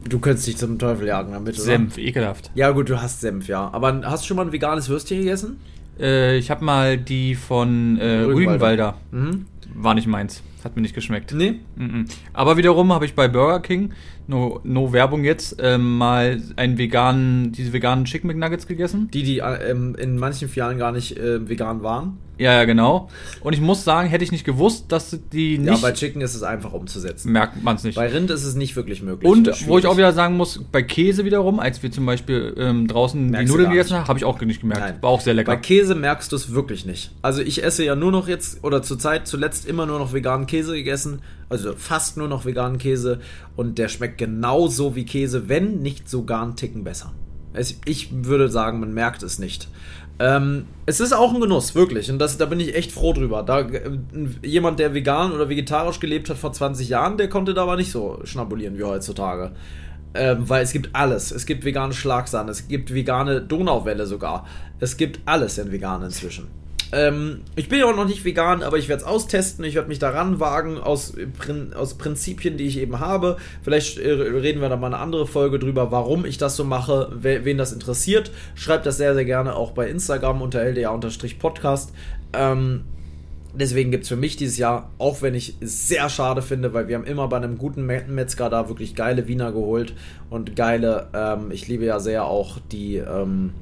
du 0.09 0.19
könntest 0.19 0.47
dich 0.47 0.57
zum 0.57 0.79
Teufel 0.79 1.07
jagen 1.07 1.33
damit, 1.33 1.55
oder? 1.55 1.63
Senf, 1.63 1.99
ekelhaft. 1.99 2.51
Ja, 2.55 2.71
gut, 2.71 2.89
du 2.89 3.01
hast 3.01 3.21
Senf, 3.21 3.49
ja. 3.49 3.69
Aber 3.73 4.03
hast 4.05 4.25
du 4.25 4.29
schon 4.29 4.37
mal 4.37 4.47
ein 4.47 4.53
veganes 4.53 4.89
Würstchen 4.89 5.19
gegessen? 5.19 5.59
Äh, 5.99 6.37
ich 6.37 6.51
habe 6.51 6.65
mal 6.65 6.99
die 6.99 7.35
von 7.35 7.99
äh, 7.99 8.21
Rügenwalder. 8.21 8.35
Rügenwalder. 8.37 8.95
Mhm. 9.11 9.47
War 9.75 9.95
nicht 9.95 10.07
meins. 10.07 10.43
Hat 10.65 10.75
mir 10.75 10.83
nicht 10.83 10.95
geschmeckt. 10.95 11.33
Nee? 11.33 11.61
Mhm. 11.77 12.07
Aber 12.33 12.57
wiederum 12.57 12.93
habe 12.93 13.05
ich 13.05 13.15
bei 13.15 13.29
Burger 13.29 13.61
King, 13.61 13.93
no, 14.27 14.61
no 14.65 14.93
Werbung 14.93 15.25
jetzt, 15.25 15.57
ähm, 15.61 15.99
mal 15.99 16.43
einen 16.57 16.79
veganen, 16.79 17.53
diese 17.53 17.73
veganen 17.73 18.05
Chicken 18.05 18.29
McNuggets 18.29 18.67
gegessen. 18.67 19.09
Die, 19.13 19.23
die 19.23 19.39
äh, 19.39 19.71
ähm, 19.71 19.95
in 19.97 20.19
manchen 20.19 20.49
Filialen 20.49 20.79
gar 20.79 20.93
nicht 20.93 21.17
äh, 21.17 21.49
vegan 21.49 21.83
waren. 21.83 22.19
Ja, 22.39 22.53
ja, 22.53 22.65
genau. 22.65 23.09
Und 23.41 23.55
ich 23.55 23.61
muss 23.61 23.83
sagen, 23.85 24.09
hätte 24.09 24.23
ich 24.23 24.31
nicht 24.31 24.45
gewusst, 24.45 24.87
dass 24.89 25.19
die 25.33 25.55
Ja, 25.55 25.73
nicht, 25.73 25.83
bei 25.83 25.93
Chicken 25.93 26.21
ist 26.21 26.35
es 26.35 26.43
einfach 26.43 26.73
umzusetzen. 26.75 27.33
merkt 27.33 27.63
man 27.63 27.77
es 27.77 27.85
nicht. 27.85 27.95
Bei 27.95 28.09
Rind 28.09 28.31
ist 28.31 28.45
es 28.45 28.55
nicht 28.55 28.77
wirklich 28.77 29.03
möglich. 29.03 29.31
Und 29.31 29.67
wo 29.67 29.79
ich 29.79 29.87
auch 29.87 29.97
wieder 29.97 30.13
sagen 30.13 30.37
muss, 30.37 30.63
bei 30.71 30.83
Käse 30.83 31.25
wiederum, 31.25 31.59
als 31.61 31.83
wir 31.83 31.91
zum 31.91 32.05
Beispiel 32.05 32.55
ähm, 32.59 32.89
draußen 32.89 33.31
Merkst 33.31 33.49
die 33.49 33.53
Nudeln 33.53 33.71
gegessen 33.71 33.97
haben, 33.97 34.09
habe 34.09 34.19
ich 34.19 34.27
auch 34.27 34.39
nicht 34.43 34.61
gemerkt. 34.61 34.83
Nein. 34.83 34.95
War 35.01 35.11
auch 35.11 35.21
sehr 35.23 35.33
lecker. 35.33 35.53
Bei 35.53 35.57
Käse 35.57 35.95
merkst 35.95 36.31
du 36.31 36.37
es 36.37 36.53
wirklich 36.53 36.85
nicht. 36.85 37.11
Also 37.23 37.41
ich 37.41 37.65
esse 37.65 37.85
ja 37.85 37.97
nur 37.97 38.13
noch 38.13 38.29
jetzt, 38.29 38.63
oder 38.63 38.83
zurzeit 38.83 39.27
zuletzt 39.27 39.67
immer 39.67 39.87
nur 39.87 39.99
noch 39.99 40.13
veganen 40.13 40.47
Käse 40.47 40.75
gegessen. 40.75 41.21
Also 41.49 41.75
fast 41.77 42.17
nur 42.17 42.29
noch 42.29 42.45
veganen 42.45 42.79
Käse. 42.79 43.21
Und 43.55 43.79
der 43.79 43.89
schmeckt 43.89 44.19
genauso 44.19 44.97
wie 44.97 45.05
Käse, 45.05 45.49
wenn 45.49 45.81
nicht 45.81 46.09
sogar 46.09 46.43
einen 46.43 46.57
Ticken 46.57 46.85
besser. 46.85 47.13
Es, 47.53 47.81
ich 47.85 48.09
würde 48.13 48.49
sagen, 48.49 48.81
man 48.81 48.93
merkt 48.93 49.23
es 49.23 49.39
nicht. 49.39 49.69
Ähm, 50.19 50.67
es 50.87 51.01
ist 51.01 51.13
auch 51.13 51.35
ein 51.35 51.41
Genuss, 51.41 51.75
wirklich. 51.75 52.11
Und 52.11 52.19
das, 52.19 52.39
da 52.39 52.47
bin 52.47 52.61
ich 52.61 52.75
echt 52.75 52.93
froh 52.93 53.13
drüber. 53.13 53.43
Da, 53.43 53.61
äh, 53.61 53.99
jemand, 54.43 54.79
der 54.79 54.95
vegan 54.95 55.33
oder 55.33 55.49
vegetarisch 55.49 56.01
gelebt 56.01 56.31
hat 56.31 56.39
vor 56.39 56.53
20 56.53 56.89
Jahren, 56.89 57.19
der 57.19 57.29
konnte 57.29 57.55
da 57.55 57.63
aber 57.63 57.77
nicht 57.77 57.93
so 57.93 58.21
schnabulieren 58.25 58.79
wie 58.79 58.85
heutzutage. 58.85 59.53
Ähm, 60.15 60.49
weil 60.49 60.63
es 60.63 60.73
gibt 60.73 60.91
alles. 60.95 61.31
Es 61.31 61.45
gibt 61.45 61.65
vegane 61.65 61.93
Schlagsahne, 61.93 62.51
es 62.51 62.69
gibt 62.69 62.95
vegane 62.95 63.43
Donauwelle 63.43 64.07
sogar. 64.07 64.47
Es 64.81 64.97
gibt 64.97 65.21
alles 65.27 65.59
in 65.59 65.71
vegan 65.71 66.03
inzwischen. 66.03 66.49
Ähm, 66.93 67.41
ich 67.57 67.69
bin 67.69 67.81
ja 67.81 67.87
auch 67.87 67.97
noch 67.97 68.07
nicht 68.07 68.25
vegan, 68.25 68.63
aber 68.63 68.79
ich 68.79 68.89
werde 68.89 69.03
es 69.03 69.09
austesten. 69.09 69.65
Ich 69.65 69.75
werde 69.75 69.89
mich 69.89 69.99
daran 69.99 70.41
wagen 70.41 70.79
aus, 70.79 71.15
Prin 71.39 71.73
aus 71.75 71.95
Prinzipien, 71.95 72.57
die 72.57 72.65
ich 72.67 72.79
eben 72.79 73.01
habe. 73.01 73.37
Vielleicht 73.63 73.99
äh, 73.99 74.11
reden 74.11 74.61
wir 74.61 74.69
da 74.69 74.77
mal 74.77 74.87
eine 74.89 74.99
andere 74.99 75.27
Folge 75.27 75.59
drüber, 75.59 75.91
warum 75.91 76.25
ich 76.25 76.39
das 76.39 76.57
so 76.57 76.65
mache, 76.65 77.11
we 77.13 77.45
wen 77.45 77.59
das 77.59 77.73
interessiert. 77.73 78.31
Schreibt 78.55 78.87
das 78.87 78.97
sehr, 78.97 79.15
sehr 79.15 79.25
gerne 79.25 79.57
auch 79.57 79.73
bei 79.73 79.89
Instagram 79.89 80.43
unter 80.43 80.61
LDA-Podcast. 80.63 81.93
Ähm, 82.33 82.83
Deswegen 83.59 83.91
gibt 83.91 84.03
es 84.03 84.11
für 84.11 84.17
mich 84.17 84.37
dieses 84.37 84.59
Jahr, 84.59 84.91
auch 84.99 85.23
wenn 85.23 85.35
ich 85.35 85.55
es 85.61 85.89
sehr 85.89 86.11
schade 86.11 86.43
finde, 86.43 86.75
weil 86.75 86.89
wir 86.89 86.97
haben 86.97 87.07
immer 87.07 87.27
bei 87.29 87.39
einem 87.39 87.57
guten 87.57 87.87
Me- 87.87 88.05
Metzger 88.07 88.51
da 88.51 88.69
wirklich 88.69 88.95
geile 88.95 89.29
Wiener 89.29 89.51
geholt 89.51 89.95
und 90.29 90.57
geile, 90.57 91.09
ähm, 91.15 91.51
ich 91.51 91.67
liebe 91.67 91.87
ja 91.87 91.99
sehr 91.99 92.27
auch 92.27 92.59
die, 92.71 92.97
ähm, 92.97 93.55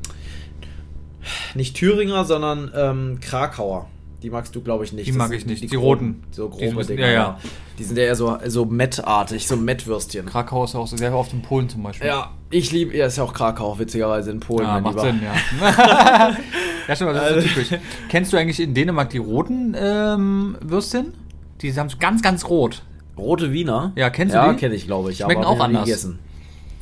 nicht 1.55 1.77
Thüringer, 1.77 2.25
sondern 2.25 2.71
ähm, 2.77 3.19
Krakauer. 3.21 3.87
Die 4.23 4.31
magst 4.31 4.55
du, 4.57 4.63
glaube 4.63 4.85
ich, 4.85 4.93
nicht. 4.95 5.07
Die 5.07 5.11
Das 5.11 5.19
mag 5.19 5.33
ich 5.33 5.45
nicht. 5.45 5.63
Die 5.63 5.69
groben, 5.69 6.23
roten. 6.23 6.23
So 6.31 6.49
Die 6.49 6.59
grobe 6.65 6.75
müssen- 6.77 6.97
Dinger. 6.97 7.07
ja, 7.09 7.13
ja. 7.13 7.21
Ja. 7.21 7.39
Die 7.79 7.85
sind 7.85 7.99
ja 7.99 8.05
eher 8.05 8.17
so, 8.17 8.39
so 8.47 8.65
mettartig, 8.65 9.47
so 9.47 9.57
Mettwürstchen. 9.57 10.25
Krakau 10.27 10.65
ist 10.65 10.73
ja 10.75 10.81
auch 10.81 10.87
so 10.87 10.97
sehr 10.97 11.15
oft 11.15 11.33
in 11.35 11.43
Polen 11.43 11.69
zum 11.69 11.83
Beispiel. 11.83 12.07
Ja, 12.07 12.31
ich 12.51 12.73
liebe, 12.73 12.97
ja, 12.97 13.07
ist 13.07 13.19
ja 13.19 13.25
auch 13.25 13.35
Krakau, 13.35 13.79
witzigerweise 13.79 14.31
in 14.31 14.41
Polen. 14.41 14.67
Ja, 14.67 14.75
mein 14.75 14.83
macht 14.85 14.95
Lieber. 14.95 15.07
Sinn, 15.09 15.21
ja. 15.23 16.37
ja, 16.89 16.97
stimmt, 16.97 17.17
das 17.17 17.31
ist 17.37 17.43
so 17.43 17.49
typisch. 17.61 17.79
Kennst 18.09 18.33
du 18.33 18.37
eigentlich 18.39 18.61
in 18.61 18.73
Dänemark 18.75 19.11
die 19.11 19.19
roten 19.19 19.77
ähm, 19.79 20.57
Würstchen? 20.63 21.13
Die 21.61 21.75
haben 21.75 21.89
so 21.91 21.99
ganz, 21.99 22.23
ganz 22.23 22.49
rot. 22.49 22.83
Rote 23.19 23.53
Wiener? 23.53 23.93
Ja, 23.97 24.09
kennst 24.11 24.35
du 24.35 24.39
Ja, 24.39 24.53
die? 24.53 24.59
kenne 24.59 24.75
ich, 24.75 24.87
glaube 24.87 25.11
ich. 25.13 25.19
Schmecken 25.19 25.43
aber 25.45 25.49
auch 25.51 25.61
anders. 25.61 25.85
Gegessen. 25.85 26.19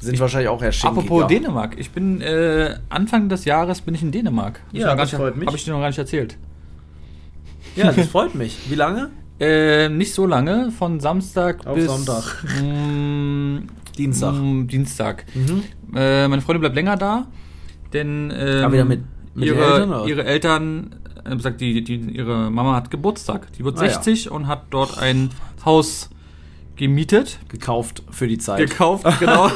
Sind 0.03 0.19
wahrscheinlich 0.21 0.49
auch 0.49 0.63
eher 0.63 0.73
schinkiger. 0.73 1.03
Apropos 1.03 1.27
Dänemark, 1.29 1.77
ich 1.79 1.91
bin 1.91 2.21
äh, 2.21 2.77
Anfang 2.89 3.29
des 3.29 3.45
Jahres 3.45 3.81
bin 3.83 3.95
ich 3.95 4.03
in 4.03 4.11
Dänemark. 4.13 4.61
Hab 4.67 4.75
ich 4.75 4.81
Ja, 4.81 4.95
das 4.97 5.11
freut 5.13 5.37
mich. 5.37 5.47
Hab 5.47 5.55
ich 5.55 5.65
dir 5.65 5.71
noch 5.73 5.81
gar 5.81 5.87
nicht 5.89 5.99
erzählt. 5.99 6.37
Ja, 7.77 7.93
das 7.93 8.07
freut 8.09 8.35
mich. 8.35 8.59
Wie 8.71 8.75
lange? 8.75 9.11
Äh, 9.41 9.89
nicht 9.89 10.15
so 10.15 10.25
lange, 10.25 10.71
von 10.71 11.01
Samstag 11.01 11.67
Auf 11.67 11.75
bis 11.75 11.87
Sonntag. 11.87 12.45
Mm, 12.63 13.67
Dienstag. 13.99 14.35
mm, 14.35 14.69
Dienstag. 14.69 15.25
Mhm. 15.35 15.65
Äh, 15.97 16.29
meine 16.29 16.43
Freundin 16.43 16.61
bleibt 16.61 16.77
länger 16.77 16.97
da, 16.97 17.27
denn 17.93 18.33
ähm, 18.37 18.71
wieder 18.73 18.85
mit- 18.85 19.03
mit 19.35 19.47
ihre, 19.49 19.65
Eltern, 19.65 19.89
oder? 19.95 20.07
ihre 20.07 20.25
Eltern, 20.25 20.95
äh, 21.25 21.37
sagt 21.41 21.61
die, 21.61 21.83
die, 21.83 21.97
ihre 21.97 22.53
Mama 22.53 22.77
hat 22.77 22.93
Geburtstag. 22.93 23.53
Die 23.55 23.65
wird 23.65 23.79
Ah, 23.81 23.85
ja. 23.87 23.91
60 23.91 24.31
und 24.31 24.47
hat 24.47 24.67
dort 24.71 24.99
ein 24.99 25.31
Haus 25.65 26.11
gemietet, 26.77 27.39
Gekauft 27.49 28.03
für 28.11 28.27
die 28.29 28.39
Zeit. 28.39 28.59
gekauft, 28.59 29.07
genau, 29.21 29.49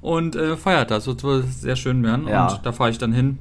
und 0.00 0.34
äh, 0.36 0.56
feiert 0.56 0.90
das. 0.90 1.04
Das 1.04 1.20
soll 1.20 1.44
sehr 1.44 1.76
schön 1.76 2.02
werden 2.02 2.26
Ja. 2.28 2.48
und 2.48 2.66
da 2.66 2.72
fahre 2.72 2.90
ich 2.90 2.98
dann 2.98 3.12
hin. 3.12 3.38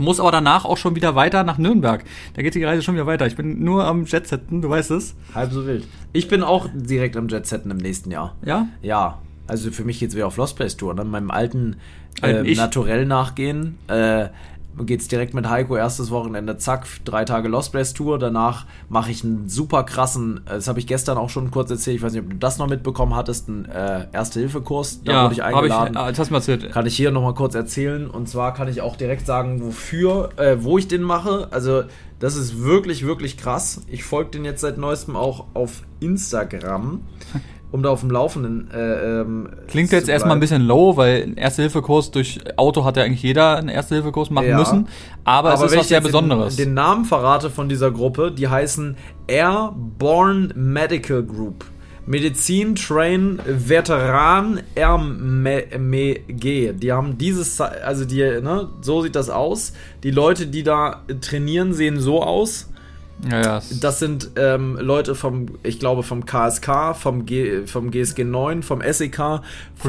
Muss 0.00 0.20
aber 0.20 0.30
danach 0.30 0.64
auch 0.64 0.76
schon 0.76 0.94
wieder 0.94 1.16
weiter 1.16 1.42
nach 1.42 1.58
Nürnberg. 1.58 2.04
Da 2.34 2.42
geht 2.42 2.54
die 2.54 2.62
Reise 2.62 2.82
schon 2.82 2.94
wieder 2.94 3.06
weiter. 3.06 3.26
Ich 3.26 3.34
bin 3.34 3.64
nur 3.64 3.84
am 3.84 4.04
Jetsetten, 4.04 4.62
du 4.62 4.68
weißt 4.68 4.92
es. 4.92 5.16
Halb 5.34 5.50
so 5.52 5.66
wild. 5.66 5.88
Ich 6.12 6.28
bin 6.28 6.44
auch 6.44 6.68
direkt 6.72 7.16
am 7.16 7.26
Jetsetten 7.28 7.70
im 7.72 7.78
nächsten 7.78 8.12
Jahr. 8.12 8.36
Ja? 8.44 8.68
Ja, 8.80 9.18
also 9.48 9.72
für 9.72 9.82
mich 9.84 9.98
geht's 9.98 10.14
wieder 10.14 10.28
auf 10.28 10.36
Lost 10.36 10.54
Place 10.54 10.76
Tour. 10.76 10.94
Ne? 10.94 11.04
Meinem 11.04 11.32
alten 11.32 11.76
Alten 12.20 12.46
äh. 12.46 12.54
Naturell 12.54 13.06
nachgehen. 13.06 13.78
Äh, 13.88 14.28
geht's 14.84 15.08
direkt 15.08 15.34
mit 15.34 15.48
Heiko 15.48 15.76
erstes 15.76 16.10
Wochenende, 16.10 16.56
zack, 16.56 16.86
drei 17.04 17.24
Tage 17.24 17.48
Lost 17.48 17.72
Place 17.72 17.92
Tour. 17.94 18.18
Danach 18.18 18.66
mache 18.88 19.10
ich 19.10 19.24
einen 19.24 19.48
super 19.48 19.84
krassen, 19.84 20.42
äh, 20.46 20.50
das 20.50 20.68
habe 20.68 20.78
ich 20.78 20.86
gestern 20.86 21.18
auch 21.18 21.30
schon 21.30 21.50
kurz 21.50 21.70
erzählt, 21.70 21.96
ich 21.96 22.02
weiß 22.02 22.12
nicht, 22.12 22.22
ob 22.22 22.30
du 22.30 22.36
das 22.36 22.58
noch 22.58 22.68
mitbekommen 22.68 23.14
hattest, 23.14 23.48
einen 23.48 23.64
äh, 23.66 24.06
Erste-Hilfe-Kurs. 24.12 25.02
Da 25.04 25.24
wurde 25.24 25.34
ich 25.34 25.40
hab 25.40 25.50
ich, 25.50 25.56
eingeladen. 25.56 25.96
äh, 25.96 26.10
das 26.10 26.18
hast 26.18 26.28
du 26.28 26.32
mir 26.32 26.38
erzählt. 26.38 26.72
Kann 26.72 26.86
ich 26.86 26.96
hier 26.96 27.10
nochmal 27.10 27.34
kurz 27.34 27.54
erzählen. 27.54 28.08
Und 28.08 28.28
zwar 28.28 28.54
kann 28.54 28.68
ich 28.68 28.80
auch 28.80 28.96
direkt 28.96 29.26
sagen, 29.26 29.62
wofür, 29.62 30.30
äh, 30.36 30.56
wo 30.60 30.78
ich 30.78 30.88
den 30.88 31.02
mache. 31.02 31.48
Also, 31.50 31.84
das 32.18 32.34
ist 32.34 32.62
wirklich, 32.62 33.06
wirklich 33.06 33.36
krass. 33.36 33.82
Ich 33.86 34.04
folge 34.04 34.30
den 34.32 34.44
jetzt 34.44 34.60
seit 34.60 34.76
neuestem 34.76 35.14
auch 35.16 35.46
auf 35.54 35.82
Instagram, 36.00 37.02
um 37.70 37.82
da 37.82 37.90
auf 37.90 38.00
dem 38.00 38.10
Laufenden. 38.10 38.70
Äh, 38.72 39.20
ähm, 39.20 39.48
Klingt 39.68 39.92
jetzt 39.92 40.08
erstmal 40.08 40.36
ein 40.36 40.40
bisschen 40.40 40.62
low, 40.62 40.96
weil 40.96 41.22
ein 41.22 41.36
Erste-Hilfe-Kurs 41.36 42.10
durch 42.10 42.40
Auto 42.56 42.84
hat 42.84 42.96
ja 42.96 43.04
eigentlich 43.04 43.22
jeder 43.22 43.56
einen 43.56 43.68
Erste-Hilfe-Kurs 43.68 44.30
machen 44.30 44.48
Ja. 44.48 44.58
müssen. 44.58 44.88
Aber, 45.24 45.52
es 45.52 45.60
ist 45.60 45.76
was 45.76 45.88
sehr 45.88 46.00
Besonderes. 46.00 46.56
Den, 46.56 46.68
den 46.68 46.74
Namen 46.74 47.04
verrate 47.04 47.50
von 47.50 47.68
dieser 47.68 47.90
Gruppe, 47.90 48.32
die 48.32 48.48
heißen 48.48 48.96
Airborne 49.26 50.50
Medical 50.54 51.22
Group. 51.22 51.64
Medizin 52.06 52.74
Train 52.74 53.38
Veteran 53.46 54.60
RMG. 54.78 56.72
Die 56.72 56.92
haben 56.92 57.18
dieses, 57.18 57.60
also 57.60 58.06
die, 58.06 58.22
ne, 58.22 58.68
so 58.80 59.02
sieht 59.02 59.14
das 59.14 59.28
aus. 59.28 59.74
Die 60.02 60.10
Leute, 60.10 60.46
die 60.46 60.62
da 60.62 61.02
trainieren, 61.20 61.74
sehen 61.74 62.00
so 62.00 62.22
aus. 62.22 62.70
Ja, 63.30 63.40
ja. 63.42 63.56
es- 63.58 63.80
Das 63.80 63.98
sind 63.98 64.30
ähm, 64.36 64.76
Leute 64.80 65.14
vom, 65.14 65.46
ich 65.62 65.78
glaube, 65.80 66.02
vom 66.02 66.24
KSK, 66.26 66.94
vom, 66.94 67.24
G, 67.26 67.66
vom 67.66 67.90
GSG 67.90 68.24
9, 68.24 68.62
vom 68.62 68.80
SEK, 68.82 69.16
vom 69.16 69.40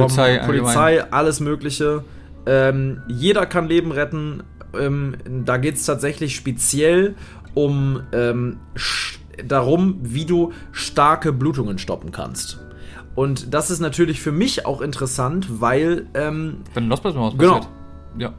Polizei 0.08 0.38
Polizei, 0.40 1.04
alles 1.12 1.40
Mögliche. 1.40 2.04
Ähm, 2.46 3.02
jeder 3.08 3.46
kann 3.46 3.68
Leben 3.68 3.92
retten. 3.92 4.44
Ähm, 4.80 5.16
da 5.46 5.58
geht 5.58 5.76
es 5.76 5.86
tatsächlich 5.86 6.36
speziell 6.36 7.16
um 7.54 8.02
ähm, 8.14 8.58
darum, 9.48 9.98
wie 10.02 10.26
du 10.26 10.52
starke 10.72 11.32
Blutungen 11.34 11.78
stoppen 11.78 12.12
kannst. 12.12 12.60
Und 13.16 13.54
das 13.54 13.70
ist 13.72 13.80
natürlich 13.80 14.22
für 14.22 14.32
mich 14.32 14.66
auch 14.66 14.82
interessant, 14.82 15.48
weil 15.62 16.06
ähm, 16.14 16.58
Wenn 16.74 16.88
Lost 16.88 17.02
Place 17.02 17.16
mal 17.16 17.28
was 17.32 17.38
Genau. 17.38 17.56
passiert. 17.56 17.74
Ja. 18.18 18.34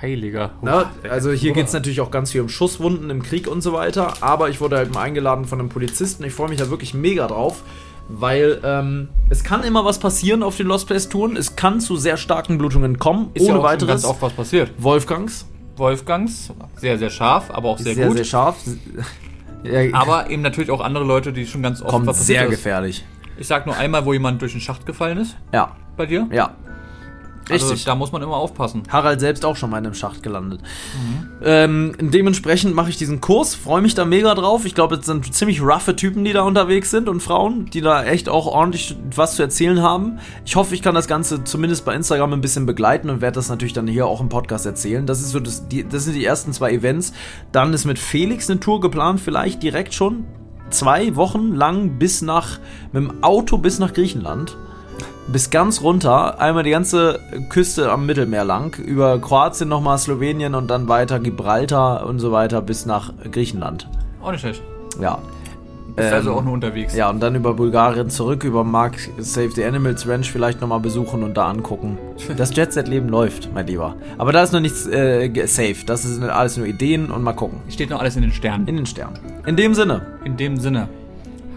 Heiliger. 0.00 0.50
Na, 0.62 0.90
also 1.10 1.30
hier 1.32 1.52
geht 1.52 1.66
es 1.68 1.72
natürlich 1.72 2.00
auch 2.00 2.10
ganz 2.10 2.32
viel 2.32 2.42
um 2.42 2.48
Schusswunden 2.48 3.08
im 3.10 3.22
Krieg 3.22 3.48
und 3.48 3.62
so 3.62 3.72
weiter, 3.72 4.14
aber 4.20 4.50
ich 4.50 4.60
wurde 4.60 4.76
halt 4.76 4.92
mal 4.92 5.00
eingeladen 5.02 5.44
von 5.46 5.58
einem 5.58 5.68
Polizisten. 5.70 6.22
Ich 6.24 6.34
freue 6.34 6.48
mich 6.50 6.58
da 6.58 6.68
wirklich 6.68 6.92
mega 6.92 7.26
drauf, 7.26 7.62
weil 8.08 8.60
ähm, 8.62 9.08
es 9.30 9.42
kann 9.42 9.64
immer 9.64 9.84
was 9.84 9.98
passieren 9.98 10.42
auf 10.42 10.56
den 10.56 10.66
Lost 10.66 10.86
Place 10.86 11.08
Touren. 11.08 11.36
Es 11.36 11.56
kann 11.56 11.80
zu 11.80 11.96
sehr 11.96 12.16
starken 12.18 12.58
Blutungen 12.58 12.98
kommen, 12.98 13.30
Ist 13.34 13.46
ja 13.46 13.54
ohne 13.54 13.60
auch 13.60 13.62
schon 13.62 13.70
weiteres. 13.72 13.88
ganz 14.02 14.04
oft 14.04 14.20
was 14.22 14.32
passiert. 14.34 14.70
Wolfgangs, 14.78 15.46
Wolfgangs, 15.76 16.52
sehr, 16.76 16.98
sehr 16.98 17.10
scharf, 17.10 17.50
aber 17.50 17.70
auch 17.70 17.78
sehr, 17.78 17.94
sehr, 17.94 18.06
gut. 18.08 18.16
sehr 18.16 18.24
scharf. 18.24 18.56
Ja, 19.64 19.80
aber 19.94 20.30
eben 20.30 20.42
natürlich 20.42 20.70
auch 20.70 20.80
andere 20.80 21.04
Leute, 21.04 21.32
die 21.32 21.46
schon 21.46 21.62
ganz 21.62 21.80
oft 21.82 21.90
kommt 21.90 22.06
was 22.06 22.24
sehr 22.26 22.36
passiert 22.42 22.52
ist. 22.52 22.58
gefährlich. 22.58 23.04
Ich 23.38 23.46
sag 23.48 23.66
nur 23.66 23.76
einmal, 23.76 24.04
wo 24.04 24.12
jemand 24.12 24.40
durch 24.40 24.52
den 24.52 24.60
Schacht 24.60 24.86
gefallen 24.86 25.18
ist, 25.18 25.36
Ja, 25.52 25.74
bei 25.96 26.06
dir. 26.06 26.26
ja. 26.32 26.54
Also 27.48 27.68
Richtig. 27.68 27.84
da 27.84 27.94
muss 27.94 28.10
man 28.10 28.22
immer 28.22 28.36
aufpassen. 28.36 28.82
Harald 28.88 29.20
selbst 29.20 29.44
auch 29.44 29.56
schon 29.56 29.70
mal 29.70 29.78
in 29.78 29.86
einem 29.86 29.94
Schacht 29.94 30.22
gelandet. 30.22 30.60
Ähm, 31.42 31.94
dementsprechend 32.00 32.74
mache 32.74 32.90
ich 32.90 32.96
diesen 32.96 33.20
Kurs, 33.20 33.54
freue 33.54 33.82
mich 33.82 33.94
da 33.94 34.04
mega 34.04 34.34
drauf. 34.34 34.64
Ich 34.64 34.74
glaube, 34.74 34.96
es 34.96 35.06
sind 35.06 35.32
ziemlich 35.32 35.62
roughe 35.62 35.94
Typen, 35.94 36.24
die 36.24 36.32
da 36.32 36.42
unterwegs 36.42 36.90
sind 36.90 37.08
und 37.08 37.20
Frauen, 37.20 37.66
die 37.66 37.80
da 37.80 38.04
echt 38.04 38.28
auch 38.28 38.46
ordentlich 38.46 38.96
was 39.14 39.36
zu 39.36 39.42
erzählen 39.42 39.80
haben. 39.80 40.18
Ich 40.44 40.56
hoffe, 40.56 40.74
ich 40.74 40.82
kann 40.82 40.94
das 40.94 41.06
Ganze 41.06 41.44
zumindest 41.44 41.84
bei 41.84 41.94
Instagram 41.94 42.32
ein 42.32 42.40
bisschen 42.40 42.66
begleiten 42.66 43.10
und 43.10 43.20
werde 43.20 43.36
das 43.36 43.48
natürlich 43.48 43.74
dann 43.74 43.86
hier 43.86 44.06
auch 44.06 44.20
im 44.20 44.28
Podcast 44.28 44.66
erzählen. 44.66 45.06
Das 45.06 45.20
ist 45.20 45.30
so 45.30 45.38
das, 45.38 45.68
die, 45.68 45.88
das 45.88 46.04
sind 46.04 46.14
die 46.14 46.24
ersten 46.24 46.52
zwei 46.52 46.72
Events. 46.72 47.12
Dann 47.52 47.72
ist 47.72 47.84
mit 47.84 47.98
Felix 47.98 48.50
eine 48.50 48.58
Tour 48.58 48.80
geplant, 48.80 49.20
vielleicht 49.20 49.62
direkt 49.62 49.94
schon 49.94 50.24
zwei 50.70 51.14
Wochen 51.14 51.54
lang 51.54 51.98
bis 51.98 52.22
nach 52.22 52.58
mit 52.92 53.04
dem 53.04 53.22
Auto 53.22 53.58
bis 53.58 53.78
nach 53.78 53.92
Griechenland 53.92 54.56
bis 55.28 55.50
ganz 55.50 55.82
runter, 55.82 56.40
einmal 56.40 56.62
die 56.62 56.70
ganze 56.70 57.20
Küste 57.48 57.90
am 57.90 58.06
Mittelmeer 58.06 58.44
lang, 58.44 58.78
über 58.78 59.18
Kroatien 59.18 59.68
nochmal 59.68 59.98
Slowenien 59.98 60.54
und 60.54 60.68
dann 60.68 60.88
weiter 60.88 61.20
Gibraltar 61.20 62.06
und 62.06 62.18
so 62.18 62.32
weiter 62.32 62.60
bis 62.62 62.86
nach 62.86 63.12
Griechenland. 63.30 63.88
Auch 64.22 64.30
nicht 64.30 64.40
schlecht. 64.40 64.62
Ja. 65.00 65.18
Ist 65.96 66.12
also 66.12 66.30
Ähm, 66.32 66.36
auch 66.36 66.44
nur 66.44 66.52
unterwegs. 66.52 66.94
Ja, 66.94 67.08
und 67.08 67.20
dann 67.20 67.34
über 67.34 67.54
Bulgarien 67.54 68.10
zurück, 68.10 68.44
über 68.44 68.64
Mark 68.64 68.98
Save 69.18 69.50
the 69.52 69.64
Animals 69.64 70.06
Ranch 70.06 70.30
vielleicht 70.30 70.60
nochmal 70.60 70.80
besuchen 70.80 71.22
und 71.22 71.36
da 71.36 71.48
angucken. 71.48 71.96
Das 72.36 72.54
Jet-Set-Leben 72.54 73.08
läuft, 73.08 73.50
mein 73.54 73.66
Lieber. 73.66 73.96
Aber 74.18 74.32
da 74.32 74.42
ist 74.42 74.52
noch 74.52 74.60
nichts 74.60 74.86
äh, 74.86 75.30
safe. 75.46 75.76
Das 75.86 76.02
sind 76.02 76.24
alles 76.24 76.58
nur 76.58 76.66
Ideen 76.66 77.10
und 77.10 77.22
mal 77.22 77.32
gucken. 77.32 77.60
Steht 77.70 77.88
noch 77.90 78.00
alles 78.00 78.14
in 78.16 78.22
den 78.22 78.32
Sternen. 78.32 78.66
In 78.68 78.76
den 78.76 78.84
Sternen. 78.86 79.18
In 79.46 79.56
dem 79.56 79.72
Sinne. 79.72 80.18
In 80.24 80.36
dem 80.36 80.58
Sinne. 80.58 80.88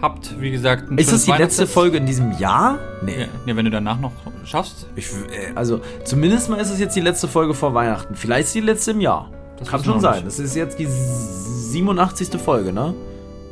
Habt, 0.02 0.40
wie 0.40 0.50
gesagt, 0.50 0.90
ein 0.90 0.96
Ist 0.96 1.12
das 1.12 1.24
die 1.24 1.32
letzte. 1.32 1.66
Folge 1.66 1.98
in 1.98 2.06
diesem 2.06 2.32
Jahr? 2.38 2.78
Nee. 3.02 3.20
Ja, 3.20 3.26
ja, 3.46 3.56
wenn 3.56 3.66
du 3.66 3.70
danach 3.70 4.00
noch 4.00 4.12
schaffst. 4.44 4.86
Ich, 4.96 5.08
äh, 5.10 5.52
also, 5.54 5.80
zumindest 6.04 6.48
mal 6.48 6.56
ist 6.56 6.70
es 6.70 6.80
jetzt 6.80 6.96
die 6.96 7.00
letzte 7.00 7.28
Folge 7.28 7.52
vor 7.52 7.74
Weihnachten. 7.74 8.14
Vielleicht 8.14 8.54
die 8.54 8.60
letzte 8.60 8.92
im 8.92 9.00
Jahr. 9.00 9.30
Das 9.58 9.68
Kann 9.68 9.84
schon 9.84 10.00
sein. 10.00 10.14
nicht. 10.14 10.26
Das 10.26 10.38
ist 10.38 10.56
jetzt 10.56 10.78
die 10.78 10.86
87. 10.86 12.40
Folge, 12.40 12.72
ne? 12.72 12.94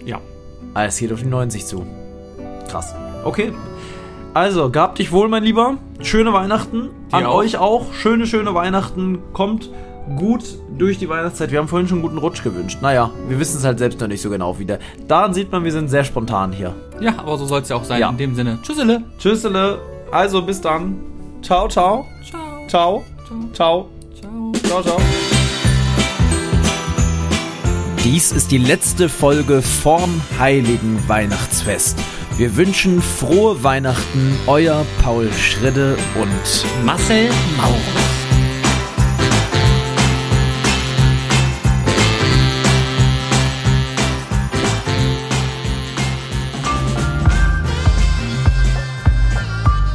Ja. 0.05 0.21
Ah, 0.73 0.85
es 0.87 0.99
geht 0.99 1.13
auf 1.13 1.21
die 1.21 1.27
90 1.27 1.67
zu. 1.67 1.87
Krass. 2.71 2.95
Okay. 3.25 3.53
Also, 4.33 4.71
gehabt 4.71 4.99
dich 4.99 5.13
wohl, 5.13 5.29
mein 5.29 5.43
Lieber. 5.43 5.77
Schöne 6.01 6.33
Weihnachten. 6.33 6.91
An 7.11 7.27
auch. 7.27 7.35
euch 7.35 7.59
auch. 7.59 7.93
Schöne, 7.93 8.27
schöne 8.27 8.55
Weihnachten. 8.55 9.19
Kommt 9.33 9.71
gut 10.17 10.45
durch 10.77 10.99
die 10.99 11.09
Weihnachtszeit. 11.09 11.51
Wir 11.51 11.59
haben 11.59 11.69
vorhin 11.69 11.89
schon 11.89 11.99
einen 11.99 12.03
guten 12.03 12.19
Rutsch 12.19 12.43
gewünscht. 12.43 12.79
Naja, 12.81 13.11
wir 13.29 13.39
wissen 13.39 13.59
es 13.59 13.65
halt 13.65 13.79
selbst 13.79 14.01
noch 14.01 14.09
nicht 14.09 14.23
so 14.23 14.31
genau 14.31 14.59
wieder. 14.59 14.79
Daran 15.07 15.35
sieht 15.35 15.51
man, 15.53 15.65
wir 15.65 15.73
sind 15.73 15.89
sehr 15.89 16.05
spontan 16.05 16.53
hier. 16.53 16.75
Ja, 17.01 17.19
aber 17.19 17.37
so 17.39 17.47
soll 17.47 17.63
es 17.63 17.69
ja 17.69 17.77
auch 17.77 17.85
sein. 17.85 18.01
Ja. 18.01 18.11
In 18.11 18.17
dem 18.17 18.35
Sinne. 18.35 18.59
Tschüssele. 18.63 19.03
Tschüssele. 19.19 19.79
Also, 20.11 20.43
bis 20.43 20.61
dann. 20.61 20.97
Ciao, 21.43 21.69
ciao. 21.69 22.07
Ciao. 22.29 22.69
Ciao. 22.69 23.05
Ciao. 23.53 23.89
Ciao. 24.15 24.53
Ciao, 24.65 24.83
ciao. 24.83 25.01
Dies 28.05 28.33
ist 28.33 28.51
die 28.51 28.59
letzte 28.59 29.09
Folge 29.09 29.61
vorm 29.61 30.21
Heiligen 30.39 31.03
Weihnachtsfest. 31.09 31.99
Wir 32.39 32.57
wünschen 32.57 33.03
frohe 33.03 33.63
Weihnachten, 33.65 34.39
euer 34.47 34.87
Paul 35.03 35.29
Schridde 35.33 35.97
und 36.15 36.87
Marcel 36.87 37.29
Maurus. 37.57 38.08